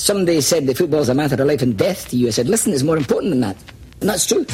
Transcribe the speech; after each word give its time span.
Somebody 0.00 0.40
said 0.40 0.66
that 0.66 0.78
football's 0.78 1.10
a 1.10 1.14
matter 1.14 1.34
of 1.34 1.46
life 1.46 1.60
and 1.60 1.76
death 1.76 2.08
to 2.08 2.16
you. 2.16 2.28
I 2.28 2.30
said, 2.30 2.48
listen, 2.48 2.72
it's 2.72 2.82
more 2.82 2.96
important 2.96 3.32
than 3.32 3.40
that. 3.40 3.56
And 4.00 4.08
that's 4.08 4.24
true. 4.24 4.38
Und 4.38 4.48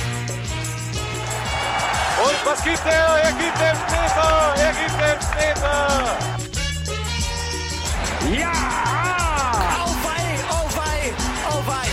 was 2.44 2.64
gibt 2.64 2.84
er? 2.84 3.20
Er 3.22 3.30
gibt 3.30 3.56
den 3.62 3.76
Meter! 3.86 4.54
Er 4.58 4.72
gibt 4.74 4.98
den 5.00 5.18
Meter! 5.38 5.78
Ja! 8.40 8.52
Aufwei, 9.84 10.24
aufwei, 10.50 11.14
aufwei! 11.48 11.86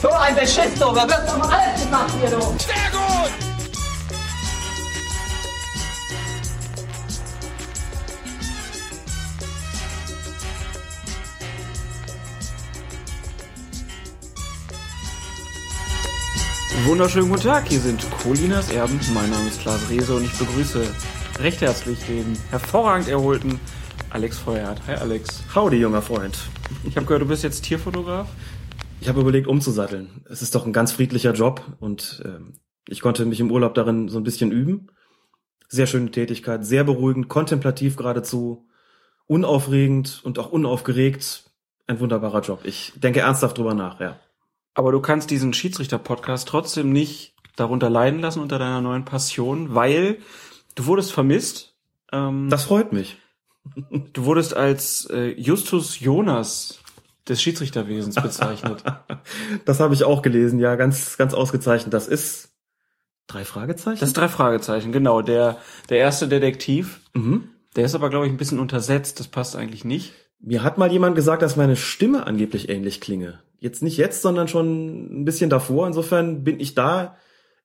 So 0.00 0.08
ein 0.10 0.34
Beschiss, 0.36 0.78
du! 0.78 0.94
Wird 0.94 1.10
doch 1.10 1.38
mal 1.38 1.50
alles 1.50 1.82
gemacht 1.82 2.14
hier, 2.20 2.30
du! 2.30 2.95
Wunderschönen 16.86 17.28
guten 17.28 17.42
Tag, 17.42 17.66
hier 17.66 17.80
sind 17.80 18.08
Colinas 18.22 18.70
Erben. 18.70 19.00
Mein 19.12 19.28
Name 19.28 19.48
ist 19.48 19.60
Klaas 19.60 19.90
Rehse 19.90 20.14
und 20.14 20.24
ich 20.24 20.38
begrüße 20.38 20.86
recht 21.40 21.60
herzlich 21.60 21.98
den 22.06 22.38
hervorragend 22.50 23.08
erholten 23.08 23.58
Alex 24.10 24.38
Feuerhardt. 24.38 24.80
Hi 24.86 24.94
Alex. 24.94 25.42
Howdy, 25.52 25.78
junger 25.78 26.00
Freund. 26.00 26.38
Ich 26.84 26.94
habe 26.96 27.04
gehört, 27.04 27.22
du 27.22 27.26
bist 27.26 27.42
jetzt 27.42 27.64
Tierfotograf. 27.64 28.28
Ich 29.00 29.08
habe 29.08 29.20
überlegt, 29.20 29.48
umzusatteln. 29.48 30.24
Es 30.30 30.42
ist 30.42 30.54
doch 30.54 30.64
ein 30.64 30.72
ganz 30.72 30.92
friedlicher 30.92 31.32
Job 31.32 31.60
und 31.80 32.22
ähm, 32.24 32.60
ich 32.86 33.00
konnte 33.00 33.26
mich 33.26 33.40
im 33.40 33.50
Urlaub 33.50 33.74
darin 33.74 34.08
so 34.08 34.18
ein 34.18 34.24
bisschen 34.24 34.52
üben. 34.52 34.86
Sehr 35.66 35.88
schöne 35.88 36.12
Tätigkeit, 36.12 36.64
sehr 36.64 36.84
beruhigend, 36.84 37.26
kontemplativ 37.26 37.96
geradezu, 37.96 38.68
unaufregend 39.26 40.20
und 40.22 40.38
auch 40.38 40.52
unaufgeregt. 40.52 41.50
Ein 41.88 41.98
wunderbarer 41.98 42.42
Job. 42.42 42.60
Ich 42.62 42.92
denke 42.94 43.20
ernsthaft 43.20 43.58
drüber 43.58 43.74
nach, 43.74 43.98
ja. 43.98 44.20
Aber 44.76 44.92
du 44.92 45.00
kannst 45.00 45.30
diesen 45.30 45.54
Schiedsrichter-Podcast 45.54 46.46
trotzdem 46.46 46.92
nicht 46.92 47.34
darunter 47.56 47.88
leiden 47.88 48.20
lassen 48.20 48.40
unter 48.40 48.58
deiner 48.58 48.82
neuen 48.82 49.06
Passion, 49.06 49.74
weil 49.74 50.18
du 50.74 50.84
wurdest 50.84 51.12
vermisst. 51.12 51.74
Ähm, 52.12 52.48
Das 52.50 52.64
freut 52.64 52.92
mich. 52.92 53.16
du 54.12 54.24
wurdest 54.24 54.54
als 54.54 55.06
äh, 55.10 55.28
Justus 55.40 55.98
Jonas 56.00 56.78
des 57.26 57.42
Schiedsrichterwesens 57.42 58.16
bezeichnet. 58.16 58.84
Das 59.64 59.80
habe 59.80 59.94
ich 59.94 60.04
auch 60.04 60.20
gelesen, 60.22 60.58
ja, 60.58 60.76
ganz, 60.76 61.16
ganz 61.16 61.32
ausgezeichnet. 61.34 61.92
Das 61.94 62.06
ist 62.06 62.50
drei 63.26 63.44
Fragezeichen? 63.44 63.98
Das 64.00 64.12
drei 64.12 64.28
Fragezeichen, 64.28 64.92
genau. 64.92 65.22
Der, 65.22 65.56
der 65.88 65.98
erste 65.98 66.28
Detektiv. 66.28 67.00
mhm. 67.14 67.48
Der 67.74 67.84
ist 67.84 67.94
aber, 67.94 68.08
glaube 68.10 68.26
ich, 68.26 68.32
ein 68.32 68.36
bisschen 68.38 68.58
untersetzt. 68.60 69.20
Das 69.20 69.28
passt 69.28 69.56
eigentlich 69.56 69.84
nicht. 69.84 70.12
Mir 70.38 70.62
hat 70.62 70.78
mal 70.78 70.90
jemand 70.92 71.16
gesagt, 71.16 71.42
dass 71.42 71.56
meine 71.56 71.76
Stimme 71.76 72.26
angeblich 72.26 72.68
ähnlich 72.68 73.00
klinge. 73.00 73.40
Jetzt 73.66 73.82
nicht 73.82 73.96
jetzt, 73.96 74.22
sondern 74.22 74.46
schon 74.46 75.22
ein 75.22 75.24
bisschen 75.24 75.50
davor. 75.50 75.88
Insofern 75.88 76.44
bin 76.44 76.60
ich 76.60 76.76
da 76.76 77.16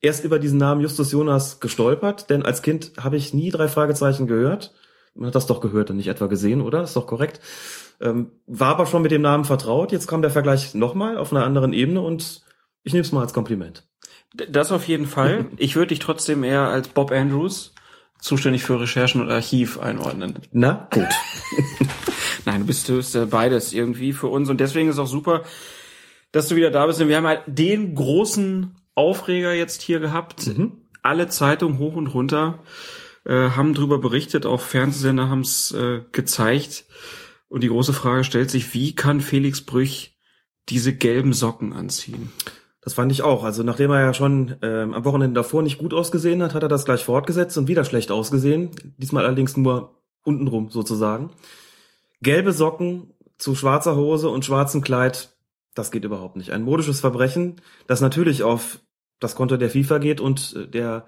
erst 0.01 0.25
über 0.25 0.39
diesen 0.39 0.57
Namen 0.57 0.81
Justus 0.81 1.11
Jonas 1.11 1.59
gestolpert, 1.59 2.31
denn 2.31 2.41
als 2.41 2.63
Kind 2.63 2.93
habe 2.99 3.17
ich 3.17 3.35
nie 3.35 3.51
drei 3.51 3.67
Fragezeichen 3.67 4.25
gehört. 4.25 4.73
Man 5.13 5.27
hat 5.27 5.35
das 5.35 5.45
doch 5.45 5.61
gehört 5.61 5.91
und 5.91 5.97
nicht 5.97 6.07
etwa 6.07 6.25
gesehen, 6.25 6.61
oder? 6.61 6.81
Ist 6.81 6.95
doch 6.95 7.05
korrekt. 7.05 7.39
Ähm, 8.01 8.31
war 8.47 8.69
aber 8.69 8.87
schon 8.87 9.03
mit 9.03 9.11
dem 9.11 9.21
Namen 9.21 9.45
vertraut. 9.45 9.91
Jetzt 9.91 10.07
kam 10.07 10.23
der 10.23 10.31
Vergleich 10.31 10.73
nochmal 10.73 11.19
auf 11.19 11.31
einer 11.31 11.45
anderen 11.45 11.71
Ebene 11.71 12.01
und 12.01 12.41
ich 12.81 12.93
nehme 12.93 13.03
es 13.03 13.11
mal 13.11 13.21
als 13.21 13.33
Kompliment. 13.33 13.87
Das 14.33 14.71
auf 14.71 14.87
jeden 14.87 15.05
Fall. 15.05 15.45
Ich 15.57 15.75
würde 15.75 15.89
dich 15.89 15.99
trotzdem 15.99 16.43
eher 16.43 16.61
als 16.61 16.87
Bob 16.87 17.11
Andrews, 17.11 17.75
zuständig 18.19 18.63
für 18.63 18.79
Recherchen 18.81 19.21
und 19.21 19.29
Archiv, 19.29 19.79
einordnen. 19.79 20.39
Na, 20.51 20.87
gut. 20.91 21.09
Nein, 22.45 22.61
du 22.61 22.65
bist, 22.65 22.89
du 22.89 22.95
bist 22.95 23.15
äh, 23.15 23.27
beides 23.27 23.71
irgendwie 23.71 24.13
für 24.13 24.29
uns. 24.29 24.49
Und 24.49 24.59
deswegen 24.59 24.89
ist 24.89 24.97
auch 24.97 25.05
super, 25.05 25.43
dass 26.31 26.47
du 26.47 26.55
wieder 26.55 26.71
da 26.71 26.85
bist. 26.85 27.01
Und 27.01 27.07
wir 27.07 27.17
haben 27.17 27.27
halt 27.27 27.43
den 27.47 27.95
großen 27.95 28.75
Aufreger 28.95 29.53
jetzt 29.53 29.81
hier 29.81 29.99
gehabt. 29.99 30.47
Alle 31.01 31.27
Zeitungen 31.27 31.79
hoch 31.79 31.95
und 31.95 32.07
runter 32.07 32.59
äh, 33.25 33.49
haben 33.49 33.73
drüber 33.73 33.99
berichtet, 33.99 34.45
auch 34.45 34.61
Fernsehsender 34.61 35.29
haben 35.29 35.41
es 35.41 35.71
äh, 35.71 36.01
gezeigt. 36.11 36.85
Und 37.47 37.63
die 37.63 37.69
große 37.69 37.93
Frage 37.93 38.23
stellt 38.23 38.49
sich, 38.49 38.73
wie 38.73 38.95
kann 38.95 39.19
Felix 39.19 39.61
Brüch 39.61 40.17
diese 40.69 40.93
gelben 40.95 41.33
Socken 41.33 41.73
anziehen? 41.73 42.31
Das 42.81 42.93
fand 42.95 43.11
ich 43.11 43.21
auch. 43.21 43.43
Also 43.43 43.61
nachdem 43.63 43.91
er 43.91 44.01
ja 44.01 44.13
schon 44.13 44.55
ähm, 44.61 44.93
am 44.93 45.05
Wochenende 45.05 45.39
davor 45.39 45.61
nicht 45.61 45.77
gut 45.77 45.93
ausgesehen 45.93 46.41
hat, 46.41 46.55
hat 46.55 46.63
er 46.63 46.69
das 46.69 46.85
gleich 46.85 47.03
fortgesetzt 47.03 47.57
und 47.57 47.67
wieder 47.67 47.83
schlecht 47.83 48.11
ausgesehen. 48.11 48.71
Diesmal 48.97 49.25
allerdings 49.25 49.55
nur 49.55 50.01
untenrum 50.23 50.69
sozusagen. 50.69 51.31
Gelbe 52.21 52.53
Socken 52.53 53.13
zu 53.37 53.55
schwarzer 53.55 53.95
Hose 53.95 54.29
und 54.29 54.45
schwarzem 54.45 54.81
Kleid, 54.81 55.30
das 55.73 55.91
geht 55.91 56.05
überhaupt 56.05 56.35
nicht. 56.35 56.51
Ein 56.51 56.63
modisches 56.63 56.99
Verbrechen, 56.99 57.61
das 57.87 58.01
natürlich 58.01 58.43
auf 58.43 58.79
das 59.19 59.35
Konto 59.35 59.57
der 59.57 59.69
FIFA 59.69 59.99
geht 59.99 60.19
und 60.21 60.55
äh, 60.55 60.67
der 60.67 61.05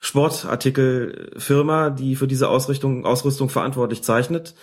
Sportartikelfirma, 0.00 1.90
die 1.90 2.16
für 2.16 2.28
diese 2.28 2.48
Ausrichtung, 2.48 3.04
Ausrüstung 3.04 3.48
verantwortlich 3.48 4.02
zeichnet. 4.02 4.54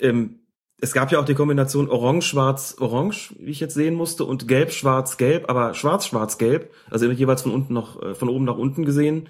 Ähm, 0.00 0.40
es 0.80 0.92
gab 0.92 1.10
ja 1.10 1.18
auch 1.18 1.24
die 1.24 1.34
Kombination 1.34 1.88
Orange-Schwarz-Orange, 1.88 3.34
wie 3.38 3.50
ich 3.50 3.60
jetzt 3.60 3.74
sehen 3.74 3.94
musste, 3.94 4.24
und 4.24 4.46
Gelb-Schwarz-Gelb, 4.46 5.48
aber 5.48 5.74
Schwarz-Schwarz-Gelb, 5.74 6.72
also 6.88 7.10
jeweils 7.10 7.42
von 7.42 7.52
unten 7.52 7.74
noch, 7.74 8.00
äh, 8.02 8.14
von 8.14 8.28
oben 8.28 8.44
nach 8.44 8.58
unten 8.58 8.84
gesehen, 8.84 9.28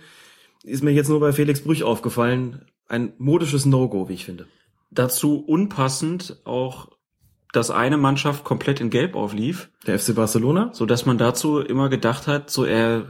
ist 0.65 0.83
mir 0.83 0.91
jetzt 0.91 1.09
nur 1.09 1.21
bei 1.21 1.33
Felix 1.33 1.63
Brüch 1.63 1.85
aufgefallen. 1.85 2.67
Ein 2.87 3.13
modisches 3.19 3.67
No-Go, 3.67 4.09
wie 4.09 4.15
ich 4.15 4.25
finde. 4.25 4.47
Dazu 4.91 5.43
unpassend 5.45 6.41
auch, 6.45 6.89
dass 7.53 7.71
eine 7.71 7.97
Mannschaft 7.97 8.45
komplett 8.45 8.81
in 8.81 8.91
Gelb 8.91 9.15
auflief, 9.17 9.71
Der 9.87 9.99
FC 9.99 10.15
Barcelona? 10.15 10.71
so 10.73 10.87
dass 10.87 11.07
man 11.07 11.19
dazu 11.19 11.61
immer 11.61 11.89
gedacht 11.89 12.27
hat, 12.27 12.51
so 12.51 12.65
er, 12.65 13.07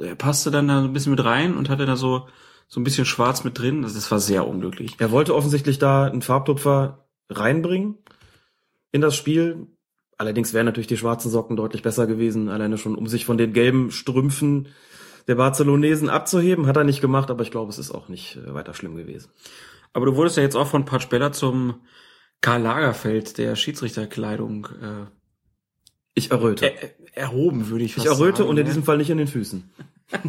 er 0.00 0.14
passte 0.16 0.50
dann 0.50 0.68
da 0.68 0.80
ein 0.82 0.92
bisschen 0.92 1.12
mit 1.12 1.24
rein 1.24 1.56
und 1.56 1.68
hatte 1.68 1.86
da 1.86 1.96
so 1.96 2.26
so 2.70 2.78
ein 2.78 2.84
bisschen 2.84 3.04
Schwarz 3.04 3.42
mit 3.42 3.58
drin. 3.58 3.82
Das, 3.82 3.94
das 3.94 4.10
war 4.12 4.20
sehr 4.20 4.46
unglücklich. 4.46 4.94
Er 4.98 5.10
wollte 5.10 5.34
offensichtlich 5.34 5.80
da 5.80 6.04
einen 6.04 6.22
Farbtupfer 6.22 7.08
reinbringen 7.28 7.98
in 8.92 9.00
das 9.00 9.16
Spiel. 9.16 9.66
Allerdings 10.16 10.54
wären 10.54 10.66
natürlich 10.66 10.86
die 10.86 10.96
schwarzen 10.96 11.32
Socken 11.32 11.56
deutlich 11.56 11.82
besser 11.82 12.06
gewesen, 12.06 12.48
alleine 12.48 12.78
schon, 12.78 12.94
um 12.94 13.08
sich 13.08 13.24
von 13.24 13.38
den 13.38 13.52
gelben 13.52 13.90
Strümpfen 13.90 14.68
der 15.26 15.34
Barcelonesen 15.34 16.08
abzuheben. 16.08 16.68
Hat 16.68 16.76
er 16.76 16.84
nicht 16.84 17.00
gemacht, 17.00 17.30
aber 17.30 17.42
ich 17.42 17.50
glaube, 17.50 17.70
es 17.70 17.78
ist 17.78 17.90
auch 17.90 18.08
nicht 18.08 18.36
äh, 18.36 18.54
weiter 18.54 18.72
schlimm 18.72 18.94
gewesen. 18.94 19.30
Aber 19.92 20.06
du 20.06 20.14
wurdest 20.14 20.36
ja 20.36 20.44
jetzt 20.44 20.56
auch 20.56 20.68
von 20.68 20.84
Patsch 20.84 21.08
Bella 21.08 21.32
zum 21.32 21.74
Karl 22.40 22.62
Lagerfeld 22.62 23.36
der 23.38 23.56
Schiedsrichterkleidung 23.56 24.66
äh, 24.82 25.06
Ich 26.14 26.30
erröte. 26.30 26.72
er, 26.72 26.90
erhoben, 27.12 27.68
würde 27.68 27.84
ich 27.84 27.90
ich 27.96 27.96
fast 27.96 28.06
erröte 28.06 28.38
sagen. 28.38 28.50
und 28.50 28.56
in 28.58 28.64
diesem 28.66 28.84
Fall 28.84 28.96
nicht 28.98 29.10
in 29.10 29.18
den 29.18 29.26
Füßen. 29.28 29.68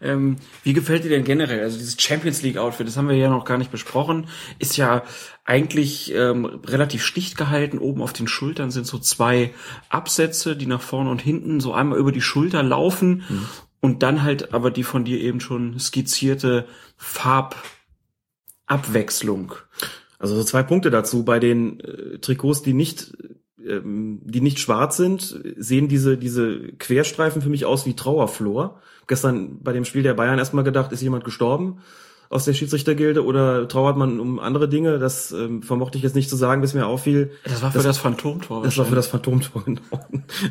Ähm, 0.00 0.38
wie 0.64 0.72
gefällt 0.72 1.04
dir 1.04 1.08
denn 1.10 1.22
generell? 1.22 1.60
Also 1.60 1.78
dieses 1.78 2.00
Champions 2.02 2.42
League 2.42 2.56
Outfit, 2.56 2.88
das 2.88 2.96
haben 2.96 3.08
wir 3.08 3.14
ja 3.16 3.30
noch 3.30 3.44
gar 3.44 3.56
nicht 3.58 3.70
besprochen, 3.70 4.26
ist 4.58 4.76
ja 4.76 5.04
eigentlich 5.44 6.12
ähm, 6.14 6.44
relativ 6.44 7.04
schlicht 7.04 7.36
gehalten. 7.36 7.78
Oben 7.78 8.02
auf 8.02 8.12
den 8.12 8.26
Schultern 8.26 8.72
sind 8.72 8.88
so 8.88 8.98
zwei 8.98 9.54
Absätze, 9.88 10.56
die 10.56 10.66
nach 10.66 10.80
vorne 10.82 11.10
und 11.10 11.22
hinten 11.22 11.60
so 11.60 11.72
einmal 11.74 11.96
über 11.98 12.10
die 12.10 12.20
Schulter 12.20 12.64
laufen 12.64 13.22
und 13.80 14.02
dann 14.02 14.24
halt 14.24 14.52
aber 14.52 14.72
die 14.72 14.82
von 14.84 15.04
dir 15.04 15.20
eben 15.20 15.38
schon 15.40 15.78
skizzierte 15.78 16.66
Farbabwechslung. 16.96 19.52
Also 20.18 20.36
so 20.36 20.44
zwei 20.44 20.62
Punkte 20.62 20.90
dazu. 20.90 21.24
Bei 21.24 21.38
den 21.38 21.80
äh, 21.80 22.18
Trikots, 22.18 22.62
die 22.62 22.74
nicht, 22.74 23.16
ähm, 23.64 24.20
die 24.24 24.40
nicht 24.40 24.58
schwarz 24.58 24.96
sind, 24.96 25.40
sehen 25.56 25.88
diese, 25.88 26.16
diese 26.16 26.72
Querstreifen 26.72 27.42
für 27.42 27.50
mich 27.50 27.64
aus 27.64 27.86
wie 27.86 27.94
Trauerflor. 27.94 28.80
Gestern 29.06 29.62
bei 29.62 29.72
dem 29.72 29.84
Spiel 29.84 30.02
der 30.02 30.14
Bayern 30.14 30.38
erstmal 30.38 30.64
gedacht, 30.64 30.92
ist 30.92 31.02
jemand 31.02 31.24
gestorben 31.24 31.80
aus 32.30 32.44
der 32.44 32.52
Schiedsrichtergilde 32.52 33.24
oder 33.24 33.68
trauert 33.68 33.96
man 33.96 34.20
um 34.20 34.38
andere 34.38 34.68
Dinge? 34.68 34.98
Das 34.98 35.32
ähm, 35.32 35.62
vermochte 35.62 35.96
ich 35.96 36.04
jetzt 36.04 36.14
nicht 36.14 36.28
zu 36.28 36.36
sagen, 36.36 36.60
bis 36.60 36.74
mir 36.74 36.86
auffiel. 36.86 37.30
Das 37.44 37.62
war 37.62 37.72
für 37.72 37.82
das, 37.82 37.98
Phantomtor. 37.98 38.62
Das 38.62 38.76
war 38.76 38.84
für 38.84 38.94
das 38.94 39.06
Phantomtor, 39.06 39.62
genau. 39.64 39.80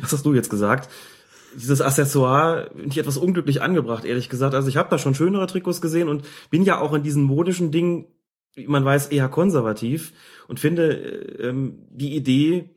Das 0.00 0.12
hast 0.12 0.26
du 0.26 0.34
jetzt 0.34 0.50
gesagt. 0.50 0.90
Dieses 1.54 1.80
Accessoire 1.80 2.70
finde 2.74 2.90
ich 2.90 2.98
etwas 2.98 3.16
unglücklich 3.16 3.62
angebracht, 3.62 4.04
ehrlich 4.04 4.28
gesagt. 4.28 4.54
Also 4.54 4.68
ich 4.68 4.76
habe 4.76 4.90
da 4.90 4.98
schon 4.98 5.14
schönere 5.14 5.46
Trikots 5.46 5.80
gesehen 5.80 6.08
und 6.08 6.24
bin 6.50 6.62
ja 6.62 6.80
auch 6.80 6.92
in 6.92 7.02
diesen 7.02 7.22
modischen 7.22 7.70
Dingen, 7.70 8.06
man 8.66 8.84
weiß, 8.84 9.08
eher 9.08 9.28
konservativ 9.28 10.12
und 10.48 10.60
finde 10.60 10.92
äh, 10.92 11.48
ähm, 11.48 11.86
die 11.90 12.16
Idee, 12.16 12.70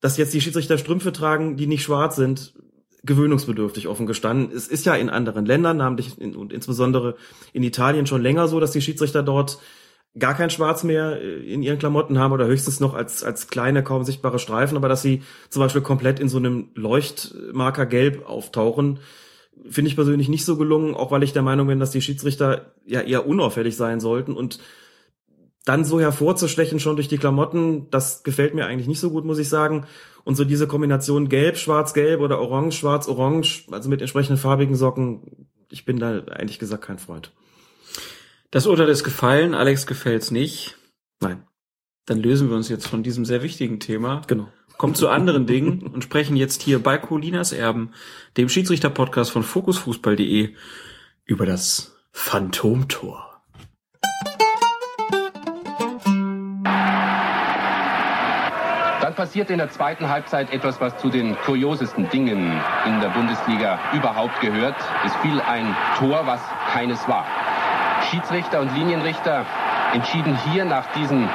dass 0.00 0.16
jetzt 0.16 0.34
die 0.34 0.40
Schiedsrichter 0.40 0.78
Strümpfe 0.78 1.12
tragen, 1.12 1.56
die 1.56 1.66
nicht 1.66 1.82
schwarz 1.82 2.16
sind, 2.16 2.54
gewöhnungsbedürftig 3.04 3.88
offen 3.88 4.06
gestanden. 4.06 4.54
Es 4.54 4.68
ist 4.68 4.86
ja 4.86 4.94
in 4.94 5.10
anderen 5.10 5.44
Ländern, 5.44 5.76
namentlich 5.76 6.20
in, 6.20 6.36
und 6.36 6.52
insbesondere 6.52 7.16
in 7.52 7.62
Italien 7.62 8.06
schon 8.06 8.22
länger 8.22 8.48
so, 8.48 8.60
dass 8.60 8.70
die 8.70 8.80
Schiedsrichter 8.80 9.22
dort 9.22 9.58
gar 10.18 10.34
kein 10.34 10.50
Schwarz 10.50 10.84
mehr 10.84 11.20
äh, 11.20 11.52
in 11.52 11.62
ihren 11.62 11.78
Klamotten 11.78 12.18
haben 12.18 12.32
oder 12.32 12.46
höchstens 12.46 12.80
noch 12.80 12.94
als, 12.94 13.24
als 13.24 13.48
kleine, 13.48 13.82
kaum 13.82 14.04
sichtbare 14.04 14.38
Streifen, 14.38 14.76
aber 14.76 14.88
dass 14.88 15.02
sie 15.02 15.22
zum 15.48 15.60
Beispiel 15.60 15.82
komplett 15.82 16.20
in 16.20 16.28
so 16.28 16.38
einem 16.38 16.68
Leuchtmarker 16.74 17.86
Gelb 17.86 18.28
auftauchen, 18.28 19.00
finde 19.68 19.88
ich 19.88 19.96
persönlich 19.96 20.28
nicht 20.28 20.44
so 20.44 20.56
gelungen, 20.56 20.94
auch 20.94 21.10
weil 21.10 21.22
ich 21.22 21.32
der 21.32 21.42
Meinung 21.42 21.66
bin, 21.66 21.80
dass 21.80 21.90
die 21.90 22.02
Schiedsrichter 22.02 22.74
ja 22.86 23.00
eher 23.00 23.26
unauffällig 23.26 23.76
sein 23.76 24.00
sollten 24.00 24.34
und 24.34 24.58
dann 25.64 25.84
so 25.84 26.00
hervorzustechen 26.00 26.80
schon 26.80 26.96
durch 26.96 27.08
die 27.08 27.18
Klamotten, 27.18 27.88
das 27.90 28.24
gefällt 28.24 28.54
mir 28.54 28.66
eigentlich 28.66 28.88
nicht 28.88 29.00
so 29.00 29.10
gut, 29.10 29.24
muss 29.24 29.38
ich 29.38 29.48
sagen. 29.48 29.86
Und 30.24 30.36
so 30.36 30.44
diese 30.44 30.66
Kombination 30.66 31.28
gelb, 31.28 31.56
schwarz, 31.56 31.94
gelb 31.94 32.20
oder 32.20 32.40
orange, 32.40 32.76
schwarz, 32.76 33.08
orange, 33.08 33.66
also 33.70 33.88
mit 33.88 34.00
entsprechenden 34.00 34.38
farbigen 34.38 34.76
Socken, 34.76 35.48
ich 35.70 35.84
bin 35.84 35.98
da 35.98 36.18
eigentlich 36.24 36.58
gesagt 36.58 36.84
kein 36.84 36.98
Freund. 36.98 37.32
Das 38.50 38.66
Urteil 38.66 38.88
ist 38.88 39.04
gefallen, 39.04 39.54
Alex 39.54 39.86
gefällt's 39.86 40.30
nicht. 40.30 40.76
Nein. 41.20 41.44
Dann 42.06 42.18
lösen 42.18 42.48
wir 42.48 42.56
uns 42.56 42.68
jetzt 42.68 42.88
von 42.88 43.02
diesem 43.02 43.24
sehr 43.24 43.42
wichtigen 43.42 43.78
Thema. 43.78 44.22
Genau. 44.26 44.48
Kommen 44.76 44.94
zu 44.94 45.08
anderen 45.08 45.46
Dingen 45.46 45.82
und 45.82 46.02
sprechen 46.02 46.36
jetzt 46.36 46.62
hier 46.62 46.82
bei 46.82 46.98
Colinas 46.98 47.52
Erben, 47.52 47.92
dem 48.36 48.48
Schiedsrichter-Podcast 48.48 49.30
von 49.30 49.42
fokusfußball.de, 49.42 50.54
über 51.24 51.46
das 51.46 51.96
Phantomtor. 52.12 53.32
Dann 59.00 59.14
passiert 59.14 59.50
in 59.50 59.58
der 59.58 59.68
zweiten 59.68 60.08
Halbzeit 60.08 60.52
etwas, 60.52 60.80
was 60.80 60.96
zu 60.98 61.10
den 61.10 61.36
kuriosesten 61.44 62.08
Dingen 62.10 62.60
in 62.86 63.00
der 63.00 63.10
Bundesliga 63.10 63.78
überhaupt 63.92 64.40
gehört. 64.40 64.76
Es 65.04 65.14
fiel 65.16 65.40
ein 65.40 65.76
Tor, 65.98 66.26
was 66.26 66.40
keines 66.72 67.06
war. 67.08 67.26
Schiedsrichter 68.10 68.60
und 68.60 68.74
Linienrichter 68.74 69.44
entschieden 69.92 70.38
hier 70.50 70.64
nach 70.64 70.92
diesem 70.94 71.28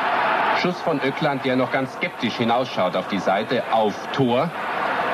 Schuss 0.61 0.81
von 0.81 0.99
Öckland, 1.01 1.45
der 1.45 1.55
noch 1.55 1.71
ganz 1.71 1.93
skeptisch 1.93 2.35
hinausschaut 2.35 2.95
auf 2.95 3.07
die 3.07 3.19
Seite, 3.19 3.63
auf 3.71 3.93
Tor. 4.11 4.51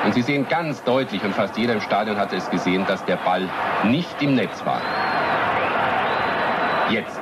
Und 0.05 0.13
Sie 0.13 0.21
sehen 0.21 0.47
ganz 0.47 0.83
deutlich, 0.83 1.23
und 1.23 1.33
fast 1.33 1.57
jeder 1.57 1.73
im 1.73 1.81
Stadion 1.81 2.17
hatte 2.17 2.35
es 2.35 2.49
gesehen, 2.49 2.85
dass 2.87 3.03
der 3.05 3.17
Ball 3.17 3.49
nicht 3.83 4.21
im 4.21 4.35
Netz 4.35 4.65
war. 4.65 4.81
Jetzt. 6.89 7.21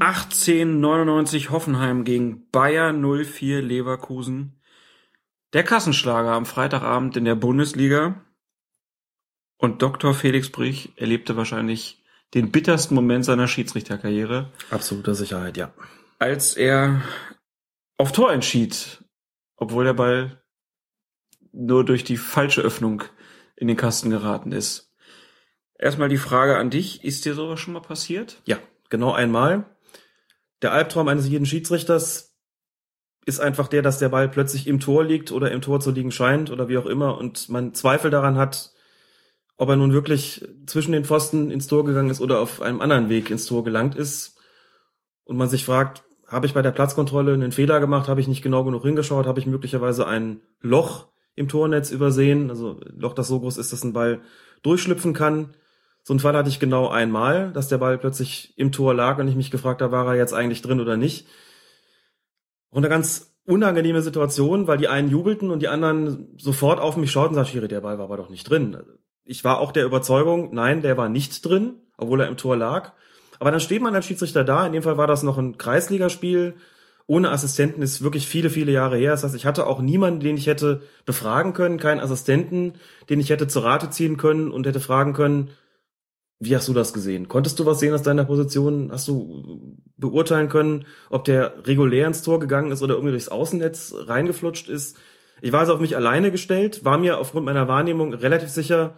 1899 0.00 1.50
Hoffenheim 1.50 2.04
gegen 2.04 2.50
Bayer 2.50 2.92
04 2.92 3.62
Leverkusen. 3.62 4.60
Der 5.52 5.64
Kassenschlager 5.64 6.32
am 6.32 6.46
Freitagabend 6.46 7.16
in 7.16 7.24
der 7.24 7.34
Bundesliga. 7.34 8.22
Und 9.58 9.82
Dr. 9.82 10.14
Felix 10.14 10.50
Brich 10.50 10.92
erlebte 10.96 11.36
wahrscheinlich 11.36 12.01
den 12.34 12.50
bittersten 12.50 12.94
Moment 12.94 13.24
seiner 13.24 13.48
Schiedsrichterkarriere, 13.48 14.50
Absoluter 14.70 15.14
Sicherheit, 15.14 15.56
ja. 15.56 15.72
als 16.18 16.56
er 16.56 17.02
auf 17.98 18.12
Tor 18.12 18.32
entschied, 18.32 19.04
obwohl 19.56 19.84
der 19.84 19.94
Ball 19.94 20.42
nur 21.52 21.84
durch 21.84 22.04
die 22.04 22.16
falsche 22.16 22.62
Öffnung 22.62 23.02
in 23.56 23.68
den 23.68 23.76
Kasten 23.76 24.10
geraten 24.10 24.52
ist. 24.52 24.90
Erstmal 25.78 26.08
die 26.08 26.16
Frage 26.16 26.56
an 26.56 26.70
dich, 26.70 27.04
ist 27.04 27.24
dir 27.24 27.34
sowas 27.34 27.60
schon 27.60 27.74
mal 27.74 27.80
passiert? 27.80 28.40
Ja, 28.44 28.58
genau 28.88 29.12
einmal. 29.12 29.66
Der 30.62 30.72
Albtraum 30.72 31.08
eines 31.08 31.28
jeden 31.28 31.46
Schiedsrichters 31.46 32.34
ist 33.24 33.40
einfach 33.40 33.68
der, 33.68 33.82
dass 33.82 33.98
der 33.98 34.08
Ball 34.08 34.28
plötzlich 34.28 34.66
im 34.66 34.80
Tor 34.80 35.04
liegt 35.04 35.32
oder 35.32 35.50
im 35.50 35.60
Tor 35.60 35.80
zu 35.80 35.90
liegen 35.90 36.12
scheint 36.12 36.50
oder 36.50 36.68
wie 36.68 36.78
auch 36.78 36.86
immer 36.86 37.18
und 37.18 37.48
man 37.48 37.74
Zweifel 37.74 38.10
daran 38.10 38.36
hat, 38.36 38.72
ob 39.62 39.68
er 39.68 39.76
nun 39.76 39.92
wirklich 39.92 40.44
zwischen 40.66 40.90
den 40.90 41.04
Pfosten 41.04 41.52
ins 41.52 41.68
Tor 41.68 41.84
gegangen 41.84 42.10
ist 42.10 42.20
oder 42.20 42.40
auf 42.40 42.60
einem 42.60 42.80
anderen 42.80 43.08
Weg 43.08 43.30
ins 43.30 43.46
Tor 43.46 43.62
gelangt 43.62 43.94
ist 43.94 44.36
und 45.22 45.36
man 45.36 45.48
sich 45.48 45.64
fragt, 45.64 46.02
habe 46.26 46.46
ich 46.46 46.52
bei 46.54 46.62
der 46.62 46.72
Platzkontrolle 46.72 47.32
einen 47.32 47.52
Fehler 47.52 47.78
gemacht, 47.78 48.08
habe 48.08 48.20
ich 48.20 48.26
nicht 48.26 48.42
genau 48.42 48.64
genug 48.64 48.82
hingeschaut, 48.82 49.24
habe 49.24 49.38
ich 49.38 49.46
möglicherweise 49.46 50.04
ein 50.04 50.40
Loch 50.60 51.12
im 51.36 51.46
Tornetz 51.46 51.92
übersehen, 51.92 52.50
also 52.50 52.80
Loch, 52.96 53.14
das 53.14 53.28
so 53.28 53.38
groß 53.38 53.56
ist, 53.56 53.72
dass 53.72 53.84
ein 53.84 53.92
Ball 53.92 54.22
durchschlüpfen 54.64 55.14
kann. 55.14 55.54
So 56.02 56.12
einen 56.12 56.18
Fall 56.18 56.36
hatte 56.36 56.48
ich 56.48 56.58
genau 56.58 56.88
einmal, 56.88 57.52
dass 57.52 57.68
der 57.68 57.78
Ball 57.78 57.98
plötzlich 57.98 58.54
im 58.56 58.72
Tor 58.72 58.94
lag 58.94 59.20
und 59.20 59.28
ich 59.28 59.36
mich 59.36 59.52
gefragt 59.52 59.80
habe, 59.80 59.92
war 59.92 60.08
er 60.08 60.16
jetzt 60.16 60.34
eigentlich 60.34 60.62
drin 60.62 60.80
oder 60.80 60.96
nicht. 60.96 61.28
Und 62.70 62.78
eine 62.78 62.88
ganz 62.88 63.32
unangenehme 63.44 64.02
Situation, 64.02 64.66
weil 64.66 64.78
die 64.78 64.88
einen 64.88 65.08
jubelten 65.08 65.52
und 65.52 65.62
die 65.62 65.68
anderen 65.68 66.36
sofort 66.36 66.80
auf 66.80 66.96
mich 66.96 67.12
schauten 67.12 67.38
und 67.38 67.44
sagten, 67.44 67.68
der 67.68 67.80
Ball 67.80 67.98
war 67.98 68.06
aber 68.06 68.16
doch 68.16 68.28
nicht 68.28 68.50
drin. 68.50 68.76
Ich 69.24 69.44
war 69.44 69.60
auch 69.60 69.72
der 69.72 69.84
Überzeugung, 69.84 70.52
nein, 70.52 70.82
der 70.82 70.96
war 70.96 71.08
nicht 71.08 71.44
drin, 71.44 71.74
obwohl 71.96 72.20
er 72.20 72.28
im 72.28 72.36
Tor 72.36 72.56
lag. 72.56 72.92
Aber 73.38 73.50
dann 73.50 73.60
steht 73.60 73.82
man 73.82 73.94
als 73.94 74.06
Schiedsrichter 74.06 74.44
da. 74.44 74.66
In 74.66 74.72
dem 74.72 74.82
Fall 74.82 74.96
war 74.96 75.06
das 75.06 75.22
noch 75.22 75.38
ein 75.38 75.58
Kreisligaspiel. 75.58 76.54
Ohne 77.06 77.30
Assistenten 77.30 77.82
ist 77.82 78.02
wirklich 78.02 78.26
viele, 78.26 78.50
viele 78.50 78.72
Jahre 78.72 78.96
her. 78.96 79.10
Das 79.10 79.24
heißt, 79.24 79.34
ich 79.34 79.46
hatte 79.46 79.66
auch 79.66 79.80
niemanden, 79.80 80.20
den 80.20 80.36
ich 80.36 80.46
hätte 80.46 80.82
befragen 81.04 81.52
können, 81.52 81.78
keinen 81.78 82.00
Assistenten, 82.00 82.74
den 83.10 83.20
ich 83.20 83.30
hätte 83.30 83.48
zur 83.48 83.64
Rate 83.64 83.90
ziehen 83.90 84.16
können 84.16 84.50
und 84.50 84.66
hätte 84.66 84.80
fragen 84.80 85.12
können, 85.12 85.50
wie 86.44 86.56
hast 86.56 86.66
du 86.66 86.72
das 86.72 86.92
gesehen? 86.92 87.28
Konntest 87.28 87.60
du 87.60 87.66
was 87.66 87.78
sehen 87.78 87.94
aus 87.94 88.02
deiner 88.02 88.24
Position? 88.24 88.90
Hast 88.90 89.06
du 89.06 89.76
beurteilen 89.96 90.48
können, 90.48 90.86
ob 91.08 91.24
der 91.24 91.66
regulär 91.66 92.08
ins 92.08 92.22
Tor 92.22 92.40
gegangen 92.40 92.72
ist 92.72 92.82
oder 92.82 92.94
irgendwie 92.94 93.12
durchs 93.12 93.28
Außennetz 93.28 93.94
reingeflutscht 94.06 94.68
ist? 94.68 94.98
Ich 95.40 95.52
war 95.52 95.60
also 95.60 95.74
auf 95.74 95.80
mich 95.80 95.94
alleine 95.94 96.32
gestellt, 96.32 96.84
war 96.84 96.98
mir 96.98 97.18
aufgrund 97.18 97.46
meiner 97.46 97.68
Wahrnehmung 97.68 98.12
relativ 98.12 98.48
sicher, 98.48 98.94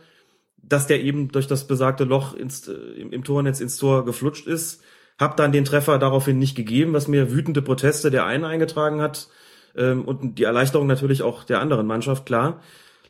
dass 0.69 0.87
der 0.87 1.03
eben 1.03 1.29
durch 1.31 1.47
das 1.47 1.67
besagte 1.67 2.05
Loch 2.05 2.35
ins, 2.35 2.69
äh, 2.69 2.73
im, 2.73 3.13
im 3.13 3.25
Tornetz 3.25 3.61
ins 3.61 3.77
Tor 3.77 4.05
geflutscht 4.05 4.47
ist. 4.47 4.83
Hab 5.19 5.37
dann 5.37 5.53
den 5.53 5.65
Treffer 5.65 5.99
daraufhin 5.99 6.39
nicht 6.39 6.57
gegeben, 6.57 6.93
was 6.93 7.07
mir 7.09 7.31
wütende 7.31 7.63
Proteste 7.63 8.11
der 8.11 8.27
einen 8.27 8.45
eingetragen 8.45 9.01
hat 9.01 9.29
ähm, 9.77 10.05
und 10.05 10.39
die 10.39 10.45
Erleichterung 10.45 10.87
natürlich 10.87 11.23
auch 11.23 11.45
der 11.45 11.61
anderen 11.61 11.87
Mannschaft, 11.87 12.27
klar. 12.27 12.61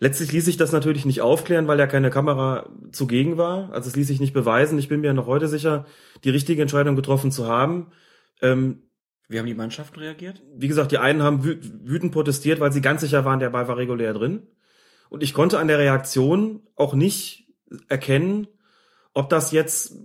Letztlich 0.01 0.33
ließ 0.33 0.45
sich 0.45 0.57
das 0.57 0.73
natürlich 0.73 1.07
nicht 1.07 1.21
aufklären, 1.21 1.69
weil 1.69 1.79
ja 1.79 1.87
keine 1.87 2.11
Kamera 2.11 2.69
zugegen 2.91 3.39
war. 3.39 3.73
Also 3.73 3.89
es 3.89 3.97
ließ 3.97 4.09
sich 4.09 4.21
nicht 4.21 4.35
beweisen. 4.35 4.79
Ich 4.79 4.89
bin 4.89 5.01
mir 5.01 5.15
noch 5.15 5.27
heute 5.27 5.49
sicher, 5.49 5.87
die 6.25 6.31
richtige 6.31 6.61
Entscheidung 6.61 6.97
getroffen 6.97 7.31
zu 7.31 7.47
haben. 7.47 7.93
Ähm, 8.43 8.83
Wie 9.29 9.39
haben 9.39 9.47
die 9.47 9.55
Mannschaften 9.55 10.01
reagiert? 10.01 10.43
wie 10.57 10.69
gesagt, 10.69 10.93
die 10.93 10.99
einen 10.99 11.23
haben 11.23 11.45
wü 11.45 11.59
wütend 11.85 12.13
protestiert, 12.13 12.61
weil 12.61 12.73
sie 12.73 12.81
ganz 12.81 13.03
sicher 13.03 13.25
waren, 13.25 13.39
der 13.39 13.51
Ball 13.51 13.69
war 13.69 13.77
regulär 13.77 14.13
drin. 14.13 14.49
Und 15.11 15.23
ich 15.23 15.33
konnte 15.33 15.59
an 15.59 15.69
der 15.69 15.79
Reaktion 15.79 16.63
auch 16.75 16.95
nicht 16.95 17.44
erkennen, 17.89 18.47
ob 19.13 19.29
das 19.29 19.53
jetzt 19.53 19.97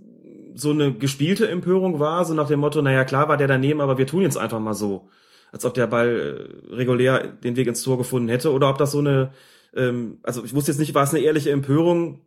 so 0.54 0.70
eine 0.70 0.92
gespielte 0.94 1.48
Empörung 1.48 2.00
war, 2.00 2.24
so 2.24 2.34
nach 2.34 2.48
dem 2.48 2.60
Motto, 2.60 2.82
naja, 2.82 3.04
klar 3.04 3.28
war 3.28 3.36
der 3.36 3.48
daneben, 3.48 3.80
aber 3.80 3.98
wir 3.98 4.06
tun 4.06 4.22
jetzt 4.22 4.36
einfach 4.36 4.60
mal 4.60 4.74
so. 4.74 5.08
Als 5.52 5.64
ob 5.64 5.74
der 5.74 5.86
Ball 5.86 6.68
äh, 6.70 6.74
regulär 6.74 7.26
den 7.26 7.56
Weg 7.56 7.66
ins 7.66 7.82
Tor 7.82 7.98
gefunden 7.98 8.28
hätte, 8.28 8.52
oder 8.52 8.68
ob 8.70 8.78
das 8.78 8.92
so 8.92 8.98
eine, 8.98 9.32
ähm, 9.74 10.18
also 10.22 10.44
ich 10.44 10.54
wusste 10.54 10.70
jetzt 10.70 10.78
nicht, 10.78 10.94
war 10.94 11.02
es 11.02 11.14
eine 11.14 11.24
ehrliche 11.24 11.50
Empörung 11.50 12.20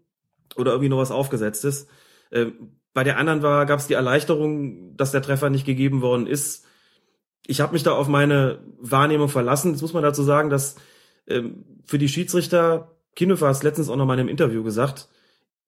oder 0.56 0.72
irgendwie 0.72 0.90
noch 0.90 0.98
was 0.98 1.12
aufgesetztes. 1.12 1.88
Ähm, 2.32 2.72
bei 2.94 3.04
der 3.04 3.18
anderen 3.18 3.42
war, 3.42 3.66
gab 3.66 3.80
es 3.80 3.88
die 3.88 3.94
Erleichterung, 3.94 4.96
dass 4.98 5.12
der 5.12 5.22
Treffer 5.22 5.50
nicht 5.50 5.66
gegeben 5.66 6.02
worden 6.02 6.28
ist. 6.28 6.66
Ich 7.48 7.60
habe 7.60 7.74
mich 7.74 7.84
da 7.84 7.94
auf 7.94 8.08
meine 8.08 8.60
Wahrnehmung 8.80 9.30
verlassen. 9.30 9.72
Jetzt 9.72 9.82
muss 9.82 9.94
man 9.94 10.04
dazu 10.04 10.24
sagen, 10.24 10.50
dass 10.50 10.76
ähm, 11.28 11.66
für 11.86 11.98
die 11.98 12.10
Schiedsrichter, 12.10 12.92
hat 13.20 13.42
es 13.52 13.64
letztens 13.64 13.90
auch 13.90 13.96
noch 13.96 14.06
mal 14.06 14.16
in 14.16 14.22
einem 14.22 14.30
Interview 14.30 14.64
gesagt, 14.64 15.10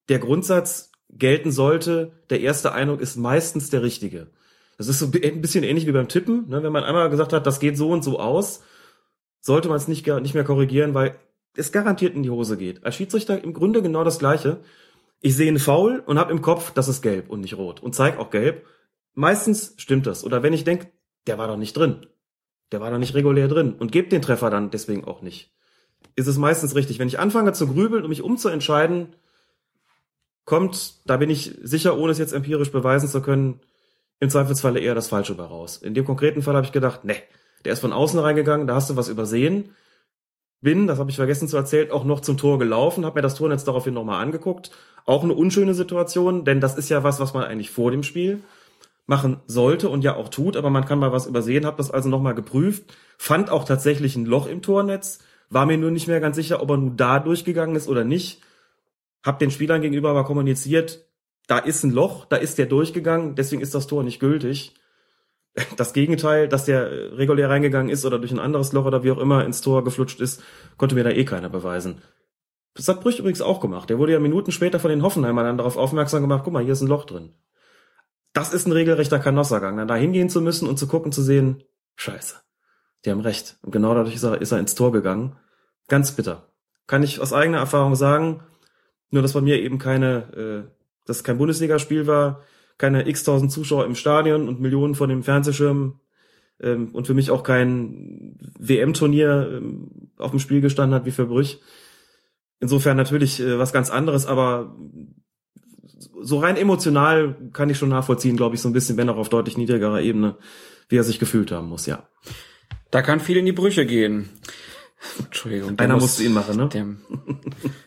der 0.10 0.20
Grundsatz 0.20 0.92
gelten 1.10 1.52
sollte, 1.52 2.12
der 2.30 2.42
erste 2.42 2.74
Eindruck 2.74 3.02
ist 3.02 3.16
meistens 3.16 3.70
der 3.70 3.84
richtige. 3.84 4.28
Das 4.78 4.88
ist 4.88 5.00
so 5.00 5.06
ein 5.06 5.42
bisschen 5.42 5.64
ähnlich 5.64 5.88
wie 5.88 5.92
beim 5.92 6.08
Tippen. 6.08 6.50
Ne? 6.50 6.62
Wenn 6.62 6.74
man 6.74 6.84
einmal 6.84 7.10
gesagt 7.10 7.34
hat, 7.34 7.48
das 7.48 7.60
geht 7.60 7.78
so 7.78 7.90
und 7.90 8.04
so 8.04 8.20
aus, 8.20 8.62
sollte 9.42 9.70
man 9.70 9.78
es 9.78 9.88
nicht, 9.88 10.06
nicht 10.06 10.34
mehr 10.34 10.44
korrigieren, 10.44 10.94
weil 10.94 11.16
es 11.56 11.72
garantiert 11.72 12.16
in 12.16 12.24
die 12.24 12.30
Hose 12.30 12.58
geht. 12.58 12.84
Als 12.84 12.96
Schiedsrichter 12.96 13.42
im 13.42 13.54
Grunde 13.54 13.82
genau 13.82 14.04
das 14.04 14.20
Gleiche. 14.20 14.60
Ich 15.22 15.36
sehe 15.36 15.48
einen 15.48 15.60
Foul 15.60 16.04
und 16.06 16.20
habe 16.20 16.32
im 16.32 16.42
Kopf, 16.42 16.72
das 16.72 16.88
ist 16.88 17.02
gelb 17.02 17.30
und 17.30 17.42
nicht 17.42 17.58
rot 17.58 17.82
und 17.82 17.96
zeig 17.96 18.20
auch 18.20 18.30
gelb. 18.30 18.66
Meistens 19.14 19.74
stimmt 19.78 20.08
das. 20.08 20.26
Oder 20.26 20.44
wenn 20.44 20.54
ich 20.54 20.66
denke, 20.66 20.88
der 21.28 21.38
war 21.38 21.48
doch 21.48 21.58
nicht 21.58 21.78
drin. 21.78 22.06
Der 22.72 22.82
war 22.82 22.92
doch 22.92 22.98
nicht 22.98 23.14
regulär 23.14 23.48
drin 23.48 23.74
und 23.74 23.92
gebe 23.92 24.10
den 24.10 24.22
Treffer 24.22 24.50
dann 24.50 24.72
deswegen 24.72 25.06
auch 25.06 25.22
nicht. 25.22 25.54
Ist 26.16 26.28
es 26.28 26.38
meistens 26.38 26.76
richtig. 26.76 27.00
Wenn 27.00 27.08
ich 27.08 27.20
anfange 27.20 27.54
zu 27.54 27.68
grübeln 27.68 28.04
und 28.04 28.10
mich 28.10 28.22
umzuentscheiden, 28.22 29.16
kommt, 30.46 30.96
da 31.06 31.18
bin 31.18 31.30
ich 31.30 31.58
sicher, 31.62 31.98
ohne 31.98 32.12
es 32.12 32.20
jetzt 32.20 32.34
empirisch 32.34 32.72
beweisen 32.72 33.10
zu 33.10 33.22
können, 33.22 33.60
im 34.20 34.30
Zweifelsfalle 34.30 34.80
eher 34.80 34.96
das 34.96 35.08
Falsche 35.08 35.36
bei 35.36 35.44
raus. 35.44 35.78
In 35.78 35.94
dem 35.94 36.06
konkreten 36.06 36.42
Fall 36.42 36.56
habe 36.56 36.66
ich 36.66 36.72
gedacht, 36.72 37.04
ne, 37.04 37.16
der 37.66 37.74
ist 37.74 37.80
von 37.80 37.92
außen 37.92 38.20
reingegangen, 38.20 38.68
da 38.68 38.76
hast 38.76 38.90
du 38.90 38.96
was 38.96 39.10
übersehen. 39.10 39.76
Bin, 40.62 40.88
das 40.88 41.00
habe 41.00 41.10
ich 41.10 41.18
vergessen 41.18 41.48
zu 41.48 41.58
erzählen, 41.58 41.92
auch 41.92 42.06
noch 42.06 42.22
zum 42.22 42.38
Tor 42.38 42.58
gelaufen, 42.60 43.06
habe 43.06 43.18
mir 43.18 43.22
das 43.22 43.36
Tornetz 43.36 43.66
daraufhin 43.66 43.94
nochmal 43.94 44.24
angeguckt. 44.24 44.72
Auch 45.06 45.24
eine 45.24 45.34
unschöne 45.34 45.74
Situation, 45.74 46.46
denn 46.46 46.62
das 46.62 46.78
ist 46.78 46.90
ja 46.90 47.04
was, 47.04 47.20
was 47.20 47.34
man 47.34 47.44
eigentlich 47.44 47.70
vor 47.70 47.92
dem 47.92 48.04
Spiel 48.04 48.42
machen 49.08 49.42
sollte 49.46 49.90
und 49.90 50.04
ja 50.04 50.16
auch 50.16 50.30
tut, 50.30 50.58
aber 50.58 50.70
man 50.70 50.86
kann 50.86 50.98
mal 50.98 51.12
was 51.12 51.28
übersehen, 51.28 51.66
habe 51.66 51.78
das 51.78 51.92
also 51.92 52.10
nochmal 52.10 52.34
geprüft, 52.34 52.96
fand 53.18 53.52
auch 53.52 53.64
tatsächlich 53.64 54.16
ein 54.16 54.26
Loch 54.26 54.48
im 54.48 54.64
Tornetz, 54.64 55.20
war 55.50 55.68
mir 55.68 55.78
nur 55.78 55.92
nicht 55.92 56.08
mehr 56.08 56.20
ganz 56.20 56.36
sicher, 56.36 56.62
ob 56.62 56.72
er 56.72 56.78
nun 56.78 56.98
da 56.98 57.20
durchgegangen 57.20 57.76
ist 57.76 57.88
oder 57.88 58.04
nicht. 58.04 58.42
Hab 59.26 59.40
den 59.40 59.52
Spielern 59.52 59.82
gegenüber 59.82 60.12
aber 60.12 60.24
kommuniziert, 60.24 61.10
da 61.48 61.58
ist 61.58 61.84
ein 61.84 61.92
Loch, 61.92 62.26
da 62.26 62.38
ist 62.38 62.58
der 62.58 62.68
durchgegangen, 62.68 63.36
deswegen 63.36 63.62
ist 63.62 63.76
das 63.76 63.88
Tor 63.88 64.04
nicht 64.04 64.20
gültig. 64.20 64.76
Das 65.78 65.94
Gegenteil, 65.94 66.48
dass 66.50 66.66
der 66.66 66.92
äh, 66.92 67.06
regulär 67.16 67.50
reingegangen 67.50 67.90
ist 67.90 68.06
oder 68.06 68.20
durch 68.20 68.32
ein 68.32 68.40
anderes 68.40 68.74
Loch 68.74 68.86
oder 68.86 69.04
wie 69.04 69.12
auch 69.12 69.18
immer 69.18 69.46
ins 69.46 69.62
Tor 69.62 69.84
geflutscht 69.86 70.20
ist, 70.20 70.44
konnte 70.78 70.96
mir 70.96 71.04
da 71.06 71.12
eh 71.12 71.24
keiner 71.24 71.50
beweisen. 71.50 72.02
Das 72.74 72.90
hat 72.90 73.02
Brüch 73.02 73.20
übrigens 73.20 73.42
auch 73.42 73.62
gemacht. 73.62 73.90
Der 73.90 73.98
wurde 73.98 74.12
ja 74.12 74.20
Minuten 74.20 74.52
später 74.52 74.80
von 74.80 74.90
den 74.90 75.02
Hoffenheimern 75.02 75.46
dann 75.46 75.58
darauf 75.58 75.78
aufmerksam 75.78 76.22
gemacht, 76.22 76.42
guck 76.44 76.52
mal, 76.54 76.64
hier 76.64 76.74
ist 76.74 76.82
ein 76.82 76.90
Loch 76.90 77.06
drin. 77.06 77.34
das 78.34 78.54
ist 78.54 78.68
ein 78.68 78.74
regelrechter 78.74 79.18
Kanossergang, 79.18 79.78
dann 79.78 79.88
da 79.88 79.96
hingehen 79.96 80.30
zu 80.30 80.42
müssen 80.42 80.68
und 80.68 80.78
zu 80.78 80.88
gucken, 80.88 81.14
zu 81.14 81.22
sehen, 81.22 81.64
scheiße, 81.96 82.36
die 83.06 83.12
haben 83.12 83.22
recht. 83.22 83.58
Und 83.62 83.72
genau 83.72 83.96
dadurch 83.96 84.16
ist 84.16 84.24
er, 84.24 84.42
ist 84.42 84.52
er 84.52 84.60
ins 84.60 84.76
Tor 84.76 84.92
gegangen. 84.92 85.38
Ganz 85.88 86.12
bitter. 86.12 86.50
Kann 86.86 87.02
ich 87.02 87.22
aus 87.22 87.32
eigener 87.32 87.60
Erfahrung 87.60 87.96
sagen, 87.96 88.44
nur 89.12 89.22
dass 89.22 89.34
bei 89.34 89.42
mir 89.42 89.62
eben 89.62 89.78
keine, 89.78 90.66
äh, 90.68 90.72
dass 91.06 91.18
es 91.18 91.24
kein 91.24 91.38
Bundesligaspiel 91.38 92.08
war, 92.08 92.44
keine 92.78 93.08
x-tausend 93.08 93.52
Zuschauer 93.52 93.86
im 93.86 93.96
Stadion 93.96 94.48
und 94.48 94.60
Millionen 94.60 94.96
von 94.96 95.10
dem 95.10 95.24
Fernsehschirm 95.24 96.00
ähm, 96.60 96.90
und 96.94 97.08
für 97.08 97.14
mich 97.14 97.32
auch 97.32 97.44
kein 97.44 98.38
WM-Turnier 98.60 99.50
ähm, 99.58 100.10
auf 100.18 100.32
dem 100.32 100.40
Spiel 100.40 100.62
gestanden 100.62 100.96
hat 100.96 101.06
wie 101.06 101.12
für 101.12 101.26
Brüch. 101.26 101.60
Insofern 102.60 102.98
natürlich 102.98 103.40
äh, 103.40 103.60
was 103.60 103.74
ganz 103.74 103.90
anderes, 103.90 104.26
aber 104.26 104.76
so 106.22 106.40
rein 106.40 106.58
emotional 106.58 107.36
kann 107.54 107.70
ich 107.70 107.78
schon 107.78 107.90
nachvollziehen, 107.90 108.38
glaube 108.38 108.56
ich, 108.56 108.62
so 108.62 108.70
ein 108.70 108.74
bisschen, 108.74 108.98
wenn 108.98 109.10
auch 109.10 109.18
auf 109.18 109.30
deutlich 109.30 109.58
niedrigerer 109.58 110.02
Ebene, 110.02 110.38
wie 110.90 110.98
er 110.98 111.04
sich 111.04 111.20
gefühlt 111.20 111.52
haben 111.52 111.70
muss, 111.70 111.86
ja. 111.86 112.08
Da 112.92 113.02
kann 113.02 113.20
viel 113.20 113.38
in 113.38 113.46
die 113.46 113.52
Brüche 113.52 113.86
gehen. 113.86 114.30
Entschuldigung. 115.20 115.78
Einer 115.78 115.98
musste 115.98 116.24
ihn 116.24 116.34
machen, 116.34 116.58
ne? 116.58 116.70
Der 116.70 116.86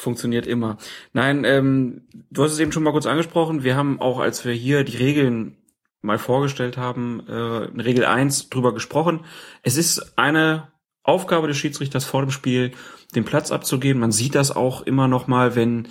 funktioniert 0.00 0.46
immer. 0.46 0.78
Nein, 1.12 1.44
ähm, 1.44 2.02
du 2.30 2.42
hast 2.42 2.52
es 2.52 2.58
eben 2.58 2.72
schon 2.72 2.82
mal 2.82 2.92
kurz 2.92 3.06
angesprochen. 3.06 3.62
Wir 3.62 3.76
haben 3.76 4.00
auch, 4.00 4.18
als 4.18 4.44
wir 4.44 4.52
hier 4.52 4.84
die 4.84 4.96
Regeln 4.96 5.56
mal 6.02 6.18
vorgestellt 6.18 6.76
haben, 6.76 7.22
äh, 7.28 7.64
in 7.66 7.80
Regel 7.80 8.04
1 8.04 8.50
drüber 8.50 8.72
gesprochen. 8.72 9.24
Es 9.62 9.76
ist 9.76 10.18
eine 10.18 10.68
Aufgabe 11.02 11.48
des 11.48 11.56
Schiedsrichters 11.56 12.04
vor 12.04 12.22
dem 12.22 12.30
Spiel, 12.30 12.72
den 13.14 13.24
Platz 13.24 13.50
abzugeben. 13.50 14.00
Man 14.00 14.12
sieht 14.12 14.34
das 14.34 14.54
auch 14.54 14.82
immer 14.82 15.08
noch 15.08 15.26
mal, 15.26 15.56
wenn 15.56 15.88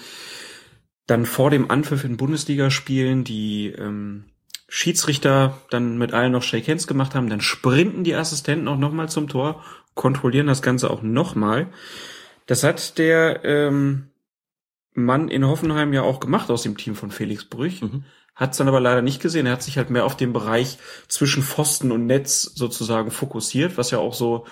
dann 1.08 1.26
vor 1.26 1.50
dem 1.50 1.70
Anpfiff 1.70 2.04
in 2.04 2.18
Bundesligaspielen 2.18 3.24
die 3.24 3.68
ähm, 3.68 4.26
Schiedsrichter 4.68 5.58
dann 5.72 5.98
mit 5.98 6.14
allen 6.14 6.32
noch 6.32 6.44
Shake 6.44 6.68
Hands 6.68 6.86
gemacht 6.86 7.16
haben, 7.16 7.30
dann 7.30 7.42
sprinten 7.42 8.04
die 8.04 8.14
Assistenten 8.14 8.68
auch 8.68 8.78
nochmal 8.78 9.10
zum 9.10 9.28
Tor, 9.28 9.64
kontrollieren 9.96 10.48
das 10.48 10.62
Ganze 10.62 10.90
auch 10.92 11.02
nochmal. 11.02 11.68
Das 12.50 12.64
hat 12.64 12.98
der 12.98 13.46
ähm, 13.46 14.10
Mann 14.96 15.28
in 15.28 15.46
Hoffenheim 15.46 15.94
ja 15.94 16.02
auch 16.02 16.20
gemacht 16.20 16.50
aus 16.50 16.64
dem 16.64 16.78
Team 16.78 16.96
von 16.96 17.12
Felix 17.12 17.46
Brüch. 17.46 17.84
Mhm. 17.84 18.06
Hat 18.34 18.54
es 18.54 18.58
dann 18.58 18.68
aber 18.68 18.80
leider 18.80 19.04
nicht 19.04 19.22
gesehen. 19.22 19.46
Er 19.46 19.52
hat 19.52 19.62
sich 19.62 19.78
halt 19.78 19.92
mehr 19.92 20.04
auf 20.04 20.18
den 20.18 20.34
Bereich 20.34 20.80
zwischen 21.08 21.44
Pfosten 21.44 21.92
und 21.92 22.08
Netz 22.08 22.42
sozusagen 22.42 23.12
fokussiert, 23.12 23.78
was 23.78 23.92
ja 23.92 24.00
auch 24.00 24.16
so 24.16 24.48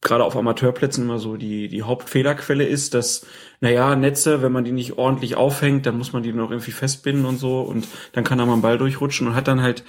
gerade 0.00 0.24
auf 0.24 0.34
Amateurplätzen 0.34 1.04
immer 1.04 1.18
so 1.18 1.36
die, 1.36 1.68
die 1.68 1.82
Hauptfehlerquelle 1.82 2.64
ist, 2.64 2.94
dass, 2.94 3.26
naja, 3.60 3.94
Netze, 3.96 4.40
wenn 4.40 4.52
man 4.52 4.64
die 4.64 4.72
nicht 4.72 4.96
ordentlich 4.96 5.36
aufhängt, 5.36 5.84
dann 5.84 5.98
muss 5.98 6.14
man 6.14 6.22
die 6.22 6.32
noch 6.32 6.50
irgendwie 6.50 6.70
festbinden 6.70 7.26
und 7.26 7.36
so 7.36 7.60
und 7.60 7.86
dann 8.12 8.24
kann 8.24 8.38
da 8.38 8.46
mal 8.46 8.54
ein 8.54 8.62
Ball 8.62 8.78
durchrutschen 8.78 9.26
und 9.26 9.34
hat 9.34 9.46
dann 9.46 9.60
halt 9.60 9.84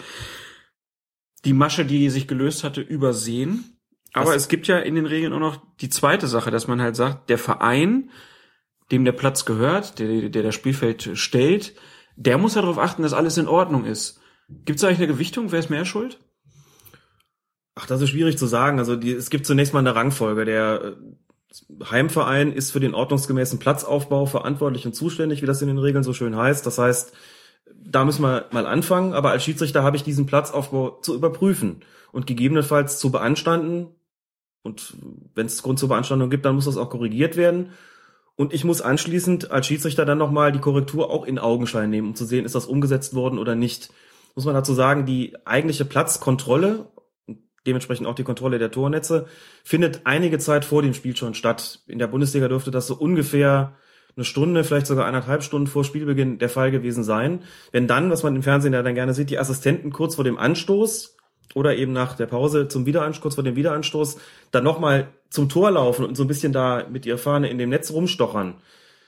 die 1.45 1.53
Masche, 1.53 1.85
die 1.85 2.09
sich 2.09 2.27
gelöst 2.27 2.65
hatte, 2.65 2.81
übersehen. 2.81 3.76
Aber 4.21 4.35
es 4.35 4.47
gibt 4.47 4.67
ja 4.67 4.79
in 4.79 4.95
den 4.95 5.05
Regeln 5.05 5.33
auch 5.33 5.39
noch 5.39 5.61
die 5.79 5.89
zweite 5.89 6.27
Sache, 6.27 6.51
dass 6.51 6.67
man 6.67 6.81
halt 6.81 6.95
sagt, 6.95 7.29
der 7.29 7.37
Verein, 7.37 8.09
dem 8.91 9.05
der 9.05 9.11
Platz 9.11 9.45
gehört, 9.45 9.99
der, 9.99 10.29
der 10.29 10.43
das 10.43 10.55
Spielfeld 10.55 11.11
stellt, 11.13 11.73
der 12.15 12.37
muss 12.37 12.55
ja 12.55 12.61
darauf 12.61 12.79
achten, 12.79 13.03
dass 13.03 13.13
alles 13.13 13.37
in 13.37 13.47
Ordnung 13.47 13.85
ist. 13.85 14.19
Gibt 14.49 14.79
es 14.79 14.83
eigentlich 14.83 14.99
eine 14.99 15.07
Gewichtung? 15.07 15.51
Wer 15.51 15.59
ist 15.59 15.69
mehr 15.69 15.85
schuld? 15.85 16.19
Ach, 17.75 17.85
das 17.85 18.01
ist 18.01 18.09
schwierig 18.09 18.37
zu 18.37 18.47
sagen. 18.47 18.79
Also 18.79 18.95
die, 18.95 19.11
es 19.11 19.29
gibt 19.29 19.45
zunächst 19.45 19.73
mal 19.73 19.79
eine 19.79 19.93
Rangfolge. 19.93 20.45
Der 20.45 20.81
äh, 20.83 21.85
Heimverein 21.91 22.51
ist 22.51 22.71
für 22.71 22.79
den 22.79 22.95
ordnungsgemäßen 22.95 23.59
Platzaufbau 23.59 24.25
verantwortlich 24.25 24.85
und 24.85 24.93
zuständig, 24.93 25.41
wie 25.41 25.45
das 25.45 25.61
in 25.61 25.67
den 25.67 25.77
Regeln 25.77 26.03
so 26.03 26.13
schön 26.13 26.35
heißt. 26.35 26.65
Das 26.65 26.79
heißt, 26.79 27.13
da 27.75 28.03
müssen 28.03 28.23
wir 28.23 28.45
mal 28.51 28.65
anfangen. 28.65 29.13
Aber 29.13 29.31
als 29.31 29.43
Schiedsrichter 29.43 29.83
habe 29.83 29.95
ich 29.95 30.03
diesen 30.03 30.25
Platzaufbau 30.25 30.99
zu 31.01 31.13
überprüfen 31.13 31.81
und 32.11 32.25
gegebenenfalls 32.25 32.99
zu 32.99 33.11
beanstanden. 33.11 33.89
Und 34.63 34.93
wenn 35.35 35.45
es 35.45 35.63
Grund 35.63 35.79
zur 35.79 35.89
Beanstandung 35.89 36.29
gibt, 36.29 36.45
dann 36.45 36.55
muss 36.55 36.65
das 36.65 36.77
auch 36.77 36.89
korrigiert 36.89 37.37
werden. 37.37 37.71
Und 38.35 38.53
ich 38.53 38.63
muss 38.63 38.81
anschließend 38.81 39.51
als 39.51 39.67
Schiedsrichter 39.67 40.05
dann 40.05 40.17
nochmal 40.17 40.51
die 40.51 40.59
Korrektur 40.59 41.09
auch 41.09 41.25
in 41.25 41.39
Augenschein 41.39 41.89
nehmen, 41.89 42.09
um 42.09 42.15
zu 42.15 42.25
sehen, 42.25 42.45
ist 42.45 42.55
das 42.55 42.67
umgesetzt 42.67 43.15
worden 43.15 43.39
oder 43.39 43.55
nicht. 43.55 43.91
Muss 44.35 44.45
man 44.45 44.53
dazu 44.53 44.73
sagen, 44.73 45.05
die 45.05 45.35
eigentliche 45.45 45.85
Platzkontrolle 45.85 46.91
dementsprechend 47.67 48.07
auch 48.07 48.15
die 48.15 48.23
Kontrolle 48.23 48.57
der 48.57 48.71
Tornetze, 48.71 49.27
findet 49.63 50.01
einige 50.05 50.39
Zeit 50.39 50.65
vor 50.65 50.81
dem 50.81 50.93
Spiel 50.93 51.15
schon 51.15 51.35
statt. 51.35 51.81
In 51.87 51.99
der 51.99 52.07
Bundesliga 52.07 52.47
dürfte 52.47 52.71
das 52.71 52.87
so 52.87 52.95
ungefähr 52.95 53.75
eine 54.15 54.25
Stunde, 54.25 54.63
vielleicht 54.63 54.87
sogar 54.87 55.05
eineinhalb 55.05 55.43
Stunden 55.43 55.67
vor 55.67 55.83
Spielbeginn 55.83 56.39
der 56.39 56.49
Fall 56.49 56.71
gewesen 56.71 57.03
sein. 57.03 57.43
Wenn 57.71 57.87
dann, 57.87 58.09
was 58.09 58.23
man 58.23 58.35
im 58.35 58.41
Fernsehen 58.41 58.73
ja 58.73 58.81
dann 58.81 58.95
gerne 58.95 59.13
sieht, 59.13 59.29
die 59.29 59.37
Assistenten 59.37 59.91
kurz 59.91 60.15
vor 60.15 60.23
dem 60.23 60.39
Anstoß 60.39 61.16
oder 61.53 61.75
eben 61.75 61.93
nach 61.93 62.15
der 62.15 62.25
Pause 62.25 62.67
zum 62.67 62.85
Wiederanstoß, 62.85 63.21
kurz 63.21 63.35
vor 63.35 63.43
dem 63.43 63.55
Wiederanstoß, 63.55 64.17
dann 64.51 64.63
nochmal 64.63 65.07
zum 65.29 65.49
Tor 65.49 65.71
laufen 65.71 66.05
und 66.05 66.15
so 66.15 66.23
ein 66.23 66.27
bisschen 66.27 66.53
da 66.53 66.85
mit 66.89 67.05
ihrer 67.05 67.17
Fahne 67.17 67.49
in 67.49 67.57
dem 67.57 67.69
Netz 67.69 67.91
rumstochern, 67.91 68.55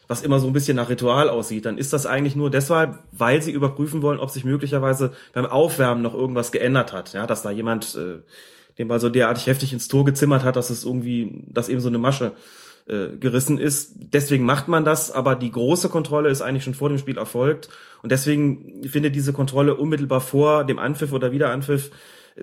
was 0.08 0.22
immer 0.22 0.39
so 0.39 0.48
ein 0.48 0.53
bisschen 0.53 0.75
nach 0.75 0.89
Ritual 0.89 1.29
aussieht, 1.29 1.65
dann 1.65 1.77
ist 1.77 1.93
das 1.93 2.05
eigentlich 2.05 2.36
nur 2.36 2.50
deshalb, 2.50 2.98
weil 3.12 3.41
sie 3.41 3.51
überprüfen 3.51 4.01
wollen, 4.01 4.19
ob 4.19 4.31
sich 4.31 4.43
möglicherweise 4.43 5.13
beim 5.34 5.46
Aufwärmen 5.46 6.01
noch 6.01 6.15
irgendwas 6.15 6.51
geändert 6.51 6.93
hat. 6.93 7.13
Ja, 7.13 7.27
dass 7.27 7.43
da 7.43 7.51
jemand 7.51 7.96
äh, 7.96 8.17
den 8.79 8.88
Ball 8.88 9.00
so 9.00 9.10
derartig 9.10 9.46
heftig 9.46 9.72
ins 9.72 9.88
Tor 9.88 10.05
gezimmert 10.05 10.43
hat, 10.43 10.55
dass 10.55 10.72
es 10.72 10.84
irgendwie, 10.84 11.43
dass 11.48 11.69
eben 11.69 11.79
so 11.79 11.89
eine 11.89 12.00
Masche 12.00 12.31
äh, 12.88 13.17
gerissen 13.19 13.60
ist. 13.60 13.91
Deswegen 13.98 14.46
macht 14.46 14.67
man 14.67 14.84
das, 14.84 15.12
aber 15.12 15.36
die 15.36 15.51
große 15.51 15.89
Kontrolle 15.89 16.29
ist 16.29 16.41
eigentlich 16.41 16.63
schon 16.63 16.74
vor 16.74 16.89
dem 16.89 16.98
Spiel 16.98 17.19
erfolgt. 17.19 17.69
Und 18.01 18.12
deswegen 18.12 18.81
findet 18.88 19.13
diese 19.13 19.31
Kontrolle 19.31 19.75
unmittelbar 19.75 20.22
vor 20.22 20.63
dem 20.63 20.79
Anpfiff 20.79 21.12
oder 21.13 21.31
Wiederanpfiff 21.31 21.91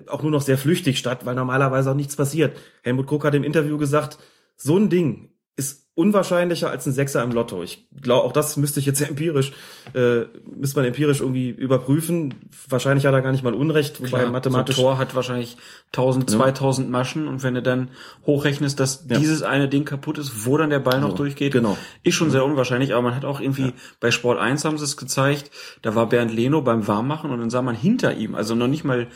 auch 0.07 0.21
nur 0.21 0.31
noch 0.31 0.41
sehr 0.41 0.57
flüchtig 0.57 0.97
statt, 0.99 1.25
weil 1.25 1.35
normalerweise 1.35 1.91
auch 1.91 1.95
nichts 1.95 2.15
passiert. 2.15 2.55
Helmut 2.83 3.07
Krug 3.07 3.23
hat 3.25 3.35
im 3.35 3.43
Interview 3.43 3.77
gesagt, 3.77 4.17
so 4.55 4.77
ein 4.77 4.89
Ding 4.89 5.29
ist 5.55 5.87
unwahrscheinlicher 5.95 6.69
als 6.69 6.85
ein 6.85 6.91
Sechser 6.93 7.23
im 7.23 7.31
Lotto. 7.31 7.63
Ich 7.63 7.87
glaube, 7.99 8.23
auch 8.23 8.31
das 8.31 8.55
müsste 8.57 8.79
ich 8.79 8.85
jetzt 8.85 9.01
empirisch, 9.09 9.53
äh, 9.95 10.25
müsste 10.55 10.77
man 10.77 10.85
empirisch 10.85 11.21
irgendwie 11.21 11.49
überprüfen. 11.49 12.35
Wahrscheinlich 12.69 13.07
hat 13.07 13.15
er 13.15 13.23
gar 13.23 13.31
nicht 13.31 13.43
mal 13.43 13.55
Unrecht, 13.55 13.99
wobei 13.99 14.19
Klar, 14.19 14.29
mathematisch. 14.31 14.75
So 14.75 14.83
ein 14.83 14.85
Tor 14.85 14.97
hat 14.99 15.15
wahrscheinlich 15.15 15.57
1000, 15.93 16.29
2000 16.29 16.91
Maschen 16.91 17.27
und 17.27 17.41
wenn 17.41 17.55
du 17.55 17.63
dann 17.63 17.87
hochrechnest, 18.27 18.79
dass 18.79 19.05
Ja. 19.09 19.17
dieses 19.17 19.41
eine 19.41 19.67
Ding 19.67 19.85
kaputt 19.85 20.19
ist, 20.19 20.45
wo 20.45 20.55
dann 20.57 20.69
der 20.69 20.79
Ball 20.79 21.01
noch 21.01 21.11
So, 21.11 21.17
durchgeht, 21.17 21.53
genau. 21.53 21.75
ist 22.03 22.13
schon 22.13 22.29
sehr 22.29 22.45
unwahrscheinlich, 22.45 22.93
aber 22.93 23.01
man 23.01 23.15
hat 23.15 23.25
auch 23.25 23.39
irgendwie, 23.41 23.73
bei 23.99 24.11
Sport 24.11 24.37
1 24.37 24.63
haben 24.65 24.77
sie 24.77 24.83
es 24.83 24.97
gezeigt, 24.97 25.49
da 25.81 25.95
war 25.95 26.07
Bernd 26.09 26.31
Leno 26.31 26.61
beim 26.61 26.87
Warmmachen 26.87 27.31
und 27.31 27.39
dann 27.39 27.49
sah 27.49 27.63
man 27.63 27.73
hinter 27.75 28.13
ihm, 28.15 28.35
also 28.35 28.53
noch 28.53 28.67
nicht 28.67 28.83
mal 28.83 29.07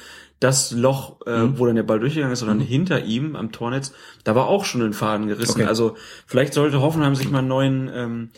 das 0.42 0.72
Loch, 0.72 1.22
äh, 1.26 1.38
Mhm. 1.44 1.60
wo 1.60 1.66
dann 1.68 1.76
der 1.78 1.84
Ball 1.84 2.00
durchgegangen 2.00 2.34
ist, 2.34 2.40
sondern 2.40 2.60
hinter 2.60 3.04
ihm 3.06 3.36
am 3.38 3.52
Tornetz, 3.54 3.94
da 4.26 4.36
war 4.36 4.48
auch 4.48 4.66
schon 4.66 4.82
ein 4.82 4.92
Faden 4.94 5.28
gerissen. 5.28 5.62
Okay. 5.62 5.66
Also 5.66 5.96
vielleicht 6.28 6.54
sollte 6.54 6.82
Hoffenheim 6.82 7.16
sich 7.16 7.30
mal 7.30 7.40
einen 7.40 7.48
neuen 7.48 7.90
ähm, 7.94 8.30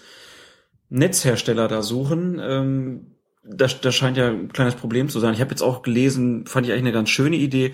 Netzhersteller 0.89 1.67
da 1.67 1.81
suchen. 1.81 2.39
Ähm, 2.41 3.07
das, 3.43 3.81
das 3.81 3.95
scheint 3.95 4.17
ja 4.17 4.27
ein 4.27 4.51
kleines 4.53 4.75
Problem 4.75 5.09
zu 5.09 5.19
sein. 5.19 5.33
Ich 5.33 5.41
habe 5.41 5.49
jetzt 5.51 5.61
auch 5.61 5.81
gelesen, 5.81 6.45
fand 6.45 6.65
ich 6.65 6.71
eigentlich 6.71 6.83
eine 6.83 6.91
ganz 6.91 7.09
schöne 7.09 7.35
Idee, 7.37 7.73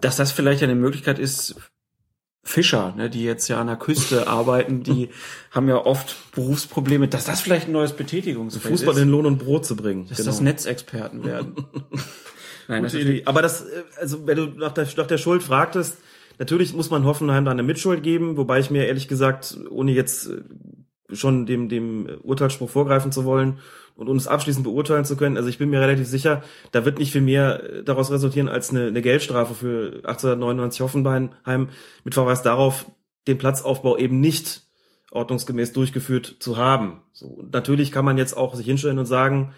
dass 0.00 0.16
das 0.16 0.32
vielleicht 0.32 0.62
eine 0.62 0.74
Möglichkeit 0.74 1.18
ist, 1.18 1.56
Fischer, 2.46 2.92
ne, 2.94 3.08
die 3.08 3.24
jetzt 3.24 3.48
ja 3.48 3.58
an 3.60 3.68
der 3.68 3.76
Küste 3.76 4.26
arbeiten, 4.28 4.82
die 4.82 5.08
haben 5.50 5.66
ja 5.68 5.78
oft 5.78 6.14
Berufsprobleme, 6.32 7.08
dass 7.08 7.24
das 7.24 7.40
vielleicht 7.40 7.68
ein 7.68 7.72
neues 7.72 7.94
Betätigungsfeld 7.94 8.70
Fußball 8.70 8.94
ist, 8.96 9.00
in 9.02 9.08
Lohn 9.08 9.24
und 9.26 9.38
Brot 9.38 9.64
zu 9.64 9.76
bringen. 9.76 10.06
dass 10.08 10.22
das 10.22 10.40
Netzexperten 10.40 11.24
werden. 11.24 11.54
Nein, 12.68 12.82
Gute 12.82 12.98
Idee. 12.98 13.22
Aber 13.24 13.42
das, 13.42 13.62
äh, 13.62 13.82
also 14.00 14.26
wenn 14.26 14.36
du 14.36 14.46
nach 14.46 14.72
der, 14.72 14.86
nach 14.96 15.06
der 15.06 15.18
Schuld 15.18 15.42
fragtest, 15.42 15.98
natürlich 16.38 16.74
muss 16.74 16.90
man 16.90 17.04
Hoffenheim 17.04 17.44
da 17.44 17.50
eine 17.50 17.62
Mitschuld 17.62 18.02
geben, 18.02 18.36
wobei 18.36 18.60
ich 18.60 18.70
mir 18.70 18.86
ehrlich 18.86 19.08
gesagt, 19.08 19.58
ohne 19.70 19.92
jetzt 19.92 20.28
äh, 20.28 20.42
schon 21.14 21.46
dem, 21.46 21.68
dem 21.68 22.08
Urteilsspruch 22.22 22.70
vorgreifen 22.70 23.12
zu 23.12 23.24
wollen 23.24 23.58
und 23.94 24.08
uns 24.08 24.26
abschließend 24.26 24.64
beurteilen 24.64 25.04
zu 25.04 25.16
können, 25.16 25.36
also 25.36 25.48
ich 25.48 25.58
bin 25.58 25.70
mir 25.70 25.80
relativ 25.80 26.08
sicher, 26.08 26.42
da 26.72 26.84
wird 26.84 26.98
nicht 26.98 27.12
viel 27.12 27.20
mehr 27.20 27.62
äh, 27.62 27.84
daraus 27.84 28.10
resultieren 28.10 28.48
als 28.48 28.70
eine, 28.70 28.86
eine 28.86 29.02
Geldstrafe 29.02 29.54
für 29.54 30.00
1899 30.04 30.80
Hoffenheim 30.80 31.68
mit 32.04 32.14
Verweis 32.14 32.42
darauf, 32.42 32.86
den 33.26 33.38
Platzaufbau 33.38 33.96
eben 33.96 34.20
nicht 34.20 34.62
ordnungsgemäß 35.10 35.72
durchgeführt 35.72 36.36
zu 36.40 36.56
haben. 36.56 37.02
So, 37.12 37.42
natürlich 37.50 37.92
kann 37.92 38.04
man 38.04 38.18
jetzt 38.18 38.36
auch 38.36 38.54
sich 38.54 38.66
hinstellen 38.66 38.98
und 38.98 39.06
sagen, 39.06 39.54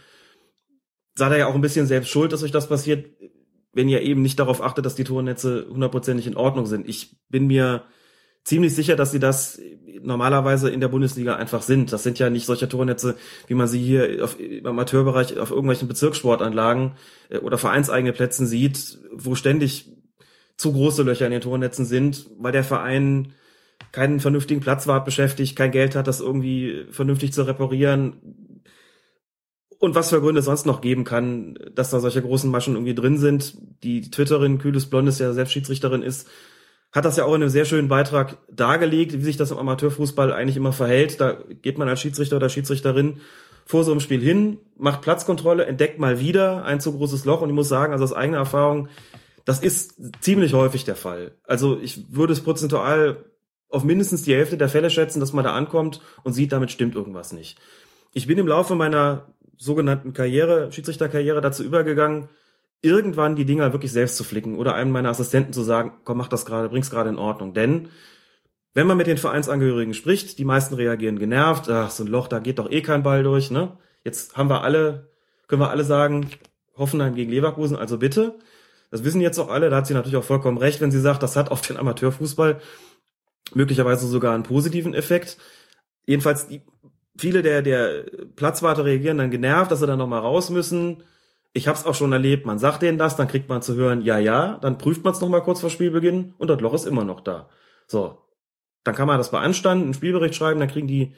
seid 1.17 1.33
ihr 1.33 1.39
ja 1.39 1.47
auch 1.47 1.55
ein 1.55 1.61
bisschen 1.61 1.87
selbst 1.87 2.11
schuld, 2.11 2.33
dass 2.33 2.43
euch 2.43 2.53
das 2.53 2.69
passiert, 2.69 3.07
wenn 3.73 3.89
ihr 3.89 4.03
eben 4.03 4.23
nicht 4.23 4.39
darauf 4.39 4.63
achtet, 4.63 4.87
dass 4.87 4.95
die 4.95 5.05
Tornetze 5.05 5.67
hundertprozentig 5.69 6.27
in 6.27 6.37
Ordnung 6.37 6.67
sind. 6.67 6.89
Ich 6.89 7.17
bin 7.29 7.47
mir 7.47 7.85
ziemlich 8.45 8.75
sicher, 8.75 8.97
dass 8.97 9.11
sie 9.11 9.19
das 9.19 9.61
normalerweise 10.03 10.71
in 10.71 10.81
der 10.81 10.89
Bundesliga 10.89 11.37
einfach 11.37 11.63
sind. 11.63 11.93
Das 11.93 12.03
sind 12.03 12.19
ja 12.19 12.31
nicht 12.31 12.47
solche 12.47 12.69
Tornetze, 12.69 13.17
wie 13.49 13.55
man 13.55 13.67
sie 13.67 13.81
hier 13.81 14.25
auf, 14.25 14.39
im 14.39 14.65
Amateurbereich 14.65 15.39
auf 15.39 15.51
irgendwelchen 15.51 15.89
Bezirkssportanlagen 15.89 16.93
äh, 17.29 17.39
oder 17.39 17.59
vereinseigene 17.59 18.13
Plätzen 18.13 18.47
sieht, 18.47 18.99
wo 19.13 19.35
ständig 19.35 19.93
zu 20.57 20.73
große 20.73 21.03
Löcher 21.03 21.27
in 21.27 21.33
den 21.33 21.41
Tornetzen 21.41 21.85
sind, 21.85 22.31
weil 22.39 22.53
der 22.53 22.65
Verein 22.65 23.33
keinen 23.93 24.21
vernünftigen 24.21 24.61
Platzwart 24.61 25.05
beschäftigt, 25.05 25.57
kein 25.57 25.71
Geld 25.71 25.97
hat, 25.97 26.07
das 26.07 26.21
irgendwie 26.21 26.87
vernünftig 26.91 27.33
zu 27.33 27.43
reparieren 27.43 28.46
und 29.79 29.95
was 29.95 30.11
für 30.11 30.21
Gründe 30.21 30.41
es 30.41 30.47
sonst 30.47 30.67
noch 30.67 30.81
geben 30.81 31.05
kann, 31.05 31.59
dass 31.75 31.91
da 31.91 32.01
solche 32.01 32.23
großen 32.23 32.51
Maschen 32.51 32.75
irgendwie 32.75 32.95
drin 32.95 33.19
sind. 33.19 33.57
Die 33.83 34.11
Twitterin 34.11 34.59
Kühles 34.59 34.87
Blondes, 34.87 35.19
ja 35.19 35.33
selbst 35.33 35.53
Schiedsrichterin 35.53 36.03
ist, 36.03 36.29
hat 36.93 37.05
das 37.05 37.17
ja 37.17 37.25
auch 37.25 37.35
in 37.35 37.43
einem 37.43 37.51
sehr 37.51 37.65
schönen 37.65 37.89
Beitrag 37.89 38.39
dargelegt, 38.51 39.13
wie 39.13 39.23
sich 39.23 39.37
das 39.37 39.51
im 39.51 39.59
Amateurfußball 39.59 40.33
eigentlich 40.33 40.57
immer 40.57 40.73
verhält. 40.73 41.21
Da 41.21 41.37
geht 41.63 41.79
man 41.79 41.89
als 41.89 42.01
Schiedsrichter 42.01 42.37
oder 42.37 42.49
Schiedsrichterin 42.49 43.21
vor 43.67 43.85
so 43.85 43.91
einem 43.91 44.01
Spiel 44.01 44.21
hin, 44.21 44.59
macht 44.77 45.03
Platzkontrolle, 45.03 45.67
entdeckt 45.67 45.99
mal 45.99 46.21
wieder 46.21 46.65
ein 46.65 46.81
zu 46.81 46.97
großes 46.97 47.25
Loch 47.25 47.43
und 47.43 47.51
ich 47.51 47.55
muss 47.55 47.69
sagen, 47.69 47.93
also 47.93 48.05
aus 48.05 48.13
eigener 48.13 48.39
Erfahrung, 48.39 48.89
das 49.45 49.61
ist 49.61 50.01
ziemlich 50.21 50.55
häufig 50.55 50.85
der 50.85 50.97
Fall. 50.97 51.33
Also 51.45 51.79
ich 51.81 52.15
würde 52.15 52.33
es 52.33 52.41
prozentual 52.41 53.25
auf 53.69 53.85
mindestens 53.85 54.23
die 54.23 54.35
Hälfte 54.35 54.57
der 54.57 54.69
Fälle 54.69 54.89
schätzen, 54.89 55.21
dass 55.21 55.33
man 55.33 55.45
da 55.45 55.53
ankommt 55.53 56.01
und 56.23 56.33
sieht, 56.33 56.53
damit 56.53 56.71
stimmt 56.71 56.95
irgendwas 56.95 57.33
nicht. 57.33 57.59
Ich 58.13 58.27
bin 58.27 58.39
im 58.39 58.47
Laufe 58.47 58.77
meiner 58.77 59.27
sogenannten 59.57 60.13
Karriere, 60.13 60.73
Schiedsrichterkarriere 60.73 61.41
dazu 61.41 61.63
übergegangen, 61.63 62.29
irgendwann 62.83 63.37
die 63.37 63.45
Dinger 63.45 63.73
wirklich 63.73 63.93
selbst 63.93 64.17
zu 64.17 64.25
flicken 64.25 64.57
oder 64.57 64.75
einem 64.75 64.93
meiner 64.93 65.09
Assistenten 65.09 65.53
zu 65.53 65.63
sagen, 65.63 65.93
komm, 66.05 66.19
mach 66.19 66.29
das 66.29 66.47
gerade, 66.47 66.69
bring's 66.69 66.91
gerade 66.91 67.11
in 67.11 67.19
Ordnung. 67.19 67.55
Denn 67.55 67.89
wenn 68.75 68.87
man 68.87 68.97
mit 68.97 69.07
den 69.07 69.19
Vereinsangehörigen 69.19 69.95
spricht, 69.95 70.39
die 70.39 70.45
meisten 70.45 70.75
reagieren 70.75 71.19
genervt, 71.19 71.69
ach, 71.71 71.91
so 71.91 72.05
ein 72.05 72.09
Loch, 72.09 72.29
da 72.29 72.39
geht 72.39 72.59
doch 72.59 72.71
eh 72.71 72.83
kein 72.83 73.03
Ball 73.03 73.23
durch, 73.23 73.51
ne? 73.51 73.79
Jetzt 74.05 74.37
haben 74.37 74.51
wir 74.51 74.63
alle, 74.63 75.09
können 75.49 75.63
wir 75.63 75.71
alle 75.71 75.85
sagen, 75.85 76.29
Hoffenheim 76.77 77.15
gegen 77.15 77.31
Leverkusen, 77.31 77.77
also 77.77 77.99
bitte. 77.99 78.35
Das 78.91 79.03
wissen 79.03 79.21
jetzt 79.21 79.39
auch 79.39 79.49
alle, 79.49 79.71
da 79.71 79.77
hat 79.77 79.87
sie 79.87 79.95
natürlich 79.95 80.17
auch 80.17 80.25
vollkommen 80.25 80.59
recht, 80.59 80.81
wenn 80.81 80.91
sie 80.91 81.01
sagt, 81.01 81.23
das 81.23 81.37
hat 81.37 81.51
auf 81.51 81.63
den 81.63 81.77
Amateurfußball 81.77 82.61
möglicherweise 83.55 84.07
sogar 84.07 84.35
einen 84.35 84.43
positiven 84.43 84.95
Effekt. 84.95 85.39
Jedenfalls, 86.05 86.47
die, 86.47 86.63
viele 87.19 87.43
der, 87.43 87.63
der 87.63 88.05
Platzwarte 88.37 88.85
reagieren 88.85 89.19
dann 89.19 89.31
genervt, 89.31 89.71
dass 89.71 89.81
sie 89.81 89.87
dann 89.87 89.99
nochmal 89.99 90.21
raus 90.21 90.51
müssen. 90.51 91.03
Ich 91.53 91.69
habe 91.69 91.79
es 91.79 91.87
auch 91.87 91.95
schon 91.95 92.13
erlebt, 92.13 92.45
man 92.45 92.59
sagt 92.59 92.83
denen 92.83 92.99
das, 92.99 93.17
dann 93.17 93.29
kriegt 93.29 93.49
man 93.49 93.63
zu 93.63 93.75
hören, 93.75 94.03
ja, 94.03 94.19
ja, 94.19 94.59
dann 94.61 94.79
prüft 94.79 95.05
man 95.05 95.15
es 95.15 95.21
nochmal 95.21 95.43
kurz 95.43 95.61
vor 95.61 95.71
Spielbeginn 95.71 96.35
und 96.39 96.49
das 96.49 96.61
Loch 96.61 96.75
ist 96.75 96.87
immer 96.87 97.05
noch 97.05 97.21
da. 97.21 97.49
So, 97.87 98.19
dann 98.85 98.95
kann 98.95 99.07
man 99.07 99.19
das 99.19 99.31
beanstanden, 99.31 99.85
einen 99.85 99.95
Spielbericht 99.95 100.35
schreiben, 100.35 100.61
dann 100.61 100.69
kriegen 100.69 100.87
die 100.87 101.15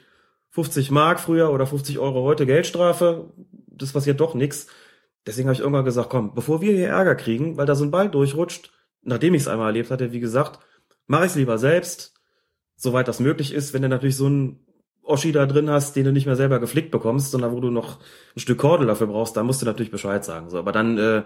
50 0.51 0.91
Mark 0.91 1.19
früher 1.19 1.51
oder 1.51 1.67
50 1.67 1.99
Euro 1.99 2.23
heute 2.23 2.45
Geldstrafe. 2.45 3.31
Das 3.67 3.93
passiert 3.93 4.19
doch 4.19 4.33
nix. 4.33 4.67
Deswegen 5.27 5.47
habe 5.47 5.53
ich 5.53 5.59
irgendwann 5.59 5.85
gesagt, 5.85 6.09
komm, 6.09 6.33
bevor 6.33 6.61
wir 6.61 6.73
hier 6.73 6.87
Ärger 6.87 7.15
kriegen, 7.15 7.57
weil 7.57 7.65
da 7.65 7.75
so 7.75 7.83
ein 7.83 7.91
Ball 7.91 8.09
durchrutscht, 8.09 8.71
nachdem 9.01 9.33
ich 9.33 9.43
es 9.43 9.47
einmal 9.47 9.67
erlebt 9.67 9.91
hatte, 9.91 10.11
wie 10.11 10.19
gesagt, 10.19 10.59
mache 11.05 11.25
ich 11.25 11.31
es 11.31 11.35
lieber 11.35 11.57
selbst, 11.57 12.13
soweit 12.75 13.07
das 13.07 13.19
möglich 13.19 13.53
ist. 13.53 13.73
Wenn 13.73 13.81
du 13.81 13.89
natürlich 13.89 14.15
so 14.15 14.25
einen 14.25 14.65
Oschi 15.09 15.31
da 15.31 15.45
drin 15.45 15.69
hast, 15.69 15.95
den 15.95 16.05
du 16.05 16.11
nicht 16.11 16.25
mehr 16.25 16.35
selber 16.35 16.59
geflickt 16.59 16.91
bekommst, 16.91 17.31
sondern 17.31 17.51
wo 17.51 17.59
du 17.59 17.69
noch 17.69 17.99
ein 18.35 18.39
Stück 18.39 18.59
Kordel 18.59 18.87
dafür 18.87 19.07
brauchst, 19.07 19.35
dann 19.35 19.45
musst 19.45 19.61
du 19.61 19.65
natürlich 19.65 19.91
Bescheid 19.91 20.23
sagen. 20.23 20.49
So, 20.49 20.59
aber 20.59 20.71
dann 20.71 20.97
äh, 20.97 21.23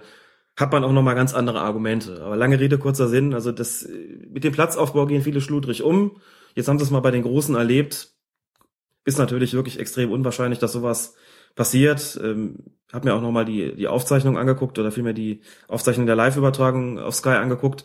hat 0.56 0.72
man 0.72 0.84
auch 0.84 0.92
noch 0.92 1.02
mal 1.02 1.16
ganz 1.16 1.34
andere 1.34 1.62
Argumente. 1.62 2.22
Aber 2.22 2.36
lange 2.36 2.60
Rede, 2.60 2.78
kurzer 2.78 3.08
Sinn. 3.08 3.34
Also 3.34 3.52
das 3.52 3.88
mit 4.30 4.44
dem 4.44 4.54
Platzaufbau 4.54 5.06
gehen 5.06 5.22
viele 5.22 5.42
schludrig 5.42 5.84
um. 5.84 6.18
Jetzt 6.56 6.68
haben 6.68 6.78
sie 6.78 6.86
es 6.86 6.92
mal 6.92 7.00
bei 7.00 7.12
den 7.12 7.24
Großen 7.24 7.56
erlebt. 7.56 8.14
Ist 9.06 9.18
natürlich 9.18 9.54
wirklich 9.54 9.80
extrem 9.80 10.12
unwahrscheinlich, 10.12 10.60
dass 10.60 10.72
sowas 10.72 11.16
passiert. 11.56 12.20
Ähm, 12.24 12.60
hab 12.92 13.04
mir 13.04 13.16
auch 13.16 13.22
noch 13.22 13.32
mal 13.32 13.46
die, 13.46 13.76
die 13.76 13.88
Aufzeichnung 13.88 14.38
angeguckt 14.38 14.78
oder 14.78 14.92
vielmehr 14.92 15.14
die 15.14 15.42
Aufzeichnung 15.68 16.06
der 16.06 16.16
Live-Übertragung 16.16 17.00
auf 17.00 17.16
Sky 17.16 17.30
angeguckt. 17.30 17.84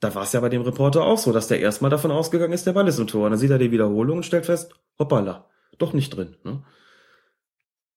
Da 0.00 0.14
war 0.14 0.22
es 0.22 0.32
ja 0.32 0.40
bei 0.40 0.48
dem 0.48 0.62
Reporter 0.62 1.02
auch 1.02 1.18
so, 1.18 1.32
dass 1.32 1.48
der 1.48 1.60
erstmal 1.60 1.90
davon 1.90 2.10
ausgegangen 2.10 2.52
ist, 2.52 2.66
der 2.66 2.72
Ball 2.72 2.86
ist 2.86 2.98
im 2.98 3.06
Tor. 3.06 3.24
Und 3.24 3.32
dann 3.32 3.40
sieht 3.40 3.50
er 3.50 3.58
die 3.58 3.72
Wiederholung 3.72 4.18
und 4.18 4.22
stellt 4.22 4.46
fest, 4.46 4.74
hoppala, 4.98 5.48
doch 5.78 5.92
nicht 5.92 6.10
drin. 6.10 6.36
Ne? 6.44 6.62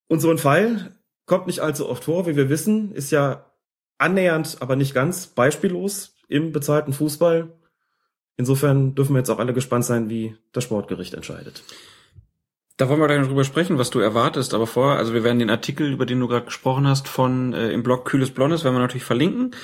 Und 0.08 0.20
so 0.20 0.30
ein 0.30 0.38
Fall 0.38 0.96
kommt 1.26 1.46
nicht 1.46 1.60
allzu 1.60 1.88
oft 1.88 2.04
vor, 2.04 2.26
wie 2.26 2.36
wir 2.36 2.48
wissen, 2.48 2.92
ist 2.92 3.10
ja 3.12 3.52
annähernd, 3.98 4.58
aber 4.60 4.76
nicht 4.76 4.94
ganz 4.94 5.28
beispiellos 5.28 6.16
im 6.28 6.52
bezahlten 6.52 6.92
Fußball. 6.92 7.52
Insofern 8.36 8.94
dürfen 8.94 9.14
wir 9.14 9.18
jetzt 9.18 9.30
auch 9.30 9.38
alle 9.38 9.54
gespannt 9.54 9.84
sein, 9.84 10.10
wie 10.10 10.36
das 10.52 10.64
Sportgericht 10.64 11.14
entscheidet. 11.14 11.62
Da 12.76 12.88
wollen 12.88 13.00
wir 13.00 13.06
gleich 13.06 13.20
noch 13.20 13.28
drüber 13.28 13.44
sprechen, 13.44 13.78
was 13.78 13.90
du 13.90 14.00
erwartest, 14.00 14.54
aber 14.54 14.66
vorher, 14.66 14.98
also 14.98 15.14
wir 15.14 15.22
werden 15.22 15.38
den 15.38 15.50
Artikel, 15.50 15.92
über 15.92 16.06
den 16.06 16.18
du 16.18 16.26
gerade 16.26 16.46
gesprochen 16.46 16.88
hast, 16.88 17.06
von 17.06 17.52
äh, 17.52 17.70
im 17.70 17.82
Blog 17.82 18.06
Kühles 18.06 18.30
Blondes, 18.30 18.64
werden 18.64 18.74
wir 18.74 18.80
natürlich 18.80 19.04
verlinken, 19.04 19.54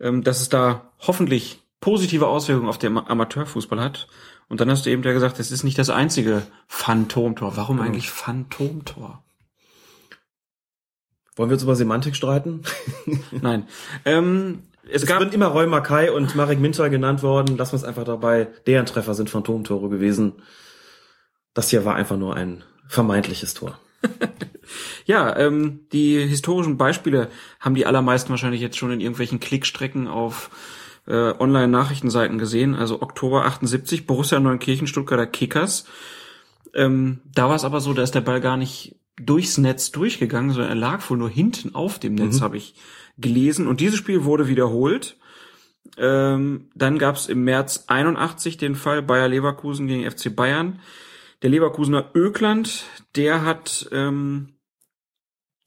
ähm, 0.00 0.22
dass 0.22 0.40
es 0.40 0.48
da 0.48 0.92
hoffentlich 1.00 1.60
positive 1.84 2.26
Auswirkungen 2.26 2.70
auf 2.70 2.78
den 2.78 2.96
Amateurfußball 2.96 3.78
hat. 3.78 4.08
Und 4.48 4.58
dann 4.62 4.70
hast 4.70 4.86
du 4.86 4.90
eben 4.90 5.02
ja 5.02 5.12
gesagt, 5.12 5.38
es 5.38 5.52
ist 5.52 5.64
nicht 5.64 5.78
das 5.78 5.90
einzige 5.90 6.40
Phantomtor. 6.66 7.58
Warum 7.58 7.76
Genau. 7.76 7.86
eigentlich 7.86 8.08
Phantomtor? 8.08 9.22
Wollen 11.36 11.50
wir 11.50 11.56
jetzt 11.56 11.62
über 11.62 11.76
Semantik 11.76 12.16
streiten? 12.16 12.62
Nein. 13.32 13.68
Ähm, 14.06 14.62
es, 14.88 15.02
Es 15.02 15.08
gab 15.08 15.20
sind 15.20 15.34
immer 15.34 15.48
Roy 15.48 15.66
Mackay 15.66 16.08
und 16.08 16.34
Marek 16.34 16.58
Minter 16.58 16.88
genannt 16.88 17.22
worden. 17.22 17.58
Lassen 17.58 17.72
wir 17.72 17.76
es 17.76 17.84
einfach 17.84 18.04
dabei. 18.04 18.48
Deren 18.66 18.86
Treffer 18.86 19.12
sind 19.14 19.28
Phantomtore 19.28 19.90
gewesen. 19.90 20.32
Das 21.52 21.68
hier 21.68 21.84
war 21.84 21.96
einfach 21.96 22.16
nur 22.16 22.34
ein 22.34 22.64
vermeintliches 22.88 23.52
Tor. 23.52 23.78
Ja, 25.04 25.36
ähm, 25.36 25.80
die 25.92 26.26
historischen 26.26 26.78
Beispiele 26.78 27.28
haben 27.60 27.74
die 27.74 27.84
allermeisten 27.84 28.30
wahrscheinlich 28.30 28.62
jetzt 28.62 28.78
schon 28.78 28.90
in 28.90 29.00
irgendwelchen 29.00 29.38
Klickstrecken 29.38 30.08
auf 30.08 30.48
äh, 31.06 31.32
Online-Nachrichtenseiten 31.38 32.38
gesehen. 32.38 32.74
Also 32.74 33.02
Oktober 33.02 33.44
78, 33.44 34.06
Borussia 34.06 34.40
Neunkirchen, 34.40 34.86
Stuttgarter 34.86 35.26
Kickers. 35.26 35.86
Ähm, 36.74 37.20
da 37.34 37.48
war 37.48 37.56
es 37.56 37.64
aber 37.64 37.80
so, 37.80 37.92
da 37.92 38.02
ist 38.02 38.14
der 38.14 38.20
Ball 38.20 38.40
gar 38.40 38.56
nicht 38.56 38.96
durchs 39.16 39.58
Netz 39.58 39.92
durchgegangen, 39.92 40.50
sondern 40.50 40.70
er 40.70 40.76
lag 40.76 41.08
wohl 41.08 41.18
nur 41.18 41.30
hinten 41.30 41.74
auf 41.74 41.98
dem 41.98 42.14
Netz, 42.14 42.40
habe 42.40 42.56
ich 42.56 42.74
gelesen. 43.16 43.68
Und 43.68 43.80
dieses 43.80 43.98
Spiel 43.98 44.24
wurde 44.24 44.48
wiederholt. 44.48 45.16
Ähm, 45.96 46.70
dann 46.74 46.98
gab 46.98 47.16
es 47.16 47.28
im 47.28 47.44
März 47.44 47.84
81 47.86 48.56
den 48.56 48.74
Fall 48.74 49.02
Bayer 49.02 49.28
Leverkusen 49.28 49.86
gegen 49.86 50.10
FC 50.10 50.34
Bayern. 50.34 50.80
Der 51.42 51.50
Leverkusener 51.50 52.10
Ökland, 52.14 52.84
der 53.14 53.44
hat 53.44 53.88
ähm, 53.92 54.54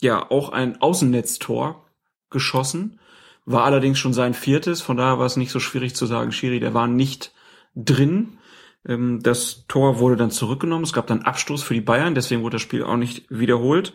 ja 0.02 0.30
auch 0.30 0.50
ein 0.50 0.82
Außennetztor 0.82 1.86
geschossen, 2.30 3.00
war 3.48 3.64
allerdings 3.64 3.98
schon 3.98 4.12
sein 4.12 4.34
viertes, 4.34 4.82
von 4.82 4.98
daher 4.98 5.20
war 5.20 5.26
es 5.26 5.38
nicht 5.38 5.52
so 5.52 5.62
schwierig 5.62 5.96
zu 5.96 6.06
sagen, 6.06 6.34
Schiri, 6.34 6.60
der 6.60 6.74
war 6.74 6.88
nicht 6.88 7.34
drin. 7.76 8.40
Ähm, 8.86 9.22
das 9.24 9.66
Tor 9.70 10.00
wurde 10.00 10.18
dann 10.18 10.32
zurückgenommen, 10.32 10.84
es 10.84 10.92
gab 10.92 11.08
dann 11.08 11.22
Abstoß 11.22 11.64
für 11.64 11.74
die 11.74 11.82
Bayern, 11.82 12.14
deswegen 12.14 12.44
wurde 12.44 12.56
das 12.56 12.62
Spiel 12.62 12.84
auch 12.84 12.98
nicht 12.98 13.26
wiederholt. 13.30 13.94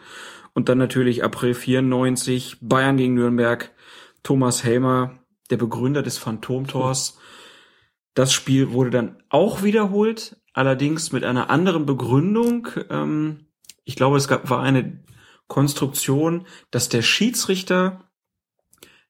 Und 0.55 0.71
dann 0.71 0.79
natürlich 0.79 1.23
April 1.23 1.53
94, 1.53 2.59
Bayern 2.63 2.97
gegen 2.97 3.13
Nürnberg, 3.13 3.71
Thomas 4.23 4.65
Helmer, 4.65 5.19
der 5.51 5.59
Begründer 5.59 6.03
des 6.03 6.17
Phantomtors. 6.17 7.19
Das 8.15 8.33
Spiel 8.33 8.73
wurde 8.73 8.91
dann 8.91 9.23
auch 9.29 9.63
wiederholt, 9.63 10.41
allerdings 10.55 11.13
mit 11.13 11.25
einer 11.25 11.51
anderen 11.51 11.85
Begründung. 11.85 12.69
Ähm, 12.89 13.49
ich 13.85 13.97
glaube, 13.97 14.17
es 14.17 14.29
gab, 14.29 14.49
war 14.49 14.63
eine 14.63 15.05
Konstruktion, 15.47 16.47
dass 16.71 16.89
der 16.89 17.03
Schiedsrichter 17.03 18.09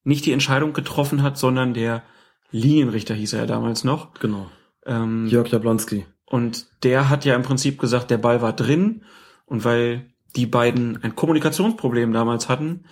nicht 0.05 0.27
die 0.27 0.33
Entscheidung 0.33 0.73
getroffen 0.73 1.23
hat, 1.23 1.39
sondern 1.39 1.75
der 1.75 2.03
Linienrichter 2.51 3.15
hieß 3.15 3.33
er 3.35 3.41
ja 3.41 3.47
damals 3.47 3.85
noch. 3.85 4.15
Genau. 4.15 4.51
Ähm, 4.85 5.27
Jörg 5.27 5.49
Jablonski. 5.49 6.07
und 6.27 6.67
der 6.83 7.09
hat 7.09 7.25
ja 7.25 7.35
im 7.35 7.43
Prinzip 7.43 7.79
gesagt, 7.79 8.11
der 8.11 8.19
Ball 8.19 8.43
war 8.43 8.53
drin. 8.53 9.05
Und 9.47 9.65
weil 9.65 10.13
die 10.35 10.47
beiden 10.47 11.03
ein 11.03 11.15
Kommunikationsproblem 11.15 12.13
damals 12.13 12.49
hatten, 12.49 12.85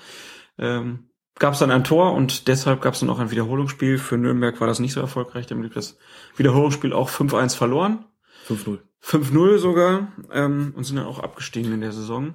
ähm, 0.58 1.10
gab 1.38 1.54
es 1.54 1.60
dann 1.60 1.70
ein 1.70 1.84
Tor 1.84 2.12
und 2.12 2.48
deshalb 2.48 2.82
gab 2.82 2.94
es 2.94 3.00
dann 3.00 3.08
auch 3.08 3.18
ein 3.18 3.30
Wiederholungsspiel. 3.30 3.98
Für 3.98 4.18
Nürnberg 4.18 4.60
war 4.60 4.66
das 4.66 4.78
nicht 4.78 4.92
so 4.92 5.00
erfolgreich. 5.00 5.46
Damit 5.46 5.62
blieb 5.62 5.74
das 5.74 5.96
Wiederholungsspiel 6.36 6.92
auch 6.92 7.08
5-1 7.08 7.56
verloren. 7.56 8.04
5-0. 8.46 8.78
5-0 9.02 9.58
sogar 9.58 10.12
ähm, 10.32 10.74
und 10.76 10.84
sind 10.84 10.96
dann 10.96 11.06
auch 11.06 11.18
abgestiegen 11.18 11.72
in 11.72 11.80
der 11.80 11.92
Saison. 11.92 12.34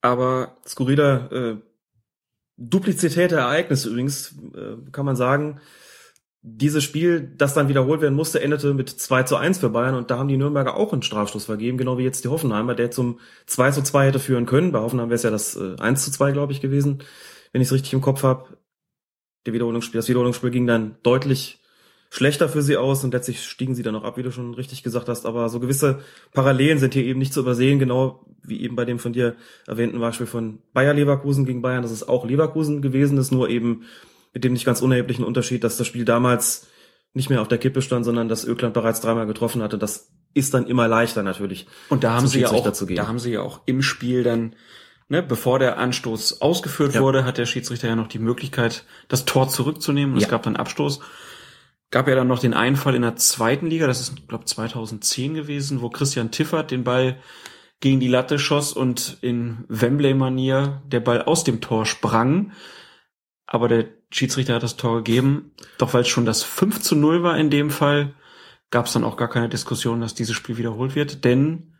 Aber 0.00 0.56
Skurriler 0.66 1.30
äh, 1.30 1.56
Duplizität 2.70 3.30
der 3.30 3.40
Ereignisse 3.40 3.88
übrigens, 3.90 4.34
äh, 4.54 4.90
kann 4.90 5.06
man 5.06 5.16
sagen. 5.16 5.60
Dieses 6.44 6.82
Spiel, 6.82 7.32
das 7.36 7.54
dann 7.54 7.68
wiederholt 7.68 8.00
werden 8.00 8.16
musste, 8.16 8.42
endete 8.42 8.74
mit 8.74 8.88
2 8.88 9.22
zu 9.22 9.36
1 9.36 9.58
für 9.58 9.70
Bayern 9.70 9.94
und 9.94 10.10
da 10.10 10.18
haben 10.18 10.26
die 10.26 10.36
Nürnberger 10.36 10.76
auch 10.76 10.92
einen 10.92 11.02
Strafstoß 11.02 11.44
vergeben, 11.44 11.78
genau 11.78 11.98
wie 11.98 12.02
jetzt 12.02 12.24
die 12.24 12.28
Hoffenheimer, 12.28 12.74
der 12.74 12.90
zum 12.90 13.20
2 13.46 13.70
zu 13.70 13.82
2 13.82 14.06
hätte 14.06 14.18
führen 14.18 14.44
können. 14.44 14.72
Bei 14.72 14.80
Hoffenheim 14.80 15.08
wäre 15.08 15.14
es 15.14 15.22
ja 15.22 15.30
das 15.30 15.54
äh, 15.54 15.76
1 15.78 16.04
zu 16.04 16.10
2, 16.10 16.32
glaube 16.32 16.52
ich, 16.52 16.60
gewesen, 16.60 17.04
wenn 17.52 17.62
ich 17.62 17.68
es 17.68 17.72
richtig 17.72 17.92
im 17.92 18.00
Kopf 18.00 18.24
habe. 18.24 18.58
Der 19.46 19.52
Wiederholungsspiel, 19.52 19.98
das 19.98 20.08
Wiederholungsspiel 20.08 20.50
ging 20.50 20.66
dann 20.66 20.96
deutlich 21.04 21.61
schlechter 22.14 22.46
für 22.50 22.60
sie 22.60 22.76
aus 22.76 23.02
und 23.04 23.14
letztlich 23.14 23.42
stiegen 23.42 23.74
sie 23.74 23.82
dann 23.82 23.96
auch 23.96 24.04
ab, 24.04 24.18
wie 24.18 24.22
du 24.22 24.30
schon 24.30 24.52
richtig 24.52 24.82
gesagt 24.82 25.08
hast. 25.08 25.24
Aber 25.24 25.48
so 25.48 25.60
gewisse 25.60 26.00
Parallelen 26.34 26.78
sind 26.78 26.92
hier 26.92 27.04
eben 27.04 27.18
nicht 27.18 27.32
zu 27.32 27.40
übersehen, 27.40 27.78
genau 27.78 28.26
wie 28.42 28.60
eben 28.60 28.76
bei 28.76 28.84
dem 28.84 28.98
von 28.98 29.14
dir 29.14 29.34
erwähnten 29.66 29.98
Beispiel 29.98 30.26
von 30.26 30.58
Bayer 30.74 30.92
Leverkusen 30.92 31.46
gegen 31.46 31.62
Bayern. 31.62 31.80
Das 31.82 31.90
ist 31.90 32.06
auch 32.10 32.26
Leverkusen 32.26 32.82
gewesen, 32.82 33.16
ist 33.16 33.32
nur 33.32 33.48
eben 33.48 33.84
mit 34.34 34.44
dem 34.44 34.52
nicht 34.52 34.66
ganz 34.66 34.82
unerheblichen 34.82 35.24
Unterschied, 35.24 35.64
dass 35.64 35.78
das 35.78 35.86
Spiel 35.86 36.04
damals 36.04 36.66
nicht 37.14 37.30
mehr 37.30 37.40
auf 37.40 37.48
der 37.48 37.56
Kippe 37.56 37.80
stand, 37.80 38.04
sondern 38.04 38.28
dass 38.28 38.44
Ökland 38.44 38.74
bereits 38.74 39.00
dreimal 39.00 39.26
getroffen 39.26 39.62
hatte. 39.62 39.78
Das 39.78 40.10
ist 40.34 40.52
dann 40.52 40.66
immer 40.66 40.88
leichter 40.88 41.22
natürlich. 41.22 41.66
Und 41.88 42.04
da 42.04 42.12
haben 42.12 42.26
sie 42.26 42.40
ja 42.40 42.50
auch, 42.50 42.70
da 42.94 43.08
haben 43.08 43.20
sie 43.20 43.32
ja 43.32 43.40
auch 43.40 43.60
im 43.64 43.80
Spiel 43.80 44.22
dann 44.22 44.54
ne, 45.08 45.22
bevor 45.22 45.58
der 45.58 45.78
Anstoß 45.78 46.42
ausgeführt 46.42 46.94
Ja. 46.94 47.00
wurde, 47.00 47.24
hat 47.24 47.38
der 47.38 47.46
Schiedsrichter 47.46 47.88
ja 47.88 47.96
noch 47.96 48.08
die 48.08 48.18
Möglichkeit, 48.18 48.84
das 49.08 49.24
Tor 49.24 49.48
zurückzunehmen. 49.48 50.14
Und 50.14 50.20
Ja. 50.20 50.26
es 50.26 50.30
gab 50.30 50.42
dann 50.42 50.56
Abstoß. 50.56 51.00
Gab 51.92 52.08
ja 52.08 52.14
dann 52.14 52.26
noch 52.26 52.40
den 52.40 52.54
einen 52.54 52.76
Fall 52.76 52.94
in 52.94 53.02
der 53.02 53.16
zweiten 53.16 53.66
Liga, 53.66 53.86
das 53.86 54.00
ist, 54.00 54.26
glaube 54.26 54.46
2010 54.46 55.34
gewesen, 55.34 55.82
wo 55.82 55.90
Christian 55.90 56.30
Tiffert 56.30 56.70
den 56.70 56.84
Ball 56.84 57.18
gegen 57.80 58.00
die 58.00 58.08
Latte 58.08 58.38
schoss 58.38 58.72
und 58.72 59.18
in 59.20 59.66
Wembley-Manier 59.68 60.82
der 60.86 61.00
Ball 61.00 61.22
aus 61.22 61.44
dem 61.44 61.60
Tor 61.60 61.84
sprang. 61.84 62.52
Aber 63.46 63.68
der 63.68 63.88
Schiedsrichter 64.10 64.54
hat 64.54 64.62
das 64.62 64.76
Tor 64.76 64.96
gegeben. 64.96 65.52
Doch 65.76 65.92
weil 65.92 66.00
es 66.00 66.08
schon 66.08 66.24
das 66.24 66.42
5 66.42 66.80
zu 66.80 66.96
0 66.96 67.22
war 67.22 67.36
in 67.36 67.50
dem 67.50 67.68
Fall, 67.68 68.14
gab 68.70 68.86
es 68.86 68.94
dann 68.94 69.04
auch 69.04 69.18
gar 69.18 69.28
keine 69.28 69.50
Diskussion, 69.50 70.00
dass 70.00 70.14
dieses 70.14 70.34
Spiel 70.34 70.56
wiederholt 70.56 70.94
wird. 70.94 71.24
Denn 71.26 71.74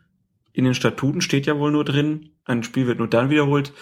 in 0.51 0.65
den 0.65 0.75
Statuten 0.75 1.21
steht 1.21 1.47
ja 1.47 1.57
wohl 1.57 1.71
nur 1.71 1.85
drin, 1.85 2.35
ein 2.45 2.61
Spiel 2.61 2.85
wird 2.85 2.99
nur 2.99 3.07
dann 3.07 3.31
wiederholt, 3.31 3.73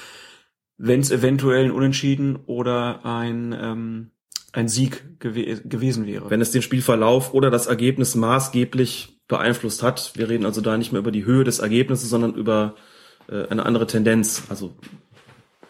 wenn 0.77 1.01
es 1.01 1.11
eventuell 1.11 1.65
ein 1.65 1.71
Unentschieden 1.71 2.37
oder 2.45 3.05
ein, 3.05 3.53
ähm, 3.59 4.10
ein 4.53 4.67
Sieg 4.67 5.19
gew 5.19 5.33
gewesen 5.63 6.05
wäre. 6.05 6.29
wenn 6.29 6.41
es 6.41 6.51
den 6.51 6.61
Spielverlauf 6.61 7.33
oder 7.33 7.49
das 7.49 7.67
Ergebnis 7.67 8.15
maßgeblich 8.15 9.21
beeinflusst 9.27 9.81
hat. 9.81 10.11
Wir 10.15 10.29
reden 10.29 10.45
also 10.45 10.59
da 10.59 10.77
nicht 10.77 10.91
mehr 10.91 10.99
über 10.99 11.11
die 11.11 11.25
Höhe 11.25 11.45
des 11.45 11.59
Ergebnisses, 11.59 12.09
sondern 12.09 12.35
über 12.35 12.75
äh, 13.29 13.47
eine 13.47 13.65
andere 13.65 13.87
Tendenz. 13.87 14.43
Also 14.49 14.75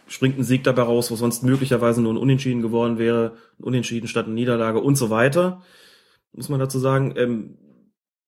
springt 0.08 0.38
ein 0.38 0.44
Sieg 0.44 0.64
dabei 0.64 0.82
raus, 0.82 1.12
wo 1.12 1.16
sonst 1.16 1.44
möglicherweise 1.44 2.02
nur 2.02 2.14
ein 2.14 2.18
Unentschieden 2.18 2.62
geworden 2.62 2.98
wäre, 2.98 3.38
ein 3.60 3.64
Unentschieden 3.64 4.08
statt 4.08 4.26
eine 4.26 4.34
Niederlage 4.34 4.80
und 4.80 4.96
so 4.96 5.10
weiter. 5.12 5.62
Muss 6.34 6.50
man 6.50 6.60
dazu 6.60 6.80
sagen, 6.80 7.14
ähm, 7.18 7.58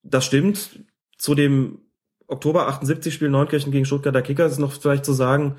das 0.04 0.26
stimmt. 0.26 0.84
Zu 1.18 1.34
dem 1.34 1.80
Oktober 2.28 2.68
78 2.68 3.13
Spiel 3.13 3.30
Neunkirchen 3.30 3.72
gegen 3.72 3.86
Stuttgarter 3.86 4.22
Kickers 4.22 4.54
ist 4.54 4.60
noch 4.60 4.72
vielleicht 4.74 5.06
zu 5.06 5.13
sagen, 5.13 5.56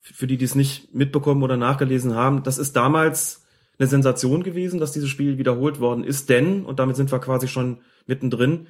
für 0.00 0.26
die, 0.26 0.38
die 0.38 0.44
es 0.44 0.54
nicht 0.54 0.94
mitbekommen 0.94 1.42
oder 1.42 1.56
nachgelesen 1.56 2.14
haben, 2.14 2.44
das 2.44 2.58
ist 2.58 2.76
damals 2.76 3.44
eine 3.78 3.88
Sensation 3.88 4.42
gewesen, 4.42 4.80
dass 4.80 4.92
dieses 4.92 5.08
Spiel 5.08 5.38
wiederholt 5.38 5.80
worden 5.80 6.04
ist, 6.04 6.28
denn, 6.28 6.64
und 6.64 6.78
damit 6.78 6.96
sind 6.96 7.12
wir 7.12 7.18
quasi 7.18 7.48
schon 7.48 7.78
mittendrin, 8.06 8.66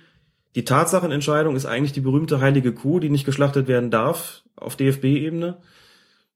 die 0.54 0.64
Tatsachenentscheidung 0.64 1.56
ist 1.56 1.66
eigentlich 1.66 1.92
die 1.92 2.00
berühmte 2.00 2.40
heilige 2.40 2.72
Kuh, 2.72 3.00
die 3.00 3.10
nicht 3.10 3.24
geschlachtet 3.24 3.68
werden 3.68 3.90
darf 3.90 4.42
auf 4.56 4.76
DFB-Ebene. 4.76 5.58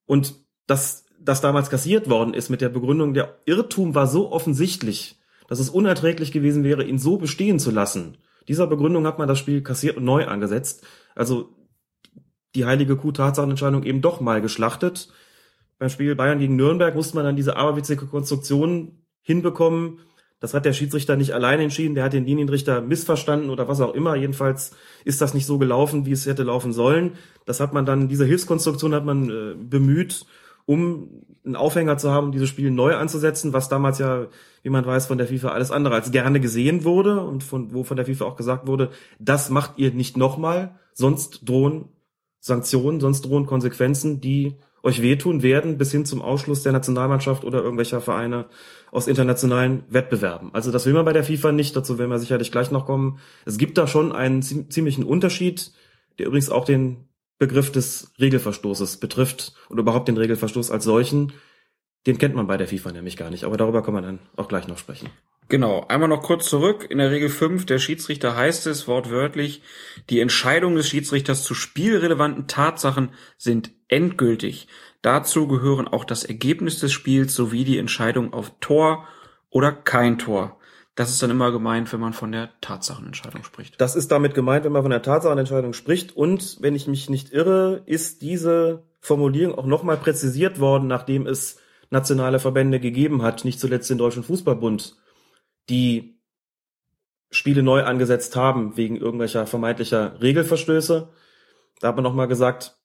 Und 0.06 0.34
dass 0.66 1.06
das 1.18 1.40
damals 1.40 1.70
kassiert 1.70 2.08
worden 2.10 2.34
ist 2.34 2.50
mit 2.50 2.60
der 2.60 2.68
Begründung, 2.68 3.14
der 3.14 3.38
Irrtum 3.46 3.94
war 3.94 4.06
so 4.06 4.30
offensichtlich, 4.30 5.18
dass 5.48 5.60
es 5.60 5.70
unerträglich 5.70 6.32
gewesen 6.32 6.64
wäre, 6.64 6.84
ihn 6.84 6.98
so 6.98 7.16
bestehen 7.16 7.58
zu 7.58 7.70
lassen. 7.70 8.18
Dieser 8.48 8.66
Begründung 8.66 9.06
hat 9.06 9.18
man 9.18 9.28
das 9.28 9.38
Spiel 9.38 9.62
kassiert 9.62 9.96
und 9.96 10.04
neu 10.04 10.26
angesetzt. 10.26 10.84
Also 11.14 11.50
die 12.54 12.64
heilige 12.64 12.96
Kuh 12.96 13.12
Tatsachenentscheidung 13.12 13.82
eben 13.84 14.02
doch 14.02 14.20
mal 14.20 14.40
geschlachtet. 14.40 15.08
Beim 15.78 15.88
Spiel 15.88 16.14
Bayern 16.14 16.38
gegen 16.38 16.56
Nürnberg 16.56 16.94
musste 16.94 17.16
man 17.16 17.24
dann 17.24 17.36
diese 17.36 17.56
aberwitzige 17.56 18.06
Konstruktion 18.06 19.02
hinbekommen. 19.22 20.00
Das 20.40 20.54
hat 20.54 20.64
der 20.64 20.72
Schiedsrichter 20.72 21.16
nicht 21.16 21.34
allein 21.34 21.60
entschieden, 21.60 21.94
der 21.94 22.02
hat 22.02 22.12
den 22.12 22.26
Linienrichter 22.26 22.80
missverstanden 22.80 23.48
oder 23.48 23.68
was 23.68 23.80
auch 23.80 23.94
immer. 23.94 24.16
Jedenfalls 24.16 24.72
ist 25.04 25.20
das 25.20 25.34
nicht 25.34 25.46
so 25.46 25.58
gelaufen, 25.58 26.04
wie 26.04 26.12
es 26.12 26.26
hätte 26.26 26.42
laufen 26.42 26.72
sollen. 26.72 27.12
Das 27.46 27.60
hat 27.60 27.72
man 27.72 27.86
dann, 27.86 28.08
diese 28.08 28.24
Hilfskonstruktion 28.24 28.92
hat 28.92 29.04
man 29.04 29.30
äh, 29.30 29.54
bemüht, 29.54 30.26
um 30.66 31.24
einen 31.44 31.56
Aufhänger 31.56 31.98
zu 31.98 32.10
haben, 32.10 32.32
dieses 32.32 32.48
Spiel 32.48 32.70
neu 32.70 32.96
anzusetzen, 32.96 33.52
was 33.52 33.68
damals 33.68 33.98
ja, 33.98 34.26
wie 34.62 34.70
man 34.70 34.86
weiß, 34.86 35.06
von 35.06 35.18
der 35.18 35.26
FIFA 35.26 35.50
alles 35.50 35.70
andere 35.70 35.94
als 35.94 36.10
gerne 36.10 36.40
gesehen 36.40 36.84
wurde 36.84 37.20
und 37.24 37.42
von, 37.42 37.72
wo 37.72 37.84
von 37.84 37.96
der 37.96 38.06
FIFA 38.06 38.24
auch 38.24 38.36
gesagt 38.36 38.66
wurde, 38.66 38.90
das 39.18 39.50
macht 39.50 39.72
ihr 39.76 39.92
nicht 39.92 40.16
nochmal, 40.16 40.76
sonst 40.92 41.48
drohen 41.48 41.88
Sanktionen, 42.40 43.00
sonst 43.00 43.22
drohen 43.22 43.46
Konsequenzen, 43.46 44.20
die 44.20 44.56
euch 44.82 45.00
wehtun 45.02 45.42
werden, 45.42 45.78
bis 45.78 45.92
hin 45.92 46.04
zum 46.04 46.22
Ausschluss 46.22 46.62
der 46.62 46.72
Nationalmannschaft 46.72 47.44
oder 47.44 47.62
irgendwelcher 47.62 48.00
Vereine 48.00 48.46
aus 48.90 49.06
internationalen 49.06 49.84
Wettbewerben. 49.88 50.50
Also 50.52 50.70
das 50.70 50.86
will 50.86 50.92
man 50.92 51.04
bei 51.04 51.12
der 51.12 51.24
FIFA 51.24 51.52
nicht, 51.52 51.76
dazu 51.76 51.98
werden 51.98 52.10
wir 52.10 52.18
sicherlich 52.18 52.50
gleich 52.52 52.70
noch 52.70 52.84
kommen. 52.86 53.18
Es 53.44 53.58
gibt 53.58 53.78
da 53.78 53.86
schon 53.86 54.12
einen 54.12 54.42
zie- 54.42 54.68
ziemlichen 54.68 55.04
Unterschied, 55.04 55.72
der 56.18 56.26
übrigens 56.26 56.50
auch 56.50 56.64
den 56.64 57.08
Begriff 57.38 57.72
des 57.72 58.12
Regelverstoßes 58.20 58.98
betrifft 58.98 59.54
oder 59.70 59.80
überhaupt 59.80 60.08
den 60.08 60.16
Regelverstoß 60.16 60.70
als 60.70 60.84
solchen. 60.84 61.32
Den 62.06 62.18
kennt 62.18 62.34
man 62.34 62.46
bei 62.46 62.56
der 62.56 62.68
FIFA 62.68 62.92
nämlich 62.92 63.16
gar 63.16 63.30
nicht, 63.30 63.44
aber 63.44 63.56
darüber 63.56 63.82
kann 63.82 63.94
man 63.94 64.02
dann 64.02 64.18
auch 64.36 64.48
gleich 64.48 64.68
noch 64.68 64.78
sprechen. 64.78 65.08
Genau, 65.48 65.84
einmal 65.88 66.08
noch 66.08 66.22
kurz 66.22 66.46
zurück. 66.46 66.86
In 66.88 66.98
der 66.98 67.10
Regel 67.10 67.28
5 67.28 67.66
der 67.66 67.78
Schiedsrichter 67.78 68.36
heißt 68.36 68.66
es 68.66 68.88
wortwörtlich, 68.88 69.62
die 70.08 70.20
Entscheidungen 70.20 70.76
des 70.76 70.88
Schiedsrichters 70.88 71.44
zu 71.44 71.54
spielrelevanten 71.54 72.46
Tatsachen 72.46 73.10
sind 73.36 73.70
endgültig. 73.88 74.68
Dazu 75.02 75.48
gehören 75.48 75.88
auch 75.88 76.04
das 76.04 76.24
Ergebnis 76.24 76.78
des 76.78 76.92
Spiels 76.92 77.34
sowie 77.34 77.64
die 77.64 77.78
Entscheidung 77.78 78.32
auf 78.32 78.52
Tor 78.60 79.06
oder 79.50 79.72
kein 79.72 80.18
Tor. 80.18 80.58
Das 80.94 81.10
ist 81.10 81.22
dann 81.22 81.30
immer 81.30 81.52
gemeint, 81.52 81.92
wenn 81.92 82.00
man 82.00 82.12
von 82.12 82.32
der 82.32 82.50
Tatsachenentscheidung 82.60 83.44
spricht. 83.44 83.80
Das 83.80 83.96
ist 83.96 84.10
damit 84.10 84.34
gemeint, 84.34 84.64
wenn 84.64 84.72
man 84.72 84.82
von 84.82 84.90
der 84.90 85.02
Tatsachenentscheidung 85.02 85.72
spricht. 85.72 86.14
Und 86.16 86.58
wenn 86.60 86.74
ich 86.74 86.86
mich 86.86 87.08
nicht 87.08 87.32
irre, 87.32 87.82
ist 87.86 88.20
diese 88.20 88.84
Formulierung 89.00 89.54
auch 89.56 89.66
nochmal 89.66 89.96
präzisiert 89.96 90.60
worden, 90.60 90.88
nachdem 90.88 91.26
es 91.26 91.58
nationale 91.90 92.38
Verbände 92.38 92.78
gegeben 92.78 93.22
hat, 93.22 93.44
nicht 93.44 93.58
zuletzt 93.58 93.88
den 93.90 93.98
Deutschen 93.98 94.22
Fußballbund, 94.22 94.96
die 95.68 96.20
Spiele 97.30 97.62
neu 97.62 97.82
angesetzt 97.82 98.36
haben 98.36 98.76
wegen 98.76 98.96
irgendwelcher 98.96 99.46
vermeintlicher 99.46 100.20
Regelverstöße. 100.20 101.08
Da 101.80 101.88
hat 101.88 101.96
man 101.96 102.04
nochmal 102.04 102.28
gesagt, 102.28 102.76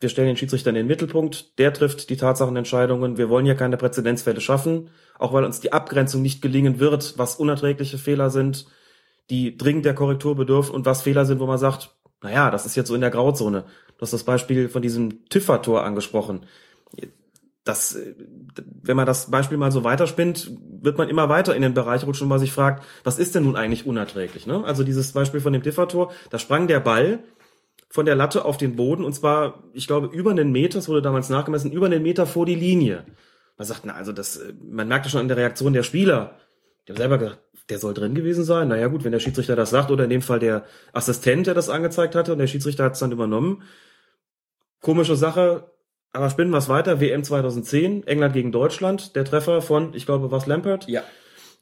wir 0.00 0.08
stellen 0.08 0.28
den 0.28 0.36
Schiedsrichter 0.38 0.70
in 0.70 0.76
den 0.76 0.86
Mittelpunkt, 0.86 1.58
der 1.58 1.74
trifft 1.74 2.08
die 2.08 2.16
Tatsachenentscheidungen, 2.16 3.18
wir 3.18 3.28
wollen 3.28 3.44
hier 3.44 3.54
keine 3.54 3.76
Präzedenzfälle 3.76 4.40
schaffen, 4.40 4.88
auch 5.18 5.34
weil 5.34 5.44
uns 5.44 5.60
die 5.60 5.74
Abgrenzung 5.74 6.22
nicht 6.22 6.40
gelingen 6.40 6.80
wird, 6.80 7.18
was 7.18 7.36
unerträgliche 7.36 7.98
Fehler 7.98 8.30
sind, 8.30 8.66
die 9.28 9.58
dringend 9.58 9.84
der 9.84 9.94
Korrektur 9.94 10.34
bedürfen 10.34 10.74
und 10.74 10.86
was 10.86 11.02
Fehler 11.02 11.26
sind, 11.26 11.38
wo 11.38 11.46
man 11.46 11.58
sagt, 11.58 11.94
naja, 12.22 12.50
das 12.50 12.64
ist 12.64 12.76
jetzt 12.76 12.88
so 12.88 12.94
in 12.94 13.02
der 13.02 13.10
Grauzone. 13.10 13.64
Du 13.98 14.02
hast 14.02 14.12
das 14.14 14.24
Beispiel 14.24 14.70
von 14.70 14.80
diesem 14.80 15.26
Tiffer-Tor 15.28 15.84
angesprochen. 15.84 16.46
Das, 17.70 17.96
wenn 18.82 18.96
man 18.96 19.06
das 19.06 19.30
Beispiel 19.30 19.56
mal 19.56 19.70
so 19.70 19.84
weiterspinnt, 19.84 20.50
wird 20.82 20.98
man 20.98 21.08
immer 21.08 21.28
weiter 21.28 21.54
in 21.54 21.62
den 21.62 21.72
Bereich 21.72 22.04
rutschen, 22.04 22.26
wo 22.26 22.30
man 22.30 22.40
sich 22.40 22.50
fragt, 22.50 22.84
was 23.04 23.20
ist 23.20 23.36
denn 23.36 23.44
nun 23.44 23.54
eigentlich 23.54 23.86
unerträglich? 23.86 24.44
Ne? 24.44 24.64
Also 24.64 24.82
dieses 24.82 25.12
Beispiel 25.12 25.40
von 25.40 25.52
dem 25.52 25.62
Tiffer-Tor, 25.62 26.12
da 26.30 26.40
sprang 26.40 26.66
der 26.66 26.80
Ball 26.80 27.20
von 27.88 28.06
der 28.06 28.16
Latte 28.16 28.44
auf 28.44 28.56
den 28.56 28.74
Boden 28.74 29.04
und 29.04 29.12
zwar, 29.12 29.62
ich 29.72 29.86
glaube, 29.86 30.08
über 30.08 30.32
einen 30.32 30.50
Meter, 30.50 30.78
das 30.78 30.88
wurde 30.88 31.00
damals 31.00 31.28
nachgemessen, 31.28 31.70
über 31.70 31.86
einen 31.86 32.02
Meter 32.02 32.26
vor 32.26 32.44
die 32.44 32.56
Linie. 32.56 33.04
Man 33.56 33.66
sagt, 33.66 33.82
na, 33.84 33.94
also 33.94 34.10
das, 34.10 34.40
man 34.60 34.88
merkt 34.88 35.06
ja 35.06 35.10
schon 35.12 35.20
an 35.20 35.28
der 35.28 35.36
Reaktion 35.36 35.72
der 35.72 35.84
Spieler. 35.84 36.40
Die 36.88 36.92
haben 36.92 36.98
selber 36.98 37.18
gesagt, 37.18 37.40
der 37.68 37.78
soll 37.78 37.94
drin 37.94 38.16
gewesen 38.16 38.42
sein. 38.42 38.66
Naja 38.66 38.88
gut, 38.88 39.04
wenn 39.04 39.12
der 39.12 39.20
Schiedsrichter 39.20 39.54
das 39.54 39.70
sagt 39.70 39.92
oder 39.92 40.04
in 40.04 40.10
dem 40.10 40.22
Fall 40.22 40.40
der 40.40 40.64
Assistent, 40.92 41.46
der 41.46 41.54
das 41.54 41.68
angezeigt 41.68 42.16
hatte 42.16 42.32
und 42.32 42.38
der 42.38 42.48
Schiedsrichter 42.48 42.82
hat 42.82 42.94
es 42.94 42.98
dann 42.98 43.12
übernommen. 43.12 43.62
Komische 44.80 45.14
Sache, 45.14 45.70
aber 46.12 46.30
spinnen 46.30 46.52
wir 46.52 46.58
es 46.58 46.68
weiter. 46.68 47.00
WM 47.00 47.22
2010, 47.24 48.06
England 48.06 48.32
gegen 48.34 48.52
Deutschland, 48.52 49.14
der 49.16 49.24
Treffer 49.24 49.62
von, 49.62 49.94
ich 49.94 50.06
glaube, 50.06 50.30
was 50.30 50.46
Lampert, 50.46 50.88
Ja. 50.88 51.02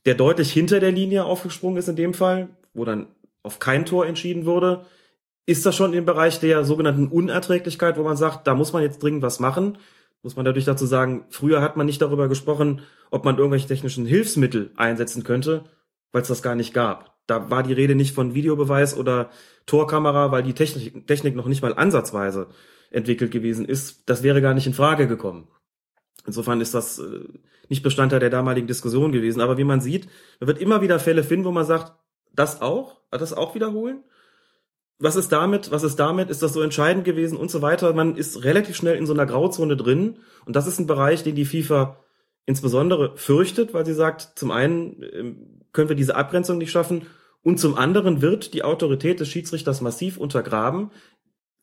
der 0.07 0.15
deutlich 0.15 0.53
hinter 0.53 0.81
der 0.81 0.93
Linie 0.93 1.25
aufgesprungen 1.25 1.77
ist 1.79 1.89
in 1.89 1.97
dem 1.97 2.15
Fall, 2.15 2.49
wo 2.75 2.85
dann 2.85 3.09
auf 3.43 3.59
kein 3.59 3.85
Tor 3.87 4.07
entschieden 4.07 4.47
wurde. 4.47 4.85
Ist 5.47 5.65
das 5.65 5.77
schon 5.77 5.95
im 5.95 6.05
Bereich 6.05 6.41
der 6.41 6.65
sogenannten 6.65 7.09
Unerträglichkeit, 7.09 7.97
wo 7.99 8.03
man 8.03 8.17
sagt, 8.17 8.47
da 8.47 8.55
muss 8.55 8.73
man 8.73 8.83
jetzt 8.83 9.03
dringend 9.03 9.23
was 9.23 9.41
machen? 9.41 9.79
Muss 10.23 10.37
man 10.37 10.45
dadurch 10.45 10.65
dazu 10.65 10.85
sagen, 10.85 11.25
früher 11.31 11.63
hat 11.63 11.77
man 11.77 11.87
nicht 11.87 12.03
darüber 12.03 12.29
gesprochen, 12.29 12.83
ob 13.11 13.25
man 13.25 13.39
irgendwelche 13.39 13.69
technischen 13.69 14.05
Hilfsmittel 14.05 14.73
einsetzen 14.77 15.25
könnte, 15.25 15.65
weil 16.13 16.23
es 16.23 16.29
das 16.29 16.43
gar 16.43 16.55
nicht 16.55 16.75
gab. 16.75 17.17
Da 17.27 17.51
war 17.51 17.63
die 17.63 17.73
Rede 17.73 17.95
nicht 17.95 18.15
von 18.15 18.35
Videobeweis 18.35 18.97
oder 18.97 19.31
Torkamera, 19.67 20.33
weil 20.33 20.43
die 20.43 20.55
Technik, 20.55 21.07
Technik 21.07 21.37
noch 21.37 21.47
nicht 21.47 21.63
mal 21.63 21.75
ansatzweise 21.75 22.49
entwickelt 22.90 23.31
gewesen 23.31 23.64
ist. 23.64 24.09
Das 24.09 24.22
wäre 24.22 24.40
gar 24.40 24.55
nicht 24.55 24.66
in 24.66 24.74
Frage 24.74 25.07
gekommen. 25.07 25.48
Insofern 26.27 26.61
ist 26.61 26.74
das 26.74 26.98
äh, 26.98 27.24
nicht 27.68 27.83
Bestandteil 27.83 28.20
der 28.20 28.31
damaligen 28.31 28.66
Diskussion 28.66 29.12
gewesen. 29.12 29.40
Aber 29.40 29.59
wie 29.59 29.64
man 29.64 29.81
sieht, 29.81 30.09
man 30.40 30.48
wird 30.48 30.61
immer 30.61 30.83
wieder 30.83 30.98
Fälle 30.98 31.24
finden, 31.24 31.46
wo 31.46 31.53
man 31.53 31.64
sagt, 31.64 31.92
das 32.33 32.61
auch, 32.61 33.01
das 33.11 33.33
auch 33.33 33.55
wiederholen. 33.55 34.05
Was 34.98 35.16
ist 35.16 35.31
damit? 35.31 35.70
Was 35.70 35.85
ist 35.85 35.96
damit? 35.96 36.29
Ist 36.29 36.42
das 36.42 36.53
so 36.53 36.61
entscheidend 36.61 37.05
gewesen 37.05 37.38
und 37.38 37.51
so 37.51 37.62
weiter? 37.62 37.92
Man 37.92 38.16
ist 38.16 38.44
relativ 38.44 38.77
schnell 38.77 38.96
in 38.96 39.07
so 39.07 39.12
einer 39.12 39.27
Grauzone 39.27 39.77
drin. 39.77 40.18
Und 40.44 40.57
das 40.57 40.66
ist 40.66 40.79
ein 40.79 40.87
Bereich, 40.87 41.22
den 41.22 41.37
die 41.37 41.44
FIFA 41.44 41.98
insbesondere 42.46 43.16
fürchtet, 43.16 43.74
weil 43.74 43.87
sie 43.87 43.94
sagt, 43.94 44.38
zum 44.38 44.51
einen 44.51 45.03
ähm, 45.12 45.61
können 45.72 45.88
wir 45.90 45.96
diese 45.96 46.16
Abgrenzung 46.16 46.59
nicht 46.59 46.70
schaffen 46.70 47.07
und 47.42 47.61
zum 47.61 47.77
anderen 47.77 48.20
wird 48.22 48.55
die 48.55 48.64
Autorität 48.64 49.20
des 49.20 49.29
Schiedsrichters 49.29 49.81
massiv 49.81 50.16
untergraben. 50.16 50.90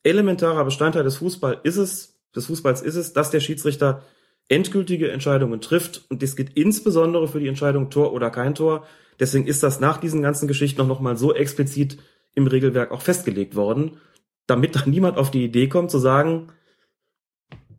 Elementarer 0.06 0.64
Bestandteil 0.64 1.04
des 1.04 1.18
Fußball 1.18 1.60
ist 1.64 1.78
es, 1.78 2.16
des 2.36 2.46
Fußballs 2.46 2.82
ist 2.82 2.96
es, 2.96 3.14
dass 3.14 3.32
der 3.32 3.40
Schiedsrichter 3.40 4.04
endgültige 4.48 5.12
Entscheidungen 5.12 5.62
trifft 5.62 6.06
und 6.10 6.22
das 6.22 6.36
gilt 6.36 6.56
insbesondere 6.56 7.28
für 7.28 7.40
die 7.40 7.48
Entscheidung 7.48 7.90
Tor 7.90 8.14
oder 8.14 8.30
kein 8.30 8.54
Tor. 8.54 8.86
Deswegen 9.20 9.48
ist 9.48 9.64
das 9.64 9.80
nach 9.80 9.98
diesen 9.98 10.22
ganzen 10.22 10.48
Geschichten 10.48 10.86
noch 10.88 11.00
mal 11.00 11.18
so 11.18 11.34
explizit 11.34 11.98
im 12.36 12.46
Regelwerk 12.46 12.92
auch 12.92 13.02
festgelegt 13.02 13.56
worden, 13.56 13.98
damit 14.46 14.76
dann 14.76 14.90
niemand 14.90 15.18
auf 15.18 15.32
die 15.32 15.44
Idee 15.44 15.68
kommt 15.68 15.90
zu 15.90 16.00
sagen, 16.00 16.52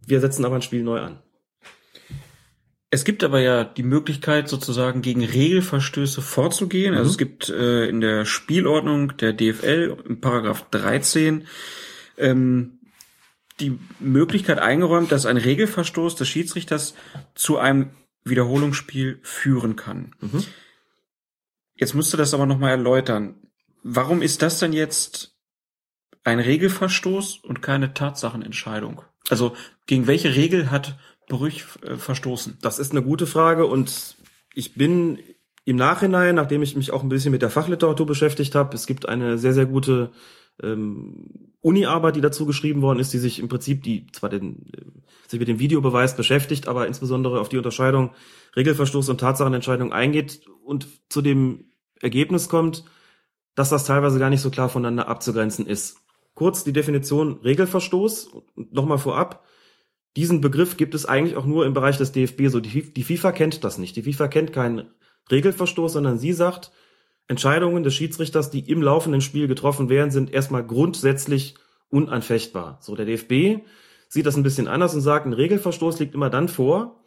Wir 0.08 0.20
setzen 0.20 0.44
aber 0.44 0.54
ein 0.54 0.62
Spiel 0.62 0.84
neu 0.84 1.00
an. 1.00 1.18
Es 2.90 3.04
gibt 3.04 3.24
aber 3.24 3.40
ja 3.40 3.64
die 3.64 3.82
Möglichkeit, 3.82 4.48
sozusagen 4.48 5.02
gegen 5.02 5.24
Regelverstöße 5.24 6.22
vorzugehen. 6.22 6.94
Also 6.94 7.10
es 7.10 7.18
gibt 7.18 7.48
äh, 7.48 7.88
in 7.88 8.00
der 8.00 8.24
Spielordnung 8.24 9.16
der 9.16 9.32
DFL 9.32 9.96
im 10.08 10.20
Paragraph 10.20 10.70
13 10.70 11.46
ähm, 12.18 12.80
die 13.60 13.78
Möglichkeit 14.00 14.58
eingeräumt, 14.58 15.12
dass 15.12 15.26
ein 15.26 15.36
Regelverstoß 15.36 16.16
des 16.16 16.28
Schiedsrichters 16.28 16.94
zu 17.34 17.58
einem 17.58 17.90
Wiederholungsspiel 18.24 19.20
führen 19.22 19.76
kann. 19.76 20.14
Jetzt 21.74 21.94
musst 21.94 22.12
du 22.12 22.16
das 22.16 22.34
aber 22.34 22.46
nochmal 22.46 22.72
erläutern. 22.72 23.36
Warum 23.82 24.20
ist 24.20 24.42
das 24.42 24.58
denn 24.58 24.72
jetzt 24.72 25.36
ein 26.24 26.40
Regelverstoß 26.40 27.38
und 27.38 27.62
keine 27.62 27.94
Tatsachenentscheidung? 27.94 29.02
Also 29.28 29.56
gegen 29.86 30.06
welche 30.06 30.34
Regel 30.34 30.70
hat 30.70 30.98
Brüch 31.28 31.64
äh, 31.82 31.96
verstoßen? 31.96 32.58
Das 32.62 32.78
ist 32.78 32.92
eine 32.92 33.02
gute 33.02 33.26
Frage 33.26 33.66
und 33.66 34.16
ich 34.54 34.74
bin 34.74 35.18
im 35.64 35.76
Nachhinein, 35.76 36.36
nachdem 36.36 36.62
ich 36.62 36.76
mich 36.76 36.92
auch 36.92 37.02
ein 37.02 37.08
bisschen 37.08 37.32
mit 37.32 37.42
der 37.42 37.50
Fachliteratur 37.50 38.06
beschäftigt 38.06 38.54
habe, 38.54 38.74
es 38.74 38.86
gibt 38.86 39.08
eine 39.08 39.36
sehr, 39.36 39.52
sehr 39.52 39.66
gute 39.66 40.12
ähm, 40.62 41.45
Uni-Arbeit, 41.66 42.14
die 42.14 42.20
dazu 42.20 42.46
geschrieben 42.46 42.80
worden 42.80 43.00
ist, 43.00 43.12
die 43.12 43.18
sich 43.18 43.40
im 43.40 43.48
Prinzip 43.48 43.82
die 43.82 44.06
zwar 44.12 44.30
den, 44.30 44.66
äh, 44.72 44.82
sich 45.26 45.40
mit 45.40 45.48
dem 45.48 45.58
Videobeweis 45.58 46.16
beschäftigt, 46.16 46.68
aber 46.68 46.86
insbesondere 46.86 47.40
auf 47.40 47.48
die 47.48 47.56
Unterscheidung 47.56 48.12
Regelverstoß 48.54 49.08
und 49.08 49.18
Tatsachenentscheidung 49.18 49.92
eingeht 49.92 50.42
und 50.64 50.86
zu 51.08 51.22
dem 51.22 51.64
Ergebnis 52.00 52.48
kommt, 52.48 52.84
dass 53.56 53.68
das 53.68 53.84
teilweise 53.84 54.20
gar 54.20 54.30
nicht 54.30 54.42
so 54.42 54.50
klar 54.50 54.68
voneinander 54.68 55.08
abzugrenzen 55.08 55.66
ist. 55.66 55.96
Kurz 56.34 56.62
die 56.62 56.72
Definition 56.72 57.40
Regelverstoß, 57.42 58.30
nochmal 58.54 58.98
vorab, 58.98 59.44
diesen 60.16 60.40
Begriff 60.40 60.76
gibt 60.76 60.94
es 60.94 61.04
eigentlich 61.04 61.36
auch 61.36 61.46
nur 61.46 61.66
im 61.66 61.74
Bereich 61.74 61.98
des 61.98 62.12
DFB 62.12 62.46
so. 62.46 62.60
Die, 62.60 62.92
die 62.92 63.02
FIFA 63.02 63.32
kennt 63.32 63.64
das 63.64 63.76
nicht. 63.76 63.96
Die 63.96 64.04
FIFA 64.04 64.28
kennt 64.28 64.52
keinen 64.52 64.88
Regelverstoß, 65.32 65.94
sondern 65.94 66.18
sie 66.18 66.32
sagt, 66.32 66.70
Entscheidungen 67.28 67.82
des 67.82 67.94
Schiedsrichters, 67.94 68.50
die 68.50 68.70
im 68.70 68.82
laufenden 68.82 69.20
Spiel 69.20 69.48
getroffen 69.48 69.88
werden, 69.88 70.10
sind 70.10 70.32
erstmal 70.32 70.64
grundsätzlich 70.64 71.54
unanfechtbar. 71.88 72.78
So, 72.80 72.94
der 72.94 73.06
DFB 73.06 73.64
sieht 74.08 74.26
das 74.26 74.36
ein 74.36 74.42
bisschen 74.42 74.68
anders 74.68 74.94
und 74.94 75.00
sagt, 75.00 75.26
ein 75.26 75.32
Regelverstoß 75.32 75.98
liegt 75.98 76.14
immer 76.14 76.30
dann 76.30 76.48
vor, 76.48 77.00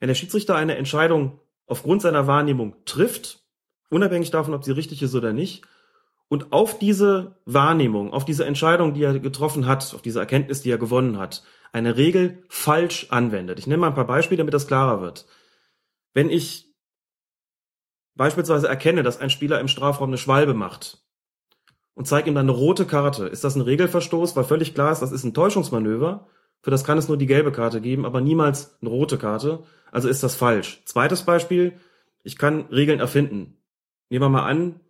wenn 0.00 0.08
der 0.08 0.14
Schiedsrichter 0.14 0.56
eine 0.56 0.76
Entscheidung 0.76 1.38
aufgrund 1.66 2.02
seiner 2.02 2.26
Wahrnehmung 2.26 2.74
trifft, 2.84 3.44
unabhängig 3.90 4.30
davon, 4.30 4.54
ob 4.54 4.64
sie 4.64 4.72
richtig 4.72 5.02
ist 5.02 5.14
oder 5.14 5.32
nicht, 5.32 5.62
und 6.28 6.52
auf 6.52 6.78
diese 6.78 7.36
Wahrnehmung, 7.44 8.12
auf 8.12 8.24
diese 8.24 8.44
Entscheidung, 8.44 8.94
die 8.94 9.02
er 9.02 9.18
getroffen 9.18 9.66
hat, 9.66 9.94
auf 9.94 10.02
diese 10.02 10.20
Erkenntnis, 10.20 10.62
die 10.62 10.70
er 10.70 10.78
gewonnen 10.78 11.18
hat, 11.18 11.42
eine 11.72 11.96
Regel 11.96 12.44
falsch 12.48 13.08
anwendet. 13.10 13.58
Ich 13.58 13.66
nenne 13.66 13.80
mal 13.80 13.88
ein 13.88 13.94
paar 13.94 14.06
Beispiele, 14.06 14.38
damit 14.38 14.54
das 14.54 14.68
klarer 14.68 15.00
wird. 15.00 15.26
Wenn 16.14 16.30
ich 16.30 16.69
beispielsweise 18.20 18.68
erkenne, 18.68 19.02
dass 19.02 19.18
ein 19.18 19.30
Spieler 19.30 19.60
im 19.60 19.68
Strafraum 19.68 20.10
eine 20.10 20.18
Schwalbe 20.18 20.52
macht 20.52 20.98
und 21.94 22.06
zeige 22.06 22.28
ihm 22.28 22.34
dann 22.34 22.50
eine 22.50 22.58
rote 22.58 22.84
Karte, 22.84 23.24
ist 23.24 23.44
das 23.44 23.56
ein 23.56 23.62
Regelverstoß, 23.62 24.36
weil 24.36 24.44
völlig 24.44 24.74
klar 24.74 24.92
ist, 24.92 25.00
das 25.00 25.10
ist 25.10 25.24
ein 25.24 25.32
Täuschungsmanöver. 25.32 26.26
Für 26.60 26.70
das 26.70 26.84
kann 26.84 26.98
es 26.98 27.08
nur 27.08 27.16
die 27.16 27.24
gelbe 27.24 27.50
Karte 27.50 27.80
geben, 27.80 28.04
aber 28.04 28.20
niemals 28.20 28.76
eine 28.82 28.90
rote 28.90 29.16
Karte. 29.16 29.62
Also 29.90 30.10
ist 30.10 30.22
das 30.22 30.34
falsch. 30.34 30.82
Zweites 30.84 31.22
Beispiel, 31.22 31.72
ich 32.22 32.36
kann 32.36 32.66
Regeln 32.66 33.00
erfinden. 33.00 33.56
Nehmen 34.10 34.26
wir 34.26 34.28
mal 34.28 34.44
an, 34.44 34.80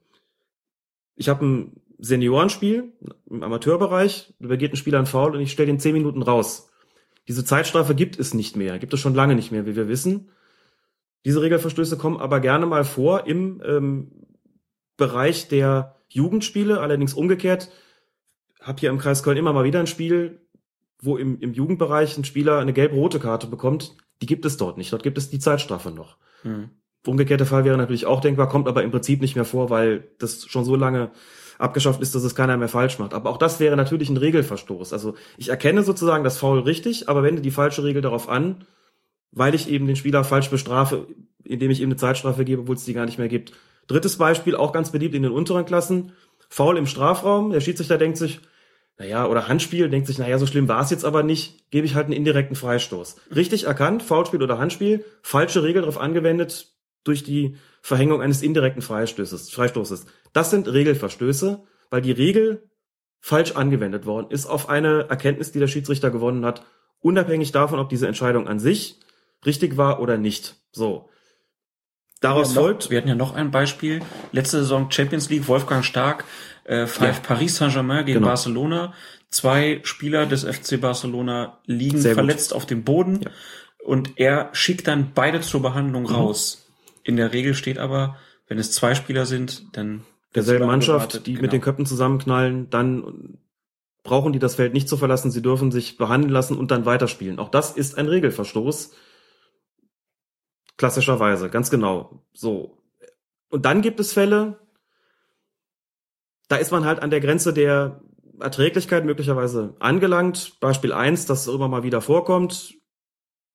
ich 1.14 1.28
habe 1.28 1.46
ein 1.46 1.80
Seniorenspiel 2.00 2.92
im 3.30 3.44
Amateurbereich, 3.44 4.34
da 4.40 4.48
begeht 4.48 4.72
ein 4.72 4.76
Spieler 4.76 4.98
einen 4.98 5.06
Foul 5.06 5.36
und 5.36 5.40
ich 5.40 5.52
stelle 5.52 5.68
den 5.68 5.78
zehn 5.78 5.92
Minuten 5.92 6.22
raus. 6.22 6.68
Diese 7.28 7.44
Zeitstrafe 7.44 7.94
gibt 7.94 8.18
es 8.18 8.34
nicht 8.34 8.56
mehr, 8.56 8.80
gibt 8.80 8.92
es 8.92 8.98
schon 8.98 9.14
lange 9.14 9.36
nicht 9.36 9.52
mehr, 9.52 9.66
wie 9.66 9.76
wir 9.76 9.86
wissen. 9.86 10.30
Diese 11.24 11.42
Regelverstöße 11.42 11.98
kommen 11.98 12.18
aber 12.18 12.40
gerne 12.40 12.66
mal 12.66 12.85
vor 12.85 13.26
im 13.26 13.62
ähm, 13.64 14.12
Bereich 14.96 15.48
der 15.48 15.96
Jugendspiele, 16.09 16.80
allerdings 16.80 17.14
umgekehrt. 17.14 17.70
Hab 18.61 18.80
hier 18.80 18.90
im 18.90 18.98
Kreis 18.98 19.22
Köln 19.22 19.37
immer 19.37 19.52
mal 19.52 19.64
wieder 19.64 19.80
ein 19.80 19.87
Spiel, 19.87 20.40
wo 21.00 21.16
im, 21.16 21.38
im 21.40 21.52
Jugendbereich 21.52 22.16
ein 22.18 22.24
Spieler 22.24 22.59
eine 22.59 22.72
gelb-rote 22.72 23.18
Karte 23.18 23.46
bekommt. 23.46 23.96
Die 24.20 24.26
gibt 24.26 24.44
es 24.44 24.56
dort 24.56 24.76
nicht. 24.76 24.92
Dort 24.92 25.02
gibt 25.02 25.18
es 25.18 25.30
die 25.30 25.38
Zeitstrafe 25.38 25.90
noch. 25.90 26.16
Umgekehrter 27.06 27.46
Fall 27.46 27.64
wäre 27.64 27.78
natürlich 27.78 28.04
auch 28.04 28.20
denkbar, 28.20 28.48
kommt 28.48 28.68
aber 28.68 28.83
im 28.83 28.90
Prinzip 28.90 29.22
nicht 29.22 29.35
mehr 29.35 29.46
vor, 29.46 29.70
weil 29.70 30.11
das 30.18 30.44
schon 30.46 30.64
so 30.64 30.76
lange 30.76 31.11
abgeschafft 31.59 32.02
ist, 32.02 32.14
dass 32.14 32.24
es 32.24 32.35
keiner 32.35 32.56
mehr 32.56 32.68
falsch 32.68 32.98
macht. 32.98 33.14
Aber 33.14 33.30
auch 33.30 33.38
das 33.38 33.61
wäre 33.61 33.76
natürlich 33.76 34.11
ein 34.11 34.16
Regelverstoß. 34.16 34.92
Also 34.92 35.14
ich 35.38 35.48
erkenne 35.48 35.83
sozusagen 35.83 36.24
das 36.24 36.38
Foul 36.38 36.61
richtig, 36.61 37.09
aber 37.09 37.22
wende 37.22 37.40
die 37.42 37.50
falsche 37.50 37.85
Regel 37.85 38.02
darauf 38.02 38.28
an, 38.28 38.66
weil 39.32 39.54
ich 39.54 39.68
eben 39.68 39.86
den 39.86 39.96
Spieler 39.96 40.24
falsch 40.24 40.50
bestrafe, 40.50 41.06
indem 41.44 41.70
ich 41.70 41.80
ihm 41.80 41.88
eine 41.88 41.96
Zeitstrafe 41.96 42.44
gebe, 42.44 42.62
obwohl 42.62 42.76
es 42.76 42.84
die 42.84 42.94
gar 42.94 43.06
nicht 43.06 43.18
mehr 43.18 43.28
gibt. 43.28 43.52
Drittes 43.86 44.16
Beispiel, 44.16 44.54
auch 44.54 44.72
ganz 44.72 44.90
beliebt 44.92 45.14
in 45.14 45.22
den 45.22 45.32
unteren 45.32 45.64
Klassen. 45.64 46.12
Foul 46.48 46.76
im 46.76 46.86
Strafraum. 46.86 47.50
Der 47.50 47.60
Schiedsrichter 47.60 47.98
denkt 47.98 48.18
sich, 48.18 48.40
naja, 48.98 49.26
oder 49.26 49.48
Handspiel, 49.48 49.88
denkt 49.88 50.06
sich, 50.06 50.18
naja, 50.18 50.38
so 50.38 50.46
schlimm 50.46 50.68
war 50.68 50.82
es 50.82 50.90
jetzt 50.90 51.04
aber 51.04 51.22
nicht, 51.22 51.70
gebe 51.70 51.86
ich 51.86 51.94
halt 51.94 52.06
einen 52.06 52.14
indirekten 52.14 52.54
Freistoß. 52.54 53.16
Richtig 53.34 53.64
erkannt, 53.64 54.02
Foulspiel 54.02 54.42
oder 54.42 54.58
Handspiel, 54.58 55.04
falsche 55.22 55.62
Regel 55.62 55.82
darauf 55.82 55.98
angewendet 55.98 56.74
durch 57.02 57.24
die 57.24 57.56
Verhängung 57.80 58.20
eines 58.20 58.42
indirekten 58.42 58.82
Freistoßes. 58.82 59.50
Freistoßes. 59.50 60.06
Das 60.32 60.50
sind 60.50 60.70
Regelverstöße, 60.70 61.62
weil 61.88 62.02
die 62.02 62.12
Regel 62.12 62.68
falsch 63.20 63.52
angewendet 63.52 64.06
worden 64.06 64.26
ist 64.30 64.46
auf 64.46 64.68
eine 64.68 65.08
Erkenntnis, 65.08 65.52
die 65.52 65.58
der 65.58 65.66
Schiedsrichter 65.66 66.10
gewonnen 66.10 66.44
hat, 66.44 66.64
unabhängig 67.00 67.52
davon, 67.52 67.78
ob 67.78 67.88
diese 67.88 68.06
Entscheidung 68.06 68.48
an 68.48 68.58
sich 68.58 69.00
richtig 69.46 69.76
war 69.76 70.00
oder 70.00 70.16
nicht. 70.18 70.57
So. 70.72 71.09
Daraus 72.20 72.55
Ja, 72.55 72.61
folgt, 72.61 72.90
Wir 72.90 72.98
hatten 72.98 73.09
ja 73.09 73.14
noch 73.14 73.35
ein 73.35 73.50
Beispiel. 73.50 74.00
Letzte 74.33 74.59
Saison 74.59 74.90
Champions 74.90 75.31
League, 75.31 75.48
Wolfgang 75.48 75.85
Stark 75.85 76.24
äh, 76.64 76.87
pfeift 76.87 77.22
Paris 77.22 77.57
Saint-Germain 77.57 78.05
gegen 78.05 78.18
Genau. 78.18 78.29
Barcelona. 78.29 78.92
Zwei 79.31 79.81
Spieler 79.85 80.26
des 80.26 80.44
FC 80.44 80.79
Barcelona 80.81 81.59
liegen 81.66 81.98
Sehr 81.98 82.12
gut. 82.12 82.16
verletzt 82.24 82.53
auf 82.53 82.66
dem 82.66 82.85
Boden 82.85 83.20
und 83.85 84.12
er 84.16 84.50
schickt 84.53 84.87
dann 84.87 85.12
beide 85.14 85.40
zur 85.40 85.62
Behandlung 85.62 86.03
Mhm. 86.05 86.11
raus. 86.14 86.66
In 87.05 87.16
der 87.16 87.33
Regel 87.33 87.55
steht 87.55 87.79
aber, 87.79 88.16
wenn 88.48 88.59
es 88.59 88.72
zwei 88.72 88.94
Spieler 88.94 89.24
sind, 89.24 89.64
dann 89.76 90.03
derselben 90.35 90.66
Mannschaft, 90.66 91.26
die 91.26 91.33
Genau. 91.33 91.42
mit 91.42 91.53
den 91.53 91.61
Köpfen 91.62 91.87
zusammenknallen, 91.87 92.68
dann 92.70 93.38
brauchen 94.03 94.33
die 94.33 94.38
das 94.38 94.57
Feld 94.57 94.74
nicht 94.74 94.88
zu 94.88 94.96
verlassen, 94.96 95.31
sie 95.31 95.42
dürfen 95.42 95.70
sich 95.72 95.96
behandeln 95.96 96.33
lassen 96.33 96.57
und 96.59 96.70
dann 96.70 96.85
weiterspielen. 96.85 97.38
Auch 97.38 97.48
das 97.50 97.70
ist 97.72 97.96
ein 97.96 98.07
Regelverstoß. 98.09 98.90
Klassischerweise, 100.80 101.50
ganz 101.50 101.68
genau. 101.68 102.22
So. 102.32 102.78
Und 103.50 103.66
dann 103.66 103.82
gibt 103.82 104.00
es 104.00 104.14
Fälle, 104.14 104.58
da 106.48 106.56
ist 106.56 106.72
man 106.72 106.86
halt 106.86 107.02
an 107.02 107.10
der 107.10 107.20
Grenze 107.20 107.52
der 107.52 108.00
Erträglichkeit 108.40 109.04
möglicherweise 109.04 109.76
angelangt. 109.78 110.58
Beispiel 110.58 110.94
eins, 110.94 111.26
das 111.26 111.48
immer 111.48 111.68
mal 111.68 111.82
wieder 111.82 112.00
vorkommt, 112.00 112.78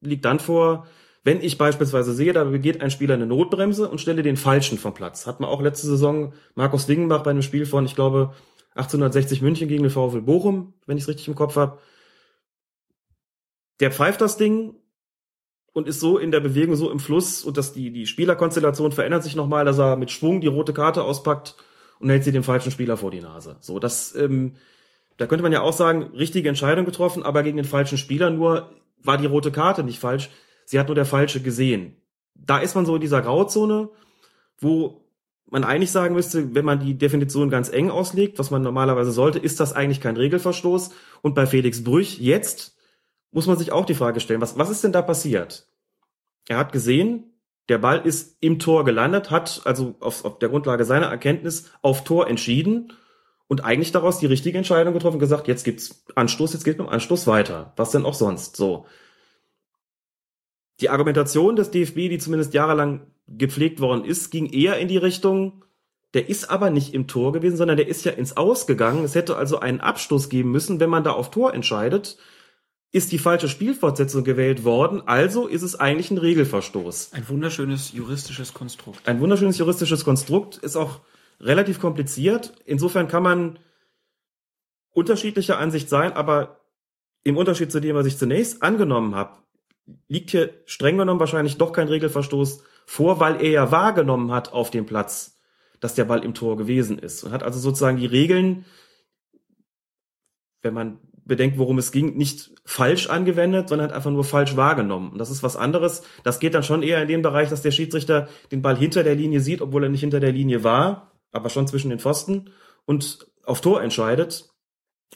liegt 0.01 0.23
dann 0.23 0.37
vor, 0.37 0.85
wenn 1.23 1.41
ich 1.41 1.57
beispielsweise 1.57 2.13
sehe, 2.13 2.31
da 2.31 2.43
begeht 2.43 2.83
ein 2.83 2.91
Spieler 2.91 3.15
eine 3.15 3.25
Notbremse 3.25 3.89
und 3.89 3.99
stelle 3.99 4.21
den 4.21 4.37
Falschen 4.37 4.77
vom 4.77 4.93
Platz. 4.93 5.25
Hat 5.25 5.39
man 5.39 5.49
auch 5.49 5.63
letzte 5.63 5.87
Saison 5.87 6.33
Markus 6.53 6.87
Wingenbach 6.87 7.23
bei 7.23 7.31
einem 7.31 7.41
Spiel 7.41 7.65
von, 7.65 7.85
ich 7.85 7.95
glaube, 7.95 8.35
1860 8.75 9.41
München 9.41 9.67
gegen 9.67 9.81
den 9.81 9.89
VfL 9.89 10.21
Bochum, 10.21 10.75
wenn 10.85 10.97
ich 10.97 11.05
es 11.05 11.09
richtig 11.09 11.27
im 11.27 11.33
Kopf 11.33 11.55
habe. 11.55 11.79
Der 13.79 13.91
pfeift 13.91 14.21
das 14.21 14.37
Ding 14.37 14.75
und 15.75 15.89
ist 15.89 15.99
so 15.99 16.17
in 16.17 16.31
der 16.31 16.39
Bewegung, 16.39 16.77
so 16.77 16.89
im 16.89 16.99
Fluss 16.99 17.43
und 17.43 17.57
dass 17.57 17.73
die, 17.73 17.91
die 17.91 18.05
Spielerkonstellation 18.05 18.93
verändert 18.93 19.23
sich 19.23 19.35
nochmal, 19.35 19.65
dass 19.65 19.77
er 19.77 19.97
mit 19.97 20.09
Schwung 20.09 20.39
die 20.39 20.47
rote 20.47 20.71
Karte 20.71 21.03
auspackt 21.03 21.57
und 21.99 22.09
hält 22.09 22.23
sie 22.23 22.31
dem 22.31 22.43
falschen 22.43 22.71
Spieler 22.71 22.95
vor 22.95 23.11
die 23.11 23.19
Nase. 23.19 23.57
So, 23.59 23.77
das, 23.77 24.15
ähm, 24.15 24.53
da 25.17 25.27
könnte 25.27 25.43
man 25.43 25.51
ja 25.51 25.59
auch 25.59 25.73
sagen, 25.73 26.13
richtige 26.13 26.47
Entscheidung 26.47 26.85
getroffen, 26.85 27.23
aber 27.23 27.43
gegen 27.43 27.57
den 27.57 27.65
falschen 27.65 27.97
Spieler 27.97 28.29
nur 28.29 28.69
war 29.03 29.17
die 29.17 29.25
rote 29.25 29.51
Karte 29.51 29.83
nicht 29.83 29.99
falsch. 29.99 30.29
Sie 30.63 30.79
hat 30.79 30.87
nur 30.87 30.95
der 30.95 31.05
falsche 31.05 31.41
gesehen. 31.41 31.97
Da 32.35 32.59
ist 32.59 32.73
man 32.73 32.85
so 32.85 32.95
in 32.95 33.01
dieser 33.01 33.21
Grauzone, 33.21 33.89
wo 34.57 35.01
man 35.47 35.65
eigentlich 35.65 35.91
sagen 35.91 36.15
müsste, 36.15 36.55
wenn 36.55 36.63
man 36.63 36.79
die 36.79 36.97
Definition 36.97 37.49
ganz 37.49 37.67
eng 37.67 37.91
auslegt, 37.91 38.39
was 38.39 38.49
man 38.49 38.61
normalerweise 38.61 39.11
sollte, 39.11 39.39
ist 39.39 39.59
das 39.59 39.73
eigentlich 39.73 39.99
kein 39.99 40.15
Regelverstoß. 40.15 40.91
Und 41.21 41.35
bei 41.35 41.45
Felix 41.45 41.83
Brüch 41.83 42.17
jetzt 42.17 42.74
muss 43.35 43.47
man 43.47 43.57
sich 43.57 43.73
auch 43.73 43.85
die 43.85 43.95
Frage 43.95 44.21
stellen, 44.21 44.39
was, 44.39 44.57
was 44.57 44.69
ist 44.69 44.85
denn 44.85 44.93
da 44.93 45.01
passiert? 45.01 45.67
Er 46.47 46.57
hat 46.57 46.71
gesehen, 46.71 47.33
der 47.67 47.79
Ball 47.79 47.99
ist 48.05 48.37
im 48.39 48.59
Tor 48.59 48.85
gelandet, 48.85 49.29
hat 49.29 49.61
also 49.65 49.95
auf, 49.99 50.23
auf 50.23 50.39
der 50.39 50.47
Grundlage 50.47 50.85
seiner 50.85 51.07
Erkenntnis 51.07 51.69
auf 51.81 52.05
Tor 52.05 52.29
entschieden 52.29 52.93
und 53.47 53.65
eigentlich 53.65 53.91
daraus 53.91 54.19
die 54.19 54.25
richtige 54.25 54.57
Entscheidung 54.57 54.93
getroffen, 54.93 55.19
gesagt, 55.19 55.49
jetzt 55.49 55.65
gibt's 55.65 56.05
Anstoß, 56.15 56.53
jetzt 56.53 56.63
geht 56.63 56.77
beim 56.77 56.87
Anstoß 56.87 57.27
weiter. 57.27 57.73
Was 57.75 57.91
denn 57.91 58.05
auch 58.05 58.13
sonst? 58.13 58.55
So. 58.55 58.85
Die 60.79 60.89
Argumentation 60.89 61.57
des 61.57 61.71
DFB, 61.71 62.09
die 62.09 62.19
zumindest 62.19 62.53
jahrelang 62.53 63.05
gepflegt 63.27 63.81
worden 63.81 64.05
ist, 64.05 64.31
ging 64.31 64.45
eher 64.45 64.77
in 64.77 64.87
die 64.87 64.97
Richtung, 64.97 65.65
der 66.13 66.29
ist 66.29 66.49
aber 66.49 66.69
nicht 66.69 66.93
im 66.93 67.07
Tor 67.07 67.33
gewesen, 67.33 67.57
sondern 67.57 67.75
der 67.75 67.89
ist 67.89 68.05
ja 68.05 68.13
ins 68.13 68.37
Aus 68.37 68.65
gegangen. 68.65 69.03
Es 69.03 69.13
hätte 69.13 69.35
also 69.35 69.59
einen 69.59 69.81
Abstoß 69.81 70.29
geben 70.29 70.51
müssen, 70.51 70.79
wenn 70.79 70.89
man 70.89 71.03
da 71.03 71.11
auf 71.11 71.31
Tor 71.31 71.53
entscheidet. 71.53 72.17
Ist 72.95 73.11
die 73.11 73.19
falsche 73.19 73.49
Spielfortsetzung 73.49 74.23
gewählt 74.23 74.63
worden, 74.63 75.05
also 75.05 75.47
ist 75.47 75.63
es 75.63 75.77
eigentlich 75.77 76.11
ein 76.11 76.17
Regelverstoß. 76.17 77.11
Ein 77.11 77.27
wunderschönes 77.27 77.91
juristisches 77.91 78.53
Konstrukt. 78.53 79.05
Ein 79.05 79.19
wunderschönes 79.19 79.57
juristisches 79.57 80.05
Konstrukt, 80.05 80.55
ist 80.55 80.77
auch 80.77 81.01
relativ 81.41 81.81
kompliziert. 81.81 82.53
Insofern 82.63 83.09
kann 83.09 83.21
man 83.21 83.59
unterschiedlicher 84.91 85.59
Ansicht 85.59 85.89
sein, 85.89 86.13
aber 86.13 86.61
im 87.25 87.35
Unterschied 87.35 87.69
zu 87.69 87.81
dem, 87.81 87.97
was 87.97 88.05
ich 88.05 88.17
zunächst 88.17 88.63
angenommen 88.63 89.13
habe, 89.13 89.39
liegt 90.07 90.29
hier 90.29 90.53
streng 90.65 90.97
genommen 90.97 91.19
wahrscheinlich 91.19 91.57
doch 91.57 91.73
kein 91.73 91.89
Regelverstoß 91.89 92.63
vor, 92.85 93.19
weil 93.19 93.43
er 93.43 93.51
ja 93.51 93.71
wahrgenommen 93.71 94.31
hat 94.31 94.53
auf 94.53 94.71
dem 94.71 94.85
Platz, 94.85 95.37
dass 95.81 95.95
der 95.95 96.05
Ball 96.05 96.23
im 96.23 96.33
Tor 96.33 96.55
gewesen 96.55 96.97
ist 96.97 97.25
und 97.25 97.33
hat 97.33 97.43
also 97.43 97.59
sozusagen 97.59 97.97
die 97.97 98.05
Regeln, 98.05 98.63
wenn 100.61 100.73
man 100.73 100.99
bedenkt, 101.25 101.57
worum 101.57 101.77
es 101.77 101.91
ging, 101.91 102.15
nicht 102.15 102.51
falsch 102.63 103.09
angewendet, 103.09 103.67
sondern 103.67 103.89
hat 103.89 103.95
einfach 103.95 104.11
nur 104.11 104.23
falsch 104.23 104.55
wahrgenommen. 104.55 105.11
Und 105.11 105.17
das 105.17 105.31
ist 105.31 105.43
was 105.43 105.55
anderes. 105.55 106.03
Das 106.23 106.39
geht 106.39 106.53
dann 106.53 106.63
schon 106.63 106.83
eher 106.83 107.01
in 107.01 107.07
den 107.07 107.21
Bereich, 107.23 107.49
dass 107.49 107.63
der 107.63 107.71
Schiedsrichter 107.71 108.29
den 108.51 108.61
Ball 108.61 108.77
hinter 108.77 109.03
der 109.03 109.15
Linie 109.15 109.41
sieht, 109.41 109.61
obwohl 109.61 109.83
er 109.83 109.89
nicht 109.89 110.01
hinter 110.01 110.19
der 110.19 110.31
Linie 110.31 110.63
war, 110.63 111.11
aber 111.31 111.49
schon 111.49 111.67
zwischen 111.67 111.89
den 111.89 111.99
Pfosten 111.99 112.51
und 112.85 113.27
auf 113.43 113.61
Tor 113.61 113.81
entscheidet 113.81 114.49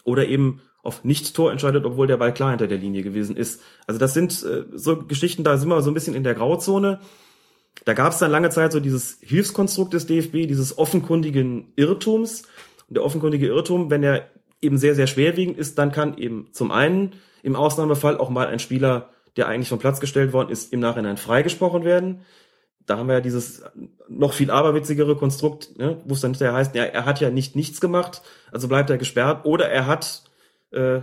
oder 0.03 0.27
eben 0.27 0.61
auf 0.81 1.03
Nicht-Tor 1.03 1.51
entscheidet, 1.51 1.85
obwohl 1.85 2.07
der 2.07 2.17
Ball 2.17 2.33
klar 2.33 2.51
hinter 2.51 2.67
der 2.67 2.77
Linie 2.77 3.03
gewesen 3.03 3.35
ist. 3.35 3.61
Also 3.85 3.99
das 3.99 4.13
sind 4.13 4.43
äh, 4.43 4.65
so 4.73 4.97
Geschichten, 4.97 5.43
da 5.43 5.57
sind 5.57 5.69
wir 5.69 5.81
so 5.81 5.91
ein 5.91 5.93
bisschen 5.93 6.15
in 6.15 6.23
der 6.23 6.35
Grauzone. 6.35 6.99
Da 7.85 7.93
gab 7.93 8.13
es 8.13 8.19
dann 8.19 8.31
lange 8.31 8.49
Zeit 8.49 8.71
so 8.71 8.79
dieses 8.79 9.19
Hilfskonstrukt 9.21 9.93
des 9.93 10.07
DFB, 10.07 10.47
dieses 10.47 10.77
offenkundigen 10.77 11.73
Irrtums. 11.75 12.43
Und 12.87 12.95
der 12.95 13.05
offenkundige 13.05 13.47
Irrtum, 13.47 13.91
wenn 13.91 14.03
er 14.03 14.29
eben 14.61 14.77
sehr, 14.77 14.95
sehr 14.95 15.07
schwerwiegend 15.07 15.57
ist, 15.57 15.77
dann 15.77 15.91
kann 15.91 16.17
eben 16.17 16.49
zum 16.51 16.71
einen 16.71 17.13
im 17.43 17.55
Ausnahmefall 17.55 18.17
auch 18.17 18.29
mal 18.29 18.47
ein 18.47 18.59
Spieler, 18.59 19.09
der 19.37 19.47
eigentlich 19.47 19.69
vom 19.69 19.79
Platz 19.79 19.99
gestellt 19.99 20.33
worden 20.33 20.49
ist, 20.49 20.73
im 20.73 20.79
Nachhinein 20.79 21.17
freigesprochen 21.17 21.83
werden. 21.83 22.21
Da 22.85 22.97
haben 22.97 23.07
wir 23.07 23.15
ja 23.15 23.21
dieses 23.21 23.63
noch 24.07 24.33
viel 24.33 24.51
aberwitzigere 24.51 25.15
Konstrukt, 25.15 25.77
ne, 25.77 26.01
wo 26.05 26.13
es 26.13 26.21
dann 26.21 26.31
hinterher 26.31 26.55
heißt, 26.55 26.75
ja, 26.75 26.83
er 26.83 27.05
hat 27.05 27.21
ja 27.21 27.29
nicht 27.29 27.55
nichts 27.55 27.79
gemacht, 27.79 28.21
also 28.51 28.67
bleibt 28.67 28.89
er 28.89 28.97
gesperrt, 28.97 29.45
oder 29.45 29.69
er 29.69 29.85
hat 29.85 30.23
äh, 30.71 31.01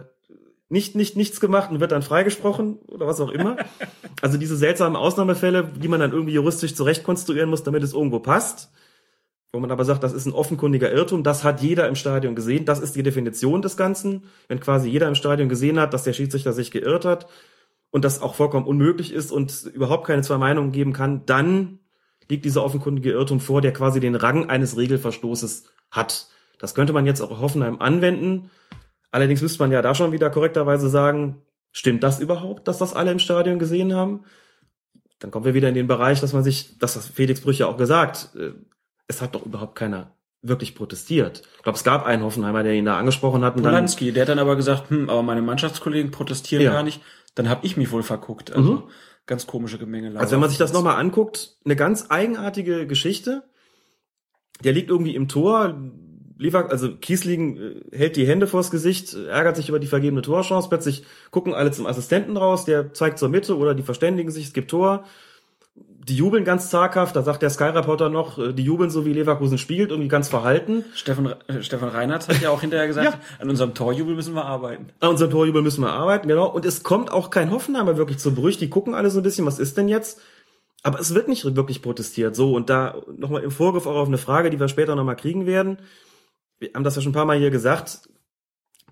nicht, 0.69 0.97
nicht 0.97 1.17
nichts 1.17 1.41
gemacht 1.41 1.71
und 1.71 1.79
wird 1.79 1.93
dann 1.93 2.03
freigesprochen 2.03 2.79
oder 2.89 3.07
was 3.07 3.21
auch 3.21 3.31
immer. 3.31 3.57
Also 4.23 4.39
diese 4.39 4.57
seltsamen 4.57 4.97
Ausnahmefälle, 4.97 5.73
die 5.77 5.89
man 5.89 6.01
dann 6.01 6.11
irgendwie 6.11 6.33
juristisch 6.33 6.75
zurechtkonstruieren 6.75 7.51
muss, 7.51 7.65
damit 7.65 7.83
es 7.83 7.93
irgendwo 7.93 8.19
passt 8.19 8.71
wo 9.53 9.61
man 9.61 9.71
aber 9.71 9.85
sagt, 9.85 10.03
das 10.03 10.13
ist 10.13 10.27
ein 10.27 10.33
offenkundiger 10.33 10.93
Irrtum, 10.93 11.23
das 11.23 11.45
hat 11.45 11.63
jeder 11.63 11.89
im 11.89 11.95
Stadion 11.95 12.35
gesehen, 12.35 12.65
das 12.65 12.81
ist 12.81 12.97
die 12.97 13.03
Definition 13.03 13.63
des 13.63 13.77
Ganzen. 13.77 14.25
Wenn 14.49 14.61
quasi 14.61 14.89
jeder 14.91 15.09
im 15.09 15.15
Stadion 15.15 15.49
gesehen 15.49 15.81
hat, 15.81 15.95
dass 15.95 16.05
der 16.05 16.13
Schiedsrichter 16.13 16.53
sich 16.53 16.71
geirrt 16.71 17.05
hat 17.05 17.27
und 17.91 18.05
das 18.05 18.21
auch 18.21 18.35
vollkommen 18.35 18.67
unmöglich 18.67 19.13
ist 19.13 19.33
und 19.33 19.71
überhaupt 19.73 20.07
keine 20.07 20.23
zwei 20.23 20.39
Meinungen 20.39 20.73
geben 20.73 20.93
kann, 20.93 21.25
dann 21.27 21.79
liegt 22.29 22.45
dieser 22.45 22.65
offenkundige 22.65 23.13
Irrtum 23.13 23.41
vor, 23.41 23.61
der 23.61 23.73
quasi 23.73 24.01
den 24.01 24.15
Rang 24.15 24.51
eines 24.51 24.77
Regelverstoßes 24.77 25.65
hat. 25.91 26.29
Das 26.59 26.75
könnte 26.75 26.93
man 26.93 27.07
jetzt 27.07 27.21
auch 27.21 27.31
auf 27.31 27.41
Hoffenheim 27.41 27.81
anwenden. 27.81 28.51
Allerdings 29.11 29.43
müsste 29.43 29.61
man 29.61 29.73
ja 29.73 29.83
da 29.83 29.95
schon 29.95 30.13
wieder 30.13 30.31
korrekterweise 30.31 30.89
sagen, 30.89 31.43
stimmt 31.73 32.03
das 32.03 32.21
überhaupt, 32.21 32.69
dass 32.69 32.79
das 32.79 32.95
alle 32.95 33.13
im 33.13 33.19
Stadion 33.19 33.59
gesehen 33.59 33.95
haben? 33.95 34.25
Dann 35.19 35.31
kommen 35.31 35.45
wir 35.45 35.55
wieder 35.55 35.69
in 35.69 35.75
den 35.75 35.87
Bereich, 35.87 36.21
dass 36.21 36.33
man 36.33 36.45
sich, 36.45 36.79
das 36.79 36.97
hat 36.97 37.05
Felix 37.05 37.41
Brüche 37.41 37.67
auch 37.69 37.77
gesagt, 37.77 38.35
äh, 38.37 38.53
es 39.09 39.23
hat 39.23 39.35
doch 39.35 39.45
überhaupt 39.47 39.75
keiner 39.77 40.13
wirklich 40.43 40.75
protestiert. 40.75 41.43
Ich 41.57 41.63
glaube, 41.63 41.77
es 41.77 41.85
gab 41.85 42.05
einen 42.07 42.23
Hoffenheimer, 42.23 42.63
der 42.63 42.75
ihn 42.75 42.85
da 42.85 42.99
angesprochen 42.99 43.45
hat. 43.45 43.57
Und 43.57 43.63
Polanski, 43.63 44.13
der 44.13 44.23
hat 44.23 44.29
dann 44.29 44.39
aber 44.39 44.55
gesagt, 44.57 44.91
hm, 44.91 45.11
aber 45.11 45.23
meine 45.23 45.43
Mannschaftskollegen 45.43 46.11
protestieren 46.11 46.65
Ja. 46.65 46.73
gar 46.73 46.83
nicht. 46.83 47.01
Dann 47.35 47.49
habe 47.49 47.67
ich 47.67 47.77
mich 47.77 47.91
wohl 47.91 48.03
verguckt. 48.03 48.53
Also 48.53 48.73
Mhm. 48.73 48.83
ganz 49.27 49.47
komische 49.47 49.79
Gemengelage. 49.79 50.21
Also 50.21 50.33
wenn 50.33 50.41
man 50.41 50.49
sich 50.51 50.59
das 50.59 50.73
nochmal 50.73 50.97
anguckt, 51.01 51.57
eine 51.65 51.75
ganz 51.77 52.07
eigenartige 52.11 52.87
Geschichte. 52.87 53.43
Der 54.63 54.73
liegt 54.73 54.89
irgendwie 54.89 55.15
im 55.15 55.29
Tor, 55.29 55.77
Lever, 56.39 56.71
also 56.71 56.95
Kiesling 56.97 57.57
äh, 57.57 57.97
hält 57.97 58.17
die 58.17 58.27
Hände 58.27 58.47
vors 58.47 58.71
Gesicht, 58.71 59.15
ärgert 59.15 59.57
sich 59.57 59.69
über 59.69 59.79
die 59.79 59.87
vergebene 59.87 60.23
Torchance, 60.23 60.69
plötzlich 60.69 61.05
gucken 61.31 61.55
alle 61.55 61.73
zum 61.73 61.87
Assistenten 61.87 62.37
raus, 62.37 62.65
der 62.65 62.93
zeigt 62.93 63.19
zur 63.19 63.29
Mitte 63.31 63.57
oder 63.57 63.75
die 63.75 63.83
verständigen 63.83 64.31
sich, 64.31 64.45
es 64.47 64.53
gibt 64.53 64.71
Tor. 64.71 65.05
Die 66.09 66.15
jubeln 66.15 66.45
ganz 66.45 66.71
zaghaft, 66.71 67.17
da 67.17 67.23
sagt 67.23 67.43
der 67.43 67.51
Sky-Reporter 67.51 68.09
noch, 68.11 68.39
äh, 68.39 68.53
die 68.53 68.63
jubeln 68.63 68.91
so 68.91 69.05
wie 69.05 69.13
Leverkusen 69.13 69.59
spielt, 69.59 69.91
irgendwie 69.91 70.09
ganz 70.09 70.29
verhalten. 70.29 70.85
Stefan, 70.95 71.35
äh, 71.49 71.63
Stefan 71.63 71.89
Reinhardt 71.89 72.29
hat 72.29 72.41
ja 72.41 72.51
auch 72.51 72.61
hinterher 72.61 72.87
gesagt, 72.87 73.07
Ja. 73.13 73.21
an 73.41 73.51
unserem 73.51 73.75
Torjubel 73.75 74.15
müssen 74.15 74.35
wir 74.35 74.45
arbeiten. 74.45 74.87
An 75.01 75.11
unserem 75.11 75.33
Torjubel 75.33 75.63
müssen 75.63 75.81
wir 75.83 75.93
arbeiten, 75.93 76.29
genau. 76.29 76.47
Und 76.49 76.65
es 76.65 76.85
kommt 76.85 77.11
auch 77.11 77.31
kein 77.31 77.51
Hoffenheimer 77.51 77.97
wirklich 77.97 78.19
zu 78.19 78.33
Brüch. 78.35 78.57
Die 78.57 78.71
gucken 78.71 78.95
alle 78.95 79.11
so 79.11 79.19
ein 79.19 79.25
bisschen, 79.25 79.47
was 79.47 79.59
ist 79.59 79.77
denn 79.77 79.89
jetzt? 79.89 80.21
Aber 80.85 81.01
es 81.01 81.13
wird 81.13 81.27
nicht 81.27 81.45
wirklich 81.57 81.83
protestiert. 81.83 82.37
So, 82.37 82.55
und 82.55 82.71
da 82.71 83.03
nochmal 83.17 83.43
im 83.43 83.51
Vorgriff 83.51 83.87
auch 83.89 83.97
auf 83.97 84.07
eine 84.07 84.19
Frage, 84.19 84.51
die 84.51 84.61
wir 84.61 84.69
später 84.69 84.95
nochmal 84.95 85.17
kriegen 85.17 85.45
werden. 85.45 85.79
Wir 86.61 86.71
haben 86.75 86.85
das 86.85 86.95
ja 86.95 87.03
schon 87.03 87.11
ein 87.11 87.15
paar 87.15 87.25
Mal 87.25 87.39
hier 87.39 87.51
gesagt. 87.51 88.09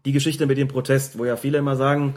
Die 0.04 0.10
Geschichte 0.10 0.46
mit 0.46 0.58
dem 0.58 0.66
Protest, 0.66 1.16
wo 1.16 1.24
ja 1.24 1.36
viele 1.36 1.58
immer 1.58 1.76
sagen, 1.76 2.16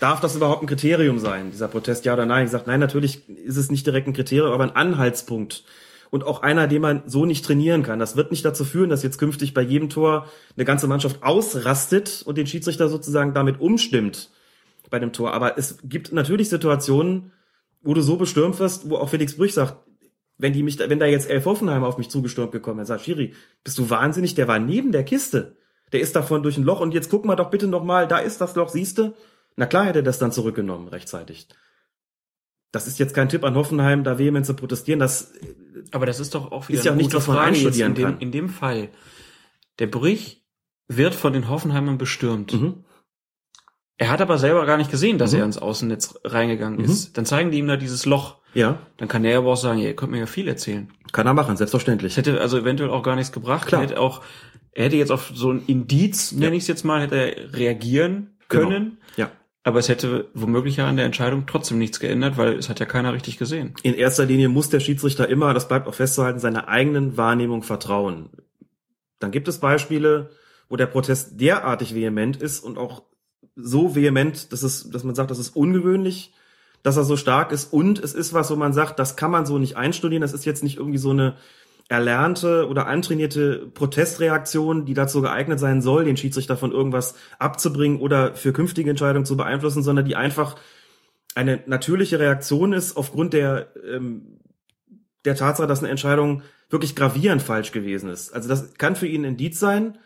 darf 0.00 0.20
das 0.20 0.36
überhaupt 0.36 0.62
ein 0.62 0.66
Kriterium 0.66 1.18
sein, 1.18 1.50
dieser 1.50 1.68
Protest, 1.68 2.04
ja 2.04 2.12
oder 2.14 2.26
nein? 2.26 2.44
Ich 2.46 2.50
sage, 2.50 2.64
nein, 2.66 2.80
natürlich 2.80 3.28
ist 3.28 3.56
es 3.56 3.70
nicht 3.70 3.86
direkt 3.86 4.06
ein 4.06 4.12
Kriterium, 4.12 4.52
aber 4.52 4.64
ein 4.64 4.76
Anhaltspunkt. 4.76 5.64
Und 6.10 6.24
auch 6.24 6.42
einer, 6.42 6.68
den 6.68 6.80
man 6.82 7.02
so 7.06 7.26
nicht 7.26 7.44
trainieren 7.44 7.82
kann. 7.82 7.98
Das 7.98 8.14
wird 8.14 8.30
nicht 8.30 8.44
dazu 8.44 8.64
führen, 8.64 8.88
dass 8.88 9.02
jetzt 9.02 9.18
künftig 9.18 9.52
bei 9.52 9.62
jedem 9.62 9.90
Tor 9.90 10.26
eine 10.56 10.64
ganze 10.64 10.86
Mannschaft 10.86 11.22
ausrastet 11.24 12.22
und 12.24 12.38
den 12.38 12.46
Schiedsrichter 12.46 12.88
sozusagen 12.88 13.34
damit 13.34 13.60
umstimmt 13.60 14.30
bei 14.90 15.00
dem 15.00 15.12
Tor. 15.12 15.32
Aber 15.32 15.58
es 15.58 15.78
gibt 15.82 16.12
natürlich 16.12 16.48
Situationen, 16.48 17.32
wo 17.82 17.94
du 17.94 18.00
so 18.00 18.16
bestürmt 18.16 18.60
wirst, 18.60 18.88
wo 18.88 18.96
auch 18.96 19.08
Felix 19.08 19.36
Brüch 19.36 19.54
sagt, 19.54 19.76
wenn 20.38 20.52
die 20.52 20.62
mich, 20.62 20.76
da- 20.76 20.88
wenn 20.88 21.00
da 21.00 21.06
jetzt 21.06 21.28
Elf 21.28 21.46
Hoffenheim 21.46 21.82
auf 21.82 21.98
mich 21.98 22.10
zugestürmt 22.10 22.52
gekommen 22.52 22.78
wäre, 22.78 22.86
sagt 22.86 23.04
Schiri, 23.04 23.34
bist 23.64 23.78
du 23.78 23.90
wahnsinnig? 23.90 24.34
Der 24.36 24.46
war 24.46 24.60
neben 24.60 24.92
der 24.92 25.04
Kiste. 25.04 25.56
Der 25.92 26.00
ist 26.00 26.14
davon 26.14 26.42
durch 26.44 26.56
ein 26.56 26.64
Loch 26.64 26.80
und 26.80 26.94
jetzt 26.94 27.10
guck 27.10 27.24
mal 27.24 27.36
doch 27.36 27.50
bitte 27.50 27.66
noch 27.66 27.82
mal, 27.82 28.06
da 28.06 28.18
ist 28.18 28.40
das 28.40 28.54
Loch, 28.54 28.68
siehste? 28.68 29.14
Na 29.56 29.66
klar 29.66 29.86
hätte 29.86 30.00
er 30.00 30.02
das 30.04 30.18
dann 30.18 30.32
zurückgenommen 30.32 30.88
rechtzeitig. 30.88 31.48
Das 32.72 32.86
ist 32.88 32.98
jetzt 32.98 33.14
kein 33.14 33.28
Tipp 33.28 33.44
an 33.44 33.54
Hoffenheim, 33.54 34.02
da 34.02 34.18
vehement 34.18 34.44
zu 34.46 34.54
protestieren. 34.54 34.98
Das 34.98 35.32
Aber 35.92 36.06
das 36.06 36.18
ist 36.20 36.34
doch 36.34 36.50
auch 36.50 36.68
wieder 36.68 36.78
Ist 36.78 36.84
ja 36.84 36.94
nicht, 36.94 37.14
was 37.14 37.26
man 37.28 37.38
einstudieren 37.38 37.92
in 37.92 37.94
dem, 37.96 38.04
kann. 38.04 38.18
in 38.18 38.32
dem 38.32 38.48
Fall. 38.48 38.88
Der 39.78 39.86
Brüch 39.86 40.42
wird 40.88 41.14
von 41.14 41.32
den 41.32 41.48
Hoffenheimern 41.48 41.98
bestürmt. 41.98 42.52
Mhm. 42.52 42.84
Er 43.96 44.10
hat 44.10 44.20
aber 44.20 44.38
selber 44.38 44.66
gar 44.66 44.76
nicht 44.76 44.90
gesehen, 44.90 45.18
dass 45.18 45.32
Mhm. 45.32 45.38
er 45.38 45.44
ins 45.44 45.58
Außennetz 45.58 46.18
reingegangen 46.24 46.78
Mhm. 46.80 46.84
ist. 46.84 47.16
Dann 47.16 47.26
zeigen 47.26 47.52
die 47.52 47.58
ihm 47.58 47.68
da 47.68 47.76
dieses 47.76 48.06
Loch. 48.06 48.38
ja, 48.54 48.78
Dann 48.98 49.08
kann 49.08 49.24
er 49.24 49.38
aber 49.38 49.52
auch 49.52 49.56
sagen, 49.56 49.78
ja, 49.78 49.86
ihr 49.86 49.96
könnt 49.96 50.10
mir 50.12 50.18
ja 50.18 50.26
viel 50.26 50.46
erzählen. 50.48 50.92
kann 51.12 51.26
er 51.28 51.34
machen, 51.34 51.56
selbstverständlich. 51.56 52.16
Hätte 52.16 52.40
also 52.40 52.58
eventuell 52.58 52.90
auch 52.90 53.02
gar 53.04 53.14
nichts 53.14 53.30
gebracht. 53.30 53.68
Klar. 53.68 53.82
Er 53.82 53.88
hätte 53.88 54.00
auch, 54.00 54.22
er 54.72 54.86
hätte 54.86 54.96
jetzt 54.96 55.12
auf 55.12 55.30
so 55.32 55.52
ein 55.52 55.62
Indiz, 55.66 56.32
nenne 56.32 56.56
ich 56.56 56.62
es 56.62 56.68
jetzt 56.68 56.84
mal, 56.84 57.02
hätte 57.02 57.14
er 57.16 57.52
reagieren 57.54 58.36
Genau. 58.48 58.68
können. 58.68 58.98
Ja. 59.00 59.03
Aber 59.66 59.78
es 59.78 59.88
hätte 59.88 60.28
womöglich 60.34 60.76
ja 60.76 60.86
an 60.86 60.96
der 60.96 61.06
Entscheidung 61.06 61.46
trotzdem 61.46 61.78
nichts 61.78 61.98
geändert, 61.98 62.36
weil 62.36 62.52
es 62.58 62.68
hat 62.68 62.80
ja 62.80 62.86
keiner 62.86 63.14
richtig 63.14 63.38
gesehen. 63.38 63.74
In 63.82 63.94
erster 63.94 64.26
Linie 64.26 64.50
muss 64.50 64.68
der 64.68 64.78
Schiedsrichter 64.78 65.26
immer, 65.28 65.54
das 65.54 65.68
bleibt 65.68 65.88
auch 65.88 65.94
festzuhalten, 65.94 66.38
seiner 66.38 66.68
eigenen 66.68 67.16
Wahrnehmung 67.16 67.62
vertrauen. 67.62 68.28
Dann 69.20 69.30
gibt 69.30 69.48
es 69.48 69.58
Beispiele, 69.58 70.30
wo 70.68 70.76
der 70.76 70.86
Protest 70.86 71.40
derartig 71.40 71.94
vehement 71.94 72.36
ist 72.36 72.60
und 72.60 72.76
auch 72.76 73.04
so 73.56 73.94
vehement, 73.94 74.52
dass 74.52 74.62
es, 74.62 74.90
dass 74.90 75.02
man 75.02 75.14
sagt, 75.14 75.30
das 75.30 75.38
ist 75.38 75.56
ungewöhnlich, 75.56 76.34
dass 76.82 76.98
er 76.98 77.04
so 77.04 77.16
stark 77.16 77.50
ist 77.50 77.72
und 77.72 77.98
es 77.98 78.12
ist 78.12 78.34
was, 78.34 78.50
wo 78.50 78.56
man 78.56 78.74
sagt, 78.74 78.98
das 78.98 79.16
kann 79.16 79.30
man 79.30 79.46
so 79.46 79.58
nicht 79.58 79.78
einstudieren, 79.78 80.20
das 80.20 80.34
ist 80.34 80.44
jetzt 80.44 80.62
nicht 80.62 80.76
irgendwie 80.76 80.98
so 80.98 81.10
eine 81.10 81.36
erlernte 81.88 82.66
oder 82.68 82.86
antrainierte 82.86 83.70
Protestreaktion, 83.74 84.86
die 84.86 84.94
dazu 84.94 85.20
geeignet 85.20 85.60
sein 85.60 85.82
soll, 85.82 86.04
den 86.04 86.16
Schiedsrichter 86.16 86.56
von 86.56 86.72
irgendwas 86.72 87.14
abzubringen 87.38 88.00
oder 88.00 88.34
für 88.34 88.52
künftige 88.52 88.90
Entscheidungen 88.90 89.26
zu 89.26 89.36
beeinflussen, 89.36 89.82
sondern 89.82 90.04
die 90.04 90.16
einfach 90.16 90.56
eine 91.34 91.62
natürliche 91.66 92.18
Reaktion 92.18 92.72
ist 92.72 92.96
aufgrund 92.96 93.32
der 93.34 93.68
ähm, 93.84 94.40
der 95.24 95.36
Tatsache, 95.36 95.66
dass 95.66 95.80
eine 95.80 95.90
Entscheidung 95.90 96.42
wirklich 96.68 96.96
gravierend 96.96 97.42
falsch 97.42 97.72
gewesen 97.72 98.10
ist. 98.10 98.34
Also 98.34 98.48
das 98.48 98.74
kann 98.74 98.96
für 98.96 99.06
ihn 99.06 99.22
ein 99.22 99.32
Indiz 99.32 99.58
sein. 99.58 99.98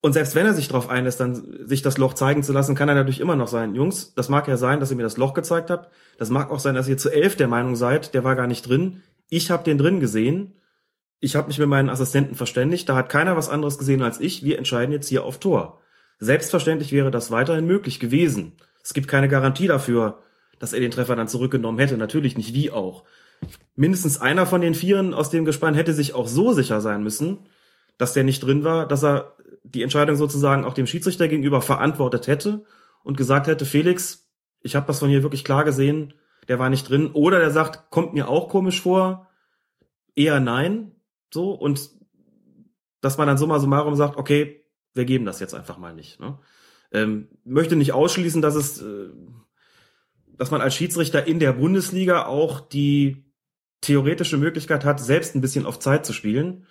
Und 0.00 0.12
selbst 0.12 0.34
wenn 0.34 0.44
er 0.44 0.54
sich 0.54 0.68
darauf 0.68 0.90
einlässt, 0.90 1.20
dann 1.20 1.66
sich 1.66 1.82
das 1.82 1.98
Loch 1.98 2.14
zeigen 2.14 2.42
zu 2.42 2.52
lassen, 2.52 2.74
kann 2.74 2.88
er 2.88 2.94
natürlich 2.94 3.20
immer 3.20 3.36
noch 3.36 3.48
sein, 3.48 3.74
Jungs, 3.74 4.12
das 4.14 4.28
mag 4.28 4.46
ja 4.48 4.56
sein, 4.56 4.80
dass 4.80 4.90
ihr 4.90 4.96
mir 4.96 5.02
das 5.02 5.16
Loch 5.16 5.32
gezeigt 5.32 5.70
habt. 5.70 5.90
Das 6.18 6.30
mag 6.30 6.50
auch 6.50 6.58
sein, 6.58 6.74
dass 6.74 6.88
ihr 6.88 6.98
zu 6.98 7.10
elf 7.10 7.36
der 7.36 7.48
Meinung 7.48 7.74
seid, 7.74 8.12
der 8.12 8.22
war 8.22 8.36
gar 8.36 8.46
nicht 8.46 8.68
drin. 8.68 9.02
Ich 9.30 9.50
habe 9.50 9.64
den 9.64 9.78
drin 9.78 10.00
gesehen. 10.00 10.54
Ich 11.24 11.36
habe 11.36 11.48
mich 11.48 11.58
mit 11.58 11.68
meinen 11.68 11.88
Assistenten 11.88 12.34
verständigt. 12.34 12.86
Da 12.86 12.96
hat 12.96 13.08
keiner 13.08 13.34
was 13.34 13.48
anderes 13.48 13.78
gesehen 13.78 14.02
als 14.02 14.20
ich. 14.20 14.44
Wir 14.44 14.58
entscheiden 14.58 14.92
jetzt 14.92 15.08
hier 15.08 15.24
auf 15.24 15.38
Tor. 15.38 15.80
Selbstverständlich 16.18 16.92
wäre 16.92 17.10
das 17.10 17.30
weiterhin 17.30 17.64
möglich 17.64 17.98
gewesen. 17.98 18.52
Es 18.82 18.92
gibt 18.92 19.08
keine 19.08 19.26
Garantie 19.26 19.66
dafür, 19.66 20.18
dass 20.58 20.74
er 20.74 20.80
den 20.80 20.90
Treffer 20.90 21.16
dann 21.16 21.26
zurückgenommen 21.26 21.78
hätte. 21.78 21.96
Natürlich 21.96 22.36
nicht 22.36 22.52
wie 22.52 22.70
auch. 22.70 23.04
Mindestens 23.74 24.20
einer 24.20 24.44
von 24.44 24.60
den 24.60 24.74
Vieren 24.74 25.14
aus 25.14 25.30
dem 25.30 25.46
Gespann 25.46 25.72
hätte 25.72 25.94
sich 25.94 26.12
auch 26.12 26.28
so 26.28 26.52
sicher 26.52 26.82
sein 26.82 27.02
müssen, 27.02 27.38
dass 27.96 28.12
der 28.12 28.24
nicht 28.24 28.40
drin 28.40 28.62
war, 28.62 28.86
dass 28.86 29.02
er 29.02 29.32
die 29.62 29.82
Entscheidung 29.82 30.16
sozusagen 30.16 30.66
auch 30.66 30.74
dem 30.74 30.86
Schiedsrichter 30.86 31.26
gegenüber 31.26 31.62
verantwortet 31.62 32.26
hätte 32.26 32.66
und 33.02 33.16
gesagt 33.16 33.46
hätte, 33.46 33.64
Felix, 33.64 34.28
ich 34.60 34.76
habe 34.76 34.86
das 34.88 34.98
von 34.98 35.08
hier 35.08 35.22
wirklich 35.22 35.42
klar 35.42 35.64
gesehen, 35.64 36.12
der 36.48 36.58
war 36.58 36.68
nicht 36.68 36.86
drin. 36.90 37.12
Oder 37.14 37.38
der 37.38 37.50
sagt, 37.50 37.90
kommt 37.90 38.12
mir 38.12 38.28
auch 38.28 38.50
komisch 38.50 38.82
vor, 38.82 39.26
eher 40.14 40.38
nein, 40.38 40.93
so 41.34 41.52
und 41.52 41.90
dass 43.02 43.18
man 43.18 43.26
dann 43.26 43.36
summa 43.36 43.58
summarum 43.58 43.94
sagt, 43.96 44.16
okay, 44.16 44.64
wir 44.94 45.04
geben 45.04 45.26
das 45.26 45.40
jetzt 45.40 45.54
einfach 45.54 45.76
mal 45.76 45.94
nicht. 45.94 46.20
Ne? 46.20 46.38
Ähm, 46.90 47.28
möchte 47.44 47.76
nicht 47.76 47.92
ausschließen, 47.92 48.40
dass 48.40 48.54
es, 48.54 48.80
äh, 48.80 49.10
dass 50.38 50.50
man 50.50 50.62
als 50.62 50.74
Schiedsrichter 50.74 51.26
in 51.26 51.38
der 51.38 51.52
Bundesliga 51.52 52.24
auch 52.24 52.60
die 52.60 53.26
theoretische 53.82 54.38
Möglichkeit 54.38 54.86
hat, 54.86 55.00
selbst 55.00 55.34
ein 55.34 55.42
bisschen 55.42 55.66
auf 55.66 55.78
Zeit 55.78 56.06
zu 56.06 56.14
spielen. 56.14 56.66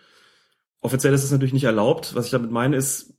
Offiziell 0.81 1.13
ist 1.13 1.23
es 1.23 1.31
natürlich 1.31 1.53
nicht 1.53 1.65
erlaubt. 1.65 2.15
Was 2.15 2.25
ich 2.25 2.31
damit 2.31 2.49
meine, 2.49 2.75
ist, 2.75 3.13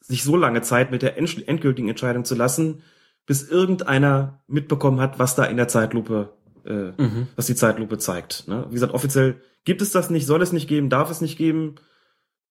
sich 0.00 0.24
so 0.24 0.36
lange 0.36 0.62
Zeit 0.62 0.90
mit 0.90 1.02
der 1.02 1.16
endgültigen 1.16 1.88
Entscheidung 1.88 2.24
zu 2.24 2.34
lassen, 2.34 2.82
bis 3.26 3.48
irgendeiner 3.48 4.42
mitbekommen 4.48 4.98
hat, 5.00 5.20
was 5.20 5.36
da 5.36 5.44
in 5.44 5.56
der 5.56 5.68
Zeitlupe, 5.68 6.32
äh, 6.64 6.90
mhm. 7.00 7.28
was 7.36 7.46
die 7.46 7.54
Zeitlupe 7.54 7.98
zeigt. 7.98 8.48
Ne? 8.48 8.66
Wie 8.68 8.74
gesagt, 8.74 8.92
offiziell 8.92 9.40
gibt 9.64 9.82
es 9.82 9.92
das 9.92 10.10
nicht, 10.10 10.26
soll 10.26 10.42
es 10.42 10.52
nicht 10.52 10.68
geben, 10.68 10.90
darf 10.90 11.10
es 11.10 11.20
nicht 11.20 11.36
geben, 11.36 11.76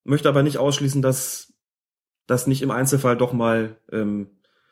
möchte 0.03 0.30
aber 0.30 0.43
nicht 0.43 0.57
ausschließen, 0.57 1.01
dass 1.01 1.53
das 2.28 2.47
nicht 2.47 2.62
im 2.62 2.72
Einzelfall 2.72 3.18
doch 3.18 3.34
mal 3.34 3.78
ähm, 3.91 4.28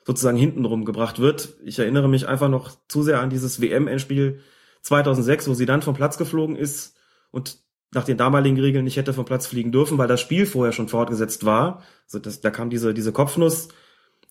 sozusagen 0.06 0.38
hintenrum 0.38 0.86
gebracht 0.86 1.20
wird. 1.20 1.56
Ich 1.64 1.80
erinnere 1.80 2.08
mich 2.08 2.28
einfach 2.28 2.50
noch 2.50 2.72
zu 2.88 3.04
sehr 3.04 3.20
an 3.20 3.30
dieses 3.30 3.60
WM-Endspiel 3.60 4.42
2006, 4.82 5.50
wo 5.50 5.54
sie 5.54 5.66
dann 5.66 5.82
vom 5.82 5.96
Platz 5.96 6.18
geflogen 6.18 6.56
ist 6.56 6.96
und 7.32 7.60
nach 7.94 8.04
den 8.04 8.18
damaligen 8.18 8.60
Regeln 8.60 8.86
nicht 8.86 8.98
hätte 8.98 9.14
vom 9.14 9.26
Platz 9.26 9.48
fliegen 9.48 9.72
dürfen, 9.72 9.98
weil 9.98 10.08
das 10.08 10.22
Spiel 10.22 10.46
vorher 10.46 10.74
schon 10.74 10.88
fortgesetzt 10.88 11.46
war. 11.46 11.84
Also 12.06 12.20
das, 12.20 12.42
da 12.42 12.52
kam 12.52 12.70
diese, 12.70 12.94
diese 12.94 13.12
Kopfnuss, 13.12 13.70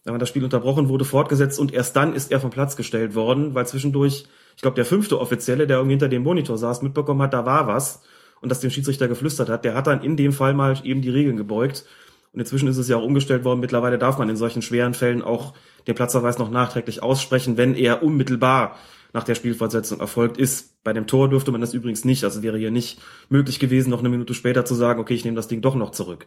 da 0.07 0.12
war 0.12 0.20
das 0.20 0.28
Spiel 0.28 0.44
unterbrochen, 0.44 0.88
wurde 0.88 1.04
fortgesetzt 1.04 1.59
und 1.59 1.74
erst 1.74 1.96
dann 1.96 2.14
ist 2.14 2.30
er 2.30 2.38
vom 2.38 2.50
Platz 2.50 2.76
gestellt 2.76 3.16
worden, 3.16 3.57
weil 3.57 3.66
zwischendurch, 3.66 4.26
ich 4.54 4.62
glaube, 4.62 4.76
der 4.76 4.84
fünfte 4.84 5.18
Offizielle, 5.18 5.66
der 5.66 5.78
irgendwie 5.78 5.94
hinter 5.94 6.09
dem 6.09 6.22
Monitor 6.22 6.57
saß, 6.57 6.82
mitbekommen 6.82 7.20
hat, 7.22 7.34
da 7.34 7.44
war 7.44 7.66
was 7.66 8.02
und 8.40 8.48
das 8.48 8.61
dem 8.61 8.70
Schiedsrichter 8.70 9.09
geflüstert 9.09 9.48
hat, 9.48 9.64
der 9.64 9.74
hat 9.74 9.88
dann 9.88 10.04
in 10.04 10.16
dem 10.16 10.32
Fall 10.32 10.54
mal 10.54 10.78
eben 10.84 11.02
die 11.02 11.11
Regeln 11.11 11.36
gebeugt. 11.36 11.84
Und 12.32 12.38
inzwischen 12.38 12.68
ist 12.68 12.76
es 12.76 12.88
ja 12.88 12.96
auch 12.96 13.02
umgestellt 13.02 13.42
worden. 13.42 13.59
Mittlerweile 13.59 13.98
darf 13.98 14.16
man 14.18 14.28
in 14.28 14.36
solchen 14.36 14.62
schweren 14.62 14.94
Fällen 14.94 15.22
auch 15.22 15.54
den 15.88 15.96
Platzverweis 15.96 16.38
noch 16.38 16.50
nachträglich 16.50 17.02
aussprechen, 17.02 17.57
wenn 17.57 17.74
er 17.74 18.04
unmittelbar 18.04 18.76
nach 19.12 19.24
der 19.24 19.34
Spielfortsetzung 19.34 19.98
erfolgt 19.98 20.38
ist. 20.38 20.84
Bei 20.84 20.92
dem 20.92 21.09
Tor 21.09 21.28
dürfte 21.28 21.50
man 21.50 21.61
das 21.61 21.74
übrigens 21.74 22.04
nicht. 22.04 22.22
Also 22.22 22.44
wäre 22.44 22.59
hier 22.59 22.70
nicht 22.70 23.00
möglich 23.28 23.59
gewesen, 23.59 23.90
noch 23.90 24.00
eine 24.00 24.11
Minute 24.11 24.34
später 24.34 24.64
zu 24.64 24.76
sagen, 24.76 25.00
okay, 25.00 25.14
ich 25.14 25.24
nehme 25.24 25.36
das 25.36 25.48
Ding 25.48 25.62
doch 25.62 25.74
noch 25.74 25.90
zurück. 25.90 26.26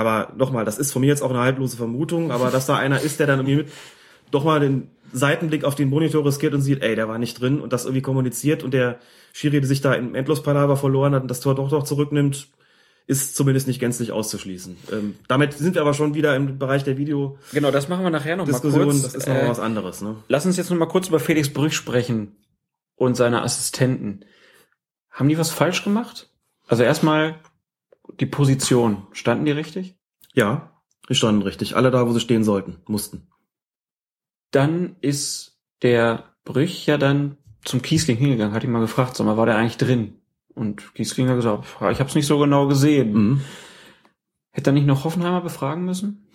Aber 0.00 0.32
nochmal, 0.34 0.64
das 0.64 0.78
ist 0.78 0.92
von 0.92 1.02
mir 1.02 1.08
jetzt 1.08 1.22
auch 1.22 1.28
eine 1.28 1.40
haltlose 1.40 1.76
Vermutung, 1.76 2.32
aber 2.32 2.50
dass 2.50 2.64
da 2.64 2.76
einer 2.78 3.02
ist, 3.02 3.20
der 3.20 3.26
dann 3.26 3.40
irgendwie 3.40 3.56
mit, 3.56 3.68
doch 4.30 4.44
mal 4.44 4.58
den 4.58 4.88
Seitenblick 5.12 5.62
auf 5.64 5.74
den 5.74 5.90
Monitor 5.90 6.24
riskiert 6.24 6.54
und 6.54 6.62
sieht, 6.62 6.82
ey, 6.82 6.96
der 6.96 7.06
war 7.06 7.18
nicht 7.18 7.38
drin 7.38 7.60
und 7.60 7.74
das 7.74 7.84
irgendwie 7.84 8.00
kommuniziert 8.00 8.62
und 8.62 8.72
der 8.72 8.98
Schiri 9.34 9.62
sich 9.62 9.82
da 9.82 9.92
im 9.92 10.14
Endlospalaver 10.14 10.78
verloren 10.78 11.14
hat 11.14 11.20
und 11.20 11.28
das 11.30 11.40
Tor 11.40 11.54
doch 11.54 11.70
noch 11.70 11.82
zurücknimmt, 11.82 12.48
ist 13.06 13.36
zumindest 13.36 13.66
nicht 13.66 13.78
gänzlich 13.78 14.10
auszuschließen. 14.10 14.78
Ähm, 14.90 15.16
damit 15.28 15.52
sind 15.52 15.74
wir 15.74 15.82
aber 15.82 15.92
schon 15.92 16.14
wieder 16.14 16.34
im 16.34 16.58
Bereich 16.58 16.82
der 16.82 16.96
Video. 16.96 17.36
Genau, 17.52 17.70
das 17.70 17.90
machen 17.90 18.02
wir 18.02 18.10
nachher 18.10 18.36
noch 18.36 18.46
Diskussion, 18.46 18.86
mal 18.86 18.92
kurz. 18.92 19.02
Das 19.02 19.14
ist 19.14 19.28
noch 19.28 19.34
Äh, 19.34 19.48
was 19.50 19.60
anderes. 19.60 20.00
Ne? 20.00 20.16
Lass 20.28 20.46
uns 20.46 20.56
jetzt 20.56 20.70
noch 20.70 20.78
mal 20.78 20.86
kurz 20.88 21.08
über 21.08 21.20
Felix 21.20 21.52
Brüch 21.52 21.74
sprechen 21.74 22.36
und 22.96 23.18
seine 23.18 23.42
Assistenten. 23.42 24.24
Haben 25.10 25.28
die 25.28 25.36
was 25.36 25.50
falsch 25.50 25.84
gemacht? 25.84 26.30
Also 26.68 26.84
erstmal 26.84 27.34
die 28.18 28.26
Position. 28.26 29.06
Standen 29.12 29.44
die 29.44 29.52
richtig? 29.52 29.96
Ja, 30.34 30.82
die 31.08 31.14
standen 31.14 31.42
richtig. 31.42 31.76
Alle 31.76 31.90
da, 31.90 32.06
wo 32.06 32.12
sie 32.12 32.20
stehen 32.20 32.44
sollten, 32.44 32.78
mussten. 32.86 33.28
Dann 34.50 34.96
ist 35.00 35.60
der 35.82 36.24
Brüch 36.44 36.86
ja 36.86 36.98
dann 36.98 37.36
zum 37.64 37.82
Kiesling 37.82 38.16
hingegangen, 38.16 38.54
hat 38.54 38.64
ihn 38.64 38.72
mal 38.72 38.80
gefragt, 38.80 39.16
sag 39.16 39.26
mal, 39.26 39.36
war 39.36 39.46
der 39.46 39.56
eigentlich 39.56 39.76
drin? 39.76 40.20
Und 40.54 40.94
Kiesling 40.94 41.28
hat 41.28 41.36
gesagt, 41.36 41.64
"Ja, 41.80 41.90
ich 41.90 42.00
habe 42.00 42.08
es 42.08 42.14
nicht 42.14 42.26
so 42.26 42.38
genau 42.38 42.66
gesehen. 42.66 43.12
Mhm. 43.12 43.40
Hätte 44.50 44.70
er 44.70 44.72
nicht 44.72 44.86
noch 44.86 45.04
Hoffenheimer 45.04 45.40
befragen 45.40 45.84
müssen? 45.84 46.26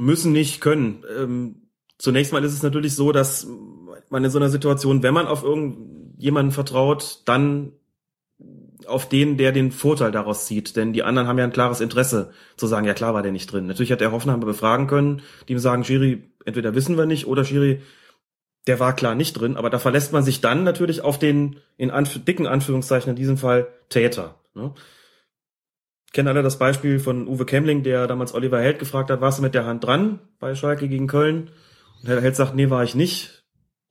müssen 0.00 0.32
nicht 0.32 0.60
können. 0.60 1.04
Ähm, 1.16 1.68
zunächst 1.98 2.32
mal 2.32 2.44
ist 2.44 2.54
es 2.54 2.62
natürlich 2.62 2.96
so, 2.96 3.12
dass 3.12 3.46
man 4.08 4.24
in 4.24 4.30
so 4.30 4.38
einer 4.38 4.48
Situation, 4.48 5.02
wenn 5.02 5.14
man 5.14 5.26
auf 5.26 5.44
irgendjemanden 5.44 6.52
vertraut, 6.52 7.22
dann 7.26 7.72
auf 8.90 9.08
den, 9.08 9.36
der 9.36 9.52
den 9.52 9.72
Vorteil 9.72 10.12
daraus 10.12 10.46
zieht. 10.46 10.76
Denn 10.76 10.92
die 10.92 11.02
anderen 11.02 11.28
haben 11.28 11.38
ja 11.38 11.44
ein 11.44 11.52
klares 11.52 11.80
Interesse 11.80 12.32
zu 12.56 12.66
sagen, 12.66 12.86
ja 12.86 12.94
klar 12.94 13.14
war 13.14 13.22
der 13.22 13.32
nicht 13.32 13.50
drin. 13.50 13.66
Natürlich 13.66 13.92
hat 13.92 14.00
der 14.00 14.12
Hoffenheimer 14.12 14.46
befragen 14.46 14.86
können, 14.86 15.22
die 15.48 15.54
ihm 15.54 15.58
sagen, 15.58 15.84
Schiri, 15.84 16.22
entweder 16.44 16.74
wissen 16.74 16.98
wir 16.98 17.06
nicht 17.06 17.26
oder 17.26 17.44
Schiri, 17.44 17.80
der 18.66 18.80
war 18.80 18.94
klar 18.94 19.14
nicht 19.14 19.34
drin. 19.34 19.56
Aber 19.56 19.70
da 19.70 19.78
verlässt 19.78 20.12
man 20.12 20.22
sich 20.22 20.40
dann 20.40 20.64
natürlich 20.64 21.02
auf 21.02 21.18
den, 21.18 21.56
in 21.76 21.90
Anf 21.90 22.24
dicken 22.24 22.46
Anführungszeichen 22.46 23.10
in 23.10 23.16
diesem 23.16 23.36
Fall, 23.38 23.68
Täter. 23.88 24.36
Ne? 24.54 24.74
kennen 26.12 26.28
alle 26.28 26.42
das 26.42 26.58
Beispiel 26.58 26.98
von 26.98 27.28
Uwe 27.28 27.44
Kemling, 27.44 27.82
der 27.82 28.06
damals 28.06 28.34
Oliver 28.34 28.60
Held 28.60 28.78
gefragt 28.78 29.10
hat, 29.10 29.20
warst 29.20 29.38
du 29.38 29.42
mit 29.42 29.54
der 29.54 29.64
Hand 29.64 29.84
dran 29.84 30.18
bei 30.38 30.54
Schalke 30.54 30.88
gegen 30.88 31.06
Köln? 31.06 31.50
Und 32.02 32.08
Herr 32.08 32.20
Held 32.20 32.36
sagt, 32.36 32.54
nee, 32.54 32.70
war 32.70 32.82
ich 32.82 32.94
nicht. 32.94 33.44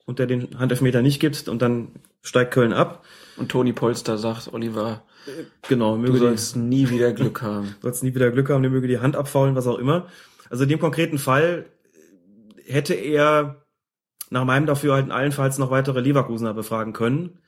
Und 0.06 0.20
der 0.20 0.26
den 0.26 0.60
Handelfmeter 0.60 1.02
nicht 1.02 1.20
gibt 1.20 1.47
und 1.47 1.62
dann 1.62 1.91
steigt 2.22 2.52
Köln 2.52 2.74
ab. 2.74 3.06
Und 3.40 3.50
Toni 3.50 3.74
Polster 3.74 4.18
sagt, 4.18 4.52
Oliver, 4.54 5.04
Genau, 5.68 5.96
du 5.96 6.02
möge 6.02 6.14
die, 6.14 6.20
sollst 6.20 6.56
nie 6.56 6.90
wieder 6.90 7.14
Glück 7.14 7.42
haben. 7.42 7.76
sollst 7.82 8.04
nie 8.04 8.14
wieder 8.16 8.32
Glück 8.32 8.50
haben, 8.50 8.62
der 8.64 8.72
möge 8.72 8.88
die 8.88 9.00
Hand 9.00 9.16
abfaulen, 9.16 9.56
was 9.56 9.68
auch 9.68 9.78
immer. 9.78 10.08
Also 10.50 10.64
in 10.64 10.70
dem 10.70 10.80
konkreten 10.80 11.18
Fall 11.20 11.66
hätte 12.66 12.94
er 12.94 13.64
nach 14.30 14.46
meinem 14.46 14.66
Dafürhalten 14.66 15.12
allenfalls 15.12 15.58
noch 15.58 15.72
weitere 15.72 16.02
Leverkusener 16.02 16.54
befragen 16.54 16.94
können, 16.94 17.40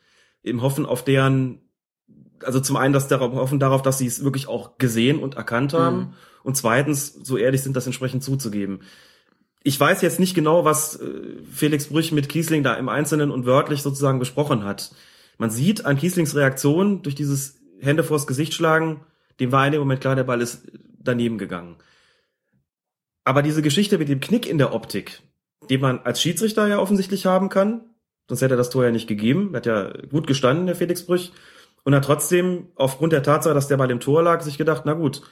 im 0.43 0.61
Hoffen 0.61 0.85
auf 0.85 1.03
deren, 1.03 1.59
also 2.43 2.59
zum 2.59 2.75
einen, 2.77 2.93
dass 2.93 3.07
darauf 3.07 3.33
hoffen 3.33 3.59
darauf, 3.59 3.81
dass 3.81 3.97
sie 3.99 4.07
es 4.07 4.23
wirklich 4.23 4.47
auch 4.47 4.77
gesehen 4.77 5.19
und 5.19 5.35
erkannt 5.35 5.73
haben 5.73 5.97
Mhm. 5.97 6.13
und 6.43 6.57
zweitens 6.57 7.13
so 7.13 7.37
ehrlich 7.37 7.61
sind, 7.61 7.75
das 7.75 7.85
entsprechend 7.85 8.23
zuzugeben. 8.23 8.81
Ich 9.63 9.79
weiß 9.79 10.01
jetzt 10.01 10.19
nicht 10.19 10.33
genau, 10.33 10.65
was 10.65 10.99
äh, 10.99 11.09
Felix 11.51 11.87
Brüch 11.87 12.11
mit 12.11 12.29
Kiesling 12.29 12.63
da 12.63 12.73
im 12.73 12.89
Einzelnen 12.89 13.29
und 13.29 13.45
wörtlich 13.45 13.83
sozusagen 13.83 14.17
besprochen 14.17 14.63
hat. 14.63 14.91
Man 15.37 15.49
sieht 15.49 15.85
an 15.85 15.97
Kieslings 15.97 16.35
Reaktion 16.35 17.01
durch 17.01 17.15
dieses 17.15 17.59
Hände 17.79 18.03
vors 18.03 18.27
Gesicht 18.27 18.53
schlagen, 18.53 19.01
dem 19.39 19.51
war 19.51 19.65
in 19.65 19.71
dem 19.71 19.81
Moment 19.81 20.01
klar, 20.01 20.15
der 20.15 20.23
Ball 20.23 20.41
ist 20.41 20.71
daneben 20.99 21.37
gegangen. 21.37 21.77
Aber 23.23 23.41
diese 23.41 23.61
Geschichte 23.61 23.97
mit 23.97 24.09
dem 24.09 24.19
Knick 24.19 24.47
in 24.47 24.57
der 24.57 24.73
Optik, 24.73 25.21
den 25.69 25.81
man 25.81 25.99
als 25.99 26.21
Schiedsrichter 26.21 26.67
ja 26.67 26.79
offensichtlich 26.79 27.25
haben 27.25 27.49
kann, 27.49 27.81
sonst 28.27 28.41
hätte 28.41 28.55
er 28.55 28.57
das 28.57 28.69
Tor 28.69 28.85
ja 28.85 28.91
nicht 28.91 29.07
gegeben, 29.07 29.55
hat 29.55 29.65
ja 29.65 29.91
gut 30.09 30.27
gestanden, 30.27 30.65
der 30.67 30.75
Felix 30.75 31.05
Brüch, 31.05 31.31
und 31.83 31.95
hat 31.95 32.05
trotzdem 32.05 32.67
aufgrund 32.75 33.13
der 33.13 33.23
Tatsache, 33.23 33.53
dass 33.53 33.67
der 33.67 33.77
Ball 33.77 33.91
im 33.91 33.99
Tor 33.99 34.23
lag, 34.23 34.41
sich 34.41 34.57
gedacht, 34.57 34.83
na 34.85 34.93
gut, 34.93 35.23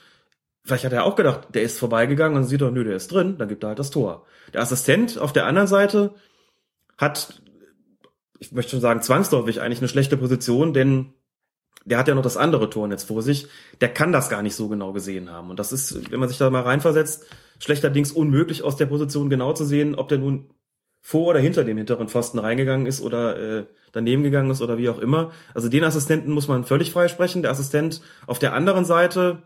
vielleicht 0.64 0.84
hat 0.84 0.92
er 0.92 1.04
auch 1.04 1.16
gedacht, 1.16 1.48
der 1.54 1.62
ist 1.62 1.78
vorbeigegangen 1.78 2.36
und 2.36 2.44
sieht 2.44 2.60
doch, 2.60 2.70
nö, 2.70 2.84
der 2.84 2.96
ist 2.96 3.12
drin, 3.12 3.38
dann 3.38 3.48
gibt 3.48 3.64
er 3.64 3.68
halt 3.68 3.78
das 3.78 3.90
Tor. 3.90 4.26
Der 4.52 4.60
Assistent 4.60 5.18
auf 5.18 5.32
der 5.32 5.46
anderen 5.46 5.68
Seite 5.68 6.14
hat, 6.98 7.42
ich 8.40 8.52
möchte 8.52 8.72
schon 8.72 8.80
sagen, 8.80 9.02
zwangsläufig 9.02 9.60
eigentlich 9.60 9.80
eine 9.80 9.88
schlechte 9.88 10.16
Position, 10.16 10.72
denn 10.72 11.12
der 11.84 11.98
hat 11.98 12.08
ja 12.08 12.14
noch 12.14 12.22
das 12.22 12.36
andere 12.36 12.68
Tor 12.68 12.88
jetzt 12.90 13.04
vor 13.04 13.22
sich, 13.22 13.46
der 13.80 13.92
kann 13.92 14.12
das 14.12 14.28
gar 14.28 14.42
nicht 14.42 14.54
so 14.54 14.68
genau 14.68 14.92
gesehen 14.92 15.30
haben. 15.30 15.50
Und 15.50 15.58
das 15.58 15.72
ist, 15.72 16.10
wenn 16.10 16.20
man 16.20 16.28
sich 16.28 16.38
da 16.38 16.50
mal 16.50 16.62
reinversetzt, 16.62 17.26
schlechterdings 17.58 18.12
unmöglich 18.12 18.62
aus 18.62 18.76
der 18.76 18.86
Position 18.86 19.30
genau 19.30 19.52
zu 19.52 19.64
sehen, 19.64 19.94
ob 19.94 20.08
der 20.08 20.18
nun 20.18 20.50
vor 21.02 21.28
oder 21.28 21.38
hinter 21.38 21.64
dem 21.64 21.76
hinteren 21.78 22.08
Pfosten 22.08 22.38
reingegangen 22.38 22.86
ist 22.86 23.00
oder 23.00 23.60
äh, 23.60 23.66
daneben 23.92 24.22
gegangen 24.22 24.50
ist 24.50 24.60
oder 24.60 24.78
wie 24.78 24.88
auch 24.88 24.98
immer. 24.98 25.32
Also 25.54 25.68
den 25.68 25.84
Assistenten 25.84 26.32
muss 26.32 26.48
man 26.48 26.64
völlig 26.64 26.92
freisprechen. 26.92 27.42
Der 27.42 27.50
Assistent 27.50 28.02
auf 28.26 28.38
der 28.38 28.52
anderen 28.52 28.84
Seite 28.84 29.42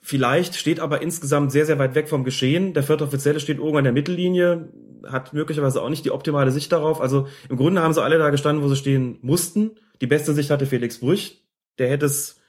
vielleicht 0.00 0.56
steht 0.56 0.80
aber 0.80 1.02
insgesamt 1.02 1.52
sehr, 1.52 1.66
sehr 1.66 1.78
weit 1.78 1.94
weg 1.94 2.08
vom 2.08 2.24
Geschehen. 2.24 2.74
Der 2.74 2.82
vierte 2.82 3.04
Offizielle 3.04 3.40
steht 3.40 3.60
oben 3.60 3.78
an 3.78 3.84
der 3.84 3.92
Mittellinie, 3.92 4.68
hat 5.10 5.32
möglicherweise 5.32 5.82
auch 5.82 5.88
nicht 5.88 6.04
die 6.04 6.10
optimale 6.10 6.50
Sicht 6.50 6.72
darauf. 6.72 7.00
Also 7.00 7.28
im 7.48 7.56
Grunde 7.56 7.82
haben 7.82 7.94
sie 7.94 8.02
alle 8.02 8.18
da 8.18 8.30
gestanden, 8.30 8.64
wo 8.64 8.68
sie 8.68 8.76
stehen 8.76 9.18
mussten. 9.22 9.72
Die 10.00 10.06
beste 10.06 10.34
Sicht 10.34 10.50
hatte 10.50 10.66
Felix 10.66 10.98
Brüch. 10.98 11.42
Der 11.78 11.88
hätte 11.88 12.06
es 12.06 12.40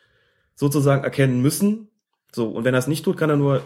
sozusagen 0.55 1.03
erkennen 1.03 1.41
müssen. 1.41 1.89
So, 2.31 2.49
und 2.49 2.65
wenn 2.65 2.73
er 2.73 2.79
es 2.79 2.87
nicht 2.87 3.05
tut, 3.05 3.17
kann 3.17 3.29
er 3.29 3.37
nur 3.37 3.57
äh, 3.57 3.61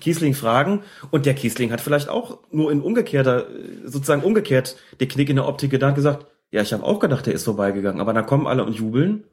Kiesling 0.00 0.34
fragen. 0.34 0.82
Und 1.10 1.26
der 1.26 1.34
Kiesling 1.34 1.72
hat 1.72 1.80
vielleicht 1.80 2.08
auch 2.08 2.38
nur 2.52 2.70
in 2.70 2.80
umgekehrter, 2.80 3.50
äh, 3.50 3.86
sozusagen 3.86 4.22
umgekehrt, 4.22 4.76
der 5.00 5.08
Knick 5.08 5.28
in 5.30 5.36
der 5.36 5.48
Optik 5.48 5.70
gedacht, 5.70 5.96
gesagt, 5.96 6.26
ja, 6.52 6.62
ich 6.62 6.72
habe 6.72 6.84
auch 6.84 7.00
gedacht, 7.00 7.26
der 7.26 7.34
ist 7.34 7.44
vorbeigegangen. 7.44 8.00
Aber 8.00 8.12
dann 8.12 8.26
kommen 8.26 8.46
alle 8.46 8.64
und 8.64 8.74
jubeln. 8.74 9.24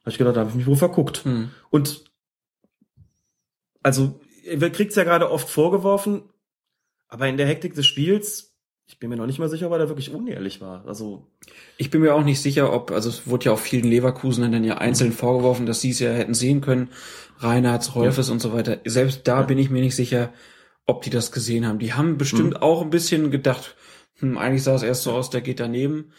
Da 0.00 0.06
hab 0.06 0.12
ich 0.12 0.18
gedacht, 0.18 0.36
da 0.36 0.40
habe 0.40 0.50
ich 0.50 0.56
mich 0.56 0.66
wohl 0.66 0.76
verguckt. 0.76 1.24
Hm. 1.24 1.50
Und 1.68 2.04
also, 3.82 4.18
kriegt's 4.72 4.96
ja 4.96 5.04
gerade 5.04 5.30
oft 5.30 5.50
vorgeworfen, 5.50 6.22
aber 7.12 7.28
in 7.28 7.36
der 7.36 7.46
Hektik 7.46 7.74
des 7.74 7.86
Spiels, 7.86 8.54
ich 8.86 8.98
bin 8.98 9.08
mir 9.10 9.16
noch 9.16 9.26
nicht 9.26 9.38
mal 9.38 9.48
sicher, 9.48 9.66
ob 9.66 9.72
er 9.72 9.78
da 9.78 9.88
wirklich 9.88 10.12
unehrlich 10.12 10.60
war. 10.60 10.84
Also, 10.86 11.26
Ich 11.78 11.90
bin 11.90 12.00
mir 12.00 12.14
auch 12.14 12.24
nicht 12.24 12.40
sicher, 12.40 12.72
ob, 12.72 12.90
also 12.90 13.08
es 13.08 13.26
wurde 13.26 13.46
ja 13.46 13.52
auch 13.52 13.58
vielen 13.58 13.84
Leverkusenern 13.84 14.52
dann 14.52 14.64
ja 14.64 14.78
einzeln 14.78 15.12
vorgeworfen, 15.12 15.66
dass 15.66 15.80
sie 15.80 15.90
es 15.90 15.98
ja 16.00 16.10
hätten 16.10 16.34
sehen 16.34 16.60
können, 16.60 16.90
Reinhards, 17.38 17.94
Rolfes 17.94 18.28
und 18.30 18.40
so 18.40 18.52
weiter. 18.52 18.78
Selbst 18.84 19.26
da 19.28 19.42
bin 19.42 19.58
ich 19.58 19.70
mir 19.70 19.80
nicht 19.82 19.96
sicher, 19.96 20.32
ob 20.86 21.02
die 21.02 21.10
das 21.10 21.32
gesehen 21.32 21.66
haben. 21.66 21.78
Die 21.78 21.92
haben 21.94 22.18
bestimmt 22.18 22.50
Mhm. 22.54 22.62
auch 22.62 22.82
ein 22.82 22.90
bisschen 22.90 23.30
gedacht, 23.30 23.76
hm, 24.18 24.36
eigentlich 24.38 24.62
sah 24.62 24.74
es 24.74 24.82
erst 24.82 25.02
so 25.04 25.12
aus, 25.12 25.30
der 25.30 25.40
geht 25.40 25.60
daneben. 25.60 26.12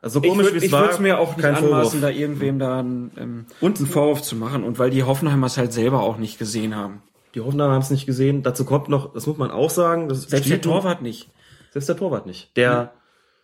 Also 0.00 0.20
so 0.20 0.24
Ich 0.24 0.30
komisch 0.30 0.46
würde 0.46 0.54
wie 0.54 0.58
es 0.58 0.64
ich 0.64 0.72
war, 0.72 0.82
würd's 0.84 1.00
mir 1.00 1.18
auch 1.18 1.36
nicht 1.36 1.44
anmaßen, 1.44 1.68
Vorwurf. 1.70 2.00
da 2.00 2.08
irgendwem 2.10 2.58
da 2.60 2.78
einen, 2.78 3.10
ähm, 3.18 3.46
Und- 3.60 3.78
einen 3.78 3.86
Vorwurf 3.88 4.22
zu 4.22 4.36
machen. 4.36 4.62
Und 4.62 4.78
weil 4.78 4.90
die 4.90 5.02
Hoffenheimer 5.02 5.46
es 5.48 5.56
halt 5.58 5.72
selber 5.72 6.02
auch 6.02 6.18
nicht 6.18 6.38
gesehen 6.38 6.76
haben. 6.76 7.02
Die 7.34 7.40
Hoffenheimer 7.40 7.72
haben 7.72 7.82
es 7.82 7.90
nicht 7.90 8.06
gesehen. 8.06 8.42
Dazu 8.42 8.64
kommt 8.64 8.88
noch, 8.88 9.12
das 9.12 9.26
muss 9.26 9.36
man 9.36 9.50
auch 9.50 9.70
sagen, 9.70 10.08
das 10.08 10.22
Selbst 10.22 10.50
der 10.50 10.60
Torwart 10.60 11.02
nicht. 11.02 11.30
Selbst 11.72 11.88
der 11.88 11.96
Torwart 11.96 12.26
nicht. 12.26 12.56
Der, 12.56 12.92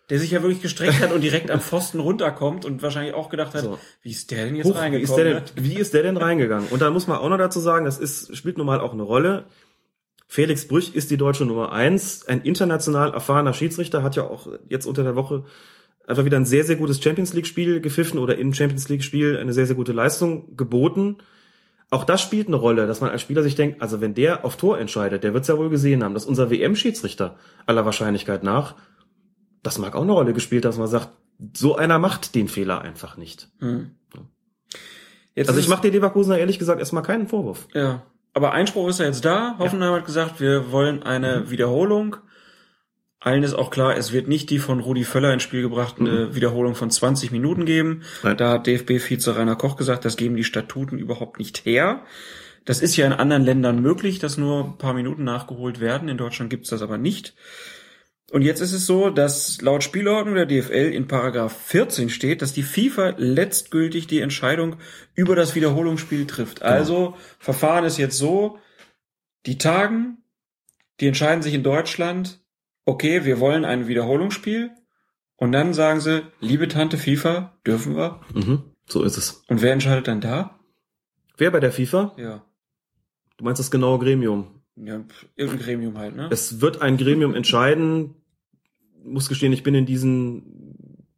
Der 0.09 0.19
sich 0.19 0.31
ja 0.31 0.41
wirklich 0.41 0.61
gestreckt 0.61 0.99
hat 0.99 1.11
und 1.11 1.21
direkt 1.21 1.51
am 1.51 1.61
Pfosten 1.61 1.99
runterkommt 1.99 2.65
und 2.65 2.81
wahrscheinlich 2.81 3.13
auch 3.13 3.29
gedacht 3.29 3.53
hat, 3.53 3.63
So. 3.63 3.79
wie 4.01 4.11
ist 4.11 4.31
der 4.31 4.45
denn 4.45 4.55
jetzt 4.55 4.67
wie, 4.67 4.71
reingekommen? 4.71 5.03
ist 5.03 5.15
der 5.15 5.41
denn, 5.41 5.43
wie 5.63 5.75
ist 5.75 5.93
der 5.93 6.03
denn 6.03 6.17
reingegangen? 6.17 6.67
Und 6.69 6.81
dann 6.81 6.93
muss 6.93 7.07
man 7.07 7.17
auch 7.17 7.29
noch 7.29 7.37
dazu 7.37 7.59
sagen, 7.59 7.85
das 7.85 7.99
ist, 7.99 8.35
spielt 8.35 8.57
nun 8.57 8.67
mal 8.67 8.79
auch 8.79 8.93
eine 8.93 9.03
Rolle. 9.03 9.45
Felix 10.27 10.67
Brüch 10.67 10.95
ist 10.95 11.11
die 11.11 11.17
deutsche 11.17 11.45
Nummer 11.45 11.71
eins, 11.71 12.25
ein 12.27 12.41
international 12.41 13.13
erfahrener 13.13 13.53
Schiedsrichter, 13.53 14.01
hat 14.01 14.15
ja 14.15 14.23
auch 14.23 14.47
jetzt 14.67 14.85
unter 14.87 15.03
der 15.03 15.15
Woche 15.15 15.45
einfach 16.07 16.25
wieder 16.25 16.37
ein 16.37 16.45
sehr, 16.45 16.63
sehr 16.63 16.75
gutes 16.75 17.01
Champions 17.01 17.33
League-Spiel 17.33 17.79
gepfiffen 17.79 18.19
oder 18.19 18.37
im 18.37 18.53
Champions 18.53 18.89
League-Spiel 18.89 19.37
eine 19.37 19.53
sehr, 19.53 19.65
sehr 19.65 19.75
gute 19.75 19.91
Leistung 19.91 20.55
geboten. 20.57 21.17
Auch 21.91 22.03
das 22.03 22.21
spielt 22.21 22.47
eine 22.47 22.55
Rolle, 22.55 22.87
dass 22.87 23.01
man 23.01 23.11
als 23.11 23.21
Spieler 23.21 23.43
sich 23.43 23.55
denkt, 23.55 23.81
also 23.81 24.01
wenn 24.01 24.13
der 24.15 24.43
auf 24.43 24.57
Tor 24.57 24.79
entscheidet, 24.79 25.23
der 25.23 25.33
wird's 25.33 25.47
ja 25.47 25.57
wohl 25.57 25.69
gesehen 25.69 26.03
haben, 26.03 26.13
dass 26.13 26.25
unser 26.25 26.49
WM-Schiedsrichter 26.49 27.35
aller 27.67 27.85
Wahrscheinlichkeit 27.85 28.43
nach, 28.43 28.75
das 29.63 29.77
mag 29.77 29.95
auch 29.95 30.01
eine 30.01 30.11
Rolle 30.11 30.33
gespielt, 30.33 30.65
dass 30.65 30.77
man 30.77 30.87
sagt, 30.87 31.09
so 31.55 31.75
einer 31.75 31.99
macht 31.99 32.33
den 32.35 32.47
Fehler 32.47 32.81
einfach 32.81 33.17
nicht. 33.17 33.49
Jetzt 35.35 35.49
Also 35.49 35.59
ich 35.59 35.67
mache 35.67 35.81
den 35.81 35.93
Leverkusener 35.93 36.37
ehrlich 36.37 36.59
gesagt 36.59 36.79
erstmal 36.79 37.03
keinen 37.03 37.27
Vorwurf. 37.27 37.67
Ja. 37.73 38.03
Aber 38.33 38.51
Einspruch 38.51 38.89
ist 38.89 38.99
ja 38.99 39.05
jetzt 39.05 39.23
da. 39.23 39.55
Hoffenheim 39.59 39.93
hat 39.93 40.05
gesagt, 40.05 40.39
wir 40.39 40.71
wollen 40.71 41.03
eine 41.03 41.41
Mhm. 41.41 41.49
Wiederholung. 41.51 42.17
Allen 43.25 43.41
ist 43.41 43.55
auch 43.55 43.71
klar, 43.71 43.97
es 43.97 44.11
wird 44.11 44.27
nicht 44.27 44.51
die 44.51 44.59
von 44.59 44.79
Rudi 44.79 45.03
Völler 45.03 45.33
ins 45.33 45.41
Spiel 45.41 45.63
gebrachte 45.63 46.35
Wiederholung 46.35 46.75
von 46.75 46.91
20 46.91 47.31
Minuten 47.31 47.65
geben. 47.65 47.89
Mhm. 47.89 48.01
Nein. 48.21 48.37
Da 48.37 48.51
hat 48.51 48.67
DFB-Vize 48.67 49.35
Rainer 49.35 49.55
Koch 49.55 49.77
gesagt, 49.77 50.05
das 50.05 50.15
geben 50.15 50.35
die 50.35 50.43
Statuten 50.43 50.99
überhaupt 50.99 51.39
nicht 51.39 51.65
her. 51.65 52.05
Das 52.65 52.81
ist 52.81 52.95
ja 52.97 53.07
in 53.07 53.13
anderen 53.13 53.43
Ländern 53.43 53.81
möglich, 53.81 54.19
dass 54.19 54.37
nur 54.37 54.65
ein 54.65 54.77
paar 54.77 54.93
Minuten 54.93 55.23
nachgeholt 55.23 55.79
werden. 55.79 56.07
In 56.07 56.17
Deutschland 56.17 56.51
gibt's 56.51 56.69
das 56.69 56.83
aber 56.83 56.99
nicht. 56.99 57.33
Und 58.29 58.43
jetzt 58.43 58.61
ist 58.61 58.73
es 58.73 58.85
so, 58.85 59.09
dass 59.09 59.59
laut 59.59 59.83
Spielordnung 59.83 60.35
der 60.35 60.45
DFL 60.45 60.91
in 60.93 61.07
Paragraph 61.07 61.55
14 61.65 62.11
steht, 62.11 62.43
dass 62.43 62.53
die 62.53 62.61
FIFA 62.61 63.15
letztgültig 63.17 64.05
die 64.05 64.19
Entscheidung 64.19 64.75
über 65.15 65.35
das 65.35 65.55
Wiederholungsspiel 65.55 66.27
trifft. 66.27 66.61
Also 66.61 67.15
Verfahren 67.39 67.85
ist 67.85 67.97
jetzt 67.97 68.19
so, 68.19 68.59
die 69.47 69.57
tagen, 69.57 70.19
die 70.99 71.07
entscheiden 71.07 71.41
sich 71.41 71.55
in 71.55 71.63
Deutschland, 71.63 72.44
okay, 72.85 73.25
wir 73.25 73.39
wollen 73.39 73.65
ein 73.65 73.87
Wiederholungsspiel. 73.87 74.71
Und 75.37 75.51
dann 75.51 75.73
sagen 75.73 75.99
sie, 75.99 76.23
liebe 76.39 76.67
Tante 76.67 76.97
FIFA, 76.97 77.57
dürfen 77.67 77.95
wir? 77.97 78.21
Mhm. 78.33 78.63
So 78.87 79.03
ist 79.03 79.17
es. 79.17 79.43
Und 79.49 79.61
wer 79.61 79.73
entscheidet 79.73 80.07
dann 80.07 80.21
da? 80.21 80.57
Wer 81.37 81.51
bei 81.51 81.59
der 81.59 81.71
FIFA? 81.71 82.13
Ja, 82.17 82.45
Du 83.37 83.43
meinst 83.43 83.59
das 83.59 83.69
genaue 83.71 83.99
Gremium. 83.99 84.61
ja 84.77 85.03
irgendein 85.35 85.65
Gremium 85.65 85.97
halt, 85.97 86.15
ne? 86.15 86.29
Es 86.31 86.61
wird 86.61 86.81
ein 86.81 86.95
Gremium 86.95 87.35
entscheiden. 87.35 88.15
Muss 89.03 89.27
gestehen, 89.27 89.51
ich 89.51 89.63
bin 89.63 89.75
in 89.75 89.85
diesen 89.85 90.77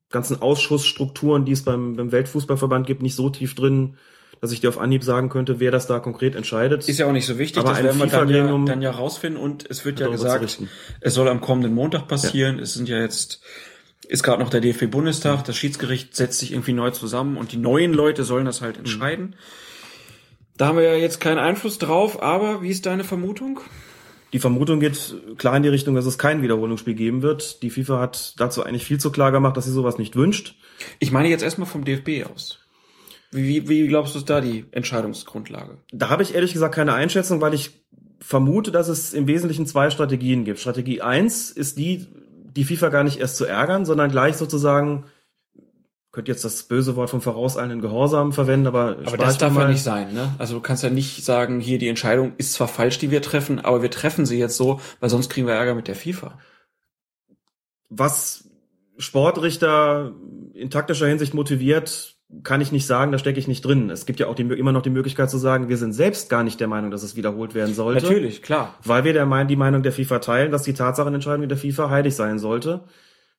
ganzen 0.10 0.42
Ausschussstrukturen, 0.42 1.46
die 1.46 1.52
es 1.52 1.64
beim, 1.64 1.96
beim 1.96 2.12
Weltfußballverband 2.12 2.88
gibt, 2.88 3.04
nicht 3.04 3.16
so 3.16 3.30
tief 3.30 3.54
drin, 3.54 3.98
dass 4.42 4.52
ich 4.52 4.60
dir 4.62 4.70
auf 4.70 4.78
Anhieb 4.78 5.04
sagen 5.04 5.30
könnte, 5.30 5.60
wer 5.60 5.72
das 5.72 5.88
da 5.88 6.00
konkret 6.00 6.36
entscheidet. 6.36 6.88
Ist 6.88 7.00
ja 7.00 7.08
auch 7.08 7.12
nicht 7.12 7.26
so 7.26 7.38
wichtig, 7.38 7.60
Aber 7.60 7.70
das 7.70 7.84
werden 7.84 8.00
wir 8.00 8.08
dann 8.08 8.30
ja, 8.30 8.66
dann 8.66 8.82
ja 8.82 8.92
rausfinden 8.92 9.42
und 9.42 9.70
es 9.70 9.86
wird 9.86 10.00
ja 10.00 10.08
gesagt, 10.08 10.60
es 11.02 11.14
soll 11.14 11.28
am 11.28 11.42
kommenden 11.42 11.74
Montag 11.74 12.08
passieren. 12.08 12.60
Es 12.60 12.74
sind 12.74 12.88
ja 12.90 13.00
jetzt, 13.00 13.42
ist 14.08 14.24
gerade 14.24 14.42
noch 14.42 14.50
der 14.50 14.62
DFB-Bundestag, 14.62 15.44
das 15.44 15.56
Schiedsgericht 15.58 16.16
setzt 16.16 16.40
sich 16.40 16.52
irgendwie 16.52 16.74
neu 16.74 16.92
zusammen 16.92 17.38
und 17.38 17.52
die 17.52 17.58
neuen 17.58 17.94
Leute 17.94 18.24
sollen 18.24 18.46
das 18.46 18.62
Mhm. 18.62 18.66
halt 18.66 18.78
entscheiden. 18.78 19.36
Da 20.58 20.68
haben 20.68 20.78
wir 20.78 20.84
ja 20.86 20.96
jetzt 20.96 21.20
keinen 21.20 21.38
Einfluss 21.38 21.78
drauf, 21.78 22.22
aber 22.22 22.64
wie 22.64 22.70
ist 22.70 22.86
deine 22.88 23.04
Vermutung? 23.04 23.60
Die 24.34 24.40
Vermutung 24.40 24.80
geht 24.80 25.16
klar 25.38 25.56
in 25.56 25.64
die 25.64 25.70
Richtung, 25.70 25.96
dass 25.96 26.06
es 26.06 26.18
kein 26.18 26.42
Wiederholungsspiel 26.42 26.96
geben 26.96 27.22
wird. 27.22 27.62
Die 27.64 27.70
FIFA 27.70 28.00
hat 28.00 28.34
dazu 28.38 28.64
eigentlich 28.64 28.84
viel 28.84 29.00
zu 29.00 29.12
klar 29.12 29.32
gemacht, 29.32 29.56
dass 29.56 29.66
sie 29.66 29.72
sowas 29.72 29.98
nicht 29.98 30.16
wünscht. 30.16 30.56
Ich 31.00 31.12
meine 31.12 31.30
jetzt 31.30 31.44
erstmal 31.44 31.68
vom 31.68 31.86
DFB 31.86 32.26
aus. 32.30 32.60
Wie, 33.32 33.68
wie, 33.68 33.88
glaubst 33.88 34.16
du, 34.16 34.20
ist 34.20 34.30
da 34.30 34.42
die 34.42 34.66
Entscheidungsgrundlage? 34.72 35.78
Da 35.92 36.10
habe 36.10 36.24
ich 36.24 36.34
ehrlich 36.34 36.54
gesagt 36.54 36.76
keine 36.76 36.94
Einschätzung, 36.94 37.42
weil 37.42 37.54
ich 37.54 37.86
vermute, 38.20 38.72
dass 38.72 38.88
es 38.88 39.14
im 39.14 39.28
Wesentlichen 39.28 39.66
zwei 39.66 39.90
Strategien 39.90 40.44
gibt. 40.46 40.60
Strategie 40.60 41.02
eins 41.02 41.52
ist 41.52 41.78
die, 41.78 42.08
die 42.56 42.64
FIFA 42.64 42.90
gar 42.90 43.04
nicht 43.04 43.20
erst 43.20 43.38
zu 43.38 43.46
ärgern, 43.46 43.86
sondern 43.86 44.10
gleich 44.10 44.38
sozusagen, 44.38 45.06
könnt 46.12 46.28
jetzt 46.30 46.46
das 46.46 46.64
böse 46.64 46.96
Wort 46.96 47.10
vom 47.10 47.22
vorauseilenden 47.22 47.82
Gehorsam 47.82 48.34
verwenden, 48.34 48.68
aber, 48.68 48.98
Aber 49.06 49.18
das 49.18 49.38
darf 49.38 49.52
mir 49.52 49.60
ja 49.60 49.66
mal. 49.66 49.72
nicht 49.72 49.84
sein, 49.84 50.14
ne? 50.14 50.34
Also 50.40 50.56
du 50.56 50.62
kannst 50.62 50.84
ja 50.84 50.90
nicht 50.90 51.24
sagen, 51.24 51.60
hier 51.60 51.78
die 51.78 51.90
Entscheidung 51.90 52.34
ist 52.38 52.54
zwar 52.54 52.68
falsch, 52.68 52.98
die 52.98 53.12
wir 53.12 53.22
treffen, 53.22 53.60
aber 53.60 53.82
wir 53.82 53.92
treffen 53.92 54.26
sie 54.26 54.40
jetzt 54.40 54.58
so, 54.58 54.80
weil 55.00 55.10
sonst 55.10 55.30
kriegen 55.30 55.46
wir 55.46 55.54
Ärger 55.54 55.76
mit 55.76 55.88
der 55.88 55.96
FIFA. 55.96 56.40
Was 57.90 58.50
Sportrichter 58.98 60.14
in 60.54 60.72
taktischer 60.72 61.08
Hinsicht 61.08 61.36
motiviert, 61.36 62.17
kann 62.44 62.60
ich 62.60 62.74
nicht 62.74 62.86
sagen, 62.86 63.12
da 63.14 63.18
stecke 63.18 63.40
ich 63.40 63.48
nicht 63.48 63.64
drin. 63.64 63.90
Es 63.90 64.06
gibt 64.06 64.20
ja 64.20 64.28
auch 64.28 64.36
die, 64.36 64.44
immer 64.44 64.74
noch 64.74 64.82
die 64.82 64.90
Möglichkeit 64.90 65.30
zu 65.30 65.38
sagen, 65.38 65.70
wir 65.70 65.78
sind 65.78 65.94
selbst 65.94 66.30
gar 66.30 66.44
nicht 66.44 66.60
der 66.60 66.68
Meinung, 66.68 66.92
dass 66.92 67.04
es 67.04 67.16
wiederholt 67.16 67.56
werden 67.56 67.74
sollte. 67.74 68.04
Natürlich, 68.04 68.42
klar. 68.42 68.76
Weil 68.84 69.06
wir 69.06 69.14
der 69.14 69.46
die 69.46 69.56
Meinung 69.56 69.82
der 69.82 69.94
FIFA 69.94 70.20
teilen, 70.20 70.52
dass 70.52 70.64
die 70.64 70.74
Tatsachenentscheidung 70.74 71.48
der 71.48 71.58
FIFA 71.58 71.90
heilig 71.90 72.16
sein 72.16 72.38
sollte. 72.38 72.84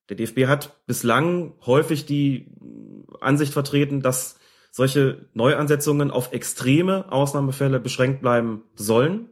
Der 0.08 0.16
DFB 0.16 0.46
hat 0.46 0.86
bislang 0.86 1.52
häufig 1.66 2.06
die 2.06 2.50
Ansicht 3.20 3.52
vertreten, 3.52 4.00
dass 4.00 4.38
solche 4.70 5.26
Neuansetzungen 5.34 6.10
auf 6.10 6.32
extreme 6.32 7.12
Ausnahmefälle 7.12 7.80
beschränkt 7.80 8.22
bleiben 8.22 8.62
sollen, 8.74 9.28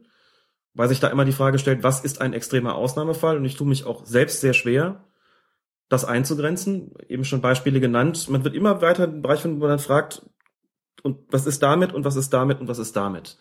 weil 0.75 0.89
sich 0.89 0.99
da 0.99 1.07
immer 1.07 1.25
die 1.25 1.31
Frage 1.31 1.57
stellt, 1.57 1.83
was 1.83 2.01
ist 2.01 2.21
ein 2.21 2.33
extremer 2.33 2.75
Ausnahmefall? 2.75 3.37
Und 3.37 3.45
ich 3.45 3.55
tue 3.55 3.67
mich 3.67 3.85
auch 3.85 4.05
selbst 4.05 4.41
sehr 4.41 4.53
schwer, 4.53 5.03
das 5.89 6.05
einzugrenzen. 6.05 6.93
Eben 7.07 7.25
schon 7.25 7.41
Beispiele 7.41 7.79
genannt. 7.79 8.29
Man 8.29 8.43
wird 8.43 8.55
immer 8.55 8.81
weiter 8.81 9.05
in 9.05 9.13
den 9.13 9.21
Bereich 9.21 9.41
finden, 9.41 9.57
wo 9.57 9.61
man 9.61 9.69
dann 9.69 9.79
fragt, 9.79 10.23
und 11.03 11.19
was 11.29 11.45
ist 11.45 11.63
damit 11.63 11.93
und 11.93 12.05
was 12.05 12.15
ist 12.15 12.33
damit 12.33 12.59
und 12.59 12.67
was 12.67 12.79
ist 12.79 12.95
damit? 12.95 13.37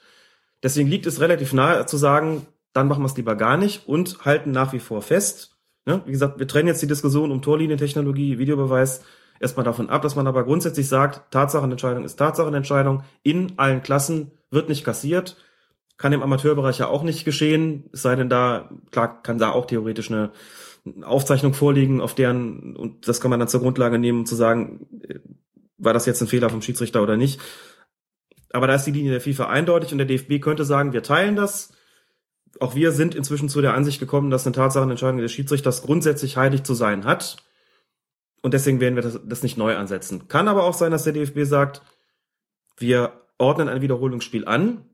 Deswegen 0.63 0.89
liegt 0.89 1.07
es 1.07 1.21
relativ 1.21 1.53
nahe 1.53 1.87
zu 1.87 1.97
sagen, 1.97 2.47
dann 2.73 2.89
machen 2.89 3.03
wir 3.03 3.07
es 3.07 3.17
lieber 3.17 3.37
gar 3.37 3.57
nicht 3.57 3.89
und 3.89 4.25
halten 4.25 4.51
nach 4.51 4.73
wie 4.73 4.79
vor 4.79 5.03
fest. 5.03 5.57
Ne? 5.87 6.03
Wie 6.05 6.13
gesagt, 6.13 6.39
wir 6.39 6.49
trennen 6.49 6.69
jetzt 6.69 6.83
die 6.83 6.87
Diskussion 6.87 7.31
um 7.31 7.43
Torlinientechnologie, 7.43 8.39
Videobeweis 8.39 9.03
erstmal 9.41 9.65
davon 9.65 9.91
ab, 9.91 10.03
dass 10.03 10.17
man 10.17 10.27
aber 10.27 10.45
grundsätzlich 10.45 10.89
sagt, 10.89 11.31
Tatsachenentscheidung 11.31 12.05
ist 12.05 12.17
Tatsachenentscheidung 12.17 13.03
in 13.23 13.55
allen 13.59 13.83
Klassen, 13.83 14.33
wird 14.51 14.69
nicht 14.69 14.85
kassiert, 14.85 15.37
kann 15.97 16.13
im 16.13 16.23
Amateurbereich 16.23 16.79
ja 16.79 16.89
auch 16.89 17.03
nicht 17.03 17.25
geschehen, 17.25 17.89
es 17.93 18.03
sei 18.03 18.17
denn 18.17 18.29
da, 18.29 18.71
klar, 18.91 19.23
kann 19.23 19.39
da 19.39 19.51
auch 19.51 19.67
theoretisch 19.67 20.11
eine 20.11 20.33
Aufzeichnung 21.03 21.55
vorliegen, 21.55 22.01
auf 22.01 22.15
deren, 22.15 22.77
und 22.77 23.09
das 23.09 23.21
kann 23.21 23.31
man 23.31 23.41
dann 23.41 23.49
zur 23.49 23.61
Grundlage 23.61 23.99
nehmen, 23.99 24.21
um 24.21 24.27
zu 24.27 24.35
sagen, 24.35 24.87
äh, 25.03 25.21
war 25.79 25.93
das 25.93 26.07
jetzt 26.07 26.21
ein 26.21 26.29
Fehler 26.29 26.51
vom 26.51 26.63
Schiedsrichter 26.63 27.03
oder 27.03 27.17
nicht. 27.17 27.41
Aber 28.51 28.67
da 28.67 28.75
ist 28.75 28.85
die 28.85 28.93
Linie 28.93 29.11
der 29.11 29.21
FIFA 29.21 29.49
eindeutig 29.49 29.93
und 29.93 29.99
der 29.99 30.07
DFB 30.07 30.41
könnte 30.41 30.65
sagen, 30.65 30.93
wir 30.93 31.03
teilen 31.03 31.37
das. 31.37 31.73
Auch 32.61 32.75
wir 32.75 32.93
sind 32.93 33.15
inzwischen 33.15 33.49
zu 33.49 33.61
der 33.61 33.75
Ansicht 33.75 34.01
gekommen, 34.01 34.31
dass 34.31 34.47
eine 34.47 34.55
Tatsachenentscheidung 34.55 35.19
des 35.19 35.33
Schiedsrichters 35.33 35.83
grundsätzlich 35.83 36.37
heilig 36.37 36.63
zu 36.63 36.75
sein 36.75 37.05
hat. 37.05 37.37
Und 38.43 38.55
deswegen 38.55 38.81
werden 38.81 38.95
wir 38.95 39.03
das, 39.03 39.21
das 39.25 39.43
nicht 39.43 39.59
neu 39.59 39.77
ansetzen. 39.77 40.29
Kann 40.29 40.49
aber 40.49 40.65
auch 40.65 40.75
sein, 40.75 40.93
dass 40.93 41.05
der 41.05 41.13
DFB 41.13 41.41
sagt, 41.43 41.83
wir 42.79 43.21
ordnen 43.39 43.69
ein 43.69 43.83
Wiederholungsspiel 43.83 44.47
an 44.47 44.85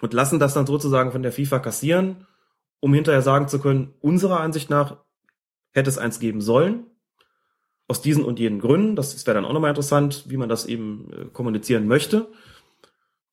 und 0.00 0.12
lassen 0.12 0.38
das 0.38 0.54
dann 0.54 0.66
sozusagen 0.66 1.12
von 1.12 1.22
der 1.22 1.32
FIFA 1.32 1.58
kassieren, 1.58 2.26
um 2.80 2.92
hinterher 2.94 3.22
sagen 3.22 3.48
zu 3.48 3.60
können, 3.60 3.94
unserer 4.00 4.40
Ansicht 4.40 4.70
nach 4.70 4.96
hätte 5.76 5.90
es 5.90 5.98
eins 5.98 6.18
geben 6.18 6.40
sollen. 6.40 6.86
Aus 7.88 8.02
diesen 8.02 8.24
und 8.24 8.40
jenen 8.40 8.58
Gründen. 8.58 8.96
Das 8.96 9.26
wäre 9.26 9.36
dann 9.36 9.44
auch 9.44 9.52
nochmal 9.52 9.70
interessant, 9.70 10.24
wie 10.26 10.36
man 10.36 10.48
das 10.48 10.66
eben 10.66 11.08
äh, 11.12 11.24
kommunizieren 11.26 11.86
möchte. 11.86 12.28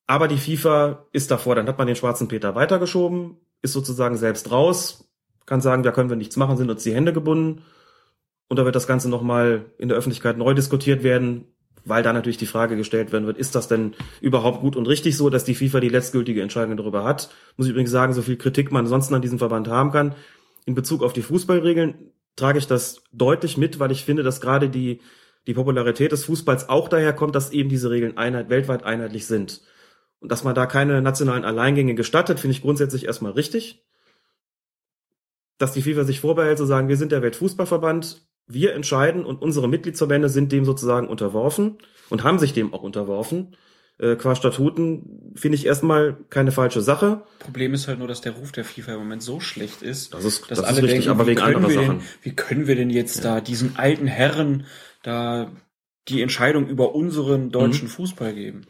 Aber 0.06 0.28
die 0.28 0.36
FIFA 0.36 1.06
ist 1.12 1.30
davor, 1.30 1.54
dann 1.54 1.66
hat 1.66 1.78
man 1.78 1.86
den 1.86 1.96
schwarzen 1.96 2.28
Peter 2.28 2.54
weitergeschoben, 2.54 3.38
ist 3.62 3.72
sozusagen 3.72 4.16
selbst 4.16 4.50
raus, 4.50 5.08
kann 5.46 5.60
sagen, 5.60 5.82
da 5.82 5.92
können 5.92 6.10
wir 6.10 6.16
nichts 6.16 6.36
machen, 6.36 6.56
sind 6.56 6.70
uns 6.70 6.82
die 6.82 6.94
Hände 6.94 7.12
gebunden. 7.12 7.62
Und 8.48 8.58
da 8.58 8.64
wird 8.64 8.76
das 8.76 8.86
Ganze 8.86 9.08
nochmal 9.08 9.64
in 9.78 9.88
der 9.88 9.96
Öffentlichkeit 9.96 10.36
neu 10.36 10.52
diskutiert 10.52 11.02
werden, 11.02 11.46
weil 11.84 12.02
da 12.02 12.12
natürlich 12.12 12.36
die 12.36 12.46
Frage 12.46 12.76
gestellt 12.76 13.12
werden 13.12 13.26
wird, 13.26 13.38
ist 13.38 13.54
das 13.54 13.68
denn 13.68 13.94
überhaupt 14.20 14.60
gut 14.60 14.76
und 14.76 14.86
richtig 14.86 15.16
so, 15.16 15.30
dass 15.30 15.44
die 15.44 15.54
FIFA 15.54 15.80
die 15.80 15.88
letztgültige 15.88 16.42
Entscheidung 16.42 16.76
darüber 16.76 17.04
hat? 17.04 17.30
Muss 17.56 17.66
ich 17.66 17.70
übrigens 17.70 17.90
sagen, 17.90 18.12
so 18.12 18.22
viel 18.22 18.36
Kritik 18.36 18.72
man 18.72 18.84
ansonsten 18.84 19.14
an 19.14 19.22
diesem 19.22 19.38
Verband 19.38 19.68
haben 19.68 19.90
kann. 19.90 20.14
In 20.66 20.74
Bezug 20.74 21.02
auf 21.02 21.12
die 21.12 21.22
Fußballregeln 21.22 22.12
trage 22.36 22.58
ich 22.58 22.66
das 22.66 23.02
deutlich 23.12 23.56
mit, 23.56 23.78
weil 23.78 23.92
ich 23.92 24.04
finde, 24.04 24.22
dass 24.22 24.40
gerade 24.40 24.68
die, 24.68 25.00
die 25.46 25.54
Popularität 25.54 26.12
des 26.12 26.24
Fußballs 26.24 26.68
auch 26.68 26.88
daher 26.88 27.12
kommt, 27.12 27.34
dass 27.34 27.52
eben 27.52 27.68
diese 27.68 27.90
Regeln 27.90 28.16
einheit, 28.16 28.48
weltweit 28.50 28.84
einheitlich 28.84 29.26
sind. 29.26 29.62
Und 30.20 30.32
dass 30.32 30.44
man 30.44 30.54
da 30.54 30.66
keine 30.66 31.02
nationalen 31.02 31.44
Alleingänge 31.44 31.94
gestattet, 31.94 32.40
finde 32.40 32.56
ich 32.56 32.62
grundsätzlich 32.62 33.04
erstmal 33.06 33.32
richtig. 33.32 33.84
dass 35.58 35.72
die 35.72 35.82
FIFA 35.82 36.04
sich 36.04 36.20
vorbehält 36.20 36.58
zu 36.58 36.66
sagen, 36.66 36.88
wir 36.88 36.96
sind 36.96 37.12
der 37.12 37.22
Weltfußballverband, 37.22 38.26
wir 38.46 38.74
entscheiden 38.74 39.24
und 39.24 39.40
unsere 39.40 39.68
Mitgliedsverbände 39.68 40.28
sind 40.28 40.52
dem 40.52 40.64
sozusagen 40.64 41.08
unterworfen 41.08 41.78
und 42.10 42.24
haben 42.24 42.38
sich 42.38 42.52
dem 42.52 42.74
auch 42.74 42.82
unterworfen. 42.82 43.56
Äh, 43.98 44.16
qua 44.16 44.34
Statuten 44.34 45.32
finde 45.36 45.54
ich 45.56 45.66
erstmal 45.66 46.16
keine 46.28 46.50
falsche 46.50 46.80
Sache. 46.80 47.22
Problem 47.38 47.74
ist 47.74 47.86
halt 47.86 48.00
nur, 48.00 48.08
dass 48.08 48.20
der 48.20 48.32
Ruf 48.32 48.50
der 48.50 48.64
FIFA 48.64 48.94
im 48.94 48.98
Moment 48.98 49.22
so 49.22 49.38
schlecht 49.38 49.82
ist, 49.82 50.12
Das 50.14 50.24
ist- 50.24 50.42
dass 50.42 50.48
das 50.48 50.58
ist 50.58 50.64
alle 50.64 50.76
richtig, 50.78 50.90
denken, 50.92 51.10
aber 51.10 51.24
wie 51.26 51.30
wegen 51.30 51.40
können 51.40 51.56
anderer 51.56 51.72
wir 51.74 51.80
Sachen. 51.80 51.98
Denn, 52.00 52.06
wie 52.22 52.34
können 52.34 52.66
wir 52.66 52.74
denn 52.74 52.90
jetzt 52.90 53.24
da 53.24 53.40
diesen 53.40 53.76
alten 53.76 54.06
Herren 54.08 54.66
da 55.04 55.52
die 56.08 56.22
Entscheidung 56.22 56.66
über 56.68 56.94
unseren 56.94 57.44
Mhm. 57.46 57.50
deutschen 57.52 57.88
Fußball 57.88 58.34
geben? 58.34 58.62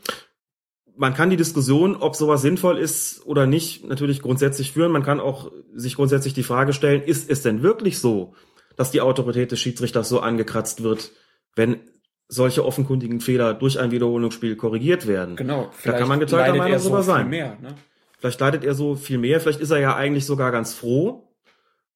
man 0.96 1.12
kann 1.12 1.28
die 1.28 1.36
Diskussion, 1.36 1.96
ob 1.96 2.14
sowas 2.14 2.40
sinnvoll 2.40 2.78
ist 2.78 3.26
oder 3.26 3.46
nicht, 3.48 3.84
natürlich 3.84 4.22
grundsätzlich 4.22 4.70
führen. 4.70 4.92
Man 4.92 5.02
kann 5.02 5.18
auch 5.18 5.50
sich 5.74 5.96
grundsätzlich 5.96 6.34
die 6.34 6.44
Frage 6.44 6.72
stellen, 6.72 7.02
ist 7.02 7.28
es 7.28 7.42
denn 7.42 7.64
wirklich 7.64 7.98
so, 7.98 8.34
dass 8.76 8.92
die 8.92 9.00
Autorität 9.00 9.50
des 9.50 9.58
Schiedsrichters 9.58 10.08
so 10.08 10.20
angekratzt 10.20 10.84
wird, 10.84 11.10
wenn 11.56 11.80
solche 12.28 12.64
offenkundigen 12.64 13.20
Fehler 13.20 13.54
durch 13.54 13.78
ein 13.78 13.90
Wiederholungsspiel 13.90 14.56
korrigiert 14.56 15.06
werden? 15.06 15.36
Genau. 15.36 15.70
Da 15.84 15.92
kann 15.92 16.08
man 16.08 16.20
geteilter 16.20 16.54
Meinung 16.54 16.72
er 16.72 16.78
so 16.78 16.88
drüber 16.88 17.02
viel 17.02 17.12
sein. 17.12 17.30
Mehr, 17.30 17.58
ne? 17.60 17.74
Vielleicht 18.18 18.40
leidet 18.40 18.64
er 18.64 18.74
so 18.74 18.94
viel 18.94 19.18
mehr, 19.18 19.40
vielleicht 19.40 19.60
ist 19.60 19.70
er 19.70 19.80
ja 19.80 19.94
eigentlich 19.96 20.24
sogar 20.24 20.50
ganz 20.50 20.72
froh, 20.72 21.28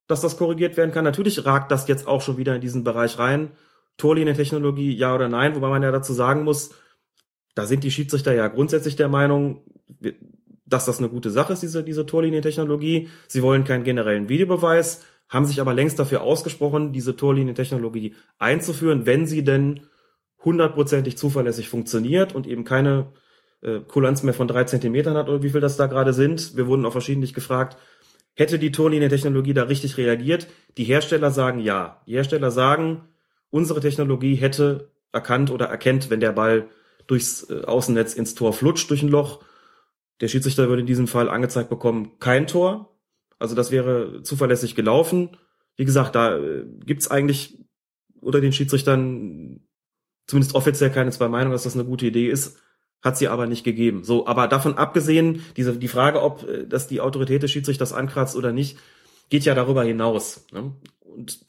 dass 0.07 0.21
das 0.21 0.37
korrigiert 0.37 0.77
werden 0.77 0.93
kann. 0.93 1.05
Natürlich 1.05 1.47
ragt 1.47 1.71
das 1.73 1.89
jetzt 1.89 2.07
auch 2.07 2.21
schon 2.21 2.37
wieder 2.37 2.55
in 2.55 2.61
diesen 2.61 2.85
Bereich 2.85 3.19
rein. 3.19 3.53
Torlinientechnologie, 3.97 4.95
ja 4.95 5.15
oder 5.15 5.29
nein, 5.29 5.57
wobei 5.57 5.71
man 5.71 5.83
ja 5.83 5.91
dazu 5.91 6.13
sagen 6.13 6.45
muss, 6.45 6.71
da 7.55 7.67
sind 7.67 7.83
die 7.83 7.91
Schiedsrichter 7.91 8.35
ja 8.35 8.47
grundsätzlich 8.49 8.95
der 8.95 9.09
Meinung, 9.09 9.63
dass 10.67 10.85
das 10.85 10.99
eine 10.99 11.09
gute 11.09 11.31
Sache 11.31 11.55
ist, 11.55 11.63
diese, 11.63 11.83
diese 11.83 12.07
Torlinientechnologie. 12.07 13.09
Sie 13.27 13.43
wollen 13.43 13.65
keinen 13.65 13.85
generellen 13.85 14.29
Videobeweis, 14.29 15.05
haben 15.29 15.47
sich 15.47 15.61
aber 15.61 15.75
längst 15.75 15.99
dafür 15.99 16.23
ausgesprochen, 16.23 16.93
diese 16.93 17.17
Torlinientechnologie 17.17 18.15
einzuführen, 18.39 19.07
wenn 19.07 19.27
sie 19.27 19.45
denn 19.45 19.81
hundertprozentig 20.49 21.19
zuverlässig 21.19 21.69
funktioniert 21.69 22.35
und 22.35 22.47
eben 22.47 22.65
keine 22.65 23.13
äh, 23.61 23.81
Kulanz 23.81 24.23
mehr 24.23 24.33
von 24.33 24.49
drei 24.49 24.65
Zentimetern 24.65 25.15
hat 25.15 25.29
oder 25.29 25.43
wie 25.43 25.51
viel 25.51 25.61
das 25.61 25.77
da 25.77 25.87
gerade 25.87 26.15
sind. 26.15 26.57
Wir 26.57 26.67
wurden 26.67 26.87
auch 26.87 26.93
verschiedentlich 26.93 27.35
gefragt, 27.35 27.77
hätte 28.35 28.59
die 28.59 28.73
Torlinientechnologie 28.73 29.53
da 29.53 29.65
richtig 29.65 29.99
reagiert? 29.99 30.47
Die 30.79 30.85
Hersteller 30.85 31.31
sagen 31.31 31.61
ja. 31.61 32.01
Die 32.07 32.15
Hersteller 32.15 32.51
sagen, 32.51 33.03
unsere 33.51 33.81
Technologie 33.81 34.37
hätte 34.37 34.91
erkannt 35.13 35.51
oder 35.51 35.67
erkennt, 35.67 36.09
wenn 36.09 36.21
der 36.21 36.33
Ball 36.33 36.69
durchs 37.07 37.51
äh, 37.51 37.65
Außennetz 37.65 38.15
ins 38.15 38.35
Tor 38.35 38.55
flutscht 38.55 38.89
durch 38.89 39.03
ein 39.03 39.09
Loch. 39.09 39.45
Der 40.23 40.29
Schiedsrichter 40.29 40.69
würde 40.69 40.81
in 40.81 40.87
diesem 40.87 41.09
Fall 41.09 41.29
angezeigt 41.29 41.69
bekommen, 41.69 42.19
kein 42.21 42.47
Tor. 42.47 42.99
Also 43.39 43.55
das 43.55 43.71
wäre 43.71 44.23
zuverlässig 44.23 44.75
gelaufen. 44.75 45.37
Wie 45.77 45.85
gesagt, 45.85 46.15
da 46.15 46.39
äh, 46.39 46.65
gibt's 46.87 47.11
eigentlich 47.11 47.59
unter 48.21 48.41
den 48.41 48.53
Schiedsrichtern 48.53 49.68
zumindest 50.29 50.55
offiziell 50.55 50.91
keine 50.91 51.11
zwei 51.11 51.27
Meinungen, 51.27 51.53
dass 51.53 51.65
das 51.65 51.75
eine 51.75 51.85
gute 51.85 52.07
Idee 52.07 52.29
ist. 52.29 52.59
Hat 53.03 53.17
sie 53.17 53.29
aber 53.29 53.47
nicht 53.47 53.65
gegeben. 53.65 54.05
So, 54.05 54.27
aber 54.27 54.49
davon 54.49 54.77
abgesehen, 54.77 55.45
diese, 55.57 55.77
die 55.77 55.89
Frage, 55.89 56.23
ob 56.23 56.49
äh, 56.49 56.67
das 56.67 56.87
die 56.87 57.01
Autorität 57.01 57.43
des 57.43 57.51
Schiedsrichters 57.51 57.93
ankratzt 57.93 58.37
oder 58.37 58.53
nicht, 58.53 58.79
geht 59.31 59.45
ja 59.45 59.55
darüber 59.55 59.85
hinaus. 59.85 60.47
Ne? 60.53 60.73
Und 61.01 61.41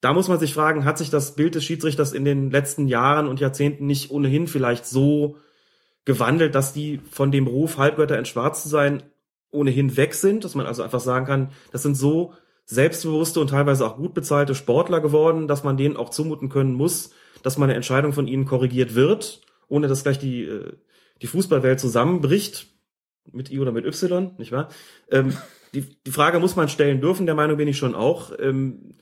da 0.00 0.12
muss 0.12 0.28
man 0.28 0.38
sich 0.38 0.54
fragen, 0.54 0.84
hat 0.84 0.98
sich 0.98 1.10
das 1.10 1.34
Bild 1.34 1.54
des 1.54 1.64
Schiedsrichters 1.64 2.12
in 2.12 2.24
den 2.24 2.50
letzten 2.50 2.86
Jahren 2.86 3.26
und 3.26 3.40
Jahrzehnten 3.40 3.86
nicht 3.86 4.10
ohnehin 4.10 4.46
vielleicht 4.46 4.86
so 4.86 5.36
gewandelt, 6.04 6.54
dass 6.54 6.72
die 6.72 7.00
von 7.10 7.32
dem 7.32 7.46
Ruf, 7.46 7.76
Halbgötter 7.76 8.18
in 8.18 8.24
Schwarz 8.24 8.62
zu 8.62 8.68
sein, 8.68 9.02
ohnehin 9.50 9.96
weg 9.96 10.14
sind, 10.14 10.44
dass 10.44 10.54
man 10.54 10.66
also 10.66 10.82
einfach 10.82 11.00
sagen 11.00 11.26
kann, 11.26 11.50
das 11.72 11.82
sind 11.82 11.96
so 11.96 12.34
selbstbewusste 12.64 13.40
und 13.40 13.50
teilweise 13.50 13.86
auch 13.86 13.96
gut 13.96 14.14
bezahlte 14.14 14.54
Sportler 14.54 15.00
geworden, 15.00 15.48
dass 15.48 15.64
man 15.64 15.76
denen 15.76 15.96
auch 15.96 16.10
zumuten 16.10 16.48
können 16.48 16.74
muss, 16.74 17.10
dass 17.42 17.58
mal 17.58 17.66
eine 17.66 17.74
Entscheidung 17.74 18.12
von 18.12 18.26
ihnen 18.26 18.44
korrigiert 18.44 18.94
wird, 18.94 19.42
ohne 19.68 19.88
dass 19.88 20.02
gleich 20.02 20.18
die, 20.18 20.44
äh, 20.44 20.72
die 21.22 21.26
Fußballwelt 21.26 21.80
zusammenbricht, 21.80 22.66
mit 23.32 23.50
I 23.50 23.60
oder 23.60 23.72
mit 23.72 23.84
Y, 23.84 24.32
nicht 24.38 24.52
wahr? 24.52 24.68
Ähm, 25.10 25.36
die, 25.74 25.82
die 25.82 26.10
Frage 26.10 26.38
muss 26.38 26.56
man 26.56 26.68
stellen 26.68 27.00
dürfen, 27.00 27.26
der 27.26 27.34
Meinung 27.34 27.56
bin 27.56 27.68
ich 27.68 27.78
schon 27.78 27.94
auch. 27.94 28.32
Ähm, 28.38 28.94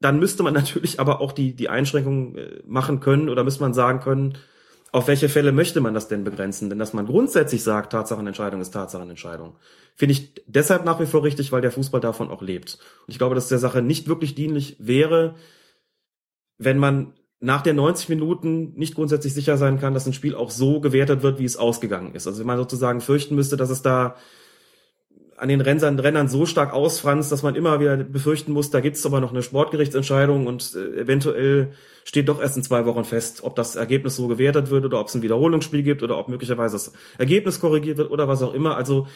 dann 0.00 0.18
müsste 0.18 0.42
man 0.42 0.54
natürlich 0.54 1.00
aber 1.00 1.20
auch 1.20 1.32
die, 1.32 1.54
die 1.54 1.68
Einschränkungen 1.68 2.36
äh, 2.36 2.62
machen 2.66 3.00
können 3.00 3.28
oder 3.28 3.44
müsste 3.44 3.62
man 3.62 3.74
sagen 3.74 4.00
können, 4.00 4.38
auf 4.92 5.08
welche 5.08 5.28
Fälle 5.28 5.52
möchte 5.52 5.80
man 5.80 5.94
das 5.94 6.08
denn 6.08 6.24
begrenzen? 6.24 6.70
Denn 6.70 6.78
dass 6.78 6.94
man 6.94 7.06
grundsätzlich 7.06 7.62
sagt, 7.62 7.92
Tatsachenentscheidung 7.92 8.60
ist 8.60 8.70
Tatsachenentscheidung, 8.70 9.56
finde 9.94 10.12
ich 10.12 10.32
deshalb 10.46 10.84
nach 10.84 11.00
wie 11.00 11.06
vor 11.06 11.22
richtig, 11.22 11.52
weil 11.52 11.60
der 11.60 11.72
Fußball 11.72 12.00
davon 12.00 12.30
auch 12.30 12.40
lebt. 12.40 12.78
Und 13.06 13.12
ich 13.12 13.18
glaube, 13.18 13.34
dass 13.34 13.48
der 13.48 13.58
Sache 13.58 13.82
nicht 13.82 14.08
wirklich 14.08 14.34
dienlich 14.34 14.76
wäre, 14.78 15.34
wenn 16.56 16.78
man 16.78 17.12
nach 17.40 17.62
den 17.62 17.76
90 17.76 18.08
Minuten 18.08 18.72
nicht 18.76 18.94
grundsätzlich 18.94 19.34
sicher 19.34 19.56
sein 19.56 19.78
kann, 19.78 19.94
dass 19.94 20.06
ein 20.06 20.12
Spiel 20.12 20.34
auch 20.34 20.50
so 20.50 20.80
gewertet 20.80 21.22
wird, 21.22 21.38
wie 21.38 21.44
es 21.44 21.56
ausgegangen 21.56 22.14
ist. 22.14 22.26
Also 22.26 22.40
wenn 22.40 22.46
man 22.46 22.58
sozusagen 22.58 23.00
fürchten 23.00 23.34
müsste, 23.34 23.56
dass 23.56 23.70
es 23.70 23.82
da 23.82 24.16
an 25.36 25.48
den 25.48 25.60
Rennern, 25.60 25.98
Rennern 25.98 26.28
so 26.28 26.46
stark 26.46 26.72
ausfranst, 26.72 27.30
dass 27.30 27.42
man 27.42 27.54
immer 27.56 27.78
wieder 27.78 27.96
befürchten 27.98 28.52
muss, 28.52 28.70
da 28.70 28.80
gibt 28.80 28.96
es 28.96 29.04
aber 29.04 29.20
noch 29.20 29.32
eine 29.32 29.42
Sportgerichtsentscheidung 29.42 30.46
und 30.46 30.74
äh, 30.74 31.00
eventuell 31.00 31.72
steht 32.04 32.28
doch 32.28 32.40
erst 32.40 32.56
in 32.56 32.62
zwei 32.62 32.86
Wochen 32.86 33.04
fest, 33.04 33.44
ob 33.44 33.54
das 33.54 33.76
Ergebnis 33.76 34.16
so 34.16 34.28
gewertet 34.28 34.70
wird 34.70 34.84
oder 34.84 34.98
ob 34.98 35.08
es 35.08 35.14
ein 35.14 35.22
Wiederholungsspiel 35.22 35.82
gibt 35.82 36.02
oder 36.02 36.16
ob 36.18 36.28
möglicherweise 36.28 36.76
das 36.76 36.92
Ergebnis 37.18 37.60
korrigiert 37.60 37.98
wird 37.98 38.10
oder 38.10 38.28
was 38.28 38.42
auch 38.42 38.54
immer. 38.54 38.76
Also 38.76 39.08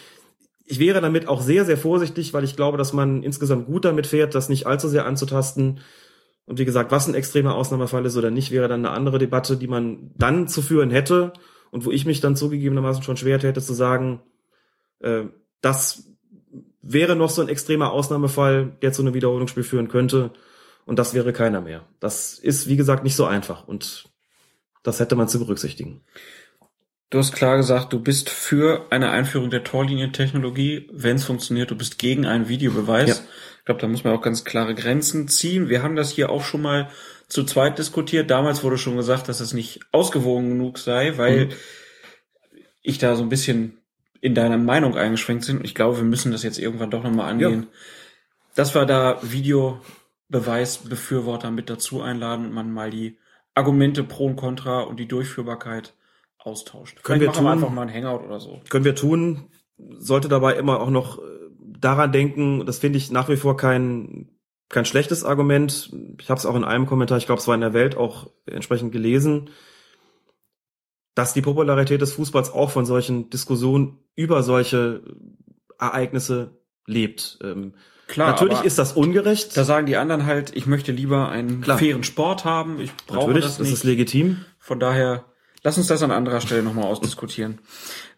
ich 0.67 0.79
wäre 0.79 1.01
damit 1.01 1.27
auch 1.27 1.41
sehr, 1.41 1.65
sehr 1.65 1.79
vorsichtig, 1.79 2.35
weil 2.35 2.45
ich 2.45 2.55
glaube, 2.55 2.77
dass 2.77 2.93
man 2.93 3.23
insgesamt 3.23 3.67
gut 3.67 3.85
damit 3.85 4.07
fährt, 4.07 4.35
das 4.35 4.49
nicht 4.49 4.67
allzu 4.67 4.89
sehr 4.89 5.07
anzutasten. 5.07 5.81
Und 6.51 6.59
wie 6.59 6.65
gesagt, 6.65 6.91
was 6.91 7.07
ein 7.07 7.15
extremer 7.15 7.55
Ausnahmefall 7.55 8.05
ist 8.05 8.17
oder 8.17 8.33
nicht, 8.33 8.51
wäre 8.51 8.67
dann 8.67 8.85
eine 8.85 8.93
andere 8.93 9.19
Debatte, 9.21 9.57
die 9.57 9.69
man 9.69 10.11
dann 10.17 10.49
zu 10.49 10.63
führen 10.63 10.91
hätte 10.91 11.33
und 11.71 11.85
wo 11.85 11.93
ich 11.93 12.07
mich 12.07 12.21
dann 12.21 12.35
zugegebenermaßen 12.35 13.05
schon 13.05 13.17
schwer 13.17 13.39
hätte 13.39 13.63
zu 13.63 13.73
sagen, 13.73 14.21
äh, 14.99 15.27
das 15.61 16.09
wäre 16.83 17.15
noch 17.15 17.31
so 17.31 17.41
ein 17.41 17.49
extremer 17.49 17.93
Ausnahmefall, 17.93 18.73
der 18.83 18.93
zu 18.93 19.03
einem 19.03 19.15
Wiederholungsspiel 19.15 19.63
führen 19.63 19.87
könnte. 19.87 20.33
Und 20.87 20.99
das 20.99 21.15
wäre 21.15 21.33
keiner 21.33 21.61
mehr. 21.61 21.87
Das 22.01 22.37
ist, 22.41 22.67
wie 22.67 22.77
gesagt, 22.77 23.05
nicht 23.05 23.15
so 23.15 23.27
einfach. 23.27 23.69
Und 23.69 24.11
das 24.83 24.99
hätte 24.99 25.15
man 25.15 25.29
zu 25.29 25.39
berücksichtigen. 25.39 26.01
Du 27.11 27.19
hast 27.19 27.33
klar 27.33 27.59
gesagt, 27.59 27.93
du 27.93 28.01
bist 28.01 28.29
für 28.29 28.87
eine 28.91 29.11
Einführung 29.11 29.51
der 29.51 29.63
Torlinientechnologie, 29.63 30.89
wenn 30.93 31.15
es 31.15 31.25
funktioniert. 31.25 31.71
Du 31.71 31.77
bist 31.77 32.01
gegen 32.01 32.27
einen 32.27 32.49
Videobeweis. 32.49 33.19
Ja. 33.19 33.25
Ich 33.61 33.65
glaube, 33.67 33.81
da 33.81 33.87
muss 33.89 34.05
man 34.05 34.15
auch 34.15 34.23
ganz 34.23 34.45
klare 34.45 34.75
Grenzen 34.75 35.29
ziehen. 35.29 35.69
Wir 35.69 35.83
haben 35.83 35.97
das 35.97 36.11
hier 36.11 36.31
auch 36.31 36.43
schon 36.43 36.63
mal 36.63 36.89
zu 37.29 37.45
zweit 37.45 37.79
diskutiert. 37.79 38.31
Damals 38.31 38.63
wurde 38.65 38.79
schon 38.79 38.97
gesagt, 38.97 39.29
dass 39.29 39.41
es 39.41 39.53
nicht 39.55 39.81
ausgewogen 39.93 40.49
genug 40.51 40.79
sei, 40.79 41.17
weil 41.17 41.47
Mhm. 41.47 41.53
ich 42.83 42.99
da 42.99 43.15
so 43.15 43.23
ein 43.23 43.29
bisschen 43.29 43.79
in 44.21 44.35
deiner 44.35 44.59
Meinung 44.59 44.97
eingeschränkt 44.97 45.47
bin. 45.47 45.61
Ich 45.65 45.75
glaube, 45.75 45.99
wir 45.99 46.05
müssen 46.05 46.33
das 46.33 46.43
jetzt 46.43 46.59
irgendwann 46.59 46.91
doch 46.91 47.03
nochmal 47.05 47.31
angehen. 47.31 47.69
Dass 48.55 48.75
wir 48.75 48.85
da 48.85 49.19
Videobeweisbefürworter 49.23 51.51
mit 51.51 51.71
dazu 51.71 52.03
einladen 52.03 52.47
und 52.47 52.53
man 52.53 52.73
mal 52.73 52.91
die 52.91 53.19
Argumente 53.55 54.03
pro 54.05 54.27
und 54.27 54.37
contra 54.37 54.81
und 54.81 54.99
die 54.99 55.09
Durchführbarkeit 55.09 55.95
austauscht. 56.39 57.03
Können 57.03 57.21
Vielleicht 57.21 57.37
wir 57.39 57.43
machen 57.43 57.61
wir 57.61 57.67
tun. 57.67 57.71
einfach 57.71 57.75
mal 57.75 57.83
ein 57.89 57.95
Hangout 57.95 58.25
oder 58.25 58.41
so. 58.41 58.61
Können 58.71 58.85
wir 58.85 58.95
tun, 58.95 59.49
sollte 59.99 60.29
dabei 60.29 60.55
immer 60.55 60.81
auch 60.81 60.91
noch 60.91 61.19
äh, 61.19 61.23
daran 61.81 62.13
denken, 62.13 62.65
das 62.67 62.79
finde 62.79 62.99
ich 62.99 63.11
nach 63.11 63.29
wie 63.29 63.37
vor 63.37 63.57
kein, 63.57 64.29
kein 64.69 64.85
schlechtes 64.85 65.25
Argument. 65.25 65.91
Ich 66.21 66.31
habe 66.31 66.39
es 66.39 66.47
auch 66.47 66.55
in 66.57 66.65
einem 66.65 66.87
Kommentar, 66.87 67.19
ich 67.19 67.27
glaube, 67.27 67.41
es 67.41 67.49
war 67.49 67.55
in 67.55 67.61
der 67.61 67.73
Welt 67.73 67.97
auch 67.97 68.31
entsprechend 68.47 68.93
gelesen, 68.93 69.51
dass 71.15 71.33
die 71.35 71.43
Popularität 71.43 72.01
des 72.01 72.13
Fußballs 72.13 72.53
auch 72.53 72.71
von 72.71 72.87
solchen 72.87 73.31
Diskussionen 73.31 73.99
über 74.15 74.43
solche 74.43 75.03
Ereignisse 75.79 76.61
lebt. 76.87 77.39
Ähm, 77.43 77.75
Klar, 78.07 78.33
Natürlich 78.33 78.63
ist 78.63 78.77
das 78.79 78.95
ungerecht. 78.95 79.57
da 79.57 79.63
sagen 79.63 79.87
die 79.87 79.97
anderen 79.97 80.27
halt, 80.27 80.57
ich 80.57 80.67
möchte 80.67 80.91
lieber 80.91 81.29
einen 81.29 81.61
Klar. 81.61 81.79
fairen 81.79 82.03
Sport 82.03 82.45
haben. 82.45 82.81
Ich 82.81 82.91
brauche 83.07 83.29
Natürlich, 83.29 83.45
das 83.45 83.59
das, 83.59 83.67
nicht. 83.67 83.75
ist 83.75 83.85
legitim. 83.85 84.45
Von 84.59 84.81
daher, 84.81 85.27
lass 85.63 85.79
uns 85.79 85.87
das 85.87 86.03
an 86.03 86.11
anderer 86.11 86.41
Stelle 86.41 86.65
nochmal 86.65 86.87
ausdiskutieren. 86.87 87.61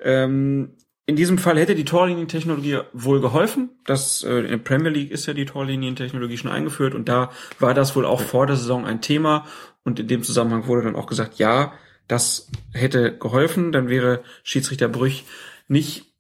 Ähm, 0.01 0.71
in 1.13 1.17
diesem 1.17 1.37
Fall 1.37 1.59
hätte 1.59 1.75
die 1.75 1.85
Torlinientechnologie 1.85 2.79
wohl 2.95 3.21
geholfen. 3.21 3.69
Das, 3.85 4.25
äh, 4.25 4.39
in 4.39 4.49
der 4.49 4.57
Premier 4.57 4.89
League 4.89 5.11
ist 5.11 5.27
ja 5.27 5.35
die 5.35 5.45
Torlinientechnologie 5.45 6.39
schon 6.39 6.51
eingeführt 6.51 6.95
und 6.95 7.07
da 7.07 7.31
war 7.59 7.75
das 7.75 7.95
wohl 7.95 8.07
auch 8.07 8.23
vor 8.23 8.47
der 8.47 8.57
Saison 8.57 8.87
ein 8.87 9.03
Thema. 9.03 9.45
Und 9.85 10.01
in 10.01 10.09
dem 10.09 10.23
Zusammenhang 10.23 10.67
wurde 10.69 10.85
dann 10.85 10.97
auch 10.97 11.05
gesagt, 11.05 11.35
ja, 11.35 11.75
das 12.09 12.49
hätte 12.73 13.15
geholfen. 13.19 13.73
Dann 13.73 13.91
wäre 13.91 14.23
Schiedsrichter 14.43 14.89
Brüch 14.89 15.25
nicht 15.69 16.15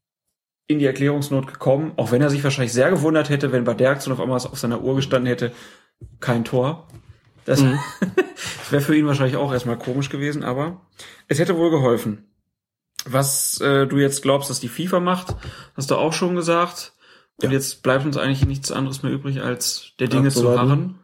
in 0.66 0.78
die 0.78 0.84
Erklärungsnot 0.84 1.46
gekommen, 1.46 1.92
auch 1.96 2.12
wenn 2.12 2.20
er 2.20 2.28
sich 2.28 2.44
wahrscheinlich 2.44 2.74
sehr 2.74 2.90
gewundert 2.90 3.30
hätte, 3.30 3.50
wenn 3.50 3.64
bei 3.64 3.72
der 3.72 3.92
Aktion 3.92 4.12
auf 4.12 4.20
einmal 4.20 4.36
auf 4.36 4.58
seiner 4.58 4.82
Uhr 4.82 4.94
gestanden 4.94 5.26
hätte, 5.26 5.52
kein 6.20 6.44
Tor. 6.44 6.86
Das, 7.46 7.60
das 8.00 8.72
wäre 8.72 8.82
für 8.82 8.94
ihn 8.94 9.06
wahrscheinlich 9.06 9.36
auch 9.36 9.54
erstmal 9.54 9.78
komisch 9.78 10.10
gewesen, 10.10 10.44
aber 10.44 10.82
es 11.28 11.38
hätte 11.38 11.56
wohl 11.56 11.70
geholfen. 11.70 12.31
Was 13.04 13.60
äh, 13.60 13.86
du 13.86 13.98
jetzt 13.98 14.22
glaubst, 14.22 14.48
dass 14.50 14.60
die 14.60 14.68
FIFA 14.68 15.00
macht, 15.00 15.34
hast 15.74 15.90
du 15.90 15.96
auch 15.96 16.12
schon 16.12 16.34
gesagt. 16.36 16.92
Und 17.36 17.46
Ja. 17.48 17.52
jetzt 17.52 17.82
bleibt 17.82 18.04
uns 18.04 18.16
eigentlich 18.16 18.46
nichts 18.46 18.70
anderes 18.70 19.02
mehr 19.02 19.12
übrig, 19.12 19.42
als 19.42 19.92
der 19.98 20.08
Dinge 20.08 20.30
zu 20.30 20.56
harren. 20.58 20.98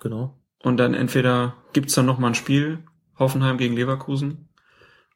Genau. 0.00 0.38
Und 0.62 0.78
dann 0.78 0.94
entweder 0.94 1.56
gibt's 1.72 1.94
dann 1.94 2.06
noch 2.06 2.18
mal 2.18 2.28
ein 2.28 2.34
Spiel, 2.34 2.78
Hoffenheim 3.18 3.58
gegen 3.58 3.74
Leverkusen, 3.74 4.48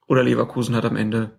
oder 0.06 0.22
Leverkusen 0.22 0.74
hat 0.74 0.84
am 0.84 0.96
Ende 0.96 1.38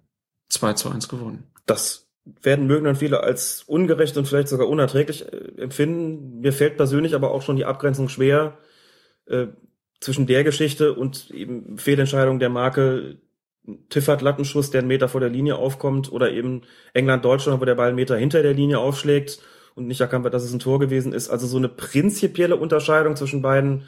2 0.50 0.74
zu 0.74 0.90
1 0.90 1.10
gewonnen. 1.10 1.52
Das 1.66 2.08
werden 2.42 2.68
mögen 2.68 2.86
dann 2.86 2.96
viele 2.96 3.22
als 3.22 3.64
ungerecht 3.64 4.18
und 4.18 4.28
vielleicht 4.28 4.48
sogar 4.48 4.68
unerträglich 4.68 5.32
äh, 5.32 5.62
empfinden. 5.62 6.40
Mir 6.40 6.54
fällt 6.54 6.78
persönlich 6.78 7.16
aber 7.16 7.32
auch 7.32 7.42
schon 7.42 7.56
die 7.56 7.66
Abgrenzung 7.66 8.10
schwer 8.10 8.58
äh, 9.26 9.48
zwischen 10.00 10.28
der 10.28 10.44
Geschichte 10.44 10.94
und 10.94 11.30
eben 11.32 11.78
Fehlentscheidung 11.78 12.40
der 12.40 12.50
Marke 12.50 13.18
Tiffert 13.90 14.22
Lattenschuss, 14.22 14.72
der 14.72 14.80
einen 14.80 14.88
Meter 14.88 15.08
vor 15.08 15.22
der 15.22 15.30
Linie 15.30 15.56
aufkommt, 15.56 16.12
oder 16.12 16.32
eben 16.32 16.62
England 16.94 17.26
Deutschland, 17.26 17.62
wo 17.62 17.66
der 17.66 17.76
Ball 17.76 17.88
einen 17.88 17.96
Meter 17.96 18.18
hinter 18.18 18.42
der 18.42 18.54
Linie 18.54 18.80
aufschlägt 18.80 19.40
und 19.76 19.88
nicht 19.88 20.02
erkannt 20.02 20.24
wird, 20.24 20.34
dass 20.34 20.44
es 20.44 20.54
ein 20.54 20.60
Tor 20.60 20.80
gewesen 20.80 21.14
ist. 21.14 21.30
Also 21.30 21.48
so 21.48 21.58
eine 21.58 21.70
prinzipielle 21.70 22.56
Unterscheidung 22.56 23.16
zwischen 23.16 23.42
beiden 23.42 23.84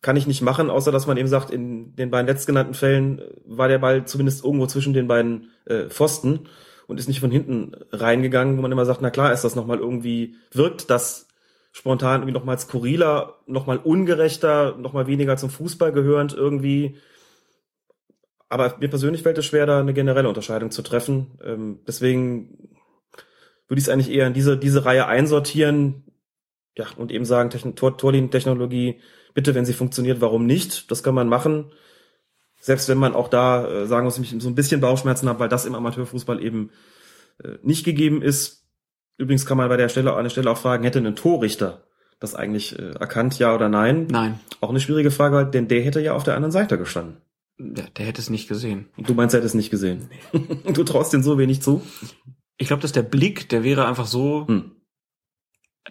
kann 0.00 0.16
ich 0.16 0.26
nicht 0.26 0.42
machen, 0.42 0.70
außer 0.70 0.92
dass 0.92 1.06
man 1.06 1.16
eben 1.16 1.28
sagt, 1.28 1.50
in 1.50 1.96
den 1.96 2.10
beiden 2.10 2.26
letztgenannten 2.26 2.74
Fällen 2.74 3.18
äh, 3.18 3.24
war 3.44 3.68
der 3.68 3.78
Ball 3.78 4.04
zumindest 4.04 4.44
irgendwo 4.44 4.66
zwischen 4.66 4.92
den 4.92 5.08
beiden 5.08 5.50
äh, 5.66 5.88
Pfosten 5.88 6.48
und 6.86 6.98
ist 6.98 7.08
nicht 7.08 7.20
von 7.20 7.30
hinten 7.30 7.72
reingegangen, 7.92 8.56
wo 8.56 8.62
man 8.62 8.72
immer 8.72 8.86
sagt, 8.86 9.02
na 9.02 9.10
klar 9.10 9.32
ist 9.32 9.42
das 9.42 9.56
nochmal 9.56 9.78
irgendwie, 9.78 10.36
wirkt 10.52 10.90
das 10.90 11.26
spontan 11.72 12.22
irgendwie 12.22 12.32
nochmal 12.32 12.58
skurriler, 12.58 13.34
nochmal 13.46 13.78
ungerechter, 13.78 14.76
nochmal 14.78 15.06
weniger 15.06 15.36
zum 15.36 15.50
Fußball 15.50 15.92
gehörend 15.92 16.32
irgendwie. 16.32 16.96
Aber 18.48 18.76
mir 18.78 18.88
persönlich 18.88 19.22
fällt 19.22 19.38
es 19.38 19.46
schwer, 19.46 19.66
da 19.66 19.80
eine 19.80 19.92
generelle 19.92 20.28
Unterscheidung 20.28 20.70
zu 20.70 20.82
treffen. 20.82 21.38
Ähm, 21.44 21.80
deswegen 21.86 22.70
würde 23.68 23.78
ich 23.78 23.84
es 23.84 23.88
eigentlich 23.88 24.10
eher 24.10 24.26
in 24.26 24.32
diese, 24.32 24.56
diese 24.56 24.84
Reihe 24.84 25.06
einsortieren, 25.06 26.04
ja, 26.76 26.86
und 26.96 27.10
eben 27.10 27.24
sagen, 27.24 27.50
Techn 27.50 27.74
Tor 27.74 27.98
Torlinientechnologie, 27.98 29.00
bitte, 29.34 29.54
wenn 29.54 29.64
sie 29.64 29.72
funktioniert, 29.72 30.20
warum 30.20 30.46
nicht? 30.46 30.90
Das 30.90 31.02
kann 31.02 31.14
man 31.14 31.28
machen. 31.28 31.72
Selbst 32.60 32.88
wenn 32.88 32.98
man 32.98 33.14
auch 33.14 33.28
da 33.28 33.66
äh, 33.66 33.86
sagen 33.86 34.04
muss, 34.04 34.18
ich 34.18 34.34
so 34.38 34.48
ein 34.48 34.54
bisschen 34.54 34.80
Bauchschmerzen 34.80 35.28
habe, 35.28 35.40
weil 35.40 35.48
das 35.48 35.66
im 35.66 35.74
Amateurfußball 35.74 36.42
eben 36.42 36.70
äh, 37.42 37.58
nicht 37.62 37.84
gegeben 37.84 38.22
ist. 38.22 38.64
Übrigens 39.16 39.44
kann 39.44 39.58
man 39.58 39.68
bei 39.68 39.76
der 39.76 39.88
Stelle 39.88 40.12
an 40.14 40.24
der 40.24 40.30
Stelle 40.30 40.50
auch 40.50 40.58
fragen, 40.58 40.84
hätte 40.84 41.00
ein 41.00 41.16
Torrichter 41.16 41.84
das 42.20 42.34
eigentlich 42.34 42.78
äh, 42.78 42.92
erkannt, 42.92 43.38
ja 43.38 43.54
oder 43.54 43.68
nein? 43.68 44.06
Nein, 44.10 44.40
Auch 44.60 44.70
eine 44.70 44.80
schwierige 44.80 45.10
Frage, 45.10 45.48
denn 45.48 45.68
der 45.68 45.82
hätte 45.82 46.00
ja 46.00 46.14
auf 46.14 46.24
der 46.24 46.34
anderen 46.34 46.52
Seite 46.52 46.78
gestanden. 46.78 47.18
Der, 47.58 47.90
der 47.90 48.06
hätte 48.06 48.20
es 48.20 48.30
nicht 48.30 48.48
gesehen. 48.48 48.88
Du 48.96 49.14
meinst, 49.14 49.34
er 49.34 49.38
hätte 49.38 49.46
es 49.46 49.54
nicht 49.54 49.70
gesehen. 49.70 50.08
du 50.72 50.84
traust 50.84 51.12
den 51.12 51.22
so 51.22 51.38
wenig 51.38 51.60
zu? 51.62 51.82
Ich 52.56 52.68
glaube, 52.68 52.82
dass 52.82 52.92
der 52.92 53.02
Blick, 53.02 53.48
der 53.48 53.62
wäre 53.64 53.86
einfach 53.86 54.06
so, 54.06 54.46
Hm. 54.48 54.72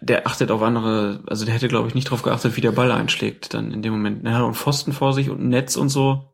der 0.02 0.28
achtet 0.28 0.52
auf 0.52 0.62
andere, 0.62 1.24
also 1.28 1.46
der 1.46 1.54
hätte, 1.54 1.68
glaube 1.68 1.88
ich, 1.88 1.96
nicht 1.96 2.10
drauf 2.10 2.22
geachtet, 2.24 2.56
wie 2.58 2.62
der 2.62 2.72
Ball 2.72 2.92
einschlägt 2.92 3.54
dann 3.54 3.72
in 3.72 3.82
dem 3.82 3.94
Moment. 3.94 4.26
Er 4.26 4.36
hat 4.36 4.44
einen 4.44 4.54
Pfosten 4.54 4.94
vor 4.94 5.14
sich 5.14 5.30
und 5.30 5.42
ein 5.42 5.50
Netz 5.50 5.76
und 5.76 5.90
so. 5.90 6.34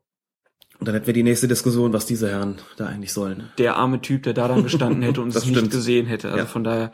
Und 0.79 0.87
dann 0.87 0.95
hätten 0.95 1.07
wir 1.07 1.13
die 1.13 1.23
nächste 1.23 1.47
Diskussion, 1.47 1.93
was 1.93 2.05
diese 2.05 2.29
Herren 2.29 2.57
da 2.77 2.87
eigentlich 2.87 3.13
sollen. 3.13 3.49
Der 3.57 3.77
arme 3.77 4.01
Typ, 4.01 4.23
der 4.23 4.33
da 4.33 4.47
dann 4.47 4.63
gestanden 4.63 5.01
hätte 5.01 5.21
und 5.21 5.29
Das 5.35 5.43
es 5.45 5.49
nicht 5.49 5.71
gesehen 5.71 6.07
hätte. 6.07 6.27
Also 6.29 6.39
Ja. 6.39 6.45
von 6.45 6.63
daher, 6.63 6.91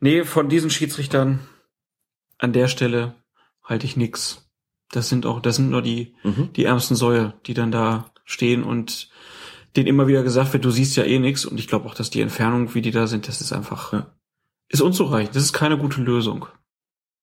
nee, 0.00 0.22
von 0.24 0.48
diesen 0.48 0.70
Schiedsrichtern 0.70 1.40
an 2.38 2.52
der 2.52 2.68
Stelle 2.68 3.14
halte 3.64 3.86
ich 3.86 3.96
nix. 3.96 4.45
Das 4.92 5.08
sind 5.08 5.26
auch, 5.26 5.40
das 5.40 5.56
sind 5.56 5.70
nur 5.70 5.82
die, 5.82 6.14
Mhm. 6.22 6.52
die 6.54 6.64
ärmsten 6.64 6.96
Säue, 6.96 7.34
die 7.46 7.54
dann 7.54 7.70
da 7.72 8.10
stehen 8.24 8.62
und 8.62 9.08
denen 9.74 9.88
immer 9.88 10.06
wieder 10.06 10.22
gesagt 10.22 10.52
wird, 10.52 10.64
du 10.64 10.70
siehst 10.70 10.96
ja 10.96 11.04
eh 11.04 11.18
nix. 11.18 11.44
Und 11.44 11.58
ich 11.58 11.68
glaube 11.68 11.86
auch, 11.88 11.94
dass 11.94 12.10
die 12.10 12.20
Entfernung, 12.20 12.74
wie 12.74 12.82
die 12.82 12.92
da 12.92 13.06
sind, 13.06 13.28
das 13.28 13.40
ist 13.40 13.52
einfach, 13.52 13.92
Ja. 13.92 14.06
ist 14.68 14.80
unzureichend. 14.80 15.36
Das 15.36 15.42
ist 15.42 15.52
keine 15.52 15.76
gute 15.78 16.00
Lösung. 16.00 16.46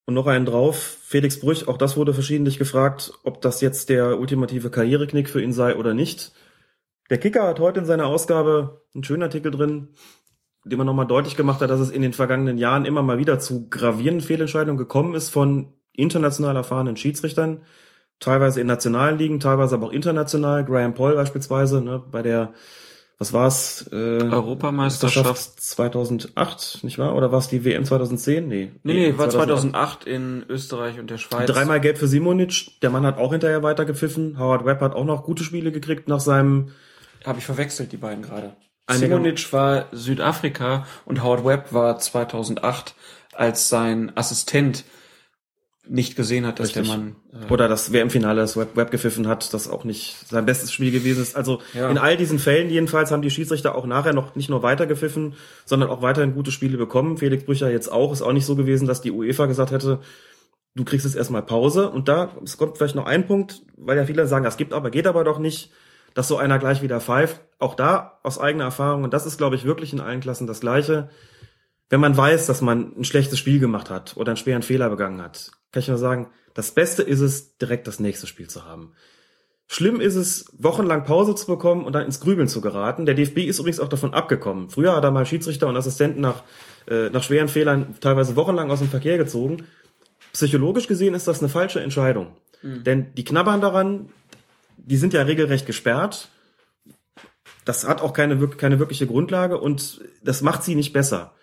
Und 0.06 0.14
noch 0.16 0.28
einen 0.28 0.46
drauf, 0.46 0.98
Felix 1.04 1.40
Brüch, 1.40 1.68
auch 1.68 1.78
das 1.78 1.96
wurde 1.96 2.14
verschiedentlich 2.14 2.58
gefragt, 2.60 3.14
ob 3.24 3.42
das 3.42 3.62
jetzt 3.62 3.88
der 3.90 4.20
ultimative 4.20 4.70
Karriereknick 4.70 5.30
für 5.30 5.42
ihn 5.42 5.54
sei 5.54 5.78
oder 5.78 5.94
nicht. 5.94 6.34
Der 7.10 7.18
Kicker 7.18 7.48
hat 7.48 7.60
heute 7.60 7.80
in 7.80 7.86
seiner 7.86 8.08
Ausgabe 8.08 8.86
einen 8.94 9.04
schönen 9.06 9.24
Artikel 9.24 9.52
drin, 9.52 9.90
in 10.66 10.70
dem 10.72 10.80
er 10.82 10.86
nochmal 10.86 11.08
deutlich 11.08 11.36
gemacht 11.38 11.62
hat, 11.62 11.70
dass 11.70 11.80
es 11.80 11.90
in 11.90 12.02
den 12.02 12.14
vergangenen 12.14 12.58
Jahren 12.58 12.86
immer 12.86 13.02
mal 13.02 13.18
wieder 13.18 13.40
zu 13.40 13.70
gravierenden 13.70 14.26
Fehlentscheidungen 14.26 14.78
gekommen 14.78 15.16
ist 15.16 15.30
von 15.30 15.74
international 15.94 16.56
erfahrenen 16.56 16.98
Schiedsrichtern, 16.98 17.62
teilweise 18.20 18.62
in 18.62 18.68
nationalen 18.68 19.18
Ligen, 19.18 19.40
teilweise 19.40 19.76
aber 19.76 19.88
auch 19.88 19.92
international. 19.92 20.66
Graham 20.66 20.94
Paul 20.94 21.16
beispielsweise, 21.16 21.82
ne, 21.82 22.04
bei 22.12 22.22
der, 22.22 22.54
was 23.20 23.34
war's? 23.34 23.90
Äh, 23.92 23.96
Europameisterschaft. 23.96 25.60
2008, 25.62 26.84
nicht 26.84 26.98
wahr? 26.98 27.16
Oder 27.16 27.32
war 27.32 27.40
es 27.40 27.48
die 27.48 27.64
WM 27.64 27.86
2010? 27.86 28.48
Nee. 28.48 28.72
Nee, 28.84 28.94
nee, 28.94 29.18
war 29.18 29.30
2008 29.30 30.06
in 30.06 30.44
Österreich 30.50 31.00
und 31.00 31.10
der 31.10 31.18
Schweiz. 31.18 31.50
Dreimal 31.50 31.80
gelb 31.80 31.98
für 31.98 32.08
Simonic. 32.08 32.80
Der 32.82 32.90
Mann 32.90 33.06
hat 33.06 33.18
auch 33.18 33.32
hinterher 33.32 33.64
weitergepfiffen. 33.64 34.40
Howard 34.40 34.66
Webb 34.66 34.82
hat 34.82 34.96
auch 34.96 35.06
noch 35.06 35.24
gute 35.24 35.44
Spiele 35.44 35.72
gekriegt 35.72 36.08
nach 36.08 36.20
seinem. 36.20 36.72
Habe 37.26 37.40
ich 37.40 37.46
verwechselt, 37.46 37.92
die 37.92 37.98
beiden 37.98 38.24
gerade. 38.24 38.56
Simonic 38.92 39.54
war 39.54 39.86
Südafrika 39.92 40.86
und 41.06 41.24
Howard 41.24 41.46
Webb 41.46 41.74
war 41.74 41.98
2008, 41.98 42.96
als 43.34 43.70
sein 43.70 44.12
Assistent 44.16 44.84
nicht 45.88 46.16
gesehen 46.16 46.46
hat, 46.48 46.60
dass 46.60 46.70
Richtig. 46.70 46.88
der 46.88 46.98
Mann... 46.98 47.16
Äh, 47.32 47.52
Oder 47.52 47.68
das 47.68 47.92
WM-Finale, 47.92 48.42
das 48.42 48.56
Webb, 48.56 48.76
Webb 48.76 48.92
gepfiffen 48.92 49.28
hat, 49.28 49.54
das 49.54 49.70
auch 49.70 49.84
nicht 49.84 50.16
sein 50.30 50.46
bestes 50.46 50.72
Spiel 50.72 50.92
gewesen 50.92 51.22
ist. 51.22 51.36
Also 51.36 51.60
Ja. 51.74 51.90
in 51.90 51.98
all 51.98 52.16
diesen 52.16 52.40
Fällen 52.40 52.70
jedenfalls 52.70 53.12
haben 53.12 53.22
die 53.22 53.30
Schiedsrichter 53.30 53.76
auch 53.76 53.86
nachher 53.86 54.14
noch 54.14 54.36
nicht 54.36 54.50
nur 54.50 54.64
weitergepfiffen, 54.64 55.34
sondern 55.66 55.90
auch 55.90 56.02
weiterhin 56.02 56.34
gute 56.34 56.52
Spiele 56.52 56.78
bekommen. 56.78 57.18
Felix 57.18 57.44
Brücher 57.44 57.70
jetzt 57.70 57.92
auch. 57.92 58.14
Ist 58.14 58.22
auch 58.22 58.32
nicht 58.32 58.46
so 58.46 58.56
gewesen, 58.56 58.88
dass 58.88 59.02
die 59.02 59.12
UEFA 59.12 59.46
gesagt 59.48 59.72
hätte, 59.72 60.00
du 60.76 60.86
kriegst 60.86 61.06
jetzt 61.06 61.16
erstmal 61.16 61.44
Pause. 61.44 61.90
Und 61.90 62.08
da, 62.08 62.32
es 62.44 62.58
kommt 62.58 62.78
vielleicht 62.78 62.96
noch 62.96 63.06
ein 63.06 63.28
Punkt, 63.28 63.62
weil 63.76 63.98
ja 63.98 64.06
viele 64.06 64.26
sagen, 64.28 64.46
das 64.46 64.58
gibt 64.58 64.72
aber, 64.74 64.90
geht 64.90 65.06
aber 65.08 65.26
doch 65.26 65.40
nicht, 65.40 65.70
dass 66.14 66.30
so 66.30 66.38
einer 66.38 66.60
gleich 66.60 66.82
wieder 66.82 67.02
pfeift. 67.02 67.42
Auch 67.60 67.76
da 67.76 68.20
aus 68.24 68.40
eigener 68.40 68.66
Erfahrung, 68.66 69.04
und 69.04 69.14
das 69.14 69.26
ist, 69.26 69.38
glaube 69.38 69.56
ich, 69.58 69.66
wirklich 69.66 69.92
in 69.92 70.00
allen 70.00 70.22
Klassen 70.22 70.48
das 70.48 70.62
Gleiche. 70.62 71.10
Wenn 71.90 72.00
man 72.00 72.16
weiß, 72.16 72.46
dass 72.46 72.62
man 72.62 72.94
ein 72.98 73.04
schlechtes 73.04 73.38
Spiel 73.38 73.60
gemacht 73.60 73.90
hat 73.90 74.16
oder 74.16 74.30
einen 74.32 74.38
schweren 74.38 74.64
Fehler 74.64 74.90
begangen 74.90 75.22
hat, 75.22 75.52
kann 75.74 75.82
ich 75.82 75.90
nur 75.90 75.98
sagen, 75.98 76.28
das 76.54 76.72
Beste 76.72 77.04
ist 77.04 77.20
es, 77.20 77.58
direkt 77.58 77.88
das 77.88 78.00
nächste 78.00 78.28
Spiel 78.28 78.48
zu 78.48 78.64
haben. 78.64 78.94
Schlimm 79.68 80.00
ist 80.00 80.16
es, 80.16 80.46
wochenlang 80.58 81.04
Pause 81.04 81.34
zu 81.34 81.48
bekommen 81.48 81.84
und 81.84 81.94
dann 81.94 82.06
ins 82.06 82.20
Grübeln 82.20 82.48
zu 82.48 82.62
geraten. 82.62 83.06
Der 83.06 83.16
DFB 83.16 83.40
ist 83.40 83.60
übrigens 83.60 83.80
auch 83.80 83.90
davon 83.90 84.14
abgekommen. 84.14 84.70
Früher 84.70 84.96
hat 84.96 85.04
er 85.04 85.12
mal 85.12 85.26
Schiedsrichter 85.26 85.68
und 85.68 85.76
Assistenten 85.76 86.22
nach, 86.22 86.44
äh, 86.88 87.10
nach 87.10 87.24
schweren 87.24 87.48
Fehlern 87.48 87.96
teilweise 88.00 88.36
wochenlang 88.36 88.70
aus 88.70 88.80
dem 88.80 88.90
Verkehr 88.90 89.18
gezogen. 89.18 89.66
Psychologisch 90.32 90.88
gesehen 90.88 91.16
ist 91.16 91.28
das 91.28 91.40
eine 91.40 91.50
falsche 91.50 91.82
Entscheidung. 91.82 92.36
Denn 92.62 93.14
die 93.16 93.26
knabbern 93.26 93.60
daran, 93.60 94.10
die 94.78 94.98
sind 94.98 95.14
ja 95.14 95.24
regelrecht 95.24 95.66
gesperrt. 95.66 96.30
Das 97.66 97.88
hat 97.88 98.02
auch 98.02 98.14
keine, 98.14 98.48
keine 98.48 98.80
wirkliche 98.80 99.08
Grundlage 99.08 99.58
und 99.58 100.02
das 100.24 100.42
macht 100.42 100.64
sie 100.64 100.76
nicht 100.76 100.94
besser. 100.94 101.34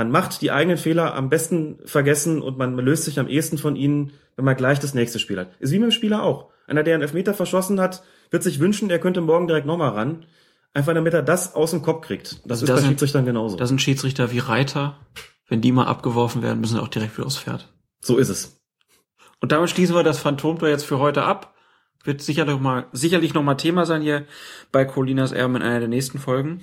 Man 0.00 0.10
macht 0.10 0.40
die 0.40 0.50
eigenen 0.50 0.78
Fehler 0.78 1.14
am 1.14 1.28
besten 1.28 1.78
vergessen 1.84 2.40
und 2.40 2.56
man 2.56 2.74
löst 2.78 3.04
sich 3.04 3.20
am 3.20 3.28
ehesten 3.28 3.58
von 3.58 3.76
ihnen, 3.76 4.12
wenn 4.34 4.46
man 4.46 4.56
gleich 4.56 4.78
das 4.80 4.94
nächste 4.94 5.18
Spiel 5.18 5.38
hat. 5.38 5.50
Ist 5.60 5.72
wie 5.72 5.78
mit 5.78 5.90
dem 5.90 5.92
Spieler 5.92 6.22
auch. 6.22 6.48
Einer, 6.66 6.82
der 6.82 6.94
einen 6.94 7.02
Elfmeter 7.02 7.34
verschossen 7.34 7.78
hat, 7.78 8.02
wird 8.30 8.42
sich 8.42 8.60
wünschen, 8.60 8.88
er 8.88 8.98
könnte 8.98 9.20
morgen 9.20 9.46
direkt 9.46 9.66
nochmal 9.66 9.90
ran. 9.90 10.24
Einfach 10.72 10.94
damit 10.94 11.12
er 11.12 11.22
das 11.22 11.54
aus 11.54 11.72
dem 11.72 11.82
Kopf 11.82 12.06
kriegt. 12.06 12.40
Das 12.46 12.62
Also 12.62 12.64
ist 12.64 12.70
bei 12.70 12.76
sind- 12.80 12.88
Schiedsrichtern 12.88 13.26
genauso. 13.26 13.58
da 13.58 13.66
sind 13.66 13.82
Schiedsrichter 13.82 14.32
wie 14.32 14.38
Reiter. 14.38 14.96
Wenn 15.48 15.60
die 15.60 15.70
mal 15.72 15.84
abgeworfen 15.86 16.42
werden, 16.42 16.60
müssen 16.60 16.76
sie 16.76 16.80
auch 16.82 16.88
direkt 16.88 17.18
wieder 17.18 17.26
aufs 17.26 17.36
Pferd. 17.36 17.70
so 18.00 18.16
ist 18.16 18.30
es. 18.30 18.58
Und 19.42 19.52
damit 19.52 19.68
schließen 19.68 19.94
wir 19.94 20.02
das 20.02 20.18
Phantomtor 20.18 20.70
jetzt 20.70 20.86
für 20.86 20.98
heute 20.98 21.24
ab. 21.24 21.54
Wird 22.04 22.22
sicherlich 22.22 22.54
noch 22.54 22.60
mal, 22.62 22.86
sicherlich 22.92 23.34
noch 23.34 23.42
mal 23.42 23.56
Thema 23.56 23.84
sein 23.84 24.00
hier 24.00 24.24
bei 24.72 24.86
Colinas 24.86 25.32
Erben 25.32 25.56
in 25.56 25.62
einer 25.62 25.80
der 25.80 25.88
nächsten 25.88 26.18
Folgen. 26.18 26.62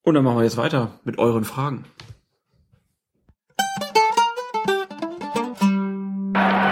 Und 0.00 0.14
dann 0.14 0.24
machen 0.24 0.38
wir 0.38 0.44
jetzt 0.44 0.56
weiter 0.56 0.92
mit 1.04 1.18
euren 1.18 1.44
Fragen. 1.44 1.84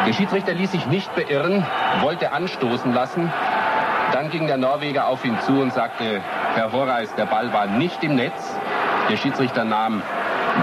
Der 0.07 0.13
Schiedsrichter 0.13 0.55
ließ 0.55 0.71
sich 0.71 0.87
nicht 0.87 1.13
beirren, 1.17 1.67
wollte 2.01 2.31
anstoßen 2.31 2.93
lassen. 2.93 3.33
Dann 4.13 4.31
ging 4.31 4.47
der 4.47 4.57
Norweger 4.57 5.09
auf 5.09 5.25
ihn 5.25 5.37
zu 5.41 5.61
und 5.61 5.73
sagte, 5.73 6.23
Herr 6.55 6.71
Horace, 6.71 7.13
der 7.17 7.27
Ball 7.27 7.53
war 7.53 7.67
nicht 7.67 8.05
im 8.05 8.15
Netz. 8.15 8.57
Der 9.11 9.17
Schiedsrichter 9.17 9.65
nahm 9.65 10.03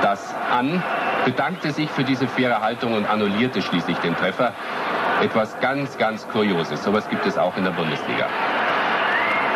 das 0.02 0.34
an, 0.50 0.82
bedankte 1.26 1.72
sich 1.72 1.90
für 1.90 2.06
diese 2.06 2.26
faire 2.26 2.62
Haltung 2.62 2.94
und 2.94 3.06
annullierte 3.06 3.62
schließlich 3.62 3.98
den 3.98 4.16
Treffer. 4.16 4.54
Etwas 5.22 5.60
ganz, 5.60 5.98
ganz 5.98 6.26
Kurioses. 6.30 6.82
Sowas 6.82 7.10
gibt 7.10 7.26
es 7.26 7.38
auch 7.38 7.58
in 7.58 7.66
der 7.66 7.72
Bundesliga. 7.72 8.28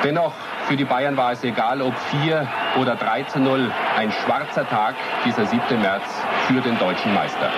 Dennoch, 0.03 0.33
für 0.67 0.75
die 0.75 0.85
Bayern 0.85 1.15
war 1.15 1.31
es 1.31 1.45
egal, 1.45 1.81
ob 1.81 1.97
4 2.23 2.45
oder 2.77 2.95
3 2.95 3.23
zu 3.23 3.39
0. 3.39 3.71
Ein 3.97 4.11
schwarzer 4.11 4.67
Tag, 4.67 4.95
dieser 5.25 5.45
7. 5.45 5.61
März, 5.81 6.03
für 6.47 6.59
den 6.59 6.77
deutschen 6.77 7.13
Meister. 7.13 7.49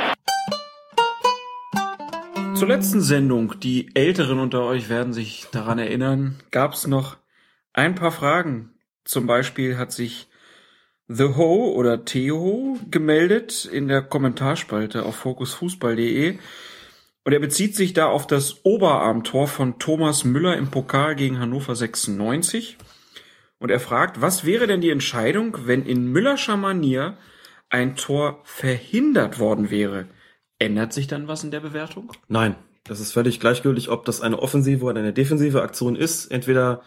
Zur 2.59 2.67
letzten 2.67 2.99
Sendung, 2.99 3.57
die 3.61 3.89
Älteren 3.95 4.37
unter 4.37 4.63
euch 4.63 4.89
werden 4.89 5.13
sich 5.13 5.47
daran 5.53 5.79
erinnern, 5.79 6.43
gab 6.51 6.73
es 6.73 6.87
noch 6.87 7.15
ein 7.71 7.95
paar 7.95 8.11
Fragen. 8.11 8.73
Zum 9.05 9.27
Beispiel 9.27 9.77
hat 9.77 9.93
sich 9.93 10.27
The 11.07 11.35
Ho 11.37 11.71
oder 11.71 12.03
Theo 12.03 12.77
gemeldet 12.91 13.63
in 13.63 13.87
der 13.87 14.01
Kommentarspalte 14.01 15.05
auf 15.05 15.15
fokusfußball.de. 15.15 16.37
Und 17.23 17.31
er 17.31 17.39
bezieht 17.39 17.77
sich 17.77 17.93
da 17.93 18.07
auf 18.07 18.27
das 18.27 18.65
Oberarmtor 18.65 19.47
von 19.47 19.79
Thomas 19.79 20.25
Müller 20.25 20.57
im 20.57 20.69
Pokal 20.69 21.15
gegen 21.15 21.39
Hannover 21.39 21.77
96. 21.77 22.77
Und 23.59 23.71
er 23.71 23.79
fragt, 23.79 24.19
was 24.19 24.43
wäre 24.43 24.67
denn 24.67 24.81
die 24.81 24.89
Entscheidung, 24.89 25.55
wenn 25.63 25.85
in 25.85 26.11
Müllerscher 26.11 26.57
Manier 26.57 27.17
ein 27.69 27.95
Tor 27.95 28.41
verhindert 28.43 29.39
worden 29.39 29.71
wäre? 29.71 30.09
Ändert 30.59 30.91
sich 30.91 31.07
dann 31.07 31.27
was 31.29 31.43
in 31.43 31.51
der 31.51 31.61
Bewertung? 31.61 32.11
Nein, 32.27 32.55
das 32.83 32.99
ist 32.99 33.13
völlig 33.13 33.39
gleichgültig, 33.39 33.89
ob 33.89 34.03
das 34.03 34.21
eine 34.21 34.39
offensive 34.39 34.83
oder 34.83 34.99
eine 34.99 35.13
defensive 35.13 35.61
Aktion 35.61 35.95
ist. 35.95 36.27
Entweder 36.27 36.81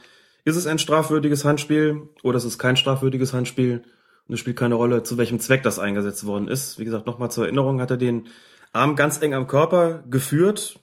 ist 0.44 0.56
es 0.56 0.66
ein 0.66 0.78
strafwürdiges 0.78 1.44
Handspiel 1.46 2.08
oder 2.22 2.36
es 2.36 2.44
ist 2.44 2.58
kein 2.58 2.76
strafwürdiges 2.76 3.32
Handspiel. 3.32 3.82
Und 4.28 4.34
es 4.34 4.40
spielt 4.40 4.58
keine 4.58 4.74
Rolle, 4.74 5.02
zu 5.02 5.16
welchem 5.16 5.40
Zweck 5.40 5.62
das 5.62 5.78
eingesetzt 5.78 6.26
worden 6.26 6.48
ist. 6.48 6.78
Wie 6.78 6.84
gesagt, 6.84 7.06
nochmal 7.06 7.30
zur 7.30 7.44
Erinnerung, 7.44 7.80
hat 7.80 7.90
er 7.90 7.96
den 7.96 8.28
Arm 8.72 8.94
ganz 8.94 9.20
eng 9.22 9.34
am 9.34 9.46
Körper 9.46 10.04
geführt 10.08 10.78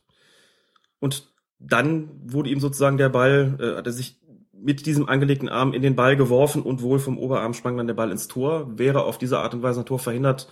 und 0.99 1.27
dann 1.59 2.09
wurde 2.25 2.49
ihm 2.49 2.59
sozusagen 2.59 2.97
der 2.97 3.09
Ball, 3.09 3.57
äh, 3.59 3.77
hat 3.77 3.85
er 3.85 3.93
sich 3.93 4.17
mit 4.53 4.85
diesem 4.85 5.07
angelegten 5.07 5.49
Arm 5.49 5.73
in 5.73 5.81
den 5.81 5.95
Ball 5.95 6.15
geworfen 6.15 6.61
und 6.61 6.81
wohl 6.81 6.99
vom 6.99 7.17
Oberarm 7.17 7.53
sprang 7.53 7.77
dann 7.77 7.87
der 7.87 7.93
Ball 7.93 8.11
ins 8.11 8.27
Tor. 8.27 8.77
Wäre 8.77 9.03
auf 9.03 9.17
diese 9.17 9.39
Art 9.39 9.53
und 9.53 9.61
Weise 9.61 9.81
ein 9.81 9.85
Tor 9.85 9.99
verhindert 9.99 10.49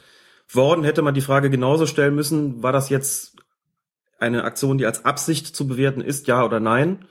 worden, 0.50 0.84
hätte 0.84 1.02
man 1.02 1.14
die 1.14 1.22
Frage 1.22 1.50
genauso 1.50 1.86
stellen 1.86 2.16
müssen, 2.16 2.64
war 2.64 2.72
das 2.72 2.90
jetzt 2.90 3.36
eine 4.20 4.44
Aktion, 4.44 4.78
die 4.78 4.86
als 4.86 5.06
Absicht 5.06 5.56
zu 5.56 5.68
bewerten 5.68 6.02
ist, 6.02 6.28
ja 6.28 6.44
oder 6.44 6.60
nein? 6.60 7.06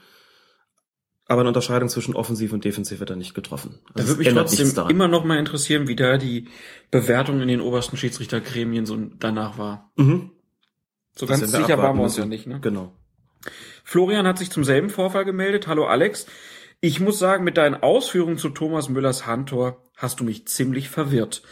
Aber 1.29 1.41
eine 1.41 1.49
Unterscheidung 1.49 1.89
zwischen 1.89 2.15
offensiv 2.15 2.53
und 2.53 2.65
defensiv 2.65 3.01
wird 3.01 3.11
da 3.11 3.17
nicht 3.17 3.35
getroffen. 3.35 3.81
Da 3.95 4.03
Also 4.03 4.17
würde 4.17 4.29
es 4.29 4.55
mich 4.55 4.65
trotzdem 4.65 4.89
immer 4.89 5.09
noch 5.09 5.25
mal 5.25 5.39
interessieren, 5.39 5.89
wie 5.89 5.97
da 5.97 6.19
die 6.19 6.49
Bewertung 6.93 7.41
in 7.41 7.49
den 7.49 7.61
obersten 7.61 7.97
Schiedsrichtergremien 7.97 8.87
so 8.87 8.97
danach 9.19 9.59
war. 9.59 9.91
Mhm. 9.97 10.31
So 11.17 11.27
Das 11.27 11.41
ganz 11.41 11.51
sicher 11.51 11.79
waren 11.79 11.97
wir 11.97 12.05
uns 12.05 12.17
ja 12.17 12.27
nicht. 12.27 12.47
Ne? 12.47 12.61
Genau. 12.61 12.93
Florian 13.83 14.27
hat 14.27 14.39
sich 14.39 14.51
zum 14.51 14.63
selben 14.63 14.89
Vorfall 14.89 15.25
gemeldet. 15.25 15.67
Hallo 15.67 15.87
Alex. 15.87 16.27
Ich 16.81 17.01
muss 17.01 17.19
sagen, 17.19 17.43
mit 17.43 17.57
deinen 17.57 17.75
Ausführungen 17.75 18.39
zu 18.39 18.51
Thomas 18.51 18.89
Müllers 18.89 19.27
Handtor 19.27 19.83
hast 19.97 20.21
du 20.21 20.25
mich 20.25 20.47
ziemlich 20.47 20.91
verwirrt. 20.91 21.43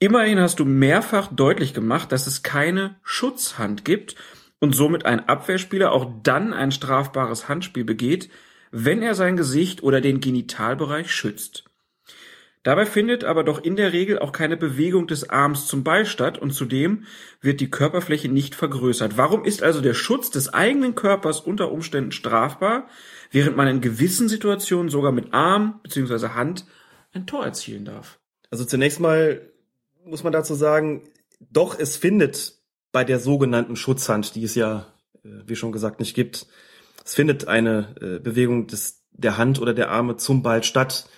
Immerhin 0.00 0.38
hast 0.38 0.60
du 0.60 0.64
mehrfach 0.64 1.26
deutlich 1.28 1.74
gemacht, 1.74 2.12
dass 2.12 2.28
es 2.28 2.44
keine 2.44 2.96
Schutzhand 3.02 3.84
gibt 3.84 4.14
und 4.60 4.74
somit 4.74 5.04
ein 5.04 5.28
Abwehrspieler 5.28 5.90
auch 5.90 6.06
dann 6.22 6.52
ein 6.52 6.70
strafbares 6.70 7.48
Handspiel 7.48 7.84
begeht, 7.84 8.30
wenn 8.70 9.02
er 9.02 9.14
sein 9.14 9.36
Gesicht 9.36 9.82
oder 9.82 10.00
den 10.00 10.20
Genitalbereich 10.20 11.10
schützt. 11.10 11.64
Dabei 12.62 12.86
findet 12.86 13.24
aber 13.24 13.44
doch 13.44 13.62
in 13.62 13.76
der 13.76 13.92
Regel 13.92 14.18
auch 14.18 14.30
keine 14.30 14.56
Bewegung 14.56 15.06
des 15.06 15.30
Arms 15.30 15.66
zum 15.66 15.84
Ball 15.84 16.06
statt 16.06 16.38
und 16.38 16.52
zudem 16.52 17.04
wird 17.40 17.60
die 17.60 17.70
Körperfläche 17.70 18.28
nicht 18.28 18.54
vergrößert. 18.54 19.16
Warum 19.16 19.44
ist 19.44 19.62
also 19.62 19.80
der 19.80 19.94
Schutz 19.94 20.30
des 20.30 20.52
eigenen 20.52 20.94
Körpers 20.94 21.40
unter 21.40 21.72
Umständen 21.72 22.12
strafbar, 22.12 22.88
während 23.30 23.56
man 23.56 23.68
in 23.68 23.80
gewissen 23.80 24.28
Situationen 24.28 24.90
sogar 24.90 25.12
mit 25.12 25.32
Arm 25.32 25.80
bzw. 25.82 26.28
Hand 26.30 26.66
ein 27.12 27.26
Tor 27.26 27.44
erzielen 27.44 27.84
darf? 27.84 28.18
Also 28.50 28.64
zunächst 28.64 29.00
mal 29.00 29.40
muss 30.04 30.24
man 30.24 30.32
dazu 30.32 30.54
sagen, 30.54 31.08
doch 31.40 31.78
es 31.78 31.96
findet 31.96 32.58
bei 32.92 33.04
der 33.04 33.20
sogenannten 33.20 33.76
Schutzhand, 33.76 34.34
die 34.34 34.44
es 34.44 34.54
ja, 34.54 34.86
äh, 35.24 35.28
wie 35.46 35.56
schon 35.56 35.72
gesagt, 35.72 36.00
nicht 36.00 36.14
gibt, 36.14 36.46
es 37.04 37.14
findet 37.14 37.48
eine 37.48 37.94
äh, 38.00 38.18
Bewegung 38.18 38.66
des, 38.66 39.04
der 39.12 39.38
Hand 39.38 39.60
oder 39.60 39.72
der 39.72 39.90
Arme 39.90 40.16
zum 40.16 40.42
Ball 40.42 40.62
statt. 40.62 41.08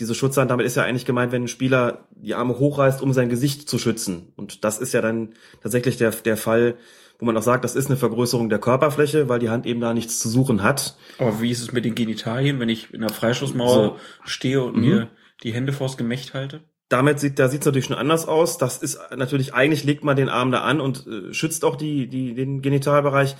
Diese 0.00 0.14
Schutzhand, 0.14 0.50
damit 0.50 0.66
ist 0.66 0.76
ja 0.76 0.84
eigentlich 0.84 1.04
gemeint, 1.04 1.30
wenn 1.30 1.44
ein 1.44 1.48
Spieler 1.48 2.08
die 2.10 2.34
Arme 2.34 2.58
hochreißt, 2.58 3.02
um 3.02 3.12
sein 3.12 3.28
Gesicht 3.28 3.68
zu 3.68 3.78
schützen. 3.78 4.32
Und 4.34 4.64
das 4.64 4.78
ist 4.78 4.92
ja 4.92 5.00
dann 5.00 5.34
tatsächlich 5.62 5.96
der, 5.96 6.10
der 6.10 6.36
Fall, 6.36 6.76
wo 7.20 7.26
man 7.26 7.36
auch 7.36 7.42
sagt, 7.42 7.64
das 7.64 7.76
ist 7.76 7.86
eine 7.86 7.98
Vergrößerung 7.98 8.48
der 8.48 8.58
Körperfläche, 8.58 9.28
weil 9.28 9.38
die 9.38 9.50
Hand 9.50 9.66
eben 9.66 9.80
da 9.80 9.92
nichts 9.94 10.18
zu 10.18 10.28
suchen 10.28 10.62
hat. 10.62 10.96
Aber 11.18 11.40
wie 11.40 11.50
ist 11.50 11.60
es 11.60 11.72
mit 11.72 11.84
den 11.84 11.94
Genitalien, 11.94 12.58
wenn 12.58 12.68
ich 12.68 12.92
in 12.92 13.02
der 13.02 13.10
Freischussmauer 13.10 13.96
So. 13.96 13.96
stehe 14.24 14.62
und 14.62 14.76
mir 14.76 15.10
die 15.44 15.52
Hände 15.52 15.72
vors 15.72 15.96
Gemächt 15.96 16.34
halte? 16.34 16.62
Damit 16.90 17.20
sieht, 17.20 17.38
da 17.38 17.48
sieht 17.48 17.60
es 17.60 17.66
natürlich 17.66 17.86
schon 17.86 17.96
anders 17.96 18.26
aus. 18.26 18.58
Das 18.58 18.78
ist 18.78 18.98
natürlich, 19.16 19.54
eigentlich 19.54 19.84
legt 19.84 20.02
man 20.02 20.16
den 20.16 20.28
Arm 20.28 20.50
da 20.50 20.62
an 20.62 20.80
und 20.80 21.06
äh, 21.06 21.32
schützt 21.32 21.64
auch 21.64 21.76
die, 21.76 22.08
die, 22.08 22.34
den 22.34 22.62
Genitalbereich. 22.62 23.36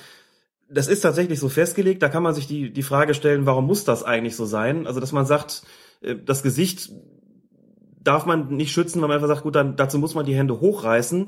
Das 0.71 0.87
ist 0.87 1.01
tatsächlich 1.01 1.41
so 1.41 1.49
festgelegt. 1.49 2.01
Da 2.01 2.09
kann 2.09 2.23
man 2.23 2.33
sich 2.33 2.47
die, 2.47 2.73
die 2.73 2.85
Frage 2.85 3.13
stellen, 3.13 3.47
warum 3.47 3.67
muss 3.67 3.85
das 3.85 4.05
eigentlich 4.05 4.37
so 4.37 4.45
sein? 4.47 4.87
Also, 4.87 5.01
dass 5.01 5.11
man 5.11 5.27
sagt, 5.27 5.65
äh, 6.01 6.15
das 6.25 6.45
Gesicht 6.45 6.93
darf 8.01 8.25
man 8.25 8.55
nicht 8.55 8.73
schützen, 8.73 9.03
weil 9.03 9.09
man 9.09 9.17
einfach 9.17 9.29
sagt, 9.29 9.43
gut, 9.43 9.57
dann 9.57 9.75
dazu 9.75 9.99
muss 9.99 10.15
man 10.15 10.25
die 10.25 10.37
Hände 10.37 10.61
hochreißen 10.61 11.27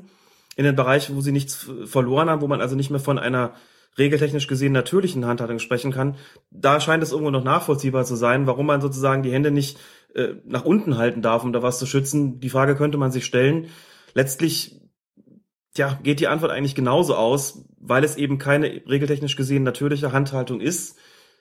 in 0.55 0.63
den 0.63 0.77
Bereich, 0.77 1.13
wo 1.13 1.19
sie 1.19 1.33
nichts 1.33 1.67
verloren 1.85 2.29
haben, 2.29 2.41
wo 2.41 2.47
man 2.47 2.61
also 2.61 2.75
nicht 2.77 2.89
mehr 2.89 3.01
von 3.01 3.19
einer 3.19 3.53
regeltechnisch 3.97 4.47
gesehen 4.47 4.73
natürlichen 4.73 5.25
Handhaltung 5.25 5.59
sprechen 5.59 5.91
kann. 5.91 6.15
Da 6.51 6.79
scheint 6.79 7.03
es 7.03 7.11
irgendwo 7.11 7.31
noch 7.31 7.43
nachvollziehbar 7.43 8.05
zu 8.05 8.15
sein, 8.15 8.47
warum 8.47 8.65
man 8.65 8.81
sozusagen 8.81 9.23
die 9.23 9.31
Hände 9.31 9.51
nicht 9.51 9.77
äh, 10.15 10.35
nach 10.45 10.65
unten 10.65 10.97
halten 10.97 11.21
darf, 11.21 11.43
um 11.43 11.53
da 11.53 11.61
was 11.61 11.79
zu 11.79 11.85
schützen. 11.85 12.39
Die 12.39 12.49
Frage 12.49 12.75
könnte 12.75 12.97
man 12.97 13.11
sich 13.11 13.25
stellen. 13.25 13.67
Letztlich, 14.13 14.81
tja, 15.73 15.99
geht 16.03 16.19
die 16.19 16.27
Antwort 16.27 16.51
eigentlich 16.51 16.75
genauso 16.75 17.15
aus, 17.15 17.65
weil 17.79 18.03
es 18.03 18.15
eben 18.15 18.37
keine 18.37 18.67
regeltechnisch 18.87 19.35
gesehen 19.35 19.63
natürliche 19.63 20.11
Handhaltung 20.11 20.61
ist. 20.61 20.97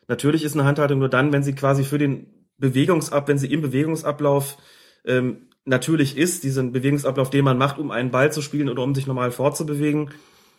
Natürlich 0.09 0.45
ist 0.45 0.55
eine 0.55 0.65
Handhaltung 0.65 0.99
nur 0.99 1.09
dann, 1.09 1.33
wenn 1.33 1.43
sie 1.43 1.55
quasi 1.55 1.85
für 1.85 1.99
den 1.99 2.49
Bewegungsab, 2.59 3.29
wenn 3.29 3.39
sie 3.39 3.53
im 3.53 3.61
Bewegungsablauf 3.63 4.57
ähm, 5.05 5.49
natürlich 5.65 6.17
ist, 6.17 6.45
diesen 6.45 6.73
Bewegungsablauf, 6.73 7.31
den 7.31 7.45
man 7.45 7.59
macht, 7.59 7.79
um 7.79 7.91
einen 7.91 8.11
Ball 8.11 8.33
zu 8.33 8.43
spielen 8.43 8.69
oder 8.69 8.83
um 8.83 8.95
sich 8.95 9.07
normal 9.07 9.31
fortzubewegen, 9.31 10.11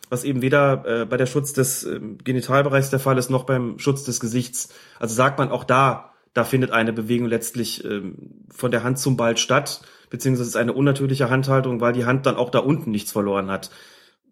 was 0.08 0.24
eben 0.24 0.42
weder 0.42 0.84
äh, 0.86 1.04
bei 1.06 1.16
der 1.16 1.26
Schutz 1.26 1.52
des 1.52 1.84
ähm, 1.84 2.18
Genitalbereichs 2.22 2.90
der 2.90 3.00
Fall 3.00 3.18
ist, 3.18 3.30
noch 3.30 3.44
beim 3.44 3.78
Schutz 3.78 4.04
des 4.04 4.20
Gesichts. 4.20 4.68
Also 4.98 5.14
sagt 5.14 5.38
man 5.38 5.50
auch 5.50 5.64
da, 5.64 6.13
da 6.34 6.44
findet 6.44 6.72
eine 6.72 6.92
Bewegung 6.92 7.28
letztlich 7.28 7.84
ähm, 7.84 8.44
von 8.50 8.70
der 8.70 8.82
Hand 8.82 8.98
zum 8.98 9.16
Ball 9.16 9.36
statt, 9.36 9.82
beziehungsweise 10.10 10.50
ist 10.50 10.56
eine 10.56 10.72
unnatürliche 10.72 11.30
Handhaltung, 11.30 11.80
weil 11.80 11.92
die 11.92 12.04
Hand 12.04 12.26
dann 12.26 12.36
auch 12.36 12.50
da 12.50 12.58
unten 12.58 12.90
nichts 12.90 13.12
verloren 13.12 13.50
hat. 13.50 13.70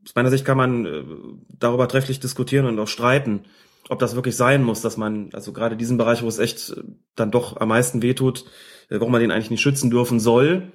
Aus 0.05 0.14
meiner 0.16 0.30
Sicht 0.30 0.44
kann 0.44 0.57
man 0.57 0.84
äh, 0.84 1.05
darüber 1.48 1.88
trefflich 1.88 2.18
diskutieren 2.18 2.66
und 2.66 2.78
auch 2.78 2.88
streiten, 2.88 3.44
ob 3.88 4.00
das 4.00 4.16
wirklich 4.16 4.36
sein 4.36 4.64
muss, 4.64 4.80
dass 4.80 4.96
man, 4.96 5.30
also 5.32 5.53
gerade 5.53 5.76
diesen 5.76 5.96
Bereich, 5.96 6.22
wo 6.22 6.28
es 6.28 6.40
echt 6.40 6.70
äh, 6.70 6.82
dann 7.14 7.30
doch 7.30 7.57
am 7.59 7.68
meisten 7.68 8.03
wehtut, 8.03 8.44
äh, 8.88 8.98
warum 8.98 9.12
man 9.12 9.20
den 9.20 9.30
eigentlich 9.30 9.50
nicht 9.50 9.62
schützen 9.62 9.90
dürfen 9.90 10.18
soll, 10.18 10.72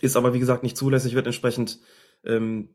ist 0.00 0.16
aber 0.16 0.32
wie 0.32 0.38
gesagt 0.38 0.62
nicht 0.62 0.76
zulässig, 0.76 1.14
wird 1.14 1.26
entsprechend 1.26 1.78
ähm, 2.24 2.70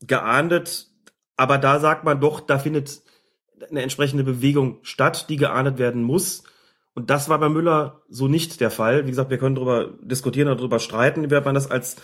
geahndet. 0.00 0.88
Aber 1.36 1.56
da 1.58 1.80
sagt 1.80 2.04
man 2.04 2.20
doch, 2.20 2.40
da 2.40 2.58
findet 2.58 3.02
eine 3.70 3.82
entsprechende 3.82 4.24
Bewegung 4.24 4.78
statt, 4.82 5.26
die 5.30 5.36
geahndet 5.36 5.78
werden 5.78 6.02
muss. 6.02 6.44
Und 6.94 7.10
das 7.10 7.28
war 7.28 7.38
bei 7.38 7.48
Müller 7.48 8.02
so 8.08 8.28
nicht 8.28 8.60
der 8.60 8.70
Fall. 8.70 9.04
Wie 9.06 9.10
gesagt, 9.10 9.30
wir 9.30 9.38
können 9.38 9.56
darüber 9.56 9.90
diskutieren 10.00 10.48
oder 10.48 10.56
darüber 10.56 10.78
streiten, 10.78 11.28
wie 11.28 11.40
man 11.40 11.54
das 11.54 11.70
als 11.70 11.96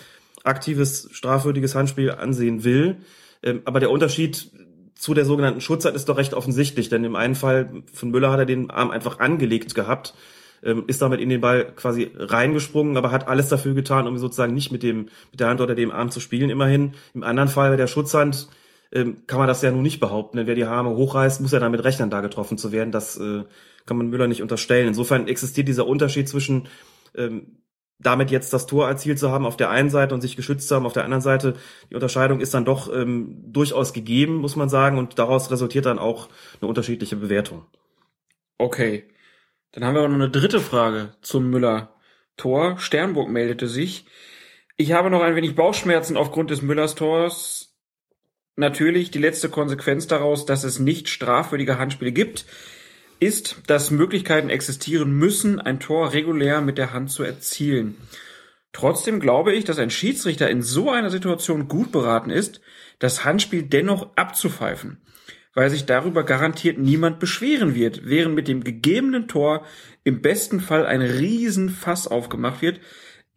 aktives, 0.43 1.09
strafwürdiges 1.13 1.75
Handspiel 1.75 2.11
ansehen 2.11 2.65
will. 2.65 2.99
Ähm, 3.43 3.63
aber 3.65 3.81
der 3.81 3.91
Unterschied 3.91 4.51
zu 4.95 5.15
der 5.15 5.25
sogenannten 5.25 5.61
Schutzzeit 5.61 5.95
ist 5.95 6.09
doch 6.09 6.19
recht 6.19 6.35
offensichtlich, 6.35 6.89
denn 6.89 7.05
im 7.05 7.17
einen 7.17 7.35
Fall 7.35 7.83
von 7.93 8.11
Müller 8.11 8.31
hat 8.33 8.41
er 8.41 8.47
den 8.47 8.71
Arm 8.71 8.91
einfach 8.91 9.19
angelegt 9.19 9.75
gehabt, 9.75 10.15
ähm, 10.63 10.85
ist 10.89 11.01
damit 11.01 11.21
in 11.21 11.31
den 11.31 11.41
Ball 11.41 11.73
quasi 11.75 12.11
reingesprungen, 12.15 12.97
aber 12.97 13.11
hat 13.11 13.29
alles 13.29 13.49
dafür 13.49 13.75
getan, 13.75 14.07
um 14.07 14.19
sozusagen 14.19 14.53
nicht 14.53 14.73
mit 14.73 14.83
dem 14.83 15.09
mit 15.31 15.41
der 15.41 15.49
Hand 15.49 15.61
oder 15.61 15.75
dem 15.75 15.91
Arm 15.91 16.11
zu 16.11 16.21
spielen. 16.21 16.51
Immerhin 16.51 16.93
im 17.15 17.23
anderen 17.23 17.49
Fall 17.49 17.71
bei 17.71 17.77
der 17.77 17.87
Schutzhand 17.87 18.49
ähm, 18.93 19.27
kann 19.27 19.39
man 19.39 19.49
das 19.49 19.63
ja 19.63 19.71
nun 19.71 19.83
nicht 19.83 20.01
behaupten. 20.01 20.37
Denn 20.37 20.47
wer 20.47 20.55
die 20.55 20.65
Arme 20.65 20.91
hochreißt, 20.91 21.41
muss 21.41 21.53
ja 21.53 21.61
damit 21.61 21.85
rechnen, 21.85 22.11
da 22.11 22.21
getroffen 22.21 22.59
zu 22.59 22.73
werden. 22.73 22.93
Das 22.93 23.17
äh, 23.19 23.45
kann 23.87 23.97
man 23.97 24.09
Müller 24.09 24.27
nicht 24.27 24.43
unterstellen. 24.43 24.89
Insofern 24.89 25.29
existiert 25.29 25.69
dieser 25.69 25.87
Unterschied 25.87 26.29
zwischen 26.29 26.69
ähm, 27.15 27.61
damit 28.01 28.31
jetzt 28.31 28.53
das 28.53 28.67
Tor 28.67 28.89
erzielt 28.89 29.19
zu 29.19 29.31
haben 29.31 29.45
auf 29.45 29.57
der 29.57 29.71
einen 29.71 29.91
Seite 29.91 30.15
und 30.15 30.21
sich 30.21 30.37
geschützt 30.37 30.69
zu 30.69 30.75
haben 30.75 30.87
auf 30.87 30.93
der 30.93 31.05
anderen 31.05 31.21
Seite. 31.21 31.55
Die 31.91 31.95
Unterscheidung 31.95 32.41
ist 32.41 32.55
dann 32.55 32.65
doch 32.65 32.93
ähm, 32.93 33.45
durchaus 33.47 33.93
gegeben, 33.93 34.37
muss 34.37 34.57
man 34.57 34.69
sagen, 34.69 34.99
und 34.99 35.19
daraus 35.19 35.51
resultiert 35.51 35.87
dann 35.87 35.99
auch 35.99 36.29
eine 36.61 36.69
unterschiedliche 36.69 37.17
Bewertung. 37.17 37.67
Okay. 38.59 39.05
Dann 39.73 39.85
haben 39.85 39.95
wir 39.95 40.01
aber 40.01 40.09
noch 40.09 40.17
eine 40.17 40.31
dritte 40.31 40.61
Frage 40.61 41.15
zum 41.21 41.49
Müller-Tor. 41.51 42.79
Sternburg 42.79 43.29
meldete 43.29 43.69
sich. 43.69 44.07
Ich 44.77 44.93
habe 44.93 45.11
noch 45.11 45.23
ein 45.23 45.37
wenig 45.37 45.55
Bauchschmerzen 45.55 46.17
aufgrund 46.17 46.51
des 46.51 46.63
Müllers 46.63 46.95
Tors. 46.95 47.60
Natürlich 48.61 49.11
die 49.11 49.19
letzte 49.19 49.49
Konsequenz 49.49 50.07
daraus, 50.07 50.45
dass 50.45 50.65
es 50.65 50.79
nicht 50.79 51.09
strafwürdige 51.09 51.79
Handspiele 51.79 52.13
gibt, 52.13 52.45
ist, 53.19 53.57
dass 53.67 53.91
Möglichkeiten 53.91 54.51
existieren 54.51 55.13
müssen, 55.13 55.59
ein 55.59 55.81
Tor 55.81 56.13
regulär 56.13 56.61
mit 56.61 56.77
der 56.77 56.93
Hand 56.93 57.11
zu 57.11 57.23
erzielen. 57.23 57.97
Trotzdem 58.75 59.19
glaube 59.19 59.55
ich, 59.55 59.65
dass 59.65 59.79
ein 59.79 59.89
Schiedsrichter 59.89 60.51
in 60.51 60.61
so 60.61 60.91
einer 60.91 61.09
Situation 61.09 61.69
gut 61.69 61.91
beraten 61.91 62.29
ist, 62.29 62.61
das 62.99 63.25
Handspiel 63.25 63.63
dennoch 63.63 64.15
abzupfeifen, 64.17 65.01
weil 65.55 65.71
sich 65.71 65.87
darüber 65.87 66.23
garantiert 66.25 66.77
niemand 66.77 67.19
beschweren 67.19 67.75
wird, 67.75 68.03
während 68.05 68.35
mit 68.35 68.47
dem 68.47 68.63
gegebenen 68.63 69.27
Tor 69.27 69.65
im 70.05 70.21
besten 70.21 70.61
Fall 70.61 70.85
ein 70.85 71.01
Riesenfass 71.01 72.07
aufgemacht 72.09 72.61
wird, 72.61 72.79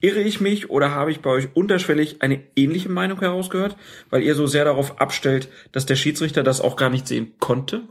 Irre 0.04 0.20
ich 0.20 0.42
mich 0.42 0.70
oder 0.70 0.92
habe 0.92 1.12
ich 1.12 1.22
bei 1.22 1.30
euch 1.30 1.48
unterschwellig 1.54 2.22
eine 2.22 2.44
ähnliche 2.58 2.90
Meinung 2.90 3.22
herausgehört, 3.22 3.78
weil 4.10 4.22
ihr 4.22 4.36
so 4.36 4.48
sehr 4.48 4.66
darauf 4.66 5.00
abstellt, 5.00 5.48
dass 5.72 5.86
der 5.86 5.96
Schiedsrichter 5.96 6.44
das 6.44 6.60
auch 6.60 6.76
gar 6.76 6.90
nicht 6.90 7.08
sehen 7.08 7.36
konnte? 7.40 7.88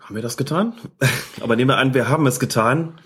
Haben 0.00 0.16
wir 0.16 0.22
das 0.22 0.36
getan? 0.36 0.74
Aber 1.40 1.54
nehmen 1.54 1.70
wir 1.70 1.76
an, 1.78 1.94
wir 1.94 2.08
haben 2.08 2.26
es 2.26 2.40
getan. 2.40 3.00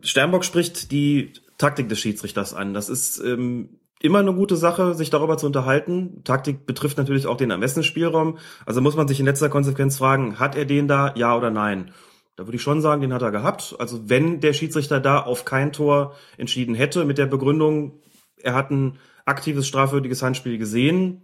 Sternbock 0.00 0.46
spricht 0.46 0.90
die 0.90 1.34
Taktik 1.58 1.90
des 1.90 1.98
Schiedsrichters 1.98 2.54
an. 2.54 2.72
Das 2.72 2.88
ist 2.88 3.18
ähm, 3.18 3.80
immer 4.00 4.20
eine 4.20 4.32
gute 4.32 4.56
Sache, 4.56 4.94
sich 4.94 5.10
darüber 5.10 5.36
zu 5.36 5.44
unterhalten. 5.44 6.24
Taktik 6.24 6.64
betrifft 6.64 6.96
natürlich 6.96 7.26
auch 7.26 7.36
den 7.36 7.50
Ermessensspielraum. 7.50 8.38
Also 8.64 8.80
muss 8.80 8.96
man 8.96 9.08
sich 9.08 9.20
in 9.20 9.26
letzter 9.26 9.50
Konsequenz 9.50 9.98
fragen, 9.98 10.38
hat 10.38 10.56
er 10.56 10.64
den 10.64 10.88
da, 10.88 11.14
ja 11.16 11.36
oder 11.36 11.50
nein? 11.50 11.92
Da 12.38 12.46
würde 12.46 12.54
ich 12.54 12.62
schon 12.62 12.80
sagen, 12.80 13.00
den 13.00 13.12
hat 13.12 13.22
er 13.22 13.32
gehabt. 13.32 13.74
Also 13.80 14.08
wenn 14.08 14.38
der 14.38 14.52
Schiedsrichter 14.52 15.00
da 15.00 15.18
auf 15.18 15.44
kein 15.44 15.72
Tor 15.72 16.14
entschieden 16.36 16.76
hätte, 16.76 17.04
mit 17.04 17.18
der 17.18 17.26
Begründung, 17.26 18.00
er 18.36 18.54
hat 18.54 18.70
ein 18.70 18.96
aktives 19.24 19.66
strafwürdiges 19.66 20.22
Handspiel 20.22 20.56
gesehen, 20.56 21.22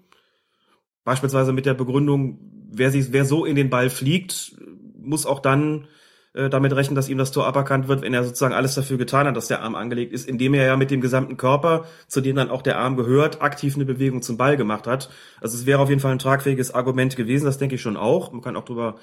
beispielsweise 1.05 1.53
mit 1.53 1.67
der 1.67 1.75
Begründung, 1.75 2.41
wer, 2.69 2.91
sich, 2.91 3.13
wer 3.13 3.25
so 3.25 3.45
in 3.45 3.55
den 3.55 3.71
Ball 3.71 3.91
fliegt, 3.91 4.57
muss 4.99 5.25
auch 5.25 5.39
dann 5.39 5.87
äh, 6.33 6.51
damit 6.51 6.75
rechnen, 6.75 6.97
dass 6.97 7.09
ihm 7.09 7.19
das 7.19 7.31
Tor 7.31 7.47
aberkannt 7.47 7.87
wird, 7.87 8.03
wenn 8.03 8.13
er 8.13 8.25
sozusagen 8.25 8.53
alles 8.53 8.75
dafür 8.75 8.99
getan 8.99 9.29
hat, 9.29 9.37
dass 9.37 9.47
der 9.47 9.63
Arm 9.63 9.77
angelegt 9.77 10.13
ist, 10.13 10.29
indem 10.29 10.53
er 10.55 10.67
ja 10.67 10.77
mit 10.77 10.91
dem 10.91 11.01
gesamten 11.01 11.37
Körper, 11.37 11.85
zu 12.09 12.23
dem 12.23 12.35
dann 12.35 12.51
auch 12.51 12.63
der 12.63 12.81
Arm 12.81 12.97
gehört, 12.97 13.41
aktiv 13.41 13.77
eine 13.77 13.85
Bewegung 13.85 14.21
zum 14.21 14.37
Ball 14.37 14.57
gemacht 14.57 14.89
hat. 14.89 15.11
Also 15.41 15.57
es 15.57 15.65
wäre 15.65 15.79
auf 15.79 15.91
jeden 15.91 16.01
Fall 16.01 16.11
ein 16.11 16.19
tragfähiges 16.19 16.75
Argument 16.75 17.15
gewesen, 17.15 17.45
das 17.45 17.59
denke 17.59 17.77
ich 17.77 17.83
schon 17.83 17.97
auch. 17.97 18.33
Man 18.33 18.43
kann 18.43 18.57
auch 18.57 18.65
drüber 18.65 18.97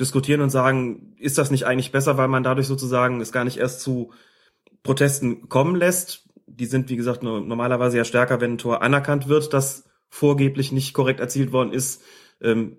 diskutieren 0.00 0.40
und 0.40 0.50
sagen, 0.50 1.14
ist 1.18 1.38
das 1.38 1.50
nicht 1.50 1.66
eigentlich 1.66 1.92
besser, 1.92 2.16
weil 2.16 2.28
man 2.28 2.42
dadurch 2.42 2.66
sozusagen 2.66 3.20
es 3.20 3.32
gar 3.32 3.44
nicht 3.44 3.58
erst 3.58 3.80
zu 3.80 4.12
Protesten 4.82 5.48
kommen 5.48 5.76
lässt. 5.76 6.28
Die 6.46 6.66
sind, 6.66 6.88
wie 6.88 6.96
gesagt, 6.96 7.22
normalerweise 7.22 7.98
ja 7.98 8.04
stärker, 8.04 8.40
wenn 8.40 8.54
ein 8.54 8.58
Tor 8.58 8.82
anerkannt 8.82 9.28
wird, 9.28 9.52
das 9.52 9.88
vorgeblich 10.08 10.72
nicht 10.72 10.94
korrekt 10.94 11.20
erzielt 11.20 11.52
worden 11.52 11.72
ist, 11.72 12.02
ähm, 12.40 12.78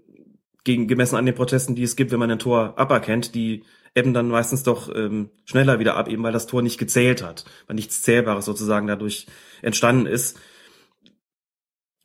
gegen, 0.63 0.87
gemessen 0.87 1.15
an 1.15 1.25
den 1.25 1.35
Protesten, 1.35 1.75
die 1.75 1.83
es 1.83 1.95
gibt, 1.95 2.11
wenn 2.11 2.19
man 2.19 2.31
ein 2.31 2.39
Tor 2.39 2.77
aberkennt, 2.77 3.35
die 3.35 3.63
ebben 3.95 4.13
dann 4.13 4.29
meistens 4.29 4.63
doch 4.63 4.93
ähm, 4.93 5.31
schneller 5.45 5.79
wieder 5.79 5.95
ab, 5.95 6.07
eben 6.07 6.23
weil 6.23 6.33
das 6.33 6.47
Tor 6.47 6.61
nicht 6.61 6.77
gezählt 6.77 7.23
hat, 7.23 7.45
weil 7.67 7.75
nichts 7.75 8.01
Zählbares 8.01 8.45
sozusagen 8.45 8.87
dadurch 8.87 9.27
entstanden 9.61 10.05
ist. 10.05 10.39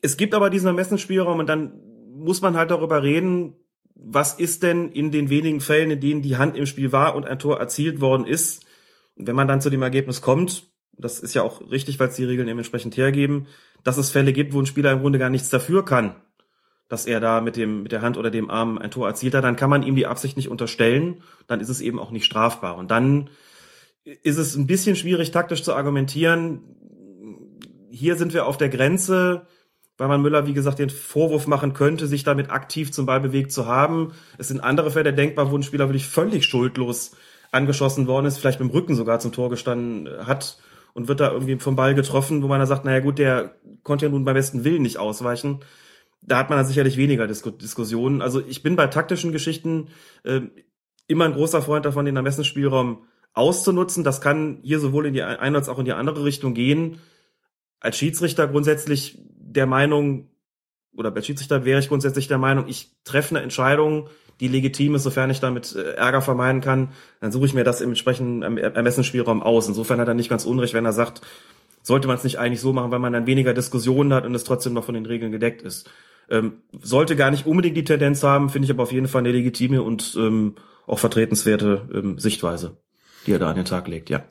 Es 0.00 0.16
gibt 0.16 0.34
aber 0.34 0.50
diesen 0.50 0.66
Ermessensspielraum 0.66 1.38
und 1.38 1.46
dann 1.46 1.80
muss 2.14 2.42
man 2.42 2.56
halt 2.56 2.70
darüber 2.70 3.02
reden, 3.02 3.56
was 3.94 4.34
ist 4.34 4.62
denn 4.62 4.90
in 4.90 5.10
den 5.10 5.30
wenigen 5.30 5.60
Fällen, 5.60 5.90
in 5.90 6.00
denen 6.00 6.22
die 6.22 6.36
Hand 6.36 6.56
im 6.56 6.66
Spiel 6.66 6.92
war 6.92 7.14
und 7.14 7.26
ein 7.26 7.38
Tor 7.38 7.58
erzielt 7.58 8.00
worden 8.00 8.26
ist, 8.26 8.64
wenn 9.16 9.36
man 9.36 9.48
dann 9.48 9.60
zu 9.60 9.70
dem 9.70 9.82
Ergebnis 9.82 10.20
kommt, 10.20 10.68
das 10.96 11.20
ist 11.20 11.34
ja 11.34 11.42
auch 11.42 11.70
richtig, 11.70 11.98
weil 11.98 12.08
es 12.08 12.16
die 12.16 12.24
Regeln 12.24 12.48
eben 12.48 12.58
entsprechend 12.58 12.96
hergeben, 12.96 13.46
dass 13.82 13.96
es 13.96 14.10
Fälle 14.10 14.32
gibt, 14.32 14.52
wo 14.52 14.60
ein 14.60 14.66
Spieler 14.66 14.92
im 14.92 15.00
Grunde 15.00 15.18
gar 15.18 15.30
nichts 15.30 15.48
dafür 15.48 15.84
kann, 15.84 16.16
dass 16.88 17.06
er 17.06 17.20
da 17.20 17.40
mit 17.40 17.56
dem 17.56 17.82
mit 17.82 17.92
der 17.92 18.02
Hand 18.02 18.16
oder 18.16 18.30
dem 18.30 18.50
Arm 18.50 18.78
ein 18.78 18.90
Tor 18.90 19.06
erzielt 19.06 19.34
hat, 19.34 19.44
dann 19.44 19.56
kann 19.56 19.70
man 19.70 19.82
ihm 19.82 19.96
die 19.96 20.06
Absicht 20.06 20.36
nicht 20.36 20.48
unterstellen, 20.48 21.22
dann 21.46 21.60
ist 21.60 21.68
es 21.68 21.80
eben 21.80 21.98
auch 21.98 22.10
nicht 22.10 22.24
strafbar. 22.24 22.76
Und 22.76 22.90
dann 22.90 23.30
ist 24.04 24.38
es 24.38 24.54
ein 24.56 24.66
bisschen 24.66 24.96
schwierig 24.96 25.30
taktisch 25.30 25.62
zu 25.62 25.74
argumentieren. 25.74 26.60
Hier 27.90 28.16
sind 28.16 28.34
wir 28.34 28.46
auf 28.46 28.58
der 28.58 28.68
Grenze 28.68 29.46
weil 29.96 30.08
man 30.08 30.22
Müller, 30.22 30.46
wie 30.46 30.54
gesagt, 30.54 30.78
den 30.78 30.90
Vorwurf 30.90 31.46
machen 31.46 31.72
könnte, 31.72 32.06
sich 32.06 32.24
damit 32.24 32.50
aktiv 32.50 32.92
zum 32.92 33.06
Ball 33.06 33.20
bewegt 33.20 33.52
zu 33.52 33.66
haben. 33.66 34.12
Es 34.38 34.48
sind 34.48 34.60
andere 34.60 34.90
Fälle 34.90 35.14
denkbar, 35.14 35.50
wo 35.50 35.56
ein 35.56 35.62
Spieler 35.62 35.88
wirklich 35.88 36.08
völlig 36.08 36.46
schuldlos 36.46 37.12
angeschossen 37.52 38.06
worden 38.06 38.26
ist, 38.26 38.38
vielleicht 38.38 38.60
mit 38.60 38.70
dem 38.70 38.74
Rücken 38.74 38.96
sogar 38.96 39.20
zum 39.20 39.32
Tor 39.32 39.50
gestanden 39.50 40.08
hat 40.26 40.58
und 40.92 41.08
wird 41.08 41.20
da 41.20 41.30
irgendwie 41.30 41.56
vom 41.58 41.76
Ball 41.76 41.94
getroffen, 41.94 42.42
wo 42.42 42.48
man 42.48 42.60
da 42.60 42.66
sagt, 42.66 42.84
naja 42.84 43.00
gut, 43.00 43.18
der 43.18 43.54
konnte 43.82 44.06
ja 44.06 44.10
nun 44.10 44.24
beim 44.24 44.34
besten 44.34 44.64
Willen 44.64 44.82
nicht 44.82 44.98
ausweichen. 44.98 45.60
Da 46.22 46.38
hat 46.38 46.50
man 46.50 46.58
dann 46.58 46.66
sicherlich 46.66 46.96
weniger 46.96 47.26
Dis 47.26 47.42
Diskussionen. 47.42 48.22
Also 48.22 48.42
ich 48.44 48.62
bin 48.62 48.76
bei 48.76 48.86
taktischen 48.86 49.30
Geschichten 49.30 49.88
äh, 50.24 50.40
immer 51.06 51.26
ein 51.26 51.34
großer 51.34 51.62
Freund 51.62 51.84
davon, 51.84 52.06
den 52.06 52.16
Ermessensspielraum 52.16 53.04
auszunutzen. 53.34 54.04
Das 54.04 54.20
kann 54.20 54.60
hier 54.62 54.80
sowohl 54.80 55.06
in 55.06 55.14
die 55.14 55.22
eine 55.22 55.58
als 55.58 55.68
auch 55.68 55.78
in 55.78 55.84
die 55.84 55.92
andere 55.92 56.24
Richtung 56.24 56.54
gehen. 56.54 57.00
Als 57.80 57.98
Schiedsrichter 57.98 58.48
grundsätzlich 58.48 59.18
der 59.54 59.66
Meinung, 59.66 60.30
oder 60.96 61.10
bei 61.10 61.22
Schiedsrichter 61.22 61.64
wäre 61.64 61.80
ich 61.80 61.88
grundsätzlich 61.88 62.28
der 62.28 62.38
Meinung, 62.38 62.66
ich 62.68 62.92
treffe 63.04 63.34
eine 63.34 63.42
Entscheidung, 63.42 64.08
die 64.40 64.48
legitim 64.48 64.94
ist, 64.94 65.04
sofern 65.04 65.30
ich 65.30 65.40
damit 65.40 65.74
äh, 65.74 65.92
Ärger 65.94 66.20
vermeiden 66.20 66.60
kann, 66.60 66.90
dann 67.20 67.32
suche 67.32 67.46
ich 67.46 67.54
mir 67.54 67.64
das 67.64 67.80
im 67.80 67.90
entsprechenden 67.90 68.58
Ermessensspielraum 68.58 69.42
aus. 69.42 69.68
Insofern 69.68 70.00
hat 70.00 70.08
er 70.08 70.14
nicht 70.14 70.28
ganz 70.28 70.44
unrecht, 70.44 70.74
wenn 70.74 70.84
er 70.84 70.92
sagt, 70.92 71.20
sollte 71.82 72.08
man 72.08 72.16
es 72.16 72.24
nicht 72.24 72.38
eigentlich 72.38 72.60
so 72.60 72.72
machen, 72.72 72.90
weil 72.90 72.98
man 72.98 73.12
dann 73.12 73.26
weniger 73.26 73.54
Diskussionen 73.54 74.12
hat 74.12 74.24
und 74.24 74.34
es 74.34 74.44
trotzdem 74.44 74.72
noch 74.72 74.84
von 74.84 74.94
den 74.94 75.06
Regeln 75.06 75.30
gedeckt 75.30 75.62
ist. 75.62 75.88
Ähm, 76.30 76.62
sollte 76.80 77.16
gar 77.16 77.30
nicht 77.30 77.46
unbedingt 77.46 77.76
die 77.76 77.84
Tendenz 77.84 78.22
haben, 78.22 78.48
finde 78.48 78.66
ich 78.66 78.70
aber 78.70 78.82
auf 78.82 78.92
jeden 78.92 79.08
Fall 79.08 79.20
eine 79.20 79.32
legitime 79.32 79.82
und 79.82 80.16
ähm, 80.18 80.54
auch 80.86 80.98
vertretenswerte 80.98 81.88
ähm, 81.94 82.18
Sichtweise, 82.18 82.78
die 83.26 83.32
er 83.32 83.38
da 83.38 83.50
an 83.50 83.56
den 83.56 83.66
Tag 83.66 83.86
legt, 83.88 84.10
ja. 84.10 84.24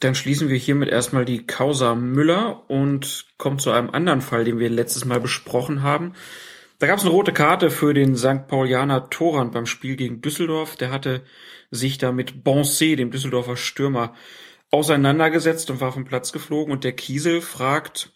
Dann 0.00 0.14
schließen 0.14 0.48
wir 0.48 0.56
hiermit 0.56 0.88
erstmal 0.88 1.24
die 1.24 1.46
Causa 1.46 1.94
Müller 1.94 2.68
und 2.68 3.26
kommen 3.36 3.58
zu 3.58 3.70
einem 3.70 3.90
anderen 3.90 4.20
Fall, 4.20 4.44
den 4.44 4.58
wir 4.58 4.70
letztes 4.70 5.04
Mal 5.04 5.20
besprochen 5.20 5.82
haben. 5.82 6.14
Da 6.78 6.86
gab 6.86 6.98
es 6.98 7.04
eine 7.04 7.12
rote 7.12 7.32
Karte 7.32 7.70
für 7.70 7.92
den 7.92 8.16
St. 8.16 8.46
Paulianer 8.46 9.10
Torrand 9.10 9.52
beim 9.52 9.66
Spiel 9.66 9.96
gegen 9.96 10.20
Düsseldorf. 10.20 10.76
Der 10.76 10.90
hatte 10.90 11.22
sich 11.70 11.98
da 11.98 12.12
mit 12.12 12.44
Bonset, 12.44 12.98
dem 12.98 13.10
Düsseldorfer 13.10 13.56
Stürmer, 13.56 14.14
auseinandergesetzt 14.70 15.70
und 15.70 15.80
war 15.80 15.92
vom 15.92 16.04
Platz 16.04 16.32
geflogen. 16.32 16.72
Und 16.72 16.84
der 16.84 16.92
Kiesel 16.92 17.40
fragt 17.40 18.12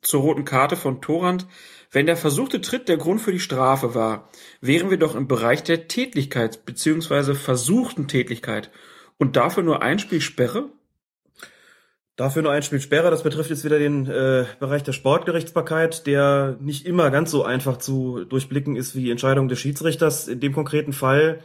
zur 0.00 0.22
roten 0.22 0.44
Karte 0.44 0.76
von 0.76 1.02
Torrand, 1.02 1.46
wenn 1.90 2.06
der 2.06 2.16
versuchte 2.16 2.60
Tritt 2.60 2.88
der 2.88 2.96
Grund 2.96 3.20
für 3.20 3.32
die 3.32 3.40
Strafe 3.40 3.94
war, 3.94 4.28
wären 4.60 4.90
wir 4.90 4.98
doch 4.98 5.14
im 5.14 5.28
Bereich 5.28 5.62
der 5.62 5.88
Tätlichkeit 5.88 6.64
bzw. 6.64 7.34
versuchten 7.34 8.08
Tätlichkeit 8.08 8.70
und 9.18 9.36
dafür 9.36 9.62
nur 9.62 9.82
ein 9.82 9.98
Spiel 9.98 10.20
Sperre? 10.20 10.70
Dafür 12.16 12.40
nur 12.42 12.52
ein 12.52 12.62
Spiel 12.62 12.80
Sperre. 12.80 13.10
Das 13.10 13.22
betrifft 13.22 13.50
jetzt 13.50 13.64
wieder 13.64 13.78
den 13.78 14.06
äh, 14.06 14.46
Bereich 14.58 14.82
der 14.82 14.92
Sportgerichtsbarkeit, 14.92 16.06
der 16.06 16.56
nicht 16.60 16.86
immer 16.86 17.10
ganz 17.10 17.30
so 17.30 17.44
einfach 17.44 17.76
zu 17.76 18.24
durchblicken 18.24 18.74
ist 18.74 18.96
wie 18.96 19.04
die 19.04 19.10
Entscheidung 19.10 19.48
des 19.48 19.58
Schiedsrichters. 19.58 20.26
In 20.26 20.40
dem 20.40 20.54
konkreten 20.54 20.94
Fall 20.94 21.40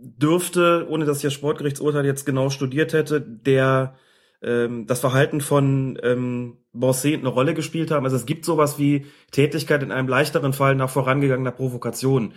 dürfte, 0.00 0.86
ohne 0.88 1.04
dass 1.04 1.18
ich 1.18 1.24
das 1.24 1.34
Sportgerichtsurteil 1.34 2.06
jetzt 2.06 2.24
genau 2.24 2.48
studiert 2.48 2.94
hätte, 2.94 3.20
der 3.20 3.96
ähm, 4.42 4.86
das 4.86 5.00
Verhalten 5.00 5.42
von 5.42 5.98
ähm, 6.02 6.56
Bonset 6.72 7.20
eine 7.20 7.28
Rolle 7.28 7.52
gespielt 7.52 7.90
haben. 7.90 8.04
Also 8.04 8.16
es 8.16 8.24
gibt 8.24 8.46
sowas 8.46 8.78
wie 8.78 9.04
Tätigkeit 9.32 9.82
in 9.82 9.92
einem 9.92 10.08
leichteren 10.08 10.54
Fall 10.54 10.74
nach 10.76 10.88
vorangegangener 10.88 11.52
Provokation. 11.52 12.32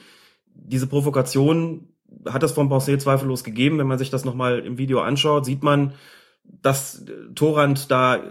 Diese 0.54 0.88
Provokation 0.88 1.94
hat 2.28 2.44
es 2.44 2.52
von 2.52 2.68
Bonset 2.68 3.02
zweifellos 3.02 3.46
gegeben. 3.46 3.78
Wenn 3.78 3.88
man 3.88 4.00
sich 4.00 4.10
das 4.10 4.26
nochmal 4.26 4.60
im 4.60 4.78
Video 4.78 5.00
anschaut, 5.00 5.46
sieht 5.46 5.64
man, 5.64 5.94
dass 6.62 7.06
Torand 7.36 7.92
da 7.92 8.24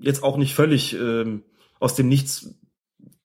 jetzt 0.00 0.22
auch 0.22 0.36
nicht 0.36 0.54
völlig 0.54 0.94
ähm, 0.94 1.42
aus 1.80 1.94
dem 1.94 2.08
Nichts 2.08 2.54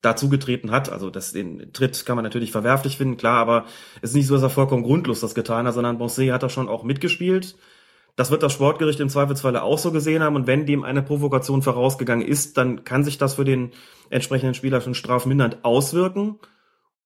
dazugetreten 0.02 0.72
hat. 0.72 0.90
Also 0.92 1.10
das, 1.10 1.32
den 1.32 1.72
Tritt 1.74 2.06
kann 2.06 2.16
man 2.16 2.24
natürlich 2.24 2.52
verwerflich 2.52 2.98
finden, 2.98 3.18
klar, 3.18 3.38
aber 3.40 3.66
es 4.02 4.12
ist 4.12 4.16
nicht 4.16 4.28
so, 4.28 4.36
dass 4.36 4.44
er 4.44 4.50
vollkommen 4.50 4.84
grundlos 4.84 5.22
das 5.22 5.34
getan 5.34 5.66
hat, 5.66 5.74
sondern 5.74 5.98
Bonset 5.98 6.32
hat 6.32 6.44
da 6.44 6.50
schon 6.50 6.68
auch 6.68 6.84
mitgespielt. 6.84 7.56
Das 8.16 8.30
wird 8.30 8.44
das 8.44 8.54
Sportgericht 8.54 9.00
im 9.00 9.10
Zweifelsfalle 9.10 9.64
auch 9.64 9.80
so 9.80 9.92
gesehen 9.92 10.22
haben. 10.22 10.36
Und 10.36 10.46
wenn 10.46 10.68
dem 10.68 10.84
eine 10.84 11.02
Provokation 11.02 11.64
vorausgegangen 11.64 12.28
ist, 12.28 12.58
dann 12.58 12.84
kann 12.84 13.04
sich 13.04 13.18
das 13.18 13.36
für 13.36 13.46
den 13.46 13.72
entsprechenden 14.10 14.54
Spieler 14.54 14.82
schon 14.82 14.94
strafmindernd 14.94 15.66
auswirken. 15.66 16.38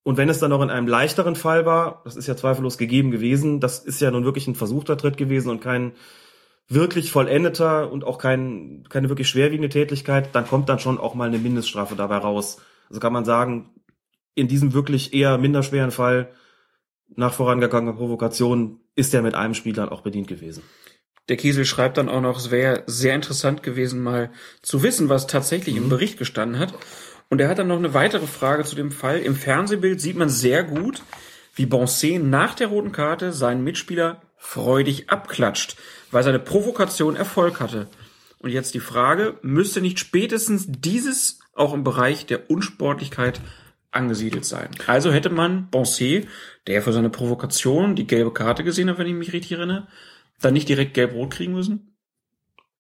Und 0.04 0.18
wenn 0.18 0.28
es 0.28 0.40
dann 0.40 0.50
noch 0.50 0.62
in 0.62 0.70
einem 0.70 0.88
leichteren 0.88 1.36
Fall 1.36 1.66
war, 1.66 2.02
das 2.04 2.18
ist 2.18 2.28
ja 2.28 2.36
zweifellos 2.36 2.78
gegeben 2.78 3.12
gewesen, 3.12 3.60
das 3.60 3.80
ist 3.80 4.02
ja 4.02 4.12
nun 4.12 4.26
wirklich 4.26 4.48
ein 4.48 4.56
versuchter 4.56 4.98
Tritt 4.98 5.18
gewesen 5.18 5.50
und 5.50 5.62
kein 5.62 5.94
wirklich 6.68 7.12
vollendeter 7.12 7.92
und 7.92 8.04
auch 8.04 8.18
kein, 8.18 8.84
keine 8.90 9.10
wirklich 9.10 9.30
schwerwiegende 9.30 9.70
Tätigkeit, 9.70 10.30
dann 10.34 10.48
kommt 10.48 10.70
dann 10.70 10.80
schon 10.80 10.98
auch 10.98 11.16
mal 11.16 11.28
eine 11.28 11.38
Mindeststrafe 11.38 11.96
dabei 11.96 12.18
raus. 12.18 12.58
Also 12.90 13.00
kann 13.00 13.14
man 13.14 13.26
sagen, 13.26 13.70
in 14.36 14.48
diesem 14.48 14.74
wirklich 14.74 15.14
eher 15.14 15.38
minderschweren 15.38 15.92
Fall 15.92 16.30
nach 17.16 17.34
vorangegangener 17.34 17.94
Provokation 17.94 18.82
ist 18.96 19.14
er 19.14 19.22
mit 19.22 19.34
einem 19.34 19.54
Spiel 19.54 19.74
dann 19.74 19.90
auch 19.90 20.02
bedient 20.02 20.28
gewesen. 20.28 20.64
Der 21.30 21.38
Kiesel 21.38 21.66
schreibt 21.66 21.98
dann 21.98 22.10
auch 22.10 22.22
noch, 22.22 22.38
es 22.38 22.52
wäre 22.52 22.84
sehr 22.86 23.16
interessant 23.16 23.64
gewesen, 23.64 24.02
mal 24.02 24.32
zu 24.62 24.84
wissen, 24.84 25.10
was 25.10 25.28
tatsächlich 25.28 25.76
mhm. 25.76 25.84
im 25.84 25.90
Bericht 25.90 26.18
gestanden 26.18 26.60
hat. 26.60 26.74
Und 27.30 27.42
er 27.42 27.50
hat 27.50 27.60
dann 27.60 27.68
noch 27.68 27.78
eine 27.78 27.94
weitere 27.94 28.28
Frage 28.28 28.64
zu 28.64 28.76
dem 28.76 28.92
Fall. 28.92 29.20
Im 29.20 29.36
Fernsehbild 29.36 30.00
sieht 30.00 30.16
man 30.16 30.30
sehr 30.30 30.64
gut, 30.64 31.02
wie 31.56 31.66
Bonset 31.66 32.24
nach 32.24 32.56
der 32.56 32.68
roten 32.68 32.94
Karte 32.94 33.34
seinen 33.34 33.64
Mitspieler 33.64 34.22
freudig 34.38 35.10
abklatscht 35.10 35.78
weil 36.12 36.24
seine 36.24 36.40
Provokation 36.40 37.16
Erfolg 37.16 37.60
hatte. 37.60 37.88
Und 38.40 38.52
jetzt 38.52 38.74
die 38.74 38.80
Frage, 38.80 39.38
müsste 39.42 39.82
nicht 39.82 40.00
spätestens 40.00 40.66
dieses 40.68 41.40
auch 41.56 41.74
im 41.74 41.84
Bereich 41.84 42.26
der 42.26 42.50
Unsportlichkeit 42.50 43.42
angesiedelt 43.92 44.46
sein? 44.46 44.70
Also 44.86 45.12
hätte 45.12 45.30
man 45.30 45.70
Bonset, 45.70 46.28
der 46.68 46.82
für 46.82 46.94
seine 46.94 47.10
Provokation 47.10 47.96
die 47.96 48.08
gelbe 48.08 48.32
Karte 48.32 48.64
gesehen 48.64 48.90
hat, 48.90 49.00
wenn 49.00 49.08
ich 49.08 49.14
mich 49.14 49.34
richtig 49.34 49.54
erinnere, 49.54 49.88
dann 50.40 50.54
nicht 50.54 50.70
direkt 50.70 50.94
gelb-rot 50.94 51.32
kriegen 51.32 51.54
müssen? 51.54 51.94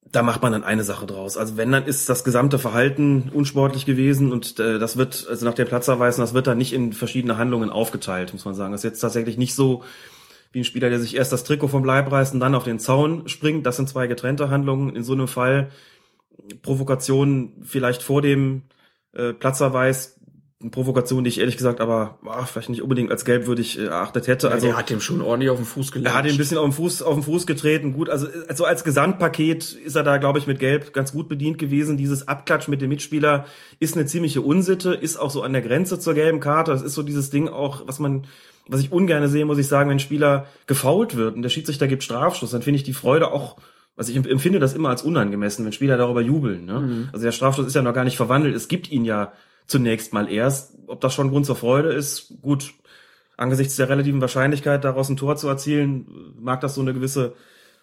da 0.09 0.23
macht 0.23 0.41
man 0.41 0.53
dann 0.53 0.63
eine 0.63 0.85
Sache 0.85 1.05
draus. 1.05 1.35
Also 1.35 1.57
wenn, 1.57 1.69
dann 1.69 1.85
ist 1.85 2.07
das 2.07 2.23
gesamte 2.23 2.59
Verhalten 2.59 3.29
unsportlich 3.33 3.85
gewesen 3.85 4.31
und 4.31 4.57
äh, 4.57 4.79
das 4.79 4.95
wird, 4.95 5.27
also 5.29 5.45
nach 5.45 5.53
der 5.53 5.65
Platzerweisen, 5.65 6.21
das 6.21 6.33
wird 6.33 6.47
dann 6.47 6.57
nicht 6.57 6.71
in 6.71 6.93
verschiedene 6.93 7.37
Handlungen 7.37 7.69
aufgeteilt, 7.69 8.31
muss 8.31 8.45
man 8.45 8.55
sagen. 8.55 8.71
Das 8.71 8.81
ist 8.81 8.89
jetzt 8.89 9.01
tatsächlich 9.01 9.37
nicht 9.37 9.53
so 9.53 9.83
wie 10.57 10.61
ein 10.61 10.65
Spieler, 10.65 10.89
der 10.89 10.99
sich 10.99 11.15
erst 11.15 11.31
das 11.31 11.43
Trikot 11.43 11.67
vom 11.67 11.85
Leib 11.85 12.11
reißt 12.11 12.33
und 12.33 12.39
dann 12.39 12.55
auf 12.55 12.63
den 12.63 12.79
Zaun 12.79 13.27
springt. 13.29 13.65
Das 13.65 13.77
sind 13.77 13.87
zwei 13.87 14.07
getrennte 14.07 14.49
Handlungen. 14.49 14.95
In 14.95 15.03
so 15.03 15.13
einem 15.13 15.27
Fall 15.27 15.69
Provokation 16.63 17.53
vielleicht 17.61 18.01
vor 18.01 18.23
dem 18.23 18.63
äh, 19.13 19.33
Platzerweis 19.33 20.15
eine 20.59 20.71
Provokation, 20.71 21.23
die 21.23 21.27
ich 21.27 21.39
ehrlich 21.39 21.55
gesagt 21.57 21.79
aber 21.79 22.17
ach, 22.25 22.47
vielleicht 22.47 22.69
nicht 22.69 22.81
unbedingt 22.81 23.11
als 23.11 23.25
gelbwürdig 23.25 23.77
äh, 23.77 23.85
erachtet 23.85 24.25
hätte. 24.25 24.47
Also 24.47 24.55
Also 24.55 24.67
er 24.69 24.79
hat 24.79 24.89
dem 24.89 24.99
schon 24.99 25.21
ordentlich 25.21 25.51
auf 25.51 25.57
den 25.57 25.65
Fuß 25.67 25.89
er 25.89 25.93
gelatscht. 25.93 26.17
hat 26.17 26.25
ihn 26.25 26.31
ein 26.31 26.37
bisschen 26.37 26.57
auf 26.57 26.65
den 26.65 26.71
Fuß, 26.73 27.03
auf 27.03 27.13
den 27.13 27.21
Fuß 27.21 27.45
getreten. 27.45 27.93
Gut, 27.93 28.09
also, 28.09 28.25
also 28.47 28.65
als 28.65 28.83
Gesamtpaket 28.83 29.73
ist 29.73 29.95
er 29.95 30.01
da, 30.01 30.17
glaube 30.17 30.39
ich, 30.39 30.47
mit 30.47 30.57
Gelb 30.57 30.93
ganz 30.93 31.11
gut 31.11 31.29
bedient 31.29 31.59
gewesen. 31.59 31.97
Dieses 31.97 32.27
Abklatschen 32.27 32.71
mit 32.71 32.81
dem 32.81 32.89
Mitspieler 32.89 33.45
ist 33.79 33.95
eine 33.95 34.07
ziemliche 34.07 34.41
Unsitte, 34.41 34.95
ist 34.95 35.17
auch 35.17 35.29
so 35.29 35.43
an 35.43 35.53
der 35.53 35.61
Grenze 35.61 35.99
zur 35.99 36.15
gelben 36.15 36.39
Karte. 36.39 36.71
Das 36.71 36.81
ist 36.81 36.95
so 36.95 37.03
dieses 37.03 37.29
Ding 37.29 37.49
auch, 37.49 37.83
was 37.85 37.99
man, 37.99 38.25
was 38.67 38.81
ich 38.81 38.91
ungern 38.91 39.27
sehe, 39.27 39.45
muss 39.45 39.57
ich 39.57 39.67
sagen, 39.67 39.89
wenn 39.89 39.97
ein 39.97 40.01
Spieler 40.01 40.47
gefault 40.65 41.15
wird 41.15 41.35
und 41.35 41.41
der 41.41 41.49
Schiedsrichter 41.49 41.87
gibt 41.87 42.03
Strafschuss, 42.03 42.51
dann 42.51 42.61
finde 42.61 42.77
ich 42.77 42.83
die 42.83 42.93
Freude 42.93 43.31
auch 43.31 43.57
also 43.97 44.11
ich 44.11 44.17
empfinde 44.17 44.59
das 44.59 44.75
immer 44.75 44.89
als 44.89 45.01
unangemessen, 45.01 45.65
wenn 45.65 45.73
Spieler 45.73 45.97
darüber 45.97 46.21
jubeln. 46.21 46.65
Ne? 46.65 47.09
Also 47.11 47.25
der 47.25 47.31
Strafstoß 47.31 47.65
ist 47.65 47.73
ja 47.73 47.81
noch 47.81 47.95
gar 47.95 48.03
nicht 48.03 48.15
verwandelt. 48.15 48.55
Es 48.55 48.67
gibt 48.67 48.91
ihn 48.91 49.05
ja 49.05 49.33
zunächst 49.65 50.13
mal 50.13 50.31
erst. 50.31 50.75
Ob 50.85 51.01
das 51.01 51.15
schon 51.15 51.31
Grund 51.31 51.47
zur 51.47 51.55
Freude 51.55 51.91
ist, 51.91 52.35
gut, 52.43 52.75
angesichts 53.37 53.75
der 53.75 53.89
relativen 53.89 54.21
Wahrscheinlichkeit, 54.21 54.83
daraus 54.83 55.09
ein 55.09 55.17
Tor 55.17 55.35
zu 55.35 55.47
erzielen, 55.47 56.35
mag 56.39 56.61
das 56.61 56.75
so 56.75 56.81
eine 56.81 56.93
gewisse 56.93 57.33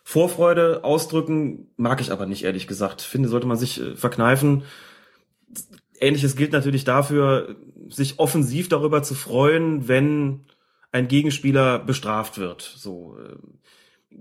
Vorfreude 0.05 0.85
ausdrücken, 0.85 1.69
mag 1.77 2.01
ich 2.01 2.13
aber 2.13 2.27
nicht, 2.27 2.45
ehrlich 2.45 2.69
gesagt. 2.69 3.03
Finde, 3.03 3.29
sollte 3.29 3.49
man 3.49 3.57
sich 3.57 3.81
äh, 3.81 3.97
verkneifen. 3.97 4.63
Ähnliches 5.99 6.37
gilt 6.37 6.53
natürlich 6.53 6.85
dafür, 6.85 7.57
sich 7.89 8.21
offensiv 8.21 8.69
darüber 8.69 9.03
zu 9.03 9.15
freuen, 9.15 9.89
wenn 9.89 10.45
ein 10.95 11.09
Gegenspieler 11.09 11.81
bestraft 11.81 12.39
wird. 12.39 12.63
So, 12.63 13.17
äh, 13.19 14.17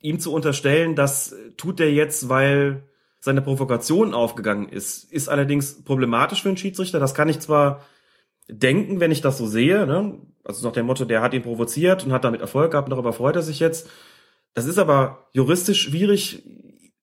ihm 0.00 0.20
zu 0.20 0.32
unterstellen, 0.32 0.94
das 0.94 1.34
tut 1.56 1.80
er 1.80 1.90
jetzt, 1.90 2.28
weil 2.28 2.84
seine 3.20 3.40
Provokation 3.40 4.12
aufgegangen 4.12 4.68
ist, 4.68 5.10
ist 5.10 5.28
allerdings 5.28 5.82
problematisch 5.82 6.42
für 6.42 6.48
einen 6.48 6.58
Schiedsrichter. 6.58 7.00
Das 7.00 7.14
kann 7.14 7.30
ich 7.30 7.40
zwar 7.40 7.84
denken, 8.48 9.00
wenn 9.00 9.12
ich 9.12 9.22
das 9.22 9.38
so 9.38 9.46
sehe, 9.46 9.86
ne? 9.86 10.18
also 10.44 10.66
nach 10.66 10.74
dem 10.74 10.86
Motto, 10.86 11.06
der 11.06 11.22
hat 11.22 11.32
ihn 11.32 11.42
provoziert 11.42 12.04
und 12.04 12.12
hat 12.12 12.24
damit 12.24 12.40
Erfolg 12.42 12.72
gehabt 12.72 12.92
darüber 12.92 13.12
freut 13.12 13.36
er 13.36 13.42
sich 13.42 13.60
jetzt. 13.60 13.88
Das 14.52 14.66
ist 14.66 14.78
aber 14.78 15.28
juristisch 15.32 15.80
schwierig, 15.80 16.42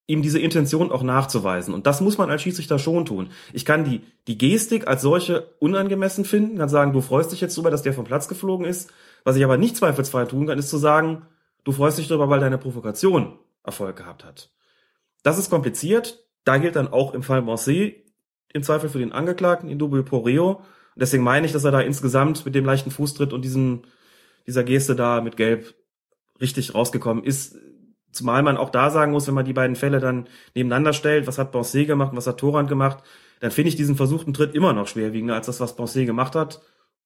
ihm 0.08 0.22
diese 0.22 0.40
Intention 0.40 0.92
auch 0.92 1.04
nachzuweisen. 1.04 1.74
Und 1.74 1.86
das 1.86 2.02
muss 2.02 2.18
man 2.18 2.30
als 2.30 2.42
Schiedsrichter 2.42 2.80
schon 2.80 3.06
tun. 3.06 3.30
Ich 3.52 3.66
kann 3.66 3.84
die, 3.84 4.02
die 4.28 4.38
Gestik 4.38 4.88
als 4.88 5.02
solche 5.02 5.50
unangemessen 5.60 6.24
finden, 6.24 6.58
kann 6.58 6.70
sagen, 6.70 6.94
du 6.94 7.02
freust 7.02 7.32
dich 7.34 7.42
jetzt 7.42 7.56
darüber, 7.58 7.72
dass 7.72 7.82
der 7.82 7.94
vom 7.94 8.06
Platz 8.06 8.28
geflogen 8.28 8.66
ist. 8.66 8.90
Was 9.28 9.36
ich 9.36 9.44
aber 9.44 9.58
nicht 9.58 9.76
zweifelsfrei 9.76 10.24
tun 10.24 10.48
kann, 10.48 10.58
ist 10.58 10.70
zu 10.70 10.78
sagen, 10.78 11.24
du 11.66 11.74
freust 11.74 11.98
dich 11.98 12.08
darüber, 12.08 12.30
weil 12.30 12.40
deine 12.40 12.58
Provokation 12.58 13.38
Erfolg 13.62 13.98
gehabt 13.98 14.24
hat. 14.24 14.52
Das 15.22 15.38
ist 15.38 15.50
kompliziert. 15.50 16.24
Da 16.46 16.58
gilt 16.60 16.78
dann 16.78 16.88
auch 16.88 17.14
im 17.14 17.24
Fall 17.24 17.42
Morset 17.42 18.06
im 18.54 18.64
Zweifel 18.64 18.88
für 18.88 19.00
den 19.00 19.12
Angeklagten 19.12 19.70
in 19.70 19.80
dubio 19.80 20.04
pro 20.04 20.20
reo. 20.20 20.62
Deswegen 20.96 21.26
meine 21.26 21.46
ich, 21.46 21.52
dass 21.52 21.66
er 21.66 21.72
da 21.72 21.82
insgesamt 21.82 22.46
mit 22.46 22.56
dem 22.56 22.64
leichten 22.64 22.90
Fußtritt 22.90 23.34
und 23.34 23.42
diesem, 23.42 23.82
dieser 24.48 24.64
Geste 24.64 24.96
da 24.96 25.20
mit 25.20 25.36
Gelb 25.36 25.76
richtig 26.40 26.74
rausgekommen 26.74 27.26
ist. 27.26 27.58
Zumal 28.14 28.44
man 28.44 28.56
auch 28.56 28.70
da 28.70 28.92
sagen 28.92 29.12
muss, 29.12 29.28
wenn 29.28 29.36
man 29.36 29.44
die 29.44 29.52
beiden 29.52 29.76
Fälle 29.76 30.00
dann 30.00 30.30
nebeneinander 30.56 30.94
stellt, 30.94 31.28
was 31.28 31.38
hat 31.38 31.52
Bonset 31.52 31.86
gemacht 31.86 32.12
und 32.12 32.18
was 32.18 32.28
hat 32.28 32.40
Torrand 32.40 32.70
gemacht, 32.70 33.04
dann 33.42 33.52
finde 33.52 33.68
ich 33.68 33.76
diesen 33.76 33.98
versuchten 33.98 34.34
Tritt 34.34 34.56
immer 34.56 34.72
noch 34.72 34.88
schwerwiegender 34.88 35.36
als 35.36 35.48
das, 35.48 35.60
was 35.60 35.76
Bonset 35.76 36.06
gemacht 36.06 36.34
hat. 36.34 36.62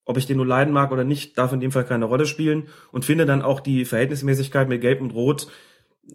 Ob 0.05 0.17
ich 0.17 0.25
den 0.25 0.37
nur 0.37 0.45
leiden 0.45 0.73
mag 0.73 0.91
oder 0.91 1.03
nicht, 1.03 1.37
darf 1.37 1.53
in 1.53 1.59
dem 1.59 1.71
Fall 1.71 1.85
keine 1.85 2.05
Rolle 2.05 2.25
spielen 2.25 2.67
und 2.91 3.05
finde 3.05 3.25
dann 3.25 3.41
auch 3.41 3.59
die 3.59 3.85
Verhältnismäßigkeit 3.85 4.67
mit 4.67 4.81
Gelb 4.81 5.01
und 5.01 5.11
Rot 5.11 5.47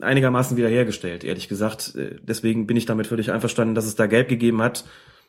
einigermaßen 0.01 0.57
wiederhergestellt, 0.57 1.25
ehrlich 1.25 1.49
gesagt. 1.49 1.95
Äh, 1.95 2.17
Deswegen 2.23 2.67
bin 2.67 2.77
ich 2.77 2.87
damit 2.87 3.07
völlig 3.07 3.31
einverstanden, 3.33 3.75
dass 3.75 3.87
es 3.87 3.95
da 3.95 4.07
Gelb 4.07 4.29
gegeben 4.29 4.63
hat. 4.63 4.85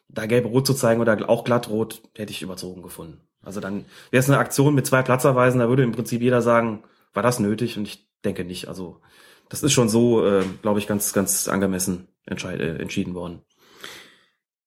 Da 0.10 0.26
Gelb-Rot 0.26 0.66
zu 0.66 0.74
zeigen 0.74 1.02
oder 1.02 1.30
auch 1.30 1.44
Glattrot, 1.44 2.02
hätte 2.16 2.32
ich 2.32 2.42
überzogen 2.42 2.82
gefunden. 2.82 3.20
Also 3.42 3.60
dann 3.60 3.86
wäre 4.10 4.22
es 4.22 4.30
eine 4.30 4.40
Aktion 4.40 4.74
mit 4.74 4.86
zwei 4.86 5.02
Platzerweisen, 5.02 5.60
da 5.60 5.68
würde 5.68 5.84
im 5.84 5.92
Prinzip 5.92 6.22
jeder 6.22 6.42
sagen, 6.42 6.84
war 7.14 7.24
das 7.24 7.40
nötig? 7.40 7.78
Und 7.78 7.88
ich 7.88 8.08
denke 8.24 8.46
nicht. 8.46 8.68
Also 8.68 9.02
das 9.50 9.64
ist 9.64 9.74
schon 9.74 9.90
so, 9.90 10.26
äh, 10.26 10.44
glaube 10.62 10.80
ich, 10.80 10.88
ganz, 10.88 11.14
ganz 11.14 11.48
angemessen 11.48 12.08
entscheid 12.26 12.60
äh, 12.60 12.78
entschieden 12.78 13.14
worden. 13.16 13.42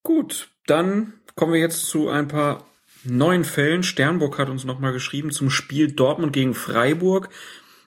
Gut, 0.02 0.50
dann 0.66 1.14
kommen 1.36 1.52
wir 1.52 1.60
jetzt 1.60 1.86
zu 1.86 2.08
ein 2.08 2.28
paar 2.28 2.64
neuen 3.04 3.44
Fällen. 3.44 3.82
Sternburg 3.82 4.38
hat 4.38 4.48
uns 4.48 4.64
nochmal 4.64 4.92
geschrieben 4.92 5.30
zum 5.30 5.50
Spiel 5.50 5.92
Dortmund 5.92 6.32
gegen 6.32 6.54
Freiburg, 6.54 7.28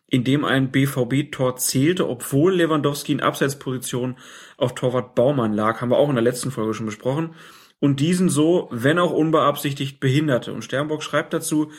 in 0.08 0.24
dem 0.24 0.46
ein 0.46 0.72
BVB-Tor 0.72 1.58
zählte, 1.58 2.08
obwohl 2.08 2.56
Lewandowski 2.56 3.12
in 3.12 3.22
Abseitsposition 3.22 4.18
auf 4.58 4.76
Torwart 4.76 5.16
Baumann 5.16 5.54
lag. 5.54 5.82
Haben 5.82 5.90
wir 5.90 5.98
auch 5.98 6.10
in 6.10 6.16
der 6.16 6.24
letzten 6.24 6.52
Folge 6.52 6.74
schon 6.74 6.86
besprochen. 6.86 7.36
Und 7.80 8.00
diesen 8.00 8.30
so, 8.30 8.70
wenn 8.72 9.00
auch 9.00 9.12
unbeabsichtigt, 9.12 10.00
behinderte. 10.00 10.54
Und 10.54 10.64
Sternburg 10.64 11.04
schreibt 11.04 11.34
dazu, 11.34 11.72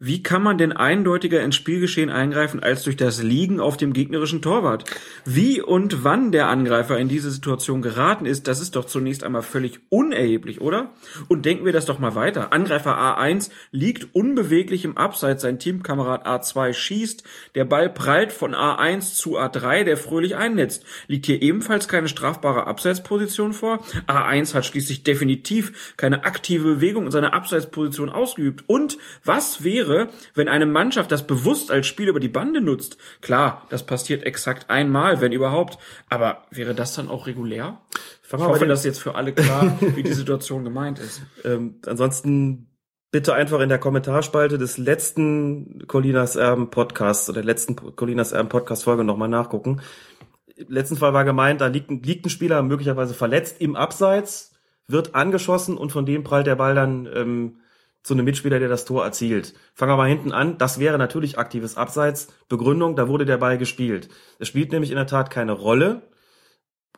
wie 0.00 0.22
kann 0.22 0.44
man 0.44 0.58
denn 0.58 0.70
eindeutiger 0.70 1.42
ins 1.42 1.56
Spielgeschehen 1.56 2.08
eingreifen 2.08 2.62
als 2.62 2.84
durch 2.84 2.96
das 2.96 3.20
Liegen 3.20 3.58
auf 3.58 3.76
dem 3.76 3.92
gegnerischen 3.92 4.42
Torwart? 4.42 4.84
Wie 5.24 5.60
und 5.60 6.04
wann 6.04 6.30
der 6.30 6.46
Angreifer 6.46 6.96
in 6.98 7.08
diese 7.08 7.32
Situation 7.32 7.82
geraten 7.82 8.24
ist, 8.24 8.46
das 8.46 8.60
ist 8.60 8.76
doch 8.76 8.84
zunächst 8.84 9.24
einmal 9.24 9.42
völlig 9.42 9.80
unerheblich, 9.88 10.60
oder? 10.60 10.92
Und 11.26 11.44
denken 11.46 11.64
wir 11.64 11.72
das 11.72 11.84
doch 11.84 11.98
mal 11.98 12.14
weiter. 12.14 12.52
Angreifer 12.52 12.96
A1 12.96 13.50
liegt 13.72 14.14
unbeweglich 14.14 14.84
im 14.84 14.96
Abseits, 14.96 15.42
sein 15.42 15.58
Teamkamerad 15.58 16.28
A2 16.28 16.74
schießt, 16.74 17.24
der 17.56 17.64
Ball 17.64 17.90
prallt 17.90 18.32
von 18.32 18.54
A1 18.54 19.16
zu 19.16 19.36
A3, 19.36 19.82
der 19.82 19.96
fröhlich 19.96 20.36
einnetzt. 20.36 20.84
Liegt 21.08 21.26
hier 21.26 21.42
ebenfalls 21.42 21.88
keine 21.88 22.06
strafbare 22.06 22.68
Abseitsposition 22.68 23.52
vor? 23.52 23.84
A1 24.06 24.54
hat 24.54 24.64
schließlich 24.64 25.02
definitiv 25.02 25.94
keine 25.96 26.24
aktive 26.24 26.74
Bewegung 26.76 27.06
in 27.06 27.10
seiner 27.10 27.34
Abseitsposition 27.34 28.10
ausgeübt. 28.10 28.62
Und 28.68 28.98
was 29.24 29.64
wäre 29.64 29.87
wäre, 29.88 30.08
wenn 30.34 30.48
eine 30.48 30.66
Mannschaft 30.66 31.10
das 31.10 31.26
bewusst 31.26 31.70
als 31.70 31.86
Spiel 31.86 32.08
über 32.08 32.20
die 32.20 32.28
Bande 32.28 32.60
nutzt. 32.60 32.98
Klar, 33.20 33.66
das 33.70 33.84
passiert 33.84 34.24
exakt 34.24 34.70
einmal, 34.70 35.20
wenn 35.20 35.32
überhaupt. 35.32 35.78
Aber 36.08 36.44
wäre 36.50 36.74
das 36.74 36.94
dann 36.94 37.08
auch 37.08 37.26
regulär? 37.26 37.80
Ich 38.26 38.32
hoffe, 38.32 38.66
dass 38.66 38.84
jetzt 38.84 39.00
für 39.00 39.14
alle 39.14 39.32
klar, 39.32 39.78
wie 39.80 40.02
die 40.02 40.12
Situation 40.12 40.64
gemeint 40.64 40.98
ist. 40.98 41.22
Ähm, 41.44 41.76
ansonsten 41.86 42.68
bitte 43.10 43.32
einfach 43.32 43.60
in 43.60 43.68
der 43.68 43.78
Kommentarspalte 43.78 44.58
des 44.58 44.76
letzten 44.76 45.86
Colinas 45.86 46.36
Erben 46.36 46.70
Podcasts 46.70 47.28
oder 47.28 47.40
der 47.40 47.46
letzten 47.46 47.76
Colinas 47.96 48.32
Erben 48.32 48.48
Podcast 48.48 48.84
Folge 48.84 49.04
nochmal 49.04 49.28
nachgucken. 49.28 49.80
Im 50.56 50.68
letzten 50.68 50.96
Fall 50.96 51.14
war 51.14 51.24
gemeint, 51.24 51.60
da 51.60 51.68
liegt 51.68 51.90
ein, 51.90 52.02
liegt 52.02 52.26
ein 52.26 52.30
Spieler 52.30 52.62
möglicherweise 52.62 53.14
verletzt 53.14 53.60
im 53.60 53.76
Abseits, 53.76 54.52
wird 54.88 55.14
angeschossen 55.14 55.78
und 55.78 55.92
von 55.92 56.04
dem 56.04 56.24
prallt 56.24 56.46
der 56.46 56.56
Ball 56.56 56.74
dann 56.74 57.08
ähm, 57.14 57.60
zu 58.02 58.14
einem 58.14 58.24
Mitspieler, 58.24 58.58
der 58.58 58.68
das 58.68 58.84
Tor 58.84 59.04
erzielt. 59.04 59.54
Fangen 59.74 59.92
wir 59.92 59.96
mal 59.96 60.08
hinten 60.08 60.32
an. 60.32 60.58
Das 60.58 60.78
wäre 60.78 60.98
natürlich 60.98 61.38
aktives 61.38 61.76
Abseits. 61.76 62.28
Begründung, 62.48 62.96
da 62.96 63.08
wurde 63.08 63.26
der 63.26 63.38
Ball 63.38 63.58
gespielt. 63.58 64.08
Es 64.38 64.48
spielt 64.48 64.72
nämlich 64.72 64.90
in 64.90 64.96
der 64.96 65.06
Tat 65.06 65.30
keine 65.30 65.52
Rolle, 65.52 66.02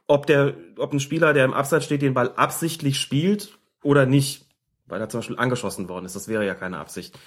ob 0.07 0.27
der, 0.27 0.55
ob 0.79 0.93
ein 0.93 1.01
Spieler, 1.01 1.33
der 1.33 1.45
im 1.45 1.55
Abseits 1.55 1.85
steht, 1.85 2.03
den 2.03 2.15
Ball 2.15 2.33
absichtlich 2.37 2.99
spielt 2.99 3.59
oder 3.83 4.07
nicht, 4.07 4.47
weil 4.87 5.01
er 5.01 5.09
zum 5.09 5.21
Beispiel 5.21 5.39
angeschossen 5.39 5.89
worden 5.89 6.05
ist. 6.05 6.17
Das 6.17 6.29
wäre 6.29 6.47
ja 6.47 6.55
keine 6.55 6.79
Absicht. 6.79 7.19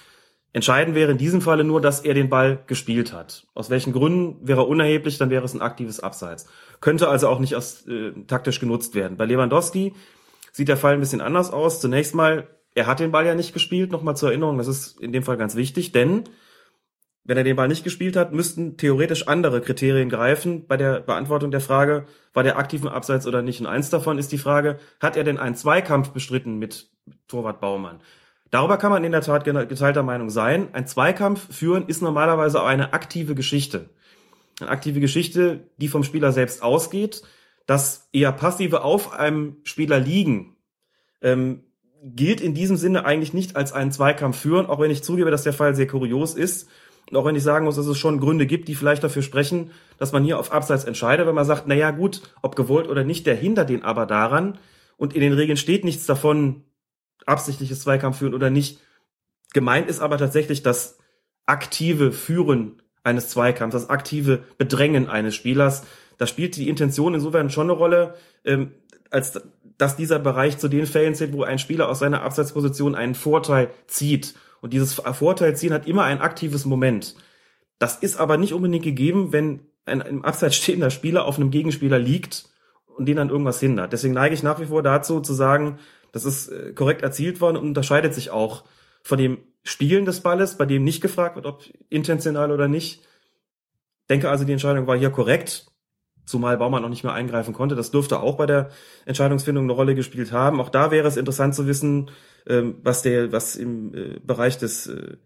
Entscheidend 0.54 0.94
wäre 0.94 1.10
in 1.10 1.18
diesem 1.18 1.40
Falle 1.40 1.64
nur, 1.64 1.80
dass 1.80 2.00
er 2.00 2.14
den 2.14 2.30
Ball 2.30 2.62
gespielt 2.68 3.12
hat. 3.12 3.44
Aus 3.54 3.70
welchen 3.70 3.92
Gründen 3.92 4.46
wäre 4.46 4.62
unerheblich, 4.62 5.18
dann 5.18 5.28
wäre 5.28 5.44
es 5.44 5.52
ein 5.52 5.60
aktives 5.60 5.98
Abseits. 5.98 6.46
Könnte 6.80 7.08
also 7.08 7.28
auch 7.28 7.40
nicht 7.40 7.56
als, 7.56 7.86
äh, 7.88 8.12
taktisch 8.28 8.60
genutzt 8.60 8.94
werden. 8.94 9.16
Bei 9.16 9.24
Lewandowski 9.24 9.94
sieht 10.52 10.68
der 10.68 10.76
Fall 10.76 10.94
ein 10.94 11.00
bisschen 11.00 11.20
anders 11.20 11.50
aus. 11.50 11.80
Zunächst 11.80 12.14
mal, 12.14 12.46
er 12.74 12.86
hat 12.86 13.00
den 13.00 13.12
Ball 13.12 13.26
ja 13.26 13.34
nicht 13.34 13.52
gespielt, 13.52 13.92
nochmal 13.92 14.16
zur 14.16 14.30
Erinnerung, 14.30 14.58
das 14.58 14.68
ist 14.68 15.00
in 15.00 15.12
dem 15.12 15.22
Fall 15.22 15.36
ganz 15.36 15.56
wichtig, 15.56 15.92
denn 15.92 16.24
wenn 17.24 17.38
er 17.38 17.44
den 17.44 17.56
Ball 17.56 17.68
nicht 17.68 17.84
gespielt 17.84 18.16
hat, 18.16 18.32
müssten 18.32 18.76
theoretisch 18.76 19.28
andere 19.28 19.62
Kriterien 19.62 20.10
greifen 20.10 20.66
bei 20.66 20.76
der 20.76 21.00
Beantwortung 21.00 21.50
der 21.50 21.62
Frage, 21.62 22.04
war 22.34 22.42
der 22.42 22.58
aktiv 22.58 22.82
im 22.82 22.88
Abseits 22.88 23.26
oder 23.26 23.40
nicht. 23.40 23.60
Und 23.60 23.66
eins 23.66 23.88
davon 23.88 24.18
ist 24.18 24.30
die 24.30 24.38
Frage, 24.38 24.78
hat 25.00 25.16
er 25.16 25.24
denn 25.24 25.38
einen 25.38 25.54
Zweikampf 25.54 26.10
bestritten 26.10 26.58
mit 26.58 26.90
Torwart 27.26 27.60
Baumann? 27.60 28.02
Darüber 28.50 28.76
kann 28.76 28.90
man 28.90 29.04
in 29.04 29.12
der 29.12 29.22
Tat 29.22 29.44
geteilter 29.44 30.02
Meinung 30.02 30.28
sein. 30.28 30.68
Ein 30.74 30.86
Zweikampf 30.86 31.52
führen 31.52 31.88
ist 31.88 32.02
normalerweise 32.02 32.60
auch 32.60 32.66
eine 32.66 32.92
aktive 32.92 33.34
Geschichte. 33.34 33.88
Eine 34.60 34.70
aktive 34.70 35.00
Geschichte, 35.00 35.70
die 35.78 35.88
vom 35.88 36.04
Spieler 36.04 36.30
selbst 36.30 36.62
ausgeht. 36.62 37.22
Das 37.66 38.08
eher 38.12 38.32
passive 38.32 38.84
auf 38.84 39.14
einem 39.14 39.56
Spieler 39.64 39.98
liegen, 39.98 40.56
ähm, 41.22 41.64
gilt 42.04 42.42
in 42.42 42.54
diesem 42.54 42.76
Sinne 42.76 43.06
eigentlich 43.06 43.32
nicht 43.32 43.56
als 43.56 43.72
einen 43.72 43.90
Zweikampf 43.90 44.38
führen, 44.38 44.66
auch 44.66 44.78
wenn 44.78 44.90
ich 44.90 45.02
zugebe, 45.02 45.30
dass 45.30 45.42
der 45.42 45.54
Fall 45.54 45.74
sehr 45.74 45.86
kurios 45.86 46.34
ist. 46.34 46.68
Und 47.10 47.16
auch 47.16 47.24
wenn 47.24 47.36
ich 47.36 47.42
sagen 47.42 47.64
muss, 47.64 47.76
dass 47.76 47.86
es 47.86 47.98
schon 47.98 48.20
Gründe 48.20 48.46
gibt, 48.46 48.68
die 48.68 48.74
vielleicht 48.74 49.02
dafür 49.02 49.22
sprechen, 49.22 49.70
dass 49.98 50.12
man 50.12 50.24
hier 50.24 50.38
auf 50.38 50.52
Abseits 50.52 50.84
entscheidet, 50.84 51.26
wenn 51.26 51.34
man 51.34 51.44
sagt, 51.44 51.64
na 51.66 51.74
ja, 51.74 51.90
gut, 51.90 52.22
ob 52.42 52.56
gewollt 52.56 52.88
oder 52.88 53.04
nicht, 53.04 53.26
der 53.26 53.34
hindert 53.34 53.70
den 53.70 53.82
aber 53.82 54.06
daran. 54.06 54.58
Und 54.96 55.14
in 55.14 55.20
den 55.20 55.32
Regeln 55.32 55.56
steht 55.56 55.84
nichts 55.84 56.06
davon, 56.06 56.64
absichtliches 57.26 57.80
Zweikampf 57.80 58.18
führen 58.18 58.34
oder 58.34 58.50
nicht. 58.50 58.80
Gemeint 59.54 59.88
ist 59.88 60.00
aber 60.00 60.18
tatsächlich 60.18 60.62
das 60.62 60.98
aktive 61.46 62.12
Führen 62.12 62.82
eines 63.02 63.28
Zweikampfs, 63.28 63.74
das 63.74 63.90
aktive 63.90 64.44
Bedrängen 64.58 65.08
eines 65.08 65.34
Spielers. 65.34 65.84
Da 66.18 66.26
spielt 66.26 66.56
die 66.56 66.68
Intention 66.68 67.14
insofern 67.14 67.50
schon 67.50 67.70
eine 67.70 67.78
Rolle, 67.78 68.14
ähm, 68.44 68.72
als 69.10 69.40
dass 69.78 69.96
dieser 69.96 70.18
Bereich 70.18 70.58
zu 70.58 70.68
den 70.68 70.86
Fällen 70.86 71.14
zählt, 71.14 71.32
wo 71.32 71.42
ein 71.42 71.58
Spieler 71.58 71.88
aus 71.88 71.98
seiner 71.98 72.22
Abseitsposition 72.22 72.94
einen 72.94 73.14
Vorteil 73.14 73.70
zieht. 73.86 74.34
Und 74.60 74.72
dieses 74.72 74.94
Vorteil 74.94 75.56
ziehen 75.56 75.72
hat 75.72 75.86
immer 75.86 76.04
ein 76.04 76.20
aktives 76.20 76.64
Moment. 76.64 77.16
Das 77.78 77.96
ist 77.96 78.16
aber 78.16 78.36
nicht 78.36 78.54
unbedingt 78.54 78.84
gegeben, 78.84 79.32
wenn 79.32 79.60
ein 79.84 80.00
im 80.00 80.24
Abseits 80.24 80.56
stehender 80.56 80.90
Spieler 80.90 81.26
auf 81.26 81.36
einem 81.36 81.50
Gegenspieler 81.50 81.98
liegt 81.98 82.48
und 82.96 83.06
den 83.06 83.16
dann 83.16 83.30
irgendwas 83.30 83.60
hindert. 83.60 83.92
Deswegen 83.92 84.14
neige 84.14 84.34
ich 84.34 84.42
nach 84.42 84.60
wie 84.60 84.66
vor 84.66 84.82
dazu 84.82 85.20
zu 85.20 85.34
sagen, 85.34 85.78
das 86.12 86.24
ist 86.24 86.48
äh, 86.48 86.72
korrekt 86.72 87.02
erzielt 87.02 87.40
worden 87.40 87.56
und 87.56 87.66
unterscheidet 87.68 88.14
sich 88.14 88.30
auch 88.30 88.64
von 89.02 89.18
dem 89.18 89.38
Spielen 89.64 90.04
des 90.04 90.20
Balles, 90.20 90.56
bei 90.56 90.64
dem 90.64 90.84
nicht 90.84 91.00
gefragt 91.00 91.36
wird, 91.36 91.46
ob 91.46 91.64
intentional 91.88 92.52
oder 92.52 92.68
nicht. 92.68 93.02
Denke 94.08 94.30
also, 94.30 94.44
die 94.44 94.52
Entscheidung 94.52 94.86
war 94.86 94.96
hier 94.96 95.10
korrekt, 95.10 95.66
zumal 96.24 96.56
Baumann 96.56 96.82
noch 96.82 96.88
nicht 96.88 97.04
mehr 97.04 97.12
eingreifen 97.12 97.54
konnte. 97.54 97.74
Das 97.74 97.90
dürfte 97.90 98.20
auch 98.20 98.36
bei 98.36 98.46
der 98.46 98.70
Entscheidungsfindung 99.04 99.64
eine 99.64 99.72
Rolle 99.72 99.94
gespielt 99.94 100.32
haben. 100.32 100.60
Auch 100.60 100.70
da 100.70 100.90
wäre 100.90 101.06
es 101.08 101.16
interessant 101.16 101.54
zu 101.54 101.66
wissen, 101.66 102.10
ähm, 102.46 102.76
was 102.82 103.02
der, 103.02 103.32
was 103.32 103.56
im 103.56 103.94
äh, 103.94 104.20
Bereich 104.24 104.58
des 104.58 104.86
äh, 104.86 105.16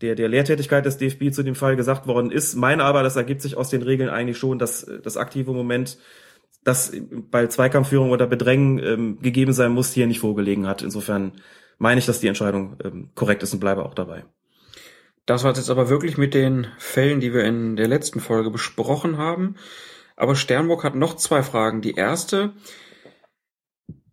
der, 0.00 0.14
der 0.14 0.28
Lehrtätigkeit 0.28 0.86
des 0.86 0.96
DFB 0.96 1.30
zu 1.30 1.42
dem 1.42 1.54
Fall 1.54 1.76
gesagt 1.76 2.06
worden 2.06 2.30
ist. 2.30 2.54
Meine 2.54 2.84
aber, 2.84 3.02
das 3.02 3.16
ergibt 3.16 3.42
sich 3.42 3.56
aus 3.56 3.68
den 3.68 3.82
Regeln 3.82 4.08
eigentlich 4.08 4.38
schon, 4.38 4.58
dass 4.58 4.90
das 5.02 5.16
aktive 5.16 5.52
Moment 5.52 5.98
das 6.64 6.92
bei 7.30 7.46
Zweikampfführung 7.46 8.10
oder 8.10 8.26
Bedrängen 8.26 8.78
ähm, 8.78 9.18
gegeben 9.20 9.52
sein 9.52 9.72
muss, 9.72 9.92
hier 9.92 10.06
nicht 10.06 10.20
vorgelegen 10.20 10.66
hat. 10.66 10.82
Insofern 10.82 11.32
meine 11.78 11.98
ich, 11.98 12.06
dass 12.06 12.20
die 12.20 12.28
Entscheidung 12.28 12.76
ähm, 12.84 13.10
korrekt 13.14 13.42
ist 13.42 13.54
und 13.54 13.60
bleibe 13.60 13.84
auch 13.84 13.94
dabei. 13.94 14.24
Das 15.26 15.44
war 15.44 15.54
jetzt 15.54 15.70
aber 15.70 15.88
wirklich 15.88 16.18
mit 16.18 16.34
den 16.34 16.66
Fällen, 16.78 17.20
die 17.20 17.32
wir 17.32 17.44
in 17.44 17.76
der 17.76 17.88
letzten 17.88 18.20
Folge 18.20 18.50
besprochen 18.50 19.16
haben. 19.16 19.56
Aber 20.20 20.36
Sternburg 20.36 20.84
hat 20.84 20.94
noch 20.94 21.16
zwei 21.16 21.42
Fragen. 21.42 21.80
Die 21.80 21.94
erste, 21.94 22.52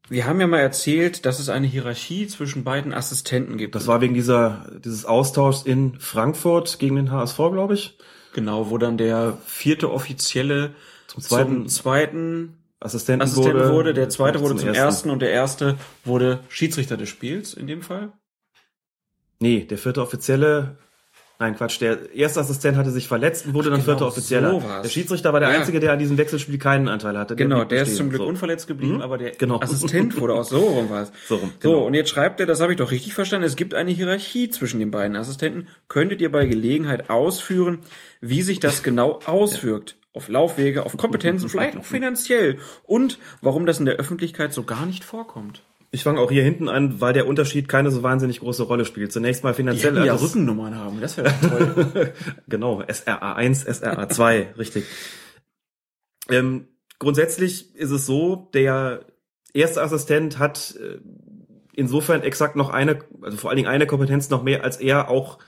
wir 0.07 0.25
haben 0.25 0.39
ja 0.39 0.47
mal 0.47 0.61
erzählt, 0.61 1.25
dass 1.25 1.37
es 1.37 1.49
eine 1.49 1.67
Hierarchie 1.67 2.27
zwischen 2.27 2.63
beiden 2.63 2.93
Assistenten 2.93 3.57
gibt. 3.57 3.75
Das 3.75 3.87
war 3.87 3.99
wegen 3.99 4.13
dieser, 4.13 4.71
dieses 4.85 5.03
Austauschs 5.03 5.63
in 5.63 5.99
Frankfurt 5.99 6.79
gegen 6.79 6.95
den 6.95 7.11
HSV, 7.11 7.35
glaube 7.35 7.73
ich. 7.73 7.97
Genau, 8.31 8.69
wo 8.69 8.77
dann 8.77 8.97
der 8.97 9.37
vierte 9.45 9.91
Offizielle 9.91 10.75
Zum 11.07 11.23
zweiten, 11.23 11.49
zum 11.49 11.67
zweiten 11.67 12.57
Assistenten, 12.79 13.23
Assistent 13.23 13.55
wurde, 13.55 13.73
wurde, 13.73 13.93
der 13.93 14.07
zweite 14.07 14.39
wurde 14.39 14.55
zum 14.55 14.69
ersten. 14.69 14.81
ersten 14.81 15.09
und 15.09 15.21
der 15.21 15.31
erste 15.31 15.77
wurde 16.05 16.39
Schiedsrichter 16.47 16.95
des 16.95 17.09
Spiels 17.09 17.53
in 17.53 17.67
dem 17.67 17.81
Fall. 17.81 18.13
Nee, 19.39 19.65
der 19.65 19.77
vierte 19.77 20.01
Offizielle, 20.01 20.77
nein 21.39 21.55
Quatsch, 21.55 21.79
der 21.81 22.13
erste 22.13 22.39
Assistent 22.39 22.77
hatte 22.77 22.91
sich 22.91 23.07
verletzt 23.07 23.45
und 23.45 23.53
wurde 23.53 23.69
dann 23.69 23.79
genau, 23.79 23.85
vierter 23.85 24.07
Offizieller. 24.07 24.49
so 24.51 24.63
war's. 24.63 24.81
der 24.83 24.89
Schiedsrichter 24.89 25.33
war 25.33 25.39
der 25.39 25.51
Ja. 25.51 25.59
Einzige, 25.59 25.79
der 25.79 25.93
an 25.93 25.99
diesem 25.99 26.17
Wechselspiel 26.17 26.57
keinen 26.57 26.87
Anteil 26.87 27.17
hatte. 27.17 27.35
Genau, 27.35 27.57
blieb 27.59 27.69
der 27.69 27.83
ist 27.83 27.95
zum 27.95 28.09
Glück 28.09 28.21
so. 28.21 28.27
unverletzt 28.27 28.67
geblieben, 28.67 28.95
Mhm. 28.95 29.01
aber 29.01 29.17
der 29.17 29.31
Genau. 29.31 29.59
Assistent 29.61 30.19
wurde 30.19 30.33
auch 30.33 30.43
so 30.43 30.59
rum 30.59 30.87
was. 30.89 31.11
So 31.27 31.35
rum, 31.35 31.51
So, 31.61 31.71
genau. 31.71 31.85
und 31.85 31.93
jetzt 31.93 32.09
schreibt 32.09 32.39
er, 32.39 32.45
das 32.45 32.59
habe 32.61 32.73
ich 32.73 32.77
doch 32.77 32.91
richtig 32.91 33.13
verstanden, 33.13 33.45
es 33.45 33.55
gibt 33.55 33.73
eine 33.73 33.91
Hierarchie 33.91 34.49
zwischen 34.49 34.79
den 34.79 34.91
beiden 34.91 35.15
Assistenten. 35.15 35.67
Könntet 35.87 36.21
ihr 36.21 36.31
bei 36.31 36.45
Gelegenheit 36.45 37.09
ausführen, 37.09 37.79
wie 38.21 38.41
sich 38.41 38.59
das 38.59 38.83
genau 38.83 39.19
auswirkt? 39.25 39.95
Auf 40.13 40.29
Laufwege, 40.29 40.83
auf 40.83 40.97
Kompetenzen, 40.97 41.47
vielleicht 41.49 41.77
auch 41.77 41.83
finanziell. 41.85 42.57
Und 42.83 43.19
warum 43.41 43.67
das 43.67 43.79
in 43.79 43.85
der 43.85 43.97
Öffentlichkeit 43.97 44.51
so 44.51 44.63
gar 44.63 44.87
nicht 44.87 45.03
vorkommt. 45.03 45.61
Ich 45.91 46.03
fange 46.03 46.19
auch 46.19 46.29
hier 46.29 46.43
hinten 46.43 46.67
an, 46.67 46.99
weil 46.99 47.13
der 47.13 47.27
Unterschied 47.27 47.69
keine 47.69 47.91
so 47.91 48.03
wahnsinnig 48.03 48.41
große 48.41 48.63
Rolle 48.63 48.83
spielt. 48.83 49.11
Zunächst 49.13 49.43
mal 49.43 49.51
Die 49.51 49.57
finanziell. 49.57 49.93
hätten 49.95 50.05
ja 50.05 50.11
also- 50.13 50.25
Rückennummern 50.25 50.75
haben, 50.75 50.99
das 50.99 51.15
wäre 51.17 51.33
toll. 51.41 52.13
genau, 52.49 52.81
SRA1, 52.81 53.65
SRA2, 53.67 54.45
richtig. 54.57 54.85
Ähm, 56.29 56.67
grundsätzlich 56.99 57.73
ist 57.75 57.91
es 57.91 58.05
so, 58.05 58.49
der 58.53 59.05
erste 59.53 59.81
Assistent 59.81 60.39
hat 60.39 60.75
äh, 60.75 60.99
insofern 61.73 62.21
exakt 62.21 62.55
noch 62.57 62.69
eine, 62.69 62.99
also 63.21 63.37
vor 63.37 63.49
allen 63.49 63.57
Dingen 63.57 63.69
eine 63.69 63.87
Kompetenz 63.87 64.29
noch 64.29 64.43
mehr, 64.43 64.63
als 64.65 64.77
er 64.77 65.09
auch 65.09 65.39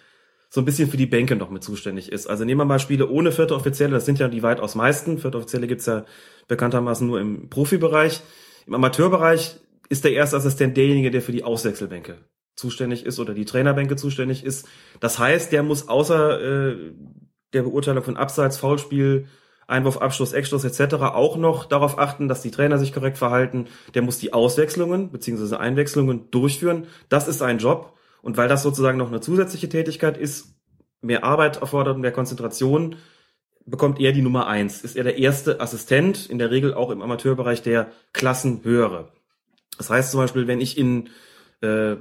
so 0.49 0.61
ein 0.61 0.66
bisschen 0.66 0.90
für 0.90 0.98
die 0.98 1.06
Bänke 1.06 1.36
noch 1.36 1.49
mit 1.52 1.64
zuständig 1.64 2.11
ist. 2.11 2.28
Also 2.28 2.45
nehmen 2.45 2.60
wir 2.61 2.66
mal 2.66 2.80
Spiele 2.80 3.07
ohne 3.10 3.32
vierte 3.32 3.56
Offizielle, 3.56 3.94
das 3.94 4.06
sind 4.06 4.20
ja 4.20 4.30
die 4.30 4.41
weitaus 4.41 4.74
meisten. 4.74 5.20
Vierte 5.20 5.38
Offizielle 5.38 5.68
gibt's 5.68 5.86
ja 5.86 6.06
bekanntermaßen 6.48 7.06
nur 7.06 7.20
im 7.20 7.49
Profibereich. 7.49 8.22
Im 8.66 8.74
Amateurbereich 8.74 9.57
ist 9.90 10.03
der 10.03 10.14
erste 10.14 10.38
Assistent 10.38 10.78
derjenige, 10.78 11.11
der 11.11 11.22
für 11.22 11.32
die 11.32 11.44
Auswechselbänke 11.44 12.18
zuständig 12.56 13.06
ist 13.06 13.20
oder 13.20 13.34
die 13.34 13.45
Trainerbänke 13.45 13.95
zuständig 13.95 14.44
ist. 14.44 14.68
Das 14.99 15.18
heißt, 15.18 15.52
der 15.52 15.64
muss 15.64 15.88
außer 15.88 16.41
äh, 16.41 16.94
der 17.53 17.64
Beurteilung 17.64 18.03
von 18.03 18.18
Abseits, 18.18 18.57
Foulspiel, 18.57 19.28
Einwurf, 19.66 19.98
Abschluss, 19.98 20.34
Eckstoß 20.34 20.64
etc. 20.66 20.95
auch 20.95 21.38
noch 21.38 21.66
darauf 21.66 21.99
achten, 21.99 22.28
dass 22.28 22.41
die 22.41 22.52
Trainer 22.52 22.78
sich 22.78 22.91
korrekt 22.91 23.18
verhalten. 23.18 23.68
Der 23.94 24.02
muss 24.02 24.18
die 24.18 24.34
Auswechslungen 24.34 25.11
bzw. 25.11 25.56
Einwechslungen 25.56 26.30
durchführen. 26.32 26.88
Das 27.07 27.28
ist 27.28 27.38
sein 27.38 27.60
Job. 27.60 27.94
Und 28.22 28.36
weil 28.36 28.49
das 28.49 28.64
sozusagen 28.64 28.98
noch 28.98 29.07
eine 29.07 29.22
zusätzliche 29.22 29.70
Tätigkeit 29.70 30.18
ist, 30.18 30.56
mehr 31.02 31.24
Arbeit 31.24 31.61
erfordert 31.61 31.95
und 31.95 32.02
mehr 32.02 32.11
Konzentration, 32.11 32.98
bekommt 33.66 33.99
er 33.99 34.11
die 34.11 34.24
Nummer 34.24 34.48
eins. 34.48 34.82
Ist 34.82 34.98
er 34.98 35.03
der 35.03 35.18
erste 35.18 35.61
Assistent, 35.61 36.30
in 36.30 36.40
der 36.40 36.52
Regel 36.52 36.74
auch 36.74 36.90
im 36.90 37.02
Amateurbereich 37.02 37.61
der 37.61 37.91
Klassenhöhere. 38.11 39.11
Das 39.80 39.89
heißt 39.89 40.11
zum 40.11 40.19
Beispiel, 40.19 40.45
wenn 40.45 40.61
ich 40.61 40.77
in 40.77 41.10
äh, 41.61 41.95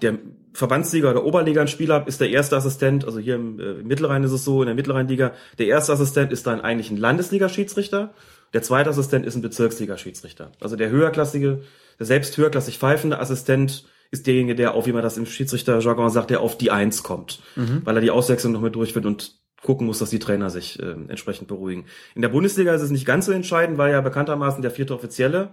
der 0.00 0.18
Verbandsliga 0.54 1.10
oder 1.10 1.24
Oberliga 1.24 1.60
ein 1.60 1.68
Spiel 1.68 1.92
habe, 1.92 2.08
ist 2.08 2.20
der 2.20 2.30
erste 2.30 2.56
Assistent, 2.56 3.04
also 3.04 3.18
hier 3.18 3.34
im, 3.34 3.60
äh, 3.60 3.80
im 3.80 3.86
Mittelrhein 3.86 4.24
ist 4.24 4.32
es 4.32 4.44
so, 4.44 4.62
in 4.62 4.66
der 4.66 4.74
Mittelrheinliga, 4.74 5.32
der 5.58 5.66
erste 5.66 5.92
Assistent 5.92 6.32
ist 6.32 6.46
dann 6.46 6.60
eigentlich 6.60 6.90
ein 6.90 6.96
Landesliga-Schiedsrichter, 6.96 8.14
der 8.54 8.62
zweite 8.62 8.90
Assistent 8.90 9.26
ist 9.26 9.36
ein 9.36 9.42
Bezirksliga-Schiedsrichter. 9.42 10.52
Also 10.60 10.76
der 10.76 10.90
höherklassige, 10.90 11.62
der 11.98 12.06
selbst 12.06 12.36
höherklassig 12.36 12.78
pfeifende 12.78 13.18
Assistent 13.18 13.84
ist 14.10 14.26
derjenige, 14.26 14.56
der 14.56 14.74
auf, 14.74 14.86
wie 14.86 14.92
man 14.92 15.02
das 15.02 15.18
im 15.18 15.26
Schiedsrichterjargon 15.26 16.10
sagt, 16.10 16.30
der 16.30 16.40
auf 16.40 16.58
die 16.58 16.70
Eins 16.70 17.02
kommt, 17.04 17.40
weil 17.84 17.96
er 17.96 18.00
die 18.00 18.10
Auswechslung 18.10 18.52
noch 18.52 18.60
mit 18.60 18.74
durchführt 18.74 19.06
und 19.06 19.36
gucken 19.62 19.86
muss, 19.86 19.98
dass 19.98 20.10
die 20.10 20.18
Trainer 20.18 20.50
sich 20.50 20.80
äh, 20.80 20.96
entsprechend 21.08 21.46
beruhigen. 21.46 21.84
In 22.14 22.22
der 22.22 22.30
Bundesliga 22.30 22.74
ist 22.74 22.82
es 22.82 22.90
nicht 22.90 23.06
ganz 23.06 23.26
so 23.26 23.32
entscheidend, 23.32 23.78
weil 23.78 23.92
ja 23.92 24.00
bekanntermaßen 24.00 24.62
der 24.62 24.70
vierte 24.70 24.94
Offizielle 24.94 25.50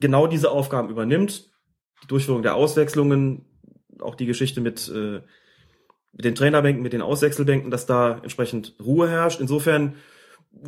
genau 0.00 0.26
diese 0.26 0.50
Aufgaben 0.50 0.90
übernimmt. 0.90 1.50
Die 2.02 2.08
Durchführung 2.08 2.42
der 2.42 2.54
Auswechslungen, 2.54 3.46
auch 4.00 4.14
die 4.14 4.26
Geschichte 4.26 4.60
mit, 4.60 4.88
äh, 4.88 5.22
mit 6.12 6.24
den 6.24 6.34
Trainerbänken, 6.34 6.82
mit 6.82 6.92
den 6.92 7.02
Auswechselbänken, 7.02 7.70
dass 7.70 7.86
da 7.86 8.18
entsprechend 8.22 8.76
Ruhe 8.80 9.08
herrscht. 9.08 9.40
Insofern 9.40 9.94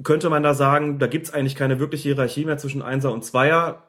könnte 0.03 0.31
man 0.31 0.43
da 0.43 0.55
sagen, 0.55 0.99
da 0.99 1.07
gibt's 1.07 1.33
eigentlich 1.33 1.57
keine 1.57 1.79
wirkliche 1.79 2.11
Hierarchie 2.11 2.45
mehr 2.45 2.59
zwischen 2.59 2.83
Einser 2.83 3.13
und 3.13 3.25
Zweier, 3.25 3.89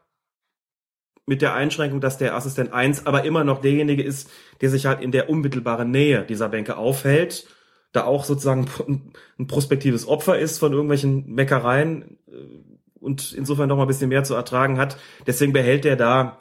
mit 1.30 1.44
der 1.44 1.54
Einschränkung, 1.54 2.02
dass 2.02 2.18
der 2.18 2.36
Assistent 2.36 2.74
1 2.74 3.06
aber 3.06 3.24
immer 3.24 3.44
noch 3.44 3.62
derjenige 3.62 4.02
ist, 4.02 4.32
der 4.62 4.72
sich 4.72 4.88
halt 4.88 5.00
in 5.00 5.12
der 5.12 5.30
unmittelbaren 5.30 5.92
Nähe 5.92 6.26
dieser 6.26 6.50
Bänke 6.50 6.76
aufhält, 6.76 7.46
da 7.92 8.04
auch 8.06 8.26
sozusagen 8.26 8.66
ein 9.38 9.46
prospektives 9.48 10.08
Opfer 10.08 10.40
ist 10.40 10.58
von 10.58 10.74
irgendwelchen 10.74 11.32
Meckereien 11.32 12.18
äh, 12.28 12.79
und 13.00 13.34
insofern 13.34 13.70
noch 13.70 13.78
mal 13.78 13.84
ein 13.84 13.88
bisschen 13.88 14.10
mehr 14.10 14.24
zu 14.24 14.36
ertragen 14.36 14.78
hat. 14.78 14.98
Deswegen 15.28 15.54
behält 15.54 15.86
er 15.86 15.96
da 15.96 16.40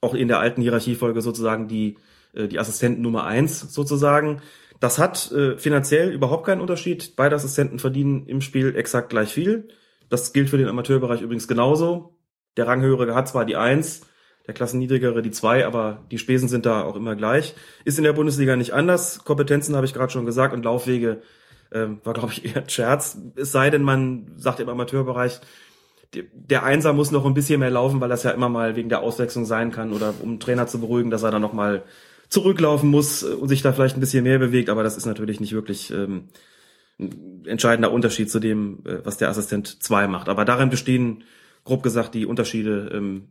auch 0.00 0.14
in 0.14 0.28
der 0.28 0.40
alten 0.40 0.62
Hierarchiefolge 0.62 1.20
sozusagen 1.20 1.68
die, 1.68 1.96
äh, 2.34 2.48
die 2.48 2.58
Assistenten 2.58 3.02
Nummer 3.02 3.24
eins 3.24 3.60
sozusagen. 3.60 4.42
Das 4.80 4.98
hat 4.98 5.32
äh, 5.32 5.56
finanziell 5.56 6.12
überhaupt 6.12 6.46
keinen 6.46 6.60
Unterschied. 6.60 7.16
Beide 7.16 7.36
Assistenten 7.36 7.78
verdienen 7.78 8.26
im 8.26 8.40
Spiel 8.40 8.76
exakt 8.76 9.08
gleich 9.08 9.32
viel. 9.32 9.68
Das 10.08 10.32
gilt 10.32 10.50
für 10.50 10.58
den 10.58 10.68
Amateurbereich 10.68 11.22
übrigens 11.22 11.48
genauso. 11.48 12.18
Der 12.56 12.66
Ranghöhere 12.66 13.14
hat 13.14 13.28
zwar 13.28 13.44
die 13.44 13.56
eins, 13.56 14.02
der 14.46 14.54
Klassenniedrigere 14.54 15.22
die 15.22 15.30
zwei, 15.30 15.66
aber 15.66 16.04
die 16.10 16.18
Spesen 16.18 16.48
sind 16.48 16.66
da 16.66 16.82
auch 16.84 16.96
immer 16.96 17.16
gleich. 17.16 17.54
Ist 17.84 17.98
in 17.98 18.04
der 18.04 18.12
Bundesliga 18.12 18.56
nicht 18.56 18.72
anders. 18.72 19.24
Kompetenzen 19.24 19.74
habe 19.74 19.86
ich 19.86 19.94
gerade 19.94 20.12
schon 20.12 20.26
gesagt 20.26 20.54
und 20.54 20.64
Laufwege 20.64 21.22
ähm, 21.72 22.00
war, 22.04 22.14
glaube 22.14 22.32
ich, 22.32 22.44
eher 22.44 22.62
ein 22.62 22.68
Scherz. 22.68 23.18
Es 23.34 23.52
sei 23.52 23.70
denn, 23.70 23.82
man 23.82 24.32
sagt 24.36 24.60
im 24.60 24.68
Amateurbereich, 24.68 25.40
der 26.32 26.62
Einser 26.62 26.92
muss 26.92 27.10
noch 27.10 27.26
ein 27.26 27.34
bisschen 27.34 27.60
mehr 27.60 27.70
laufen, 27.70 28.00
weil 28.00 28.08
das 28.08 28.22
ja 28.22 28.30
immer 28.30 28.48
mal 28.48 28.76
wegen 28.76 28.88
der 28.88 29.00
Auswechslung 29.00 29.44
sein 29.44 29.70
kann 29.70 29.92
oder 29.92 30.14
um 30.22 30.30
einen 30.30 30.40
Trainer 30.40 30.66
zu 30.66 30.80
beruhigen, 30.80 31.10
dass 31.10 31.22
er 31.22 31.30
dann 31.30 31.42
noch 31.42 31.52
mal 31.52 31.84
zurücklaufen 32.28 32.90
muss 32.90 33.22
und 33.22 33.48
sich 33.48 33.62
da 33.62 33.72
vielleicht 33.72 33.96
ein 33.96 34.00
bisschen 34.00 34.24
mehr 34.24 34.38
bewegt. 34.38 34.68
Aber 34.68 34.82
das 34.82 34.96
ist 34.96 35.06
natürlich 35.06 35.40
nicht 35.40 35.52
wirklich 35.52 35.90
ähm, 35.90 36.28
ein 36.98 37.44
entscheidender 37.46 37.92
Unterschied 37.92 38.30
zu 38.30 38.40
dem, 38.40 38.80
äh, 38.84 39.04
was 39.04 39.18
der 39.18 39.28
Assistent 39.28 39.82
2 39.82 40.08
macht. 40.08 40.28
Aber 40.28 40.44
darin 40.44 40.70
bestehen, 40.70 41.24
grob 41.64 41.82
gesagt, 41.82 42.14
die 42.14 42.26
Unterschiede 42.26 42.90
ähm, 42.92 43.28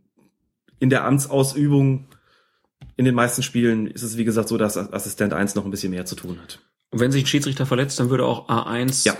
in 0.78 0.90
der 0.90 1.04
Amtsausübung. 1.04 2.06
In 2.96 3.04
den 3.04 3.14
meisten 3.14 3.42
Spielen 3.42 3.86
ist 3.86 4.02
es, 4.02 4.16
wie 4.16 4.24
gesagt, 4.24 4.48
so, 4.48 4.56
dass 4.56 4.76
Assistent 4.76 5.32
1 5.32 5.54
noch 5.54 5.64
ein 5.64 5.70
bisschen 5.70 5.90
mehr 5.90 6.06
zu 6.06 6.14
tun 6.14 6.40
hat. 6.40 6.60
Und 6.90 7.00
wenn 7.00 7.12
sich 7.12 7.24
ein 7.24 7.26
Schiedsrichter 7.26 7.66
verletzt, 7.66 7.98
dann 7.98 8.10
würde 8.10 8.24
auch 8.24 8.48
A1 8.48 9.06
Ja, 9.06 9.16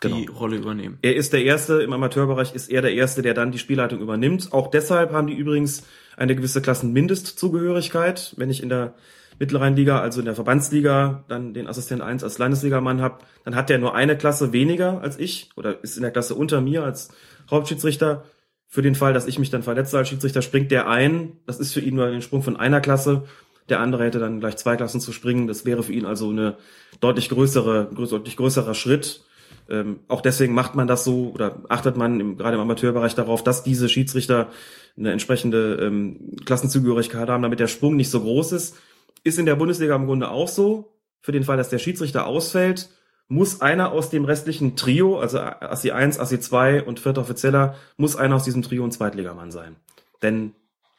genau. 0.00 0.16
die 0.16 0.26
Rolle 0.26 0.56
übernehmen. 0.56 0.98
Er 1.02 1.16
ist 1.16 1.32
der 1.32 1.44
Erste, 1.44 1.82
im 1.82 1.92
Amateurbereich 1.92 2.54
ist 2.54 2.70
er 2.70 2.82
der 2.82 2.94
Erste, 2.94 3.22
der 3.22 3.34
dann 3.34 3.52
die 3.52 3.58
Spielleitung 3.58 4.00
übernimmt. 4.00 4.52
Auch 4.52 4.68
deshalb 4.68 5.12
haben 5.12 5.26
die 5.26 5.34
übrigens 5.34 5.84
eine 6.16 6.34
gewisse 6.34 6.62
Klassenmindestzugehörigkeit. 6.62 8.34
Wenn 8.36 8.50
ich 8.50 8.62
in 8.62 8.68
der 8.68 8.94
mittleren 9.38 9.76
Liga, 9.76 10.00
also 10.00 10.20
in 10.20 10.26
der 10.26 10.34
Verbandsliga, 10.34 11.24
dann 11.28 11.52
den 11.52 11.66
Assistent 11.66 12.02
1 12.02 12.24
als 12.24 12.38
Landesligamann 12.38 13.00
habe, 13.00 13.18
dann 13.44 13.54
hat 13.54 13.68
der 13.68 13.78
nur 13.78 13.94
eine 13.94 14.16
Klasse 14.16 14.52
weniger 14.52 15.00
als 15.02 15.18
ich 15.18 15.50
oder 15.56 15.82
ist 15.82 15.96
in 15.96 16.02
der 16.02 16.10
Klasse 16.10 16.34
unter 16.34 16.60
mir 16.60 16.84
als 16.84 17.10
Hauptschiedsrichter. 17.50 18.24
Für 18.68 18.82
den 18.82 18.94
Fall, 18.94 19.12
dass 19.12 19.26
ich 19.26 19.38
mich 19.38 19.50
dann 19.50 19.62
verletze 19.62 19.96
als 19.96 20.08
Schiedsrichter, 20.08 20.42
springt 20.42 20.70
der 20.70 20.88
ein. 20.88 21.32
Das 21.46 21.60
ist 21.60 21.72
für 21.72 21.80
ihn 21.80 21.94
nur 21.94 22.06
ein 22.06 22.22
Sprung 22.22 22.42
von 22.42 22.56
einer 22.56 22.80
Klasse. 22.80 23.24
Der 23.68 23.80
andere 23.80 24.04
hätte 24.04 24.18
dann 24.18 24.40
gleich 24.40 24.56
zwei 24.56 24.76
Klassen 24.76 25.00
zu 25.00 25.12
springen. 25.12 25.46
Das 25.46 25.64
wäre 25.64 25.82
für 25.82 25.92
ihn 25.92 26.04
also 26.06 26.30
eine 26.30 26.56
deutlich 27.00 27.28
größere, 27.28 27.90
größ- 27.94 28.10
deutlich 28.10 28.36
größerer 28.36 28.74
Schritt. 28.74 29.22
Ähm, 29.68 30.00
auch 30.08 30.20
deswegen 30.20 30.54
macht 30.54 30.74
man 30.74 30.86
das 30.86 31.04
so 31.04 31.30
oder 31.34 31.62
achtet 31.68 31.96
man 31.96 32.20
im, 32.20 32.36
gerade 32.36 32.56
im 32.56 32.60
Amateurbereich 32.60 33.14
darauf, 33.14 33.42
dass 33.42 33.64
diese 33.64 33.88
Schiedsrichter 33.88 34.48
eine 34.96 35.12
entsprechende 35.12 35.74
ähm, 35.82 36.36
Klassenzugehörigkeit 36.44 37.28
haben, 37.28 37.42
damit 37.42 37.60
der 37.60 37.66
Sprung 37.66 37.96
nicht 37.96 38.10
so 38.10 38.20
groß 38.20 38.52
ist. 38.52 38.76
Ist 39.24 39.38
in 39.38 39.46
der 39.46 39.56
Bundesliga 39.56 39.96
im 39.96 40.06
Grunde 40.06 40.30
auch 40.30 40.48
so. 40.48 40.92
Für 41.20 41.32
den 41.32 41.42
Fall, 41.42 41.56
dass 41.56 41.68
der 41.68 41.78
Schiedsrichter 41.78 42.26
ausfällt, 42.26 42.88
muss 43.28 43.60
einer 43.60 43.90
aus 43.90 44.10
dem 44.10 44.24
restlichen 44.24 44.76
Trio, 44.76 45.18
also 45.18 45.40
Assi 45.40 45.90
1, 45.90 46.20
Assi 46.20 46.38
2 46.38 46.84
und 46.84 47.00
vierter 47.00 47.22
Offizieller, 47.22 47.74
muss 47.96 48.14
einer 48.14 48.36
aus 48.36 48.44
diesem 48.44 48.62
Trio 48.62 48.84
ein 48.84 48.92
Zweitligamann 48.92 49.50
sein. 49.50 49.76
Denn 50.22 50.52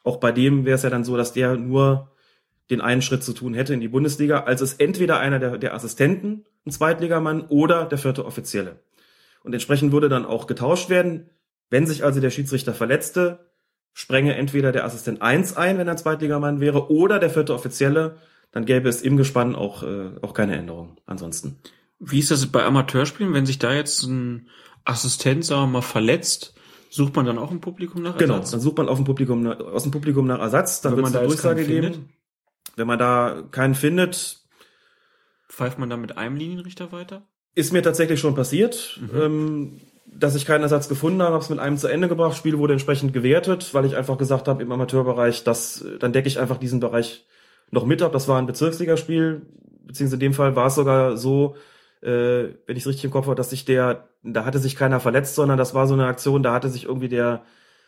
auch 0.04 0.18
bei 0.18 0.32
dem 0.32 0.66
wäre 0.66 0.76
es 0.76 0.84
ja 0.84 0.90
dann 0.90 1.06
so, 1.06 1.16
dass 1.16 1.34
der 1.34 1.56
nur 1.56 2.12
den 2.70 2.82
einen 2.82 3.02
Schritt 3.02 3.24
zu 3.24 3.34
tun 3.34 3.54
hätte 3.54 3.74
in 3.74 3.80
die 3.80 3.88
Bundesliga, 3.88 4.42
als 4.42 4.62
es 4.62 4.74
entweder 4.74 5.20
einer 5.20 5.40
der, 5.40 5.58
der 5.58 5.74
Assistenten, 5.74 6.46
ein 6.68 6.72
Zweitligamann, 6.72 7.48
oder 7.48 7.86
der 7.86 7.98
vierte 7.98 8.26
Offizielle. 8.26 8.80
Und 9.44 9.54
entsprechend 9.54 9.92
würde 9.92 10.10
dann 10.10 10.26
auch 10.26 10.46
getauscht 10.48 10.90
werden. 10.90 11.30
Wenn 11.70 11.88
sich 11.88 12.04
also 12.04 12.20
der 12.20 12.30
Schiedsrichter 12.30 12.74
verletzte, 12.74 13.52
sprenge 13.94 14.36
entweder 14.36 14.72
der 14.72 14.86
Assistent 14.86 15.22
1 15.22 15.58
ein, 15.58 15.78
wenn 15.78 15.88
er 15.88 15.94
ein 15.94 15.98
Zweitligamann 15.98 16.60
wäre, 16.60 16.92
oder 16.92 17.20
der 17.20 17.30
vierte 17.30 17.54
Offizielle, 17.54 18.18
dann 18.52 18.66
gäbe 18.66 18.88
es 18.88 19.02
im 19.02 19.18
Gespann 19.18 19.56
auch, 19.56 19.84
äh, 19.84 20.12
auch 20.22 20.34
keine 20.34 20.56
Änderung 20.58 20.98
ansonsten. 21.06 21.58
Wie 22.00 22.20
ist 22.20 22.32
das 22.32 22.46
bei 22.48 22.64
Amateurspielen, 22.64 23.34
wenn 23.34 23.46
sich 23.46 23.60
da 23.60 23.74
jetzt 23.74 24.04
ein 24.04 24.48
Assistent, 24.86 25.44
sagen 25.46 25.64
wir 25.64 25.68
mal, 25.68 25.82
verletzt, 25.82 26.54
sucht 26.90 27.16
man 27.16 27.26
dann 27.26 27.38
auch 27.38 27.52
im 27.52 27.60
Publikum 27.60 28.02
nach 28.04 28.18
Genau, 28.18 28.36
Ersatz? 28.36 28.52
dann 28.52 28.60
sucht 28.62 28.78
man 28.78 28.88
auf 28.88 28.98
dem 28.98 29.06
Publikum, 29.06 29.46
aus 29.48 29.84
dem 29.84 29.92
Publikum 29.92 30.28
nach 30.28 30.40
Ersatz, 30.40 30.82
dann 30.82 30.92
Wenn 30.94 30.98
wird 30.98 31.04
man 31.04 31.12
es 31.12 31.14
da 31.14 31.20
eine 31.20 31.28
Durchsage 31.28 31.66
geben. 31.66 31.94
findet? 31.94 32.10
Wenn 32.78 32.88
man 32.88 33.00
da 33.00 33.44
keinen 33.52 33.76
findet, 33.76 34.47
Pfeift 35.58 35.80
man 35.80 35.90
dann 35.90 36.02
mit 36.02 36.20
einem 36.20 36.36
Linienrichter 36.36 36.92
weiter? 36.92 37.24
Ist 37.56 37.74
mir 37.74 37.82
tatsächlich 37.82 38.20
schon 38.20 38.36
passiert, 38.36 39.00
ähm, 39.12 39.82
dass 40.06 40.36
ich 40.36 40.46
keinen 40.46 40.62
Ersatz 40.62 40.88
gefunden 40.88 41.20
habe, 41.24 41.34
habe 41.34 41.44
es 41.44 41.50
mit 41.50 41.58
einem 41.58 41.78
zu 41.78 41.88
Ende 41.88 42.08
gebracht, 42.08 42.38
Spiel 42.38 42.60
wurde 42.60 42.74
entsprechend 42.74 43.12
gewertet, 43.12 43.74
weil 43.74 43.86
ich 43.86 43.98
einfach 43.98 44.20
gesagt 44.20 44.48
habe, 44.48 44.62
im 44.62 44.72
Amateurbereich, 44.72 45.44
dass, 45.44 45.84
dann 46.00 46.14
decke 46.14 46.28
ich 46.28 46.40
einfach 46.40 46.58
diesen 46.58 46.80
Bereich 46.80 47.26
noch 47.72 47.88
mit 47.88 48.04
ab. 48.04 48.12
Das 48.12 48.28
war 48.28 48.38
ein 48.38 48.46
Bezirksligaspiel, 48.46 49.48
beziehungsweise 49.84 50.18
in 50.18 50.20
dem 50.20 50.34
Fall 50.34 50.56
war 50.56 50.68
es 50.68 50.76
sogar 50.76 51.18
so, 51.18 51.56
äh, 52.02 52.54
wenn 52.68 52.78
ich 52.78 52.84
es 52.84 52.88
richtig 52.88 53.06
im 53.06 53.12
Kopf 53.12 53.26
habe, 53.26 53.36
dass 53.36 53.50
sich 53.50 53.66
der, 53.66 54.10
da 54.22 54.46
hatte 54.46 54.60
sich 54.60 54.76
keiner 54.76 55.00
verletzt, 55.00 55.34
sondern 55.34 55.58
das 55.58 55.74
war 55.74 55.88
so 55.88 55.96
eine 55.96 56.06
Aktion, 56.06 56.44
da 56.44 56.54
hatte 56.54 56.70
sich 56.70 56.86
irgendwie 56.86 57.10
der 57.10 57.44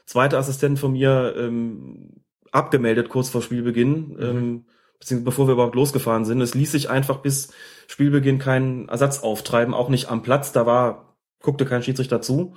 zweite 0.05 0.39
Assistent 0.39 0.79
von 0.79 0.93
mir 0.93 1.35
ähm, 1.37 2.23
abgemeldet 2.51 3.09
kurz 3.09 3.29
vor 3.29 3.43
Spielbeginn, 3.43 4.17
ähm, 4.19 4.65
beziehungsweise 4.99 5.25
bevor 5.25 5.47
wir 5.47 5.53
überhaupt 5.53 5.75
losgefahren 5.75 6.25
sind. 6.25 6.41
Es 6.41 6.53
ließ 6.53 6.71
sich 6.71 6.89
einfach 6.89 7.17
bis 7.17 7.51
Spielbeginn 7.87 8.39
keinen 8.39 8.89
Ersatz 8.89 9.19
auftreiben, 9.19 9.73
auch 9.73 9.89
nicht 9.89 10.09
am 10.09 10.21
Platz. 10.21 10.51
Da 10.51 10.65
war, 10.65 11.15
guckte 11.41 11.65
kein 11.65 11.83
Schiedsrichter 11.83 12.21
zu. 12.21 12.55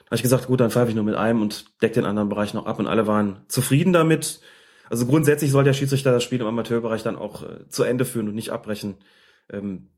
Da 0.00 0.06
habe 0.06 0.16
ich 0.16 0.22
gesagt, 0.22 0.46
gut, 0.46 0.60
dann 0.60 0.70
pfeife 0.70 0.90
ich 0.90 0.94
nur 0.94 1.04
mit 1.04 1.14
einem 1.14 1.42
und 1.42 1.66
deck 1.82 1.92
den 1.92 2.04
anderen 2.04 2.28
Bereich 2.28 2.54
noch 2.54 2.66
ab 2.66 2.78
und 2.78 2.86
alle 2.86 3.06
waren 3.06 3.44
zufrieden 3.48 3.92
damit. 3.92 4.40
Also 4.90 5.06
grundsätzlich 5.06 5.50
soll 5.50 5.64
der 5.64 5.72
Schiedsrichter 5.72 6.12
das 6.12 6.22
Spiel 6.22 6.40
im 6.40 6.46
Amateurbereich 6.46 7.02
dann 7.02 7.16
auch 7.16 7.42
äh, 7.42 7.68
zu 7.68 7.82
Ende 7.84 8.04
führen 8.04 8.28
und 8.28 8.34
nicht 8.34 8.50
abbrechen. 8.50 8.96
Ähm, 9.50 9.88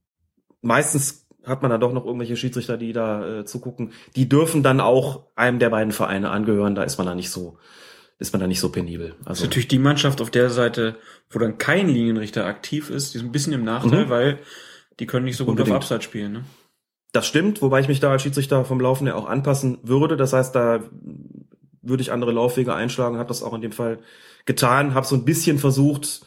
meistens 0.61 1.27
hat 1.45 1.62
man 1.62 1.71
dann 1.71 1.81
doch 1.81 1.93
noch 1.93 2.05
irgendwelche 2.05 2.37
Schiedsrichter, 2.37 2.77
die 2.77 2.93
da 2.93 3.41
äh, 3.41 3.45
zugucken. 3.45 3.93
Die 4.16 4.29
dürfen 4.29 4.62
dann 4.62 4.81
auch 4.81 5.27
einem 5.37 5.59
der 5.59 5.71
beiden 5.71 5.93
Vereine 5.93 6.31
angehören. 6.31 6.75
Da 6.75 6.85
ist 6.85 6.97
man 6.97 7.07
dann 7.07 7.16
nicht 7.16 7.31
so, 7.31 7.59
ist 8.19 8.32
man 8.32 8.41
dann 8.41 8.49
nicht 8.49 8.61
so 8.61 8.70
penibel. 8.70 9.15
Das 9.20 9.27
Also 9.27 9.43
ist 9.45 9.51
natürlich 9.51 9.69
die 9.69 9.78
Mannschaft 9.78 10.20
auf 10.20 10.31
der 10.31 10.51
Seite, 10.51 10.97
wo 11.31 11.39
dann 11.39 11.59
kein 11.59 11.89
Linienrichter 11.89 12.47
aktiv 12.47 12.91
ist, 12.91 13.12
die 13.15 13.19
ist 13.19 13.24
ein 13.24 13.32
bisschen 13.32 13.53
im 13.53 13.65
Nachteil, 13.65 14.07
Mhm. 14.07 14.11
weil 14.11 14.39
die 15.01 15.07
können 15.07 15.24
nicht 15.24 15.36
so 15.36 15.45
gut 15.45 15.53
Unbedingt. 15.53 15.77
auf 15.77 15.82
Abseits 15.82 16.05
spielen. 16.05 16.32
Ne? 16.32 16.45
Das 17.12 17.27
stimmt, 17.27 17.61
wobei 17.62 17.81
ich 17.81 17.89
mich 17.89 18.01
da 18.01 18.11
als 18.11 18.23
Schiedsrichter 18.23 18.65
vom 18.65 18.81
Laufen 18.81 19.07
her 19.07 19.16
auch 19.16 19.27
anpassen 19.28 19.78
würde. 19.82 20.16
Das 20.16 20.32
heißt, 20.32 20.55
da 20.55 20.82
würde 21.82 22.01
ich 22.03 22.12
andere 22.12 22.32
Laufwege 22.32 22.74
einschlagen, 22.74 23.19
habe 23.19 23.28
das 23.28 23.43
auch 23.43 23.53
in 23.55 23.61
dem 23.61 23.73
Fall 23.73 23.99
getan, 24.47 24.95
habe 24.95 25.07
so 25.07 25.15
ein 25.16 25.24
bisschen 25.24 25.59
versucht, 25.59 26.24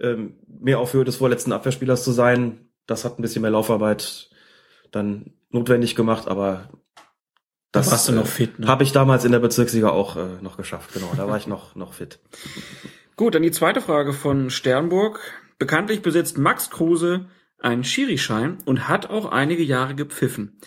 ähm, 0.00 0.34
mehr 0.60 0.78
auf 0.80 0.92
Höhe 0.92 1.04
des 1.04 1.16
vorletzten 1.16 1.52
Abwehrspielers 1.52 2.04
zu 2.04 2.12
sein. 2.12 2.68
Das 2.86 3.04
hat 3.04 3.18
ein 3.18 3.22
bisschen 3.22 3.42
mehr 3.42 3.50
Laufarbeit 3.50 4.30
dann 4.90 5.32
notwendig 5.50 5.94
gemacht, 5.94 6.28
aber 6.28 6.68
Da 7.72 7.80
das 7.80 7.90
warst 7.90 8.08
du 8.08 8.12
noch 8.12 8.26
fit, 8.26 8.58
ne? 8.58 8.66
habe 8.66 8.82
ich 8.82 8.92
damals 8.92 9.24
in 9.24 9.32
der 9.32 9.40
Bezirksliga 9.40 9.90
auch 9.90 10.16
äh, 10.16 10.40
noch 10.40 10.56
geschafft. 10.56 10.94
Genau, 10.94 11.12
da 11.16 11.28
war 11.28 11.36
ich 11.36 11.46
noch 11.46 11.74
noch 11.74 11.92
fit. 11.92 12.18
Gut, 13.16 13.34
dann 13.34 13.42
die 13.42 13.50
zweite 13.50 13.80
Frage 13.80 14.12
von 14.12 14.48
Sternburg. 14.48 15.20
Bekanntlich 15.58 16.02
besitzt 16.02 16.38
Max 16.38 16.70
Kruse 16.70 17.26
einen 17.60 17.82
Schirischein 17.82 18.58
und 18.64 18.88
hat 18.88 19.10
auch 19.10 19.26
einige 19.32 19.64
Jahre 19.64 19.94
gepfiffen. 19.94 20.58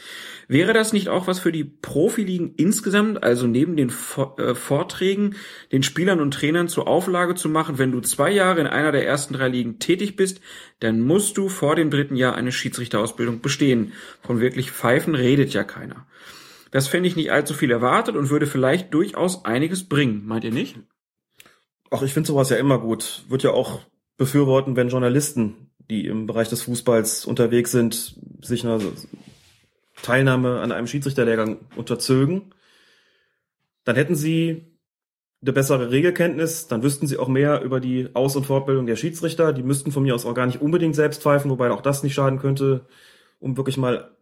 Wäre 0.50 0.74
das 0.74 0.92
nicht 0.92 1.08
auch 1.08 1.28
was 1.28 1.40
für 1.40 1.54
die 1.54 1.64
Profiligen 1.64 2.54
insgesamt, 2.58 3.24
also 3.24 3.48
neben 3.48 3.78
den 3.78 3.90
äh, 4.38 4.54
Vorträgen, 4.54 5.36
den 5.72 5.84
Spielern 5.84 6.20
und 6.20 6.34
Trainern 6.34 6.68
zur 6.68 6.88
Auflage 6.88 7.36
zu 7.36 7.48
machen, 7.48 7.78
wenn 7.78 7.94
du 7.94 8.02
zwei 8.02 8.32
Jahre 8.32 8.60
in 8.60 8.68
einer 8.68 8.92
der 8.92 9.08
ersten 9.08 9.34
drei 9.34 9.48
Ligen 9.48 9.80
tätig 9.80 10.18
bist, 10.18 10.42
dann 10.82 11.00
musst 11.00 11.38
du 11.38 11.48
vor 11.48 11.78
dem 11.78 11.90
dritten 11.90 12.18
Jahr 12.18 12.36
eine 12.36 12.52
Schiedsrichterausbildung 12.52 13.40
bestehen. 13.40 13.94
Von 14.22 14.42
wirklich 14.42 14.72
Pfeifen 14.72 15.16
redet 15.16 15.54
ja 15.54 15.64
keiner. 15.64 16.06
Das 16.72 16.88
fände 16.88 17.08
ich 17.08 17.18
nicht 17.18 17.32
allzu 17.32 17.54
viel 17.54 17.70
erwartet 17.70 18.16
und 18.16 18.30
würde 18.30 18.48
vielleicht 18.48 18.94
durchaus 18.94 19.46
einiges 19.46 19.88
bringen, 19.88 20.26
meint 20.26 20.46
ihr 20.46 20.52
nicht? 20.52 20.78
Ach, 21.92 22.02
ich 22.02 22.14
finde 22.14 22.28
sowas 22.28 22.50
ja 22.50 22.56
immer 22.56 22.80
gut. 22.80 23.26
Wird 23.28 23.44
ja 23.44 23.52
auch 23.52 23.82
befürworten, 24.18 24.78
wenn 24.78 24.88
Journalisten, 24.88 25.70
die 25.90 26.08
im 26.08 26.26
Bereich 26.28 26.48
des 26.48 26.62
Fußballs 26.62 27.26
unterwegs 27.26 27.72
sind, 27.72 28.16
sich 28.42 28.66
einer 28.66 28.80
Teilnahme 30.02 30.62
an 30.62 30.72
einem 30.72 30.88
Schiedsrichterlehrgang 30.88 31.60
unterzögen. 31.76 32.54
Dann 33.84 33.98
hätten 33.98 34.16
sie 34.16 34.72
eine 35.42 35.54
bessere 35.54 35.92
Regelkenntnis, 35.92 36.68
dann 36.68 36.84
wüssten 36.84 37.08
sie 37.08 37.18
auch 37.18 37.28
mehr 37.28 37.62
über 37.64 37.80
die 37.80 38.10
Aus- 38.14 38.36
und 38.36 38.46
Fortbildung 38.46 38.86
der 38.86 38.96
Schiedsrichter. 38.96 39.54
Die 39.54 39.64
müssten 39.64 39.92
von 39.92 40.04
mir 40.04 40.16
aus 40.16 40.26
auch 40.26 40.36
gar 40.36 40.46
nicht 40.46 40.62
unbedingt 40.62 40.96
selbst 40.96 41.22
pfeifen, 41.22 41.52
wobei 41.52 41.72
auch 41.72 41.82
das 41.82 42.04
nicht 42.04 42.14
schaden 42.14 42.40
könnte, 42.40 42.86
um 43.40 43.58
wirklich 43.58 43.78
mal 43.78 44.16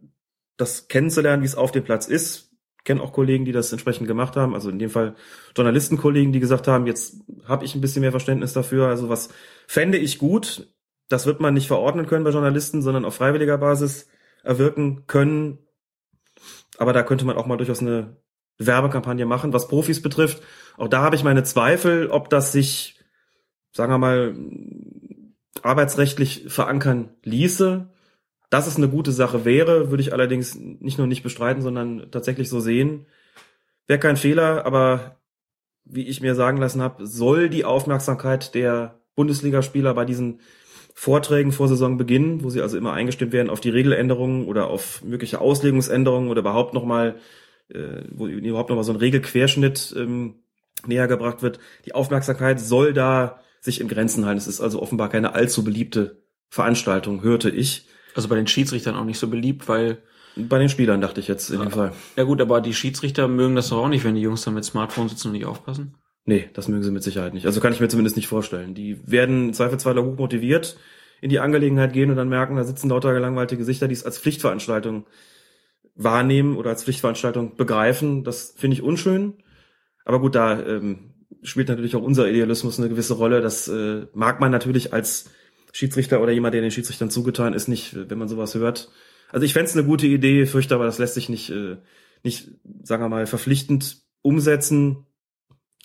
das 0.59 0.89
kennenzulernen, 0.89 1.41
wie 1.41 1.47
es 1.47 1.55
auf 1.55 1.71
dem 1.71 1.83
Platz 1.83 2.07
ist. 2.07 2.51
Ich 2.79 2.83
kenne 2.83 3.01
auch 3.01 3.13
Kollegen, 3.13 3.45
die 3.45 3.51
das 3.51 3.71
entsprechend 3.71 4.07
gemacht 4.07 4.35
haben, 4.35 4.53
also 4.53 4.69
in 4.69 4.79
dem 4.79 4.89
Fall 4.89 5.15
Journalistenkollegen, 5.55 6.33
die 6.33 6.39
gesagt 6.39 6.67
haben, 6.67 6.85
jetzt 6.85 7.15
habe 7.45 7.65
ich 7.65 7.75
ein 7.75 7.81
bisschen 7.81 8.01
mehr 8.01 8.11
Verständnis 8.11 8.53
dafür. 8.53 8.87
Also 8.87 9.09
was 9.09 9.29
fände 9.67 9.97
ich 9.97 10.17
gut, 10.17 10.67
das 11.07 11.25
wird 11.25 11.39
man 11.39 11.53
nicht 11.53 11.67
verordnen 11.67 12.07
können 12.07 12.23
bei 12.23 12.31
Journalisten, 12.31 12.81
sondern 12.81 13.05
auf 13.05 13.15
freiwilliger 13.15 13.57
Basis 13.57 14.07
erwirken 14.43 15.05
können. 15.07 15.59
Aber 16.77 16.93
da 16.93 17.03
könnte 17.03 17.25
man 17.25 17.37
auch 17.37 17.45
mal 17.45 17.57
durchaus 17.57 17.79
eine 17.79 18.17
Werbekampagne 18.57 19.25
machen. 19.25 19.53
Was 19.53 19.67
Profis 19.67 20.01
betrifft, 20.01 20.41
auch 20.77 20.87
da 20.87 21.01
habe 21.01 21.15
ich 21.15 21.23
meine 21.23 21.43
Zweifel, 21.43 22.09
ob 22.09 22.29
das 22.29 22.51
sich, 22.51 22.99
sagen 23.71 23.93
wir 23.93 23.97
mal, 23.97 24.35
arbeitsrechtlich 25.63 26.45
verankern 26.47 27.15
ließe. 27.23 27.89
Dass 28.49 28.67
es 28.67 28.77
eine 28.77 28.89
gute 28.89 29.11
Sache 29.11 29.45
wäre, 29.45 29.91
würde 29.91 30.01
ich 30.01 30.13
allerdings 30.13 30.55
nicht 30.55 30.97
nur 30.97 31.07
nicht 31.07 31.23
bestreiten, 31.23 31.61
sondern 31.61 32.09
tatsächlich 32.11 32.49
so 32.49 32.59
sehen. 32.59 33.05
Wäre 33.87 33.99
kein 33.99 34.17
Fehler, 34.17 34.65
aber 34.65 35.19
wie 35.85 36.07
ich 36.07 36.21
mir 36.21 36.35
sagen 36.35 36.57
lassen 36.57 36.81
habe, 36.81 37.05
soll 37.05 37.49
die 37.49 37.65
Aufmerksamkeit 37.65 38.53
der 38.55 38.99
Bundesligaspieler 39.15 39.93
bei 39.93 40.05
diesen 40.05 40.39
Vorträgen 40.93 41.51
vor 41.51 41.67
Saisonbeginn, 41.67 42.43
wo 42.43 42.49
sie 42.49 42.61
also 42.61 42.77
immer 42.77 42.93
eingestimmt 42.93 43.31
werden 43.31 43.49
auf 43.49 43.61
die 43.61 43.69
Regeländerungen 43.69 44.45
oder 44.45 44.67
auf 44.67 45.03
mögliche 45.03 45.39
Auslegungsänderungen 45.39 46.29
oder 46.29 46.41
überhaupt 46.41 46.73
nochmal, 46.73 47.15
äh, 47.69 48.03
wo 48.11 48.27
überhaupt 48.27 48.69
nochmal 48.69 48.83
so 48.83 48.91
ein 48.91 48.97
Regelquerschnitt 48.97 49.93
ähm, 49.97 50.43
näher 50.85 51.07
gebracht 51.07 51.41
wird. 51.41 51.59
Die 51.85 51.95
Aufmerksamkeit 51.95 52.59
soll 52.59 52.93
da 52.93 53.39
sich 53.61 53.81
in 53.81 53.87
Grenzen 53.87 54.25
halten. 54.25 54.37
Es 54.37 54.47
ist 54.47 54.61
also 54.61 54.81
offenbar 54.81 55.09
keine 55.09 55.35
allzu 55.35 55.63
beliebte 55.63 56.23
Veranstaltung, 56.49 57.23
hörte 57.23 57.49
ich. 57.49 57.87
Also 58.19 58.27
bei 58.27 58.35
den 58.35 58.47
Schiedsrichtern 58.47 58.97
auch 58.97 59.05
nicht 59.05 59.17
so 59.17 59.29
beliebt, 59.29 59.69
weil 59.69 59.99
Bei 60.35 60.59
den 60.59 60.67
Spielern 60.67 60.99
dachte 60.99 61.21
ich 61.21 61.29
jetzt 61.29 61.49
in 61.49 61.61
dem 61.61 61.71
Fall. 61.71 61.93
Ja 62.17 62.25
gut, 62.25 62.41
aber 62.41 62.59
die 62.59 62.73
Schiedsrichter 62.73 63.29
mögen 63.29 63.55
das 63.55 63.69
doch 63.69 63.77
auch 63.77 63.87
nicht, 63.87 64.03
wenn 64.03 64.15
die 64.15 64.21
Jungs 64.21 64.41
da 64.43 64.51
mit 64.51 64.65
Smartphone 64.65 65.07
sitzen 65.07 65.29
und 65.29 65.33
nicht 65.33 65.45
aufpassen. 65.45 65.95
Nee, 66.25 66.49
das 66.53 66.67
mögen 66.67 66.83
sie 66.83 66.91
mit 66.91 67.01
Sicherheit 67.01 67.33
nicht. 67.33 67.45
Also 67.45 67.61
kann 67.61 67.71
ich 67.71 67.79
mir 67.79 67.87
zumindest 67.87 68.17
nicht 68.17 68.27
vorstellen. 68.27 68.75
Die 68.75 68.99
werden 69.09 69.47
im 69.47 69.53
Zweifelsfall 69.53 69.97
hoch 69.97 70.17
motiviert 70.17 70.77
in 71.21 71.29
die 71.29 71.39
Angelegenheit 71.39 71.93
gehen 71.93 72.09
und 72.11 72.17
dann 72.17 72.29
merken, 72.29 72.57
da 72.57 72.65
sitzen 72.65 72.89
lauter 72.89 73.13
gelangweilte 73.13 73.55
Gesichter, 73.55 73.87
die 73.87 73.93
es 73.93 74.03
als 74.03 74.19
Pflichtveranstaltung 74.19 75.05
wahrnehmen 75.95 76.57
oder 76.57 76.71
als 76.71 76.83
Pflichtveranstaltung 76.83 77.55
begreifen. 77.55 78.25
Das 78.25 78.53
finde 78.57 78.75
ich 78.75 78.83
unschön. 78.83 79.35
Aber 80.05 80.19
gut, 80.19 80.35
da 80.35 80.61
ähm, 80.61 81.13
spielt 81.41 81.69
natürlich 81.69 81.95
auch 81.95 82.03
unser 82.03 82.29
Idealismus 82.29 82.79
eine 82.79 82.89
gewisse 82.89 83.15
Rolle. 83.15 83.41
Das 83.41 83.67
äh, 83.67 84.07
mag 84.13 84.39
man 84.39 84.51
natürlich 84.51 84.93
als 84.93 85.29
Schiedsrichter 85.71 86.21
oder 86.21 86.31
jemand, 86.31 86.53
der 86.53 86.61
den 86.61 86.71
Schiedsrichtern 86.71 87.09
zugetan 87.09 87.53
ist, 87.53 87.67
nicht, 87.67 87.95
wenn 88.09 88.17
man 88.17 88.27
sowas 88.27 88.55
hört. 88.55 88.89
Also 89.31 89.45
ich 89.45 89.53
fände 89.53 89.69
es 89.69 89.77
eine 89.77 89.85
gute 89.85 90.07
Idee, 90.07 90.45
fürchte 90.45 90.75
aber, 90.75 90.85
das 90.85 90.97
lässt 90.97 91.13
sich 91.13 91.29
nicht, 91.29 91.49
äh, 91.51 91.77
nicht, 92.23 92.49
sagen 92.83 93.03
wir 93.03 93.09
mal, 93.09 93.27
verpflichtend 93.27 93.97
umsetzen. 94.21 95.05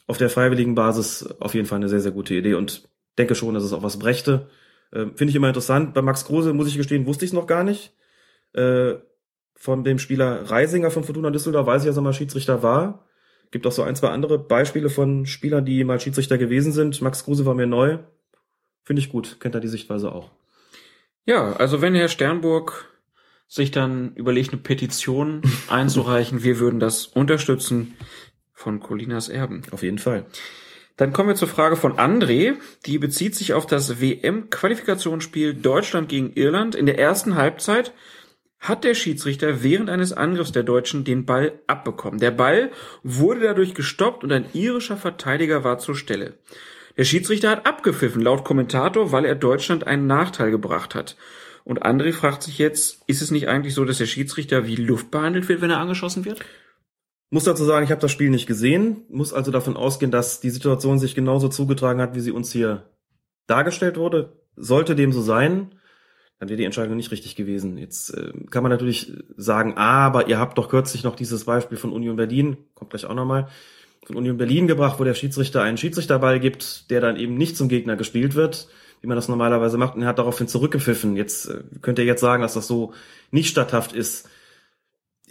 Auf 0.06 0.18
der 0.18 0.30
freiwilligen 0.30 0.74
Basis 0.74 1.26
auf 1.40 1.54
jeden 1.54 1.66
Fall 1.66 1.76
eine 1.76 1.88
sehr, 1.88 2.00
sehr 2.00 2.12
gute 2.12 2.34
Idee 2.34 2.54
und 2.54 2.88
denke 3.16 3.34
schon, 3.34 3.54
dass 3.54 3.64
es 3.64 3.72
auch 3.72 3.82
was 3.82 3.98
brächte. 3.98 4.48
Äh, 4.90 5.06
Finde 5.14 5.26
ich 5.26 5.34
immer 5.36 5.48
interessant. 5.48 5.94
Bei 5.94 6.02
Max 6.02 6.24
Kruse, 6.24 6.52
muss 6.52 6.68
ich 6.68 6.76
gestehen, 6.76 7.06
wusste 7.06 7.24
ich 7.24 7.30
es 7.30 7.34
noch 7.34 7.46
gar 7.46 7.64
nicht. 7.64 7.92
Äh, 8.52 8.94
von 9.56 9.84
dem 9.84 9.98
Spieler 9.98 10.50
Reisinger 10.50 10.90
von 10.90 11.04
Fortuna 11.04 11.30
Düsseldorf 11.30 11.66
weiß 11.66 11.82
ich, 11.82 11.88
dass 11.88 11.96
er 11.96 12.02
mal 12.02 12.12
Schiedsrichter 12.12 12.62
war. 12.62 13.06
Gibt 13.50 13.66
auch 13.66 13.72
so 13.72 13.82
ein, 13.82 13.96
zwei 13.96 14.08
andere 14.08 14.38
Beispiele 14.38 14.90
von 14.90 15.26
Spielern, 15.26 15.64
die 15.64 15.84
mal 15.84 16.00
Schiedsrichter 16.00 16.38
gewesen 16.38 16.72
sind. 16.72 17.00
Max 17.00 17.24
Kruse 17.24 17.46
war 17.46 17.54
mir 17.54 17.66
neu. 17.66 17.98
Finde 18.84 19.00
ich 19.00 19.08
gut. 19.08 19.38
Kennt 19.40 19.54
er 19.54 19.60
die 19.60 19.68
Sichtweise 19.68 20.12
auch. 20.12 20.30
Ja, 21.26 21.54
also 21.54 21.80
wenn 21.80 21.94
Herr 21.94 22.08
Sternburg 22.08 22.90
sich 23.48 23.70
dann 23.70 24.14
überlegt, 24.14 24.52
eine 24.52 24.62
Petition 24.62 25.42
einzureichen, 25.68 26.42
wir 26.42 26.58
würden 26.58 26.80
das 26.80 27.06
unterstützen 27.06 27.96
von 28.52 28.80
Colinas 28.80 29.28
Erben. 29.28 29.62
Auf 29.70 29.82
jeden 29.82 29.98
Fall. 29.98 30.26
Dann 30.96 31.12
kommen 31.12 31.28
wir 31.28 31.34
zur 31.34 31.48
Frage 31.48 31.76
von 31.76 31.94
André. 31.94 32.54
Die 32.86 32.98
bezieht 32.98 33.34
sich 33.34 33.52
auf 33.52 33.66
das 33.66 34.00
WM-Qualifikationsspiel 34.00 35.54
Deutschland 35.54 36.08
gegen 36.08 36.32
Irland. 36.34 36.74
In 36.74 36.86
der 36.86 36.98
ersten 36.98 37.34
Halbzeit 37.34 37.92
hat 38.60 38.84
der 38.84 38.94
Schiedsrichter 38.94 39.62
während 39.62 39.90
eines 39.90 40.12
Angriffs 40.12 40.52
der 40.52 40.62
Deutschen 40.62 41.04
den 41.04 41.26
Ball 41.26 41.60
abbekommen. 41.66 42.20
Der 42.20 42.30
Ball 42.30 42.70
wurde 43.02 43.40
dadurch 43.40 43.74
gestoppt 43.74 44.24
und 44.24 44.32
ein 44.32 44.46
irischer 44.54 44.96
Verteidiger 44.96 45.64
war 45.64 45.78
zur 45.78 45.96
Stelle. 45.96 46.38
Der 46.96 47.04
Schiedsrichter 47.04 47.50
hat 47.50 47.66
abgepfiffen, 47.66 48.22
laut 48.22 48.44
Kommentator, 48.44 49.10
weil 49.10 49.24
er 49.24 49.34
Deutschland 49.34 49.86
einen 49.86 50.06
Nachteil 50.06 50.50
gebracht 50.50 50.94
hat. 50.94 51.16
Und 51.64 51.84
André 51.84 52.12
fragt 52.12 52.42
sich 52.42 52.58
jetzt, 52.58 53.02
ist 53.06 53.22
es 53.22 53.30
nicht 53.30 53.48
eigentlich 53.48 53.74
so, 53.74 53.84
dass 53.84 53.98
der 53.98 54.06
Schiedsrichter 54.06 54.66
wie 54.66 54.76
Luft 54.76 55.10
behandelt 55.10 55.48
wird, 55.48 55.60
wenn 55.60 55.70
er 55.70 55.80
angeschossen 55.80 56.24
wird? 56.24 56.40
Muss 57.30 57.44
dazu 57.44 57.64
sagen, 57.64 57.84
ich 57.84 57.90
habe 57.90 58.00
das 58.00 58.12
Spiel 58.12 58.30
nicht 58.30 58.46
gesehen, 58.46 59.02
muss 59.08 59.32
also 59.32 59.50
davon 59.50 59.76
ausgehen, 59.76 60.10
dass 60.10 60.40
die 60.40 60.50
Situation 60.50 60.98
sich 60.98 61.14
genauso 61.14 61.48
zugetragen 61.48 62.00
hat, 62.00 62.14
wie 62.14 62.20
sie 62.20 62.30
uns 62.30 62.52
hier 62.52 62.90
dargestellt 63.46 63.96
wurde. 63.96 64.40
Sollte 64.56 64.94
dem 64.94 65.12
so 65.12 65.20
sein, 65.20 65.74
dann 66.38 66.48
wäre 66.48 66.58
die 66.58 66.64
Entscheidung 66.64 66.96
nicht 66.96 67.10
richtig 67.10 67.34
gewesen. 67.34 67.78
Jetzt 67.78 68.10
äh, 68.10 68.32
kann 68.50 68.62
man 68.62 68.70
natürlich 68.70 69.12
sagen, 69.36 69.76
aber 69.76 70.28
ihr 70.28 70.38
habt 70.38 70.58
doch 70.58 70.68
kürzlich 70.68 71.02
noch 71.02 71.16
dieses 71.16 71.44
Beispiel 71.44 71.78
von 71.78 71.92
Union 71.92 72.16
Berlin, 72.16 72.58
kommt 72.74 72.90
gleich 72.90 73.06
auch 73.06 73.14
nochmal, 73.14 73.48
von 74.06 74.16
Union 74.16 74.36
Berlin 74.36 74.66
gebracht, 74.66 74.98
wo 75.00 75.04
der 75.04 75.14
Schiedsrichter 75.14 75.62
einen 75.62 75.78
Schiedsrichterball 75.78 76.40
gibt, 76.40 76.90
der 76.90 77.00
dann 77.00 77.16
eben 77.16 77.36
nicht 77.36 77.56
zum 77.56 77.68
Gegner 77.68 77.96
gespielt 77.96 78.34
wird, 78.34 78.68
wie 79.00 79.06
man 79.06 79.16
das 79.16 79.28
normalerweise 79.28 79.78
macht, 79.78 79.96
und 79.96 80.02
er 80.02 80.08
hat 80.08 80.18
daraufhin 80.18 80.48
zurückgepfiffen. 80.48 81.16
Jetzt 81.16 81.46
äh, 81.46 81.62
könnt 81.80 81.98
ihr 81.98 82.04
jetzt 82.04 82.20
sagen, 82.20 82.42
dass 82.42 82.54
das 82.54 82.66
so 82.66 82.92
nicht 83.30 83.48
statthaft 83.48 83.92
ist. 83.92 84.28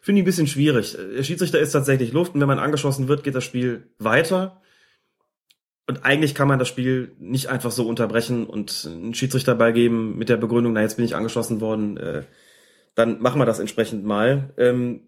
Finde 0.00 0.20
ich 0.20 0.22
ein 0.22 0.24
bisschen 0.24 0.46
schwierig. 0.46 0.96
Der 0.96 1.22
Schiedsrichter 1.22 1.58
ist 1.60 1.72
tatsächlich 1.72 2.12
Luft 2.12 2.34
und 2.34 2.40
wenn 2.40 2.48
man 2.48 2.58
angeschossen 2.58 3.08
wird, 3.08 3.24
geht 3.24 3.34
das 3.34 3.44
Spiel 3.44 3.88
weiter. 3.98 4.62
Und 5.86 6.04
eigentlich 6.04 6.34
kann 6.34 6.48
man 6.48 6.58
das 6.58 6.68
Spiel 6.68 7.12
nicht 7.18 7.48
einfach 7.48 7.70
so 7.70 7.86
unterbrechen 7.86 8.46
und 8.46 8.88
einen 8.90 9.14
Schiedsrichter 9.14 9.54
beigeben 9.54 10.16
mit 10.16 10.28
der 10.28 10.36
Begründung, 10.36 10.72
na 10.72 10.80
jetzt 10.80 10.96
bin 10.96 11.04
ich 11.04 11.16
angeschossen 11.16 11.60
worden, 11.60 11.96
äh, 11.96 12.22
dann 12.94 13.20
machen 13.20 13.40
wir 13.40 13.46
das 13.46 13.58
entsprechend 13.58 14.04
mal. 14.04 14.54
Ähm, 14.56 15.00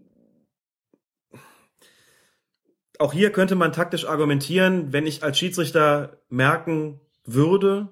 auch 2.99 3.13
hier 3.13 3.31
könnte 3.31 3.55
man 3.55 3.73
taktisch 3.73 4.07
argumentieren, 4.07 4.93
wenn 4.93 5.07
ich 5.07 5.23
als 5.23 5.39
Schiedsrichter 5.39 6.19
merken 6.29 7.01
würde, 7.25 7.89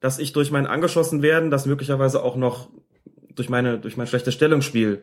dass 0.00 0.18
ich 0.18 0.32
durch 0.32 0.50
mein 0.50 0.66
angeschossen 0.66 1.22
werden, 1.22 1.50
das 1.50 1.66
möglicherweise 1.66 2.22
auch 2.22 2.36
noch 2.36 2.68
durch 3.34 3.48
meine 3.48 3.78
durch 3.78 3.96
mein 3.96 4.06
schlechtes 4.06 4.34
Stellungsspiel 4.34 5.02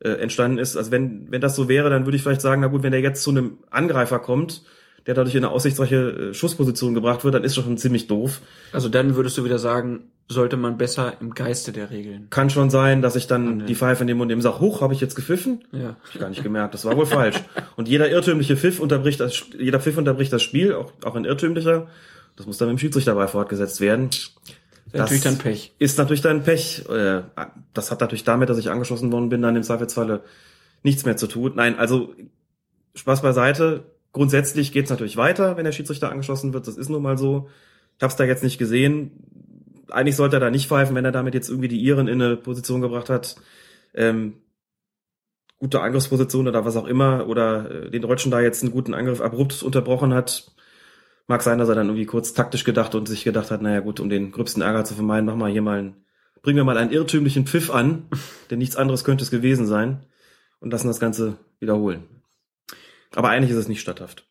äh, 0.00 0.10
entstanden 0.10 0.58
ist. 0.58 0.76
Also 0.76 0.90
wenn 0.90 1.30
wenn 1.30 1.40
das 1.40 1.56
so 1.56 1.68
wäre, 1.68 1.90
dann 1.90 2.06
würde 2.06 2.16
ich 2.16 2.22
vielleicht 2.22 2.40
sagen, 2.40 2.62
na 2.62 2.68
gut, 2.68 2.82
wenn 2.82 2.92
der 2.92 3.00
jetzt 3.00 3.22
zu 3.22 3.30
einem 3.30 3.58
Angreifer 3.70 4.18
kommt, 4.18 4.62
der 5.06 5.14
dadurch 5.14 5.34
in 5.34 5.44
eine 5.44 5.52
aussichtsreiche 5.52 6.30
äh, 6.30 6.34
Schussposition 6.34 6.94
gebracht 6.94 7.24
wird, 7.24 7.34
dann 7.34 7.44
ist 7.44 7.56
das 7.56 7.64
schon 7.64 7.78
ziemlich 7.78 8.06
doof. 8.06 8.40
Also 8.72 8.88
dann 8.88 9.16
würdest 9.16 9.38
du 9.38 9.44
wieder 9.44 9.58
sagen, 9.58 10.10
sollte 10.28 10.56
man 10.56 10.78
besser 10.78 11.14
im 11.20 11.34
Geiste 11.34 11.72
der 11.72 11.90
Regeln. 11.90 12.28
Kann 12.30 12.50
schon 12.50 12.70
sein, 12.70 13.02
dass 13.02 13.16
ich 13.16 13.26
dann 13.26 13.58
nee. 13.58 13.64
die 13.64 13.74
Pfeife 13.74 14.04
nehme 14.04 14.22
und 14.22 14.28
dem 14.28 14.40
sage, 14.40 14.60
hoch, 14.60 14.80
habe 14.80 14.94
ich 14.94 15.00
jetzt 15.00 15.16
gepfiffen? 15.16 15.64
Ja. 15.72 15.88
Hab 15.88 16.14
ich 16.14 16.20
gar 16.20 16.28
nicht 16.28 16.42
gemerkt, 16.42 16.74
das 16.74 16.84
war 16.84 16.96
wohl 16.96 17.06
falsch. 17.06 17.36
Und 17.76 17.88
jeder 17.88 18.08
irrtümliche 18.10 18.56
Pfiff 18.56 18.78
unterbricht 18.78 19.18
das, 19.18 19.42
jeder 19.58 19.80
Pfiff 19.80 19.98
unterbricht 19.98 20.32
das 20.32 20.42
Spiel, 20.42 20.74
auch, 20.74 20.92
auch 21.04 21.16
ein 21.16 21.24
irrtümlicher. 21.24 21.88
Das 22.36 22.46
muss 22.46 22.58
dann 22.58 22.68
mit 22.68 22.76
dem 22.76 22.78
Schiedsrichter 22.78 23.12
dabei 23.12 23.26
fortgesetzt 23.26 23.80
werden. 23.80 24.10
Wäre 24.92 25.04
natürlich 25.04 25.22
dann 25.22 25.38
Pech. 25.38 25.74
Ist 25.78 25.98
natürlich 25.98 26.22
dann 26.22 26.42
Pech. 26.42 26.84
Äh, 26.88 27.22
Das 27.74 27.90
hat 27.90 28.00
natürlich 28.00 28.24
damit, 28.24 28.48
dass 28.48 28.58
ich 28.58 28.70
angeschossen 28.70 29.12
worden 29.12 29.28
bin, 29.28 29.42
dann 29.42 29.56
im 29.56 29.62
Zweifelsfalle 29.62 30.22
nichts 30.82 31.04
mehr 31.04 31.16
zu 31.16 31.26
tun. 31.26 31.52
Nein, 31.56 31.78
also 31.78 32.14
Spaß 32.94 33.22
beiseite. 33.22 33.84
Grundsätzlich 34.12 34.72
geht's 34.72 34.90
natürlich 34.90 35.16
weiter, 35.16 35.56
wenn 35.56 35.64
der 35.64 35.72
Schiedsrichter 35.72 36.10
angeschossen 36.10 36.52
wird. 36.52 36.66
Das 36.66 36.76
ist 36.76 36.88
nun 36.88 37.02
mal 37.02 37.16
so. 37.16 37.48
Ich 37.96 38.02
habe 38.02 38.10
es 38.10 38.16
da 38.16 38.24
jetzt 38.24 38.42
nicht 38.42 38.58
gesehen. 38.58 39.12
Eigentlich 39.90 40.16
sollte 40.16 40.36
er 40.36 40.40
da 40.40 40.50
nicht 40.50 40.68
pfeifen, 40.68 40.96
wenn 40.96 41.04
er 41.04 41.12
damit 41.12 41.34
jetzt 41.34 41.48
irgendwie 41.48 41.68
die 41.68 41.80
Iren 41.80 42.08
in 42.08 42.20
eine 42.20 42.36
Position 42.36 42.80
gebracht 42.80 43.08
hat. 43.08 43.36
Ähm, 43.94 44.34
gute 45.58 45.80
Angriffsposition 45.80 46.48
oder 46.48 46.64
was 46.64 46.76
auch 46.76 46.86
immer. 46.86 47.28
Oder 47.28 47.70
äh, 47.70 47.90
den 47.90 48.02
Deutschen 48.02 48.32
da 48.32 48.40
jetzt 48.40 48.62
einen 48.62 48.72
guten 48.72 48.94
Angriff 48.94 49.20
abrupt 49.20 49.62
unterbrochen 49.62 50.12
hat. 50.12 50.52
Mag 51.28 51.42
sein, 51.42 51.58
dass 51.58 51.68
er 51.68 51.76
dann 51.76 51.86
irgendwie 51.86 52.06
kurz 52.06 52.32
taktisch 52.32 52.64
gedacht 52.64 52.96
und 52.96 53.06
sich 53.06 53.22
gedacht 53.22 53.52
hat, 53.52 53.62
naja 53.62 53.78
gut, 53.78 54.00
um 54.00 54.08
den 54.08 54.32
gröbsten 54.32 54.62
Ärger 54.62 54.84
zu 54.84 54.94
vermeiden, 54.94 55.26
machen 55.26 55.38
wir 55.38 55.46
hier 55.46 55.62
mal 55.62 55.78
einen, 55.78 56.04
bringen 56.42 56.56
wir 56.56 56.64
mal 56.64 56.76
einen 56.76 56.90
irrtümlichen 56.90 57.46
Pfiff 57.46 57.70
an, 57.70 58.08
denn 58.50 58.58
nichts 58.58 58.74
anderes 58.74 59.04
könnte 59.04 59.22
es 59.22 59.30
gewesen 59.30 59.66
sein 59.66 60.04
und 60.58 60.72
lassen 60.72 60.88
das 60.88 60.98
Ganze 60.98 61.36
wiederholen. 61.60 62.19
Aber 63.14 63.30
eigentlich 63.30 63.50
ist 63.50 63.56
es 63.56 63.68
nicht 63.68 63.80
statthaft. 63.80 64.26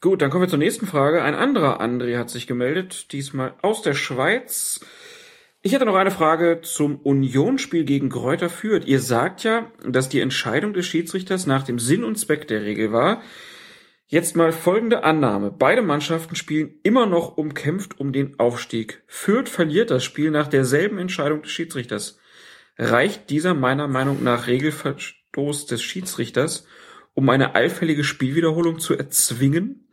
Gut, 0.00 0.22
dann 0.22 0.30
kommen 0.30 0.44
wir 0.44 0.48
zur 0.48 0.58
nächsten 0.58 0.86
Frage. 0.86 1.22
Ein 1.22 1.34
anderer 1.34 1.80
André 1.80 2.18
hat 2.18 2.30
sich 2.30 2.46
gemeldet, 2.46 3.12
diesmal 3.12 3.54
aus 3.62 3.82
der 3.82 3.94
Schweiz. 3.94 4.80
Ich 5.60 5.72
hätte 5.72 5.86
noch 5.86 5.96
eine 5.96 6.12
Frage 6.12 6.60
zum 6.62 7.00
Unionsspiel 7.00 7.84
gegen 7.84 8.08
Kräuter 8.08 8.48
Fürth. 8.48 8.86
Ihr 8.86 9.00
sagt 9.00 9.42
ja, 9.42 9.72
dass 9.84 10.08
die 10.08 10.20
Entscheidung 10.20 10.72
des 10.72 10.86
Schiedsrichters 10.86 11.46
nach 11.46 11.64
dem 11.64 11.80
Sinn 11.80 12.04
und 12.04 12.16
Zweck 12.16 12.46
der 12.46 12.62
Regel 12.62 12.92
war. 12.92 13.22
Jetzt 14.06 14.36
mal 14.36 14.52
folgende 14.52 15.02
Annahme. 15.02 15.50
Beide 15.50 15.82
Mannschaften 15.82 16.36
spielen 16.36 16.78
immer 16.84 17.06
noch 17.06 17.36
umkämpft 17.36 17.98
um 17.98 18.12
den 18.12 18.38
Aufstieg. 18.38 19.02
Fürth 19.08 19.50
verliert 19.50 19.90
das 19.90 20.04
Spiel 20.04 20.30
nach 20.30 20.46
derselben 20.46 20.98
Entscheidung 20.98 21.42
des 21.42 21.50
Schiedsrichters. 21.50 22.18
Reicht 22.78 23.28
dieser 23.28 23.52
meiner 23.52 23.88
Meinung 23.88 24.22
nach 24.22 24.46
Regelverstoß 24.46 25.66
des 25.66 25.82
Schiedsrichters, 25.82 26.66
um 27.18 27.28
eine 27.30 27.56
allfällige 27.56 28.04
Spielwiederholung 28.04 28.78
zu 28.78 28.96
erzwingen? 28.96 29.88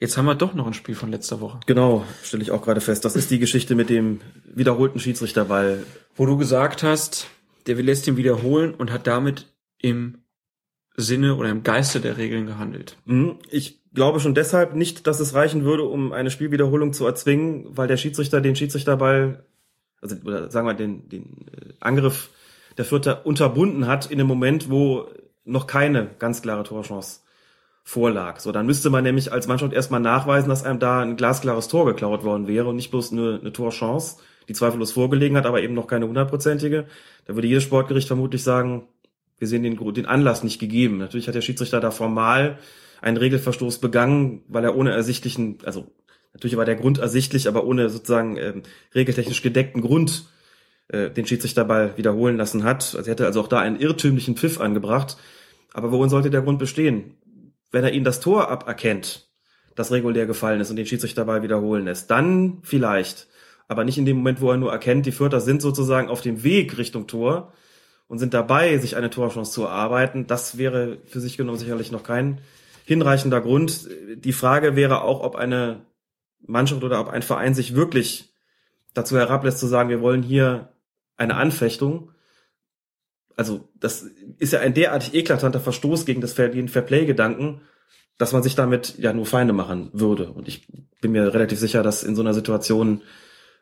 Jetzt 0.00 0.16
haben 0.16 0.24
wir 0.24 0.34
doch 0.34 0.54
noch 0.54 0.66
ein 0.66 0.72
Spiel 0.72 0.94
von 0.94 1.10
letzter 1.10 1.42
Woche. 1.42 1.60
Genau, 1.66 2.06
stelle 2.22 2.42
ich 2.42 2.50
auch 2.50 2.62
gerade 2.62 2.80
fest. 2.80 3.04
Das 3.04 3.14
ist 3.14 3.30
die 3.30 3.38
Geschichte 3.38 3.74
mit 3.74 3.90
dem 3.90 4.22
wiederholten 4.54 4.98
Schiedsrichterball. 4.98 5.82
Wo 6.14 6.24
du 6.24 6.38
gesagt 6.38 6.82
hast, 6.82 7.26
der 7.66 7.76
will 7.76 7.84
lässt 7.84 8.06
ihn 8.06 8.16
wiederholen 8.16 8.72
und 8.72 8.90
hat 8.90 9.06
damit 9.06 9.52
im 9.82 10.22
Sinne 10.96 11.34
oder 11.34 11.50
im 11.50 11.62
Geiste 11.62 12.00
der 12.00 12.16
Regeln 12.16 12.46
gehandelt. 12.46 12.96
Mhm. 13.04 13.36
Ich 13.50 13.82
glaube 13.92 14.20
schon 14.20 14.34
deshalb 14.34 14.74
nicht, 14.74 15.06
dass 15.06 15.20
es 15.20 15.34
reichen 15.34 15.62
würde, 15.62 15.82
um 15.82 16.12
eine 16.12 16.30
Spielwiederholung 16.30 16.94
zu 16.94 17.04
erzwingen, 17.04 17.66
weil 17.68 17.86
der 17.86 17.98
Schiedsrichter 17.98 18.40
den 18.40 18.56
Schiedsrichterball, 18.56 19.44
also 20.00 20.16
oder 20.24 20.50
sagen 20.50 20.66
wir 20.66 20.72
den, 20.72 21.06
den 21.10 21.48
äh, 21.52 21.74
Angriff 21.80 22.30
der 22.78 22.86
Vierter 22.86 23.26
unterbunden 23.26 23.86
hat 23.86 24.10
in 24.10 24.16
dem 24.16 24.26
Moment, 24.26 24.70
wo 24.70 25.10
noch 25.46 25.66
keine 25.66 26.10
ganz 26.18 26.42
klare 26.42 26.64
Torchance 26.64 27.20
vorlag. 27.82 28.40
So, 28.40 28.50
dann 28.50 28.66
müsste 28.66 28.90
man 28.90 29.04
nämlich 29.04 29.32
als 29.32 29.46
Mannschaft 29.46 29.72
erstmal 29.72 30.00
nachweisen, 30.00 30.48
dass 30.48 30.64
einem 30.64 30.80
da 30.80 31.00
ein 31.00 31.16
glasklares 31.16 31.68
Tor 31.68 31.86
geklaut 31.86 32.24
worden 32.24 32.48
wäre 32.48 32.68
und 32.68 32.76
nicht 32.76 32.90
bloß 32.90 33.12
eine, 33.12 33.38
eine 33.40 33.52
Torchance, 33.52 34.16
die 34.48 34.54
zweifellos 34.54 34.92
vorgelegen 34.92 35.36
hat, 35.36 35.46
aber 35.46 35.62
eben 35.62 35.74
noch 35.74 35.86
keine 35.86 36.08
hundertprozentige. 36.08 36.86
Da 37.26 37.34
würde 37.34 37.46
jedes 37.46 37.62
Sportgericht 37.62 38.08
vermutlich 38.08 38.42
sagen, 38.42 38.88
wir 39.38 39.46
sehen 39.46 39.62
den, 39.62 39.76
den 39.94 40.06
Anlass 40.06 40.42
nicht 40.42 40.58
gegeben. 40.58 40.98
Natürlich 40.98 41.28
hat 41.28 41.34
der 41.36 41.42
Schiedsrichter 41.42 41.80
da 41.80 41.92
formal 41.92 42.58
einen 43.00 43.18
Regelverstoß 43.18 43.78
begangen, 43.78 44.42
weil 44.48 44.64
er 44.64 44.76
ohne 44.76 44.90
ersichtlichen, 44.90 45.58
also 45.64 45.86
natürlich 46.32 46.56
war 46.56 46.64
der 46.64 46.76
Grund 46.76 46.98
ersichtlich, 46.98 47.46
aber 47.46 47.64
ohne 47.64 47.88
sozusagen 47.88 48.36
ähm, 48.36 48.62
regeltechnisch 48.94 49.42
gedeckten 49.42 49.82
Grund 49.82 50.24
äh, 50.88 51.10
den 51.10 51.26
Schiedsrichterball 51.26 51.96
wiederholen 51.96 52.36
lassen 52.36 52.64
hat. 52.64 52.94
Also 52.96 53.08
er 53.08 53.12
hätte 53.12 53.26
also 53.26 53.40
auch 53.40 53.48
da 53.48 53.60
einen 53.60 53.78
irrtümlichen 53.78 54.36
Pfiff 54.36 54.60
angebracht. 54.60 55.16
Aber 55.76 55.92
worin 55.92 56.08
sollte 56.08 56.30
der 56.30 56.40
Grund 56.40 56.58
bestehen? 56.58 57.18
Wenn 57.70 57.84
er 57.84 57.92
ihnen 57.92 58.06
das 58.06 58.20
Tor 58.20 58.48
aberkennt, 58.50 59.28
das 59.74 59.92
regulär 59.92 60.24
gefallen 60.24 60.58
ist 60.58 60.70
und 60.70 60.76
den 60.76 60.86
Schiedsrichterball 60.86 61.42
wiederholen 61.42 61.84
lässt, 61.84 62.10
dann 62.10 62.60
vielleicht. 62.62 63.28
aber 63.68 63.84
nicht 63.84 63.98
in 63.98 64.06
dem 64.06 64.18
Moment, 64.18 64.40
wo 64.40 64.50
er 64.50 64.56
nur 64.56 64.72
erkennt, 64.72 65.06
die 65.06 65.12
Fürther 65.12 65.40
sind 65.40 65.60
sozusagen 65.60 66.08
auf 66.08 66.20
dem 66.20 66.42
Weg 66.44 66.78
Richtung 66.78 67.06
Tor 67.06 67.52
und 68.06 68.18
sind 68.18 68.32
dabei, 68.32 68.78
sich 68.78 68.96
eine 68.96 69.10
Torchance 69.10 69.52
zu 69.52 69.64
erarbeiten. 69.64 70.26
Das 70.26 70.56
wäre 70.56 70.98
für 71.04 71.20
sich 71.20 71.36
genommen 71.36 71.58
sicherlich 71.58 71.92
noch 71.92 72.04
kein 72.04 72.40
hinreichender 72.84 73.40
Grund. 73.40 73.88
Die 74.14 74.32
Frage 74.32 74.76
wäre 74.76 75.02
auch, 75.02 75.20
ob 75.20 75.36
eine 75.36 75.82
Mannschaft 76.40 76.84
oder 76.84 77.00
ob 77.00 77.08
ein 77.08 77.22
Verein 77.22 77.54
sich 77.54 77.74
wirklich 77.74 78.32
dazu 78.94 79.18
herablässt 79.18 79.58
zu 79.58 79.66
sagen, 79.66 79.90
wir 79.90 80.00
wollen 80.00 80.22
hier 80.22 80.72
eine 81.16 81.34
Anfechtung. 81.34 82.12
Also 83.36 83.68
das 83.78 84.02
ist 84.38 84.52
ja 84.52 84.60
ein 84.60 84.74
derartig 84.74 85.14
eklatanter 85.14 85.60
Verstoß 85.60 86.06
gegen 86.06 86.20
das 86.20 86.32
Fair, 86.32 86.48
den 86.48 86.68
Fairplay-Gedanken, 86.68 87.60
dass 88.18 88.32
man 88.32 88.42
sich 88.42 88.54
damit 88.54 88.98
ja 88.98 89.12
nur 89.12 89.26
Feinde 89.26 89.52
machen 89.52 89.90
würde. 89.92 90.30
Und 90.30 90.48
ich 90.48 90.66
bin 91.02 91.12
mir 91.12 91.34
relativ 91.34 91.58
sicher, 91.58 91.82
dass 91.82 92.02
in 92.02 92.16
so 92.16 92.22
einer 92.22 92.32
Situation 92.32 93.02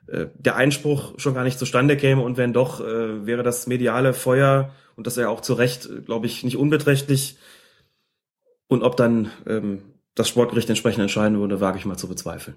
äh, 0.07 0.27
der 0.35 0.57
Einspruch 0.57 1.19
schon 1.19 1.35
gar 1.35 1.45
nicht 1.45 1.59
zustande 1.59 1.97
käme 1.97 2.23
und 2.23 2.37
wenn 2.37 2.53
doch, 2.53 2.81
äh, 2.81 3.27
wäre 3.27 3.43
das 3.43 3.67
mediale 3.67 4.13
Feuer 4.13 4.73
und 4.97 5.07
das 5.07 5.17
ja 5.17 5.29
auch 5.29 5.41
zu 5.41 5.55
Recht, 5.55 5.87
äh, 5.87 6.03
glaube 6.03 6.27
ich, 6.27 6.45
nicht 6.45 6.57
unbeträchtlich. 6.57 7.39
Und 8.69 8.83
ob 8.83 8.97
dann 8.97 9.31
ähm, 9.47 9.83
das 10.15 10.29
Sportgericht 10.29 10.69
entsprechend 10.69 11.03
entscheiden 11.03 11.39
würde, 11.39 11.61
wage 11.61 11.79
ich 11.79 11.85
mal 11.85 11.97
zu 11.97 12.09
bezweifeln. 12.09 12.57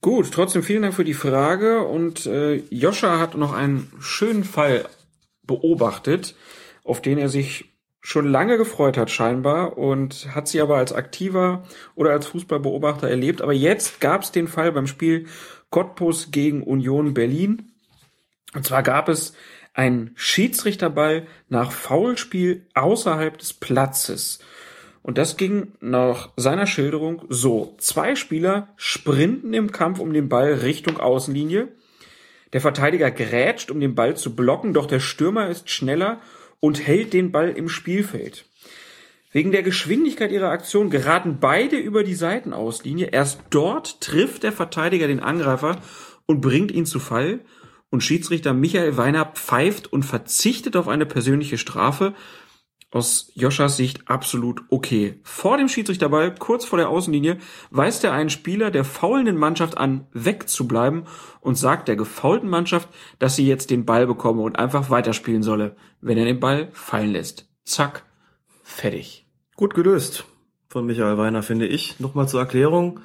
Gut, 0.00 0.32
trotzdem 0.32 0.64
vielen 0.64 0.82
Dank 0.82 0.94
für 0.94 1.04
die 1.04 1.14
Frage 1.14 1.82
und 1.82 2.26
äh, 2.26 2.56
Joscha 2.70 3.20
hat 3.20 3.36
noch 3.36 3.52
einen 3.52 3.92
schönen 4.00 4.42
Fall 4.42 4.84
beobachtet, 5.42 6.34
auf 6.84 7.02
den 7.02 7.18
er 7.18 7.28
sich 7.28 7.72
schon 8.00 8.26
lange 8.26 8.58
gefreut 8.58 8.96
hat 8.96 9.10
scheinbar 9.10 9.78
und 9.78 10.34
hat 10.34 10.48
sie 10.48 10.60
aber 10.60 10.76
als 10.76 10.92
aktiver 10.92 11.64
oder 11.94 12.10
als 12.10 12.26
Fußballbeobachter 12.26 13.08
erlebt. 13.08 13.40
Aber 13.40 13.52
jetzt 13.52 14.00
gab 14.00 14.22
es 14.22 14.32
den 14.32 14.48
Fall 14.48 14.72
beim 14.72 14.88
Spiel 14.88 15.26
Cottbus 15.70 16.32
gegen 16.32 16.64
Union 16.64 17.14
Berlin. 17.14 17.72
Und 18.54 18.66
zwar 18.66 18.82
gab 18.82 19.08
es 19.08 19.34
einen 19.72 20.10
Schiedsrichterball 20.16 21.26
nach 21.48 21.72
Foulspiel 21.72 22.66
außerhalb 22.74 23.38
des 23.38 23.54
Platzes. 23.54 24.40
Und 25.02 25.16
das 25.18 25.36
ging 25.36 25.72
nach 25.80 26.30
seiner 26.36 26.66
Schilderung 26.66 27.24
so. 27.28 27.74
Zwei 27.78 28.14
Spieler 28.14 28.68
sprinten 28.76 29.54
im 29.54 29.72
Kampf 29.72 29.98
um 29.98 30.12
den 30.12 30.28
Ball 30.28 30.54
Richtung 30.54 30.98
Außenlinie. 30.98 31.68
Der 32.52 32.60
Verteidiger 32.60 33.10
grätscht, 33.10 33.70
um 33.70 33.80
den 33.80 33.94
Ball 33.94 34.16
zu 34.16 34.36
blocken, 34.36 34.74
doch 34.74 34.86
der 34.86 35.00
Stürmer 35.00 35.48
ist 35.48 35.70
schneller 35.70 36.20
und 36.60 36.86
hält 36.86 37.12
den 37.12 37.32
Ball 37.32 37.50
im 37.50 37.68
Spielfeld. 37.68 38.44
Wegen 39.32 39.50
der 39.50 39.62
Geschwindigkeit 39.62 40.30
ihrer 40.30 40.50
Aktion 40.50 40.90
geraten 40.90 41.38
beide 41.40 41.76
über 41.76 42.04
die 42.04 42.14
Seitenauslinie. 42.14 43.06
Erst 43.06 43.40
dort 43.48 44.02
trifft 44.02 44.42
der 44.42 44.52
Verteidiger 44.52 45.06
den 45.06 45.20
Angreifer 45.20 45.78
und 46.26 46.42
bringt 46.42 46.70
ihn 46.70 46.84
zu 46.84 47.00
Fall. 47.00 47.40
Und 47.88 48.02
Schiedsrichter 48.02 48.52
Michael 48.52 48.98
Weiner 48.98 49.24
pfeift 49.24 49.90
und 49.90 50.02
verzichtet 50.02 50.76
auf 50.76 50.86
eine 50.88 51.06
persönliche 51.06 51.56
Strafe. 51.56 52.14
Aus 52.92 53.32
Joschas 53.34 53.78
Sicht 53.78 54.10
absolut 54.10 54.62
okay. 54.68 55.18
Vor 55.22 55.56
dem 55.56 55.68
Schiedsrichterball, 55.68 56.34
kurz 56.34 56.66
vor 56.66 56.76
der 56.76 56.90
Außenlinie, 56.90 57.38
weist 57.70 58.04
er 58.04 58.12
einen 58.12 58.28
Spieler 58.28 58.70
der 58.70 58.84
faulenden 58.84 59.38
Mannschaft 59.38 59.78
an, 59.78 60.06
wegzubleiben 60.12 61.04
und 61.40 61.56
sagt 61.56 61.88
der 61.88 61.96
gefaulten 61.96 62.50
Mannschaft, 62.50 62.90
dass 63.18 63.34
sie 63.34 63.48
jetzt 63.48 63.70
den 63.70 63.86
Ball 63.86 64.06
bekomme 64.06 64.42
und 64.42 64.58
einfach 64.58 64.90
weiterspielen 64.90 65.42
solle, 65.42 65.74
wenn 66.02 66.18
er 66.18 66.26
den 66.26 66.38
Ball 66.38 66.68
fallen 66.72 67.12
lässt. 67.12 67.48
Zack, 67.64 68.04
fertig. 68.62 69.26
Gut 69.56 69.72
gelöst 69.72 70.24
von 70.68 70.84
Michael 70.84 71.16
Weiner, 71.16 71.42
finde 71.42 71.66
ich. 71.66 71.98
Nochmal 71.98 72.28
zur 72.28 72.40
Erklärung. 72.40 73.00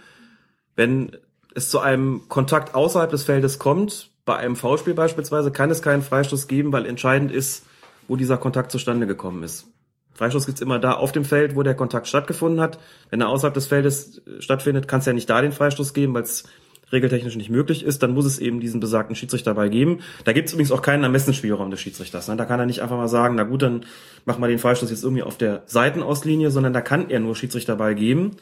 Wenn 0.76 1.16
es 1.56 1.70
zu 1.70 1.80
einem 1.80 2.28
Kontakt 2.28 2.76
außerhalb 2.76 3.10
des 3.10 3.24
Feldes 3.24 3.58
kommt, 3.58 4.12
bei 4.26 4.36
einem 4.36 4.58
Foulspiel 4.58 4.96
beispielsweise, 4.96 5.52
kann 5.52 5.72
es 5.72 5.82
keinen 5.82 6.02
Freistoß 6.02 6.50
geben, 6.50 6.74
weil 6.74 6.86
entscheidend 6.86 7.32
ist, 7.32 7.66
wo 8.10 8.18
dieser 8.18 8.38
Kontakt 8.38 8.72
zustande 8.72 9.08
gekommen 9.08 9.44
ist. 9.44 9.68
Freistoß 10.18 10.48
gibt's 10.48 10.62
immer 10.62 10.80
da 10.80 10.94
auf 10.94 11.12
dem 11.12 11.24
Feld, 11.24 11.56
wo 11.56 11.64
der 11.64 11.76
Kontakt 11.76 12.08
stattgefunden 12.08 12.60
hat. 12.60 12.80
Wenn 13.10 13.22
er 13.22 13.30
außerhalb 13.30 13.54
des 13.54 13.68
Feldes 13.68 14.18
äh, 14.26 14.42
stattfindet, 14.42 14.88
kann 14.88 15.00
es 15.00 15.06
ja 15.06 15.14
nicht 15.14 15.30
da 15.30 15.42
den 15.42 15.52
Freistoß 15.52 15.94
geben, 15.94 16.14
weil 16.14 16.24
es 16.24 16.44
regeltechnisch 16.92 17.36
nicht 17.36 17.50
möglich 17.50 17.84
ist, 17.84 18.02
dann 18.02 18.14
muss 18.14 18.26
es 18.26 18.40
eben 18.40 18.60
diesen 18.60 18.80
besagten 18.80 19.16
Schiedsrichter 19.16 19.52
dabei 19.52 19.70
geben. 19.70 20.00
Da 20.24 20.34
gibt 20.34 20.48
es 20.48 20.54
übrigens 20.54 20.72
auch 20.72 20.82
keinen 20.82 21.04
Ermessensspielraum 21.04 21.70
des 21.70 21.82
Schiedsrichters. 21.82 22.28
Ne? 22.30 22.38
Da 22.38 22.46
kann 22.46 22.60
er 22.60 22.66
nicht 22.66 22.82
einfach 22.82 22.98
mal 22.98 23.10
sagen, 23.10 23.36
na 23.36 23.44
gut, 23.44 23.62
dann 23.62 23.86
machen 24.26 24.42
wir 24.42 24.48
den 24.48 24.60
Freistoß 24.60 24.90
jetzt 24.90 25.04
irgendwie 25.04 25.24
auf 25.24 25.38
der 25.38 25.64
Seitenauslinie, 25.66 26.50
sondern 26.50 26.74
da 26.74 26.82
kann 26.82 27.10
er 27.10 27.20
nur 27.20 27.36
Schiedsrichter 27.36 27.74
dabei 27.74 27.94
geben. 27.94 28.38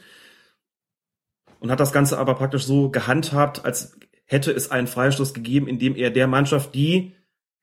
Und 1.59 1.71
hat 1.71 1.79
das 1.79 1.91
Ganze 1.91 2.19
aber 2.19 2.35
praktisch 2.35 2.65
so 2.65 2.89
gehandhabt, 2.89 3.65
als 3.65 3.97
hätte 4.25 4.51
es 4.51 4.69
einen 4.69 4.87
Freistoß 4.87 5.33
gegeben, 5.33 5.67
in 5.67 5.79
dem 5.79 5.95
er 5.95 6.11
der 6.11 6.27
Mannschaft, 6.27 6.75
die 6.75 7.13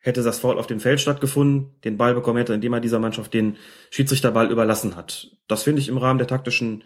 hätte 0.02 0.22
das 0.22 0.40
Foul 0.40 0.58
auf 0.58 0.66
dem 0.66 0.80
Feld 0.80 1.00
stattgefunden, 1.00 1.70
den 1.84 1.96
Ball 1.96 2.14
bekommen 2.14 2.38
hätte, 2.38 2.52
indem 2.52 2.74
er 2.74 2.80
dieser 2.80 2.98
Mannschaft 2.98 3.32
den 3.32 3.56
Schiedsrichterball 3.90 4.50
überlassen 4.50 4.96
hat. 4.96 5.30
Das 5.48 5.62
finde 5.62 5.80
ich 5.80 5.88
im 5.88 5.96
Rahmen 5.96 6.18
der 6.18 6.26
taktischen 6.26 6.84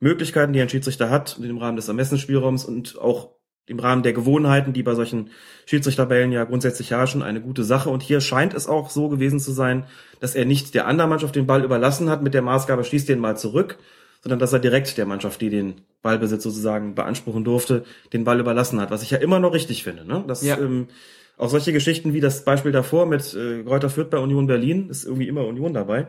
Möglichkeiten, 0.00 0.52
die 0.52 0.60
ein 0.60 0.68
Schiedsrichter 0.68 1.08
hat, 1.08 1.38
und 1.38 1.44
im 1.44 1.58
Rahmen 1.58 1.76
des 1.76 1.88
Ermessensspielraums 1.88 2.64
und 2.64 2.98
auch 2.98 3.30
im 3.66 3.78
Rahmen 3.78 4.02
der 4.02 4.12
Gewohnheiten, 4.12 4.72
die 4.72 4.82
bei 4.82 4.94
solchen 4.94 5.30
Schiedsrichterbällen 5.66 6.32
ja 6.32 6.44
grundsätzlich 6.44 6.90
herrschen, 6.90 7.22
eine 7.22 7.40
gute 7.40 7.64
Sache. 7.64 7.90
Und 7.90 8.02
hier 8.02 8.20
scheint 8.20 8.54
es 8.54 8.68
auch 8.68 8.90
so 8.90 9.08
gewesen 9.08 9.40
zu 9.40 9.52
sein, 9.52 9.86
dass 10.20 10.34
er 10.34 10.44
nicht 10.44 10.74
der 10.74 10.86
anderen 10.86 11.10
Mannschaft 11.10 11.34
den 11.34 11.46
Ball 11.46 11.64
überlassen 11.64 12.10
hat 12.10 12.22
mit 12.22 12.34
der 12.34 12.42
Maßgabe, 12.42 12.84
schließt 12.84 13.08
den 13.08 13.18
mal 13.18 13.36
zurück, 13.36 13.78
sondern 14.22 14.38
dass 14.38 14.52
er 14.52 14.60
direkt 14.60 14.96
der 14.98 15.06
Mannschaft, 15.06 15.40
die 15.40 15.50
den 15.50 15.82
Ballbesitz 16.02 16.44
sozusagen 16.44 16.94
beanspruchen 16.94 17.44
durfte, 17.44 17.84
den 18.12 18.24
Ball 18.24 18.38
überlassen 18.38 18.80
hat. 18.80 18.90
Was 18.90 19.02
ich 19.02 19.10
ja 19.10 19.18
immer 19.18 19.40
noch 19.40 19.52
richtig 19.52 19.82
finde. 19.82 20.04
Ne? 20.04 20.24
Das 20.26 20.42
ja. 20.42 20.58
ähm, 20.58 20.88
auch 21.36 21.50
solche 21.50 21.72
Geschichten 21.72 22.14
wie 22.14 22.20
das 22.20 22.44
Beispiel 22.44 22.72
davor 22.72 23.06
mit 23.06 23.34
äh, 23.34 23.60
Reuter 23.66 23.90
Fürth 23.90 24.10
bei 24.10 24.18
Union 24.18 24.46
Berlin, 24.46 24.88
ist 24.88 25.04
irgendwie 25.04 25.28
immer 25.28 25.46
Union 25.46 25.74
dabei, 25.74 26.08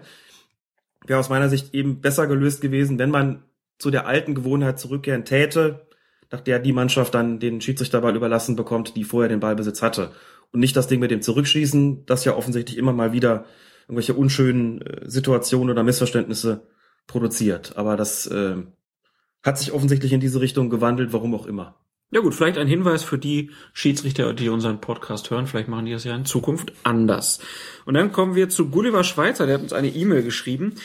wäre 1.05 1.19
aus 1.19 1.29
meiner 1.29 1.49
Sicht 1.49 1.73
eben 1.73 2.01
besser 2.01 2.27
gelöst 2.27 2.61
gewesen, 2.61 2.97
wenn 2.99 3.11
man 3.11 3.43
zu 3.77 3.91
der 3.91 4.07
alten 4.07 4.35
Gewohnheit 4.35 4.79
zurückkehren 4.79 5.25
täte, 5.25 5.87
nach 6.31 6.41
der 6.41 6.59
die 6.59 6.73
Mannschaft 6.73 7.13
dann 7.13 7.39
den 7.39 7.61
Schiedsrichterball 7.61 8.15
überlassen 8.15 8.55
bekommt, 8.55 8.95
die 8.95 9.03
vorher 9.03 9.29
den 9.29 9.39
Ballbesitz 9.39 9.81
hatte. 9.81 10.11
Und 10.51 10.59
nicht 10.59 10.75
das 10.75 10.87
Ding 10.87 10.99
mit 10.99 11.11
dem 11.11 11.21
Zurückschießen, 11.21 12.05
das 12.05 12.25
ja 12.25 12.35
offensichtlich 12.35 12.77
immer 12.77 12.93
mal 12.93 13.11
wieder 13.11 13.45
irgendwelche 13.83 14.13
unschönen 14.13 14.81
äh, 14.81 15.09
Situationen 15.09 15.71
oder 15.71 15.83
Missverständnisse 15.83 16.67
produziert. 17.05 17.77
Aber 17.77 17.95
das 17.95 18.27
äh, 18.27 18.57
hat 19.43 19.57
sich 19.57 19.71
offensichtlich 19.71 20.13
in 20.13 20.19
diese 20.19 20.41
Richtung 20.41 20.69
gewandelt, 20.69 21.13
warum 21.13 21.35
auch 21.35 21.45
immer. 21.45 21.75
Ja 22.09 22.21
gut, 22.21 22.33
vielleicht 22.33 22.57
ein 22.57 22.67
Hinweis 22.67 23.03
für 23.03 23.17
die 23.17 23.51
Schiedsrichter, 23.73 24.33
die 24.33 24.47
unseren 24.47 24.79
Podcast 24.79 25.29
hören. 25.29 25.45
Vielleicht 25.45 25.67
machen 25.67 25.85
die 25.85 25.91
das 25.91 26.05
ja 26.05 26.15
in 26.15 26.23
Zukunft 26.23 26.71
anders. 26.83 27.39
Und 27.83 27.95
dann 27.95 28.13
kommen 28.13 28.33
wir 28.33 28.47
zu 28.47 28.69
Gulliver 28.69 29.03
Schweizer. 29.03 29.45
Der 29.45 29.55
hat 29.55 29.63
uns 29.63 29.73
eine 29.73 29.89
E-Mail 29.89 30.23
geschrieben 30.23 30.75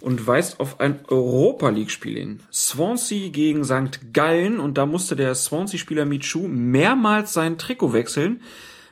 und 0.00 0.24
weist 0.24 0.60
auf 0.60 0.78
ein 0.78 1.00
Europa 1.08 1.70
League 1.70 1.90
Spiel 1.90 2.16
hin. 2.16 2.40
Swansea 2.52 3.30
gegen 3.30 3.64
St. 3.64 4.12
Gallen 4.12 4.60
und 4.60 4.78
da 4.78 4.86
musste 4.86 5.16
der 5.16 5.34
Swansea 5.34 5.80
Spieler 5.80 6.04
Michu 6.04 6.46
mehrmals 6.46 7.32
sein 7.32 7.58
Trikot 7.58 7.92
wechseln, 7.92 8.42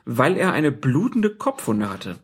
weil 0.04 0.36
er 0.36 0.52
eine 0.52 0.72
blutende 0.72 1.30
Kopfwunde 1.30 1.88
hatte. 1.88 2.16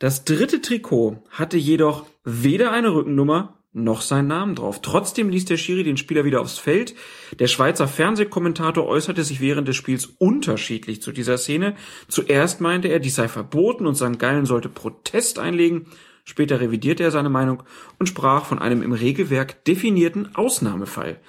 Das 0.00 0.24
dritte 0.24 0.62
Trikot 0.62 1.22
hatte 1.30 1.58
jedoch 1.58 2.06
weder 2.24 2.72
eine 2.72 2.92
Rückennummer 2.92 3.59
noch 3.72 4.02
seinen 4.02 4.28
Namen 4.28 4.54
drauf. 4.56 4.82
Trotzdem 4.82 5.28
ließ 5.28 5.44
der 5.44 5.56
Schiri 5.56 5.84
den 5.84 5.96
Spieler 5.96 6.24
wieder 6.24 6.40
aufs 6.40 6.58
Feld. 6.58 6.94
Der 7.38 7.46
Schweizer 7.46 7.86
Fernsehkommentator 7.86 8.86
äußerte 8.86 9.22
sich 9.22 9.40
während 9.40 9.68
des 9.68 9.76
Spiels 9.76 10.06
unterschiedlich 10.06 11.02
zu 11.02 11.12
dieser 11.12 11.38
Szene. 11.38 11.76
Zuerst 12.08 12.60
meinte 12.60 12.88
er, 12.88 12.98
dies 12.98 13.14
sei 13.14 13.28
verboten 13.28 13.86
und 13.86 13.94
St. 13.94 14.18
Gallen 14.18 14.46
sollte 14.46 14.68
Protest 14.68 15.38
einlegen. 15.38 15.86
Später 16.24 16.60
revidierte 16.60 17.02
er 17.02 17.10
seine 17.10 17.30
Meinung 17.30 17.62
und 17.98 18.08
sprach 18.08 18.44
von 18.44 18.58
einem 18.58 18.82
im 18.82 18.92
Regelwerk 18.92 19.64
definierten 19.64 20.34
Ausnahmefall. 20.34 21.20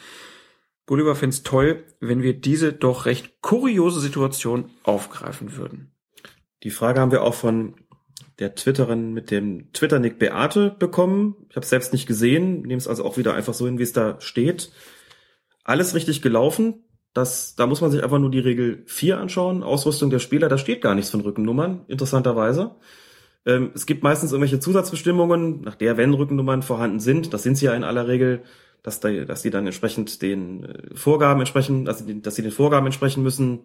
Gulliver 0.88 1.16
fände 1.16 1.36
es 1.36 1.44
toll, 1.44 1.86
wenn 2.00 2.22
wir 2.22 2.34
diese 2.34 2.74
doch 2.74 3.06
recht 3.06 3.42
kuriose 3.42 4.00
Situation 4.00 4.70
aufgreifen 4.84 5.56
würden. 5.56 5.92
Die 6.64 6.70
Frage 6.72 7.00
haben 7.00 7.12
wir 7.12 7.24
auch 7.24 7.34
von 7.34 7.76
der 8.40 8.56
Twitterin 8.56 9.14
mit 9.14 9.32
dem 9.32 9.72
Twitter-Nick 9.74 10.20
Beate 10.20 10.76
bekommen. 10.78 11.36
Ich 11.50 11.56
habe 11.56 11.66
selbst 11.66 11.94
nicht 11.94 12.08
gesehen, 12.08 12.62
nehme 12.62 12.78
es 12.78 12.88
also 12.88 13.06
auch 13.06 13.18
wieder 13.18 13.34
einfach 13.34 13.54
so 13.54 13.66
hin, 13.66 13.80
wie 13.80 13.84
es 13.84 13.94
da 13.94 14.20
steht. 14.20 14.72
Alles 15.64 15.94
richtig 15.96 16.22
gelaufen. 16.22 16.86
Das, 17.14 17.56
da 17.56 17.68
muss 17.68 17.82
man 17.82 17.92
sich 17.92 18.04
einfach 18.04 18.20
nur 18.20 18.32
die 18.32 18.40
Regel 18.40 18.84
4 18.86 19.20
anschauen. 19.20 19.64
Ausrüstung 19.64 20.10
der 20.10 20.20
Spieler, 20.20 20.48
da 20.48 20.58
steht 20.58 20.82
gar 20.82 20.96
nichts 20.96 21.12
von 21.12 21.22
Rückennummern, 21.22 21.86
interessanterweise. 21.88 22.76
Ähm, 23.46 23.72
es 23.76 23.86
gibt 23.86 24.04
meistens 24.04 24.32
irgendwelche 24.32 24.60
Zusatzbestimmungen, 24.60 25.62
nach 25.62 25.76
der, 25.76 25.98
wenn 25.98 26.14
Rückennummern 26.14 26.62
vorhanden 26.62 27.00
sind, 27.00 27.34
das 27.34 27.44
sind 27.44 27.56
sie 27.56 27.66
ja 27.66 27.74
in 27.74 27.84
aller 27.84 28.08
Regel, 28.08 28.44
dass, 28.84 29.00
da, 29.00 29.12
dass 29.12 29.42
die 29.42 29.50
dann 29.50 29.66
entsprechend 29.66 30.22
den 30.22 30.64
äh, 30.64 30.96
Vorgaben 30.96 31.40
entsprechen, 31.40 31.86
dass 31.86 32.00
sie, 32.00 32.22
dass 32.22 32.36
sie 32.36 32.44
den 32.44 32.52
Vorgaben 32.52 32.86
entsprechen 32.86 33.24
müssen, 33.24 33.60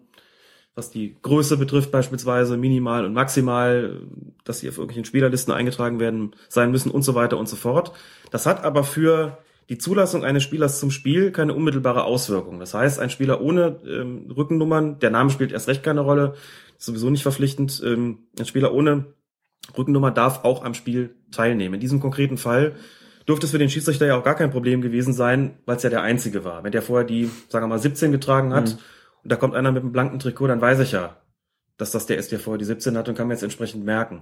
was 0.77 0.91
die 0.91 1.15
Größe 1.23 1.57
betrifft 1.57 1.91
beispielsweise, 1.91 2.55
minimal 2.55 3.03
und 3.03 3.13
maximal, 3.13 3.99
dass 4.43 4.59
sie 4.59 4.69
auf 4.69 4.77
irgendwelchen 4.77 5.05
Spielerlisten 5.05 5.51
eingetragen 5.51 5.99
werden 5.99 6.35
sein 6.49 6.69
müssen 6.69 6.91
und 6.91 7.01
so 7.01 7.15
weiter 7.15 7.39
und 7.39 7.49
so 7.49 7.55
fort. 7.55 7.93
Das 8.29 8.45
hat 8.45 8.63
aber 8.63 8.83
für 8.83 9.39
die 9.69 9.79
Zulassung 9.79 10.23
eines 10.23 10.43
Spielers 10.43 10.79
zum 10.79 10.91
Spiel 10.91 11.31
keine 11.31 11.55
unmittelbare 11.55 12.03
Auswirkung. 12.03 12.59
Das 12.59 12.75
heißt, 12.75 12.99
ein 12.99 13.09
Spieler 13.09 13.41
ohne 13.41 13.79
ähm, 13.87 14.29
Rückennummern, 14.29 14.99
der 14.99 15.09
Name 15.09 15.31
spielt 15.31 15.51
erst 15.51 15.67
recht 15.67 15.81
keine 15.81 16.01
Rolle, 16.01 16.35
sowieso 16.77 17.09
nicht 17.09 17.23
verpflichtend. 17.23 17.81
Ähm, 17.83 18.19
ein 18.37 18.45
Spieler 18.45 18.71
ohne 18.71 19.05
Rückennummer 19.75 20.11
darf 20.11 20.45
auch 20.45 20.63
am 20.63 20.75
Spiel 20.75 21.15
teilnehmen. 21.31 21.73
In 21.73 21.81
diesem 21.81 21.99
konkreten 21.99 22.37
Fall 22.37 22.75
dürfte 23.27 23.47
es 23.47 23.51
für 23.51 23.57
den 23.57 23.71
Schiedsrichter 23.71 24.05
ja 24.05 24.15
auch 24.15 24.23
gar 24.23 24.35
kein 24.35 24.51
Problem 24.51 24.81
gewesen 24.81 25.13
sein, 25.13 25.57
weil 25.65 25.77
es 25.77 25.83
ja 25.83 25.89
der 25.89 26.03
einzige 26.03 26.45
war. 26.45 26.63
Wenn 26.63 26.71
der 26.71 26.83
vorher 26.83 27.05
die, 27.05 27.31
sagen 27.49 27.63
wir 27.63 27.69
mal, 27.69 27.79
17 27.79 28.11
getragen 28.11 28.53
hat 28.53 28.75
mhm. 28.75 28.79
Und 29.27 29.31
da 29.33 29.35
kommt 29.35 29.55
einer 29.55 29.73
mit 29.73 29.83
einem 29.83 29.91
blanken 29.91 30.19
Trikot, 30.19 30.47
dann 30.47 30.61
weiß 30.61 30.79
ich 30.79 30.93
ja, 30.93 31.17
dass 31.75 31.91
das 31.91 32.05
der 32.05 32.15
ist, 32.15 32.31
der 32.31 32.39
vorher 32.39 32.59
die 32.59 32.63
17 32.63 32.95
hat 32.95 33.09
und 33.09 33.15
kann 33.17 33.27
mir 33.27 33.33
jetzt 33.33 33.43
entsprechend 33.43 33.83
merken. 33.83 34.21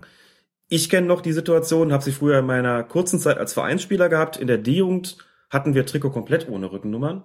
Ich 0.68 0.90
kenne 0.90 1.06
noch 1.06 1.22
die 1.22 1.32
Situation, 1.32 1.94
habe 1.94 2.04
sie 2.04 2.12
früher 2.12 2.40
in 2.40 2.48
meiner 2.48 2.82
kurzen 2.82 3.20
Zeit 3.20 3.38
als 3.38 3.54
Vereinsspieler 3.54 4.10
gehabt. 4.10 4.38
In 4.38 4.48
der 4.48 4.58
D-Jugend 4.58 5.20
hatten 5.52 5.76
wir 5.76 5.86
Trikot 5.86 6.10
komplett 6.10 6.50
ohne 6.50 6.72
Rückennummern. 6.72 7.22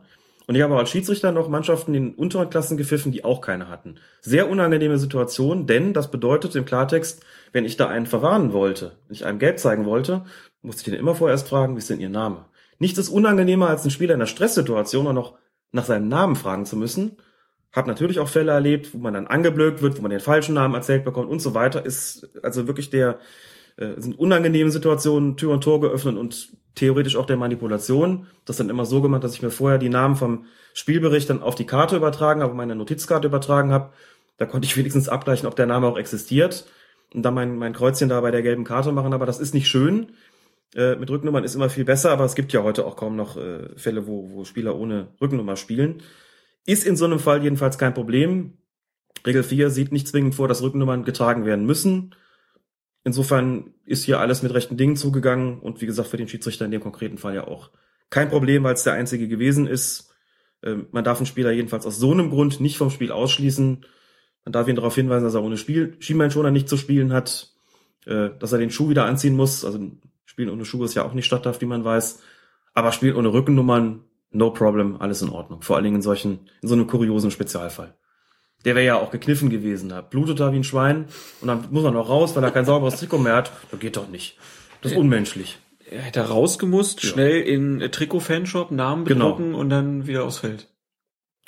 Und 0.47 0.57
ich 0.57 0.61
habe 0.61 0.75
auch 0.75 0.79
als 0.79 0.91
Schiedsrichter 0.91 1.33
noch 1.33 1.49
Mannschaften 1.49 1.95
in 1.95 2.15
unteren 2.15 2.51
Klassen 2.51 2.77
gepfiffen, 2.77 3.13
die 3.13 3.25
auch 3.25 3.41
keine 3.41 3.71
hatten. 3.71 3.95
Sehr 4.21 4.51
unangenehme 4.51 4.99
Situation, 4.99 5.67
denn 5.67 5.95
das 5.95 6.11
bedeutet 6.11 6.55
im 6.57 6.67
Klartext, 6.67 7.25
wenn 7.53 7.65
ich 7.65 7.79
da 7.79 7.89
einen 7.89 8.05
verwarnen 8.05 8.53
wollte, 8.53 8.93
wenn 9.07 9.15
ich 9.15 9.25
einem 9.25 9.39
gelb 9.39 9.59
zeigen 9.59 9.87
wollte, 9.87 10.27
musste 10.61 10.81
ich 10.83 10.85
den 10.85 11.01
immer 11.01 11.15
vorerst 11.15 11.49
fragen, 11.49 11.77
wie 11.77 11.79
ist 11.79 11.89
denn 11.89 12.01
ihr 12.01 12.11
Name? 12.11 12.45
Nichts 12.79 12.99
ist 12.99 13.09
unangenehmer, 13.09 13.69
als 13.69 13.87
ein 13.87 13.91
Spieler 13.91 14.13
in 14.13 14.21
einer 14.21 14.27
Stresssituation 14.27 15.07
auch 15.07 15.15
noch 15.15 15.39
nach 15.73 15.87
seinem 15.87 16.09
Namen 16.09 16.37
fragen 16.37 16.67
zu 16.67 16.77
müssen. 16.77 17.17
Hab 17.73 17.87
natürlich 17.87 18.19
auch 18.19 18.29
Fälle 18.29 18.53
erlebt, 18.53 18.93
wo 18.95 18.99
man 18.99 19.15
dann 19.15 19.27
angeblökt 19.29 19.81
wird, 19.81 19.97
wo 19.97 20.03
man 20.03 20.11
den 20.11 20.21
falschen 20.21 20.55
Namen 20.55 20.75
erzählt 20.75 21.05
bekommt 21.05 21.31
und 21.31 21.41
so 21.41 21.55
weiter. 21.55 21.85
Ist 21.87 22.29
also 22.43 22.67
wirklich 22.67 22.91
der, 22.91 23.21
äh, 23.77 23.93
sind 23.97 24.19
unangenehme 24.19 24.71
Situationen, 24.71 25.37
Tür 25.37 25.53
und 25.53 25.63
Tor 25.63 25.81
geöffnet 25.81 26.17
und 26.17 26.51
theoretisch 26.75 27.17
auch 27.17 27.27
der 27.27 27.37
Manipulation. 27.37 28.27
Das 28.45 28.57
dann 28.57 28.71
immer 28.71 28.85
so 28.87 29.01
gemacht, 29.01 29.23
dass 29.23 29.35
ich 29.35 29.43
mir 29.43 29.51
vorher 29.51 29.79
die 29.79 29.89
Namen 29.89 30.17
vom 30.17 30.47
Spielbericht 30.75 31.31
dann 31.31 31.43
auf 31.43 31.55
die 31.55 31.67
Karte 31.67 31.97
übertragen 31.97 32.43
habe, 32.43 32.55
meine 32.55 32.75
Notizkarte 32.75 33.29
übertragen 33.29 33.73
habe. 33.73 33.93
Da 34.37 34.47
konnte 34.47 34.67
ich 34.67 34.77
wenigstens 34.79 35.09
abgleichen, 35.09 35.47
ob 35.47 35.55
der 35.55 35.67
Name 35.67 35.87
auch 35.87 35.99
existiert 35.99 36.67
und 37.15 37.23
dann 37.23 37.35
mein, 37.35 37.57
mein 37.57 37.73
Kreuzchen 37.73 38.09
da 38.09 38.21
bei 38.21 38.31
der 38.31 38.43
gelben 38.43 38.65
Karte 38.65 38.93
machen. 38.93 39.13
Aber 39.13 39.27
das 39.27 39.39
ist 39.39 39.55
nicht 39.55 39.69
schön. 39.69 40.13
Äh, 40.75 40.97
mit 40.97 41.11
Rückennummern 41.11 41.45
ist 41.45 41.55
immer 41.55 41.69
viel 41.69 41.85
besser, 41.85 42.11
aber 42.11 42.25
es 42.25 42.35
gibt 42.35 42.53
ja 42.53 42.63
heute 42.63 42.87
auch 42.87 42.97
kaum 42.97 43.17
noch 43.17 43.37
äh, 43.37 43.69
Fälle, 43.77 44.07
wo, 44.07 44.31
wo 44.33 44.45
Spieler 44.45 44.77
ohne 44.77 45.09
Rückennummer 45.21 45.57
spielen. 45.57 46.03
Ist 46.71 46.87
in 46.87 46.95
so 46.95 47.05
einem 47.05 47.19
Fall 47.19 47.43
jedenfalls 47.43 47.79
kein 47.79 47.95
Problem. 47.95 48.53
Regel 49.27 49.43
4 49.43 49.71
sieht 49.71 49.91
nicht 49.91 50.07
zwingend 50.07 50.37
vor, 50.37 50.47
dass 50.47 50.63
Rückennummern 50.63 51.03
getragen 51.03 51.45
werden 51.45 51.67
müssen. 51.67 52.15
Insofern 53.03 53.75
ist 53.85 54.05
hier 54.05 54.21
alles 54.21 54.45
mit 54.45 54.55
rechten 54.55 54.77
Dingen 54.77 54.95
zugegangen 54.95 55.59
und 55.59 55.81
wie 55.81 55.87
gesagt 55.87 56.07
für 56.07 56.17
den 56.17 56.29
Schiedsrichter 56.29 56.67
in 56.67 56.71
dem 56.71 56.81
konkreten 56.81 57.19
Fall 57.19 57.35
ja 57.35 57.49
auch 57.49 57.71
kein 58.09 58.29
Problem, 58.29 58.63
weil 58.63 58.75
es 58.75 58.85
der 58.85 58.93
einzige 58.93 59.27
gewesen 59.27 59.67
ist. 59.67 60.15
Ähm, 60.63 60.87
man 60.93 61.03
darf 61.03 61.19
einen 61.19 61.27
Spieler 61.27 61.51
jedenfalls 61.51 61.87
aus 61.87 61.99
so 61.99 62.13
einem 62.13 62.31
Grund 62.31 62.61
nicht 62.61 62.79
vom 62.79 62.91
Spiel 62.91 63.11
ausschließen. 63.11 63.85
Man 64.45 64.53
darf 64.53 64.69
ihn 64.69 64.77
darauf 64.77 64.95
hinweisen, 64.95 65.25
dass 65.25 65.35
er 65.35 65.43
ohne 65.43 65.57
Spiel 65.57 65.97
Schienbeinschoner 65.99 66.53
nicht 66.53 66.69
zu 66.69 66.77
spielen 66.77 67.13
hat, 67.13 67.53
äh, 68.07 68.31
dass 68.39 68.53
er 68.53 68.61
den 68.61 68.71
Schuh 68.71 68.91
wieder 68.91 69.07
anziehen 69.07 69.35
muss. 69.35 69.65
Also 69.65 69.91
Spielen 70.25 70.51
ohne 70.51 70.65
Schuhe 70.65 70.85
ist 70.85 70.95
ja 70.95 71.05
auch 71.05 71.15
nicht 71.15 71.27
statthaft, 71.27 71.63
wie 71.63 71.67
man 71.67 71.83
weiß. 71.83 72.23
Aber 72.75 72.93
Spielen 72.93 73.17
ohne 73.17 73.33
Rückennummern, 73.33 74.05
no 74.31 74.51
problem, 74.51 74.97
alles 75.01 75.23
in 75.23 75.31
Ordnung. 75.31 75.63
Vor 75.63 75.77
allen 75.77 75.85
Dingen 75.85 75.97
in 75.97 76.03
solchen, 76.03 76.49
in 76.63 76.69
so 76.69 76.75
einem 76.75 76.87
kuriosen 76.87 77.31
Spezialfall. 77.31 77.95
Der 78.65 78.75
wäre 78.75 78.87
ja 78.87 78.97
auch 78.97 79.11
gekniffen 79.11 79.49
gewesen. 79.49 79.89
Da 79.89 80.01
blutet 80.01 80.41
er 80.41 80.53
wie 80.53 80.57
ein 80.57 80.65
Schwein 80.65 81.07
und 81.41 81.49
dann 81.49 81.67
muss 81.71 81.85
er 81.85 81.91
noch 81.93 82.09
raus, 82.09 82.37
weil 82.37 82.45
er 82.45 82.51
kein 82.51 82.65
sauberes 82.65 82.97
Trikot 82.97 83.19
mehr 83.19 83.37
hat. 83.37 83.53
Das 83.71 83.81
geht 83.81 83.97
doch 83.97 84.09
nicht. 84.09 84.37
Das 84.83 84.93
ist 84.93 84.99
unmenschlich. 84.99 85.59
Er 85.91 86.03
hätte 86.03 86.21
rausgemusst, 86.21 87.03
ja. 87.03 87.11
schnell 87.11 87.41
in 87.41 87.81
Trikot-Fanshop, 87.81 88.71
Namen 88.71 89.05
genau. 89.05 89.25
bedrucken 89.25 89.47
genau. 89.47 89.59
und 89.59 89.71
dann 89.71 90.07
wieder 90.07 90.25
aufs 90.25 90.39
Feld. 90.39 90.69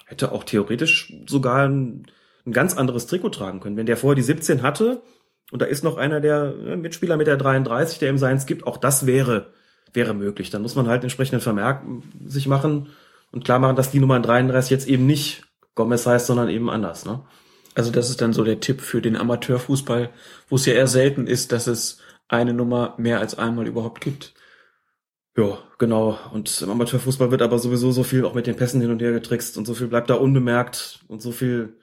Hätte 0.06 0.32
auch 0.32 0.44
theoretisch 0.44 1.14
sogar 1.26 1.68
ein, 1.68 2.06
ein 2.44 2.52
ganz 2.52 2.76
anderes 2.76 3.06
Trikot 3.06 3.30
tragen 3.30 3.60
können. 3.60 3.76
Wenn 3.76 3.86
der 3.86 3.96
vorher 3.96 4.16
die 4.16 4.22
17 4.22 4.62
hatte 4.62 5.02
und 5.52 5.62
da 5.62 5.66
ist 5.66 5.84
noch 5.84 5.96
einer 5.96 6.20
der 6.20 6.54
äh, 6.66 6.76
Mitspieler 6.76 7.16
mit 7.16 7.28
der 7.28 7.36
33, 7.36 7.98
der 7.98 8.10
ihm 8.10 8.18
seins 8.18 8.46
gibt, 8.46 8.66
auch 8.66 8.78
das 8.78 9.06
wäre, 9.06 9.52
wäre 9.92 10.14
möglich. 10.14 10.50
Dann 10.50 10.62
muss 10.62 10.74
man 10.74 10.88
halt 10.88 11.02
entsprechenden 11.02 11.40
Vermerk 11.40 11.82
sich 12.26 12.46
machen 12.46 12.88
und 13.30 13.44
klar 13.44 13.58
machen, 13.58 13.76
dass 13.76 13.90
die 13.90 14.00
Nummer 14.00 14.20
33 14.20 14.70
jetzt 14.70 14.88
eben 14.88 15.06
nicht 15.06 15.44
Gomez 15.74 16.06
heißt, 16.06 16.26
sondern 16.26 16.48
eben 16.48 16.70
anders. 16.70 17.04
Ne? 17.04 17.20
Also 17.74 17.90
das 17.90 18.10
ist 18.10 18.20
dann 18.20 18.32
so 18.32 18.44
der 18.44 18.60
Tipp 18.60 18.80
für 18.80 19.00
den 19.00 19.16
Amateurfußball, 19.16 20.10
wo 20.48 20.56
es 20.56 20.66
ja 20.66 20.74
eher 20.74 20.86
selten 20.86 21.26
ist, 21.26 21.52
dass 21.52 21.66
es 21.66 21.98
eine 22.28 22.52
Nummer 22.52 22.94
mehr 22.98 23.20
als 23.20 23.38
einmal 23.38 23.66
überhaupt 23.66 24.00
gibt. 24.00 24.34
Ja, 25.36 25.58
genau. 25.78 26.18
Und 26.32 26.60
im 26.60 26.70
Amateurfußball 26.70 27.30
wird 27.30 27.40
aber 27.40 27.58
sowieso 27.58 27.90
so 27.90 28.02
viel 28.02 28.24
auch 28.26 28.34
mit 28.34 28.46
den 28.46 28.56
Pässen 28.56 28.82
hin 28.82 28.90
und 28.90 29.00
her 29.00 29.12
getrickst 29.12 29.56
und 29.56 29.66
so 29.66 29.72
viel 29.72 29.86
bleibt 29.86 30.10
da 30.10 30.14
unbemerkt 30.14 31.00
und 31.08 31.22
so 31.22 31.32
viel 31.32 31.78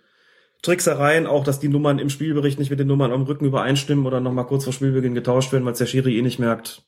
Tricksereien, 0.61 1.25
auch 1.25 1.43
dass 1.43 1.59
die 1.59 1.69
Nummern 1.69 1.99
im 1.99 2.09
Spielbericht 2.09 2.59
nicht 2.59 2.69
mit 2.69 2.79
den 2.79 2.87
Nummern 2.87 3.11
am 3.11 3.23
Rücken 3.23 3.45
übereinstimmen 3.45 4.05
oder 4.05 4.19
nochmal 4.19 4.45
kurz 4.45 4.65
vor 4.65 4.73
Spielbeginn 4.73 5.15
getauscht 5.15 5.51
werden, 5.51 5.65
weil 5.65 5.71
es 5.71 5.79
der 5.79 5.87
Schiri 5.87 6.17
eh 6.17 6.21
nicht 6.21 6.37
merkt. 6.37 6.83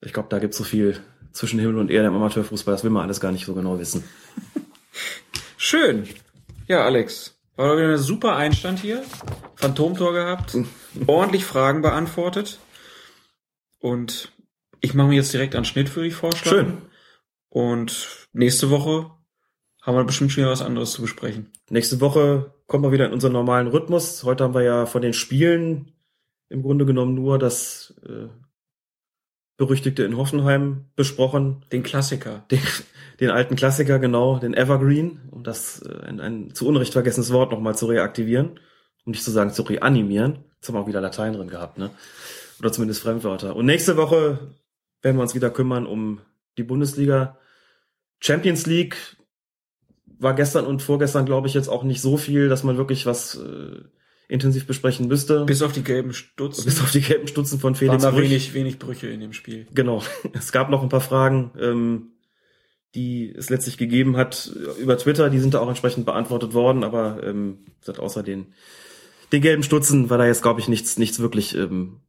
Ich 0.00 0.12
glaube, 0.12 0.28
da 0.30 0.38
gibt 0.38 0.52
es 0.52 0.58
so 0.58 0.64
viel 0.64 1.00
zwischen 1.32 1.58
Himmel 1.58 1.78
und 1.78 1.90
Erde 1.90 2.08
im 2.08 2.14
Amateurfußball, 2.14 2.74
das 2.74 2.84
will 2.84 2.90
man 2.90 3.02
alles 3.02 3.20
gar 3.20 3.32
nicht 3.32 3.46
so 3.46 3.54
genau 3.54 3.78
wissen. 3.78 4.04
Schön. 5.56 6.08
Ja, 6.66 6.84
Alex, 6.84 7.38
war 7.56 7.68
doch 7.68 7.76
wieder 7.76 7.92
ein 7.92 7.98
super 7.98 8.36
Einstand 8.36 8.78
hier. 8.78 9.02
Phantomtor 9.56 10.12
gehabt, 10.12 10.56
ordentlich 11.06 11.44
Fragen 11.44 11.82
beantwortet. 11.82 12.58
Und 13.78 14.32
ich 14.80 14.94
mache 14.94 15.08
mir 15.08 15.16
jetzt 15.16 15.32
direkt 15.32 15.54
einen 15.54 15.64
Schnitt 15.64 15.88
für 15.88 16.02
dich 16.02 16.14
vorschlagen. 16.14 16.58
Schön. 16.58 16.82
Und 17.48 18.28
nächste 18.32 18.70
Woche 18.70 19.10
haben 19.82 19.96
wir 19.96 20.04
bestimmt 20.04 20.32
schon 20.32 20.42
wieder 20.42 20.50
was 20.50 20.62
anderes 20.62 20.92
zu 20.92 21.02
besprechen. 21.02 21.52
Nächste 21.70 22.00
Woche 22.00 22.52
kommen 22.66 22.84
wir 22.84 22.92
wieder 22.92 23.06
in 23.06 23.12
unseren 23.12 23.32
normalen 23.32 23.68
Rhythmus. 23.68 24.24
Heute 24.24 24.44
haben 24.44 24.54
wir 24.54 24.62
ja 24.62 24.86
von 24.86 25.00
den 25.00 25.12
Spielen 25.12 25.92
im 26.48 26.62
Grunde 26.62 26.86
genommen 26.86 27.14
nur 27.14 27.38
das 27.38 27.94
äh, 28.06 28.28
berüchtigte 29.56 30.04
in 30.04 30.16
Hoffenheim 30.16 30.86
besprochen. 30.96 31.64
Den 31.72 31.82
Klassiker. 31.82 32.44
Den, 32.50 32.60
den 33.20 33.30
alten 33.30 33.56
Klassiker, 33.56 33.98
genau, 33.98 34.38
den 34.38 34.54
Evergreen, 34.54 35.20
um 35.30 35.42
das 35.42 35.82
äh, 35.82 36.06
ein, 36.06 36.20
ein 36.20 36.54
zu 36.54 36.66
Unrecht 36.66 36.92
vergessenes 36.92 37.32
Wort 37.32 37.52
nochmal 37.52 37.76
zu 37.76 37.86
reaktivieren, 37.86 38.60
um 39.04 39.12
nicht 39.12 39.24
zu 39.24 39.30
sagen 39.30 39.50
zu 39.50 39.62
reanimieren. 39.62 40.44
Jetzt 40.56 40.68
haben 40.68 40.74
wir 40.74 40.80
auch 40.80 40.88
wieder 40.88 41.00
Latein 41.00 41.32
drin 41.32 41.48
gehabt, 41.48 41.78
ne? 41.78 41.90
Oder 42.58 42.72
zumindest 42.72 43.02
Fremdwörter. 43.02 43.54
Und 43.54 43.66
nächste 43.66 43.96
Woche 43.96 44.54
werden 45.02 45.16
wir 45.16 45.22
uns 45.22 45.34
wieder 45.34 45.50
kümmern 45.50 45.86
um 45.86 46.20
die 46.56 46.62
Bundesliga. 46.62 47.38
Champions 48.20 48.66
League 48.66 48.96
war 50.18 50.34
gestern 50.34 50.64
und 50.64 50.82
vorgestern, 50.82 51.26
glaube 51.26 51.48
ich, 51.48 51.54
jetzt 51.54 51.68
auch 51.68 51.84
nicht 51.84 52.00
so 52.00 52.16
viel, 52.16 52.48
dass 52.48 52.64
man 52.64 52.78
wirklich 52.78 53.04
was 53.04 53.36
äh, 53.36 53.82
intensiv 54.28 54.66
besprechen 54.66 55.08
müsste. 55.08 55.44
Bis 55.44 55.62
auf 55.62 55.72
die 55.72 55.84
gelben 55.84 56.12
Stutzen. 56.12 56.64
Bis 56.64 56.80
auf 56.80 56.90
die 56.90 57.00
gelben 57.00 57.28
Stutzen 57.28 57.60
von 57.60 57.74
Felix 57.74 58.02
Waren 58.02 58.14
da 58.14 58.20
wenig, 58.20 58.54
wenig 58.54 58.78
Brüche 58.78 59.06
in 59.08 59.20
dem 59.20 59.32
Spiel. 59.32 59.66
Genau. 59.74 60.02
Es 60.32 60.52
gab 60.52 60.70
noch 60.70 60.82
ein 60.82 60.88
paar 60.88 61.00
Fragen, 61.00 61.52
ähm, 61.60 62.12
die 62.94 63.32
es 63.36 63.50
letztlich 63.50 63.78
gegeben 63.78 64.16
hat 64.16 64.50
über 64.78 64.98
Twitter. 64.98 65.30
Die 65.30 65.38
sind 65.38 65.54
da 65.54 65.60
auch 65.60 65.68
entsprechend 65.68 66.06
beantwortet 66.06 66.54
worden, 66.54 66.82
aber 66.82 67.22
ähm, 67.22 67.58
außer 67.86 68.22
den, 68.22 68.54
den 69.32 69.42
gelben 69.42 69.62
Stutzen 69.62 70.10
war 70.10 70.18
da 70.18 70.26
jetzt, 70.26 70.42
glaube 70.42 70.60
ich, 70.60 70.68
nichts, 70.68 70.98
nichts 70.98 71.20
wirklich 71.20 71.54
ähm, 71.54 72.00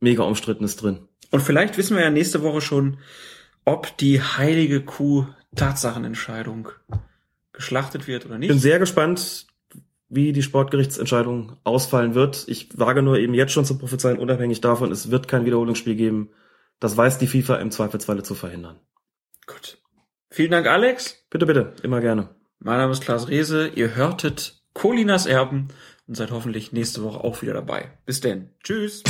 mega 0.00 0.24
umstrittenes 0.24 0.76
drin. 0.76 1.08
Und 1.30 1.40
vielleicht 1.40 1.78
wissen 1.78 1.96
wir 1.96 2.04
ja 2.04 2.10
nächste 2.10 2.42
Woche 2.42 2.60
schon, 2.60 2.98
ob 3.64 3.96
die 3.98 4.20
heilige 4.20 4.80
Kuh 4.80 5.26
Tatsachenentscheidung 5.54 6.68
geschlachtet 7.52 8.06
wird 8.06 8.26
oder 8.26 8.38
nicht. 8.38 8.48
Bin 8.48 8.58
sehr 8.58 8.78
gespannt, 8.78 9.46
wie 10.14 10.32
die 10.32 10.42
Sportgerichtsentscheidung 10.42 11.56
ausfallen 11.64 12.14
wird. 12.14 12.44
Ich 12.46 12.78
wage 12.78 13.02
nur 13.02 13.18
eben 13.18 13.34
jetzt 13.34 13.52
schon 13.52 13.64
zu 13.64 13.78
prophezeien, 13.78 14.18
unabhängig 14.18 14.60
davon, 14.60 14.92
es 14.92 15.10
wird 15.10 15.28
kein 15.28 15.44
Wiederholungsspiel 15.44 15.96
geben. 15.96 16.30
Das 16.80 16.96
weiß 16.96 17.18
die 17.18 17.26
FIFA 17.26 17.56
im 17.56 17.70
Zweifelsfalle 17.70 18.22
zu 18.22 18.34
verhindern. 18.34 18.78
Gut. 19.46 19.78
Vielen 20.30 20.50
Dank, 20.50 20.66
Alex. 20.66 21.24
Bitte, 21.30 21.46
bitte. 21.46 21.74
Immer 21.82 22.00
gerne. 22.00 22.34
Mein 22.58 22.78
Name 22.78 22.92
ist 22.92 23.02
Klaas 23.02 23.28
Rehse. 23.28 23.68
Ihr 23.68 23.94
hörtet 23.94 24.62
Colinas 24.72 25.26
Erben 25.26 25.68
und 26.06 26.16
seid 26.16 26.30
hoffentlich 26.30 26.72
nächste 26.72 27.02
Woche 27.02 27.22
auch 27.22 27.42
wieder 27.42 27.54
dabei. 27.54 27.92
Bis 28.04 28.20
denn. 28.20 28.50
Tschüss. 28.62 29.02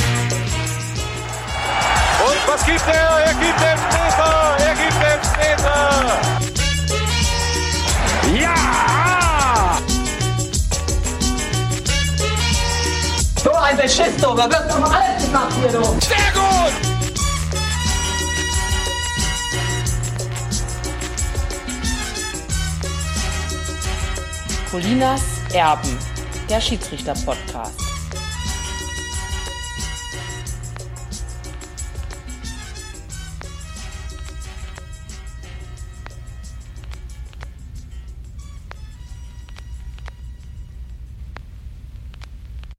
Und 2.25 2.47
was 2.47 2.65
gibt 2.65 2.87
er? 2.87 3.19
Er 3.25 3.33
gibt 3.33 3.59
den 3.59 3.79
Meter! 3.89 4.57
Er 4.59 4.75
gibt 4.75 4.93
den 4.93 5.19
Meter! 5.39 6.54
Beschiss, 13.75 14.17
du. 14.17 14.35
Da 14.35 14.49
wird 14.49 14.69
doch 14.69 14.91
alles 14.91 15.25
gemacht 15.25 15.53
hier, 15.59 15.71
du. 15.71 15.83
Sehr 15.83 16.31
gut! 16.33 16.95
Colinas 24.71 25.21
Erben, 25.53 25.97
der 26.49 26.59
Schiedsrichter-Podcast. 26.59 27.84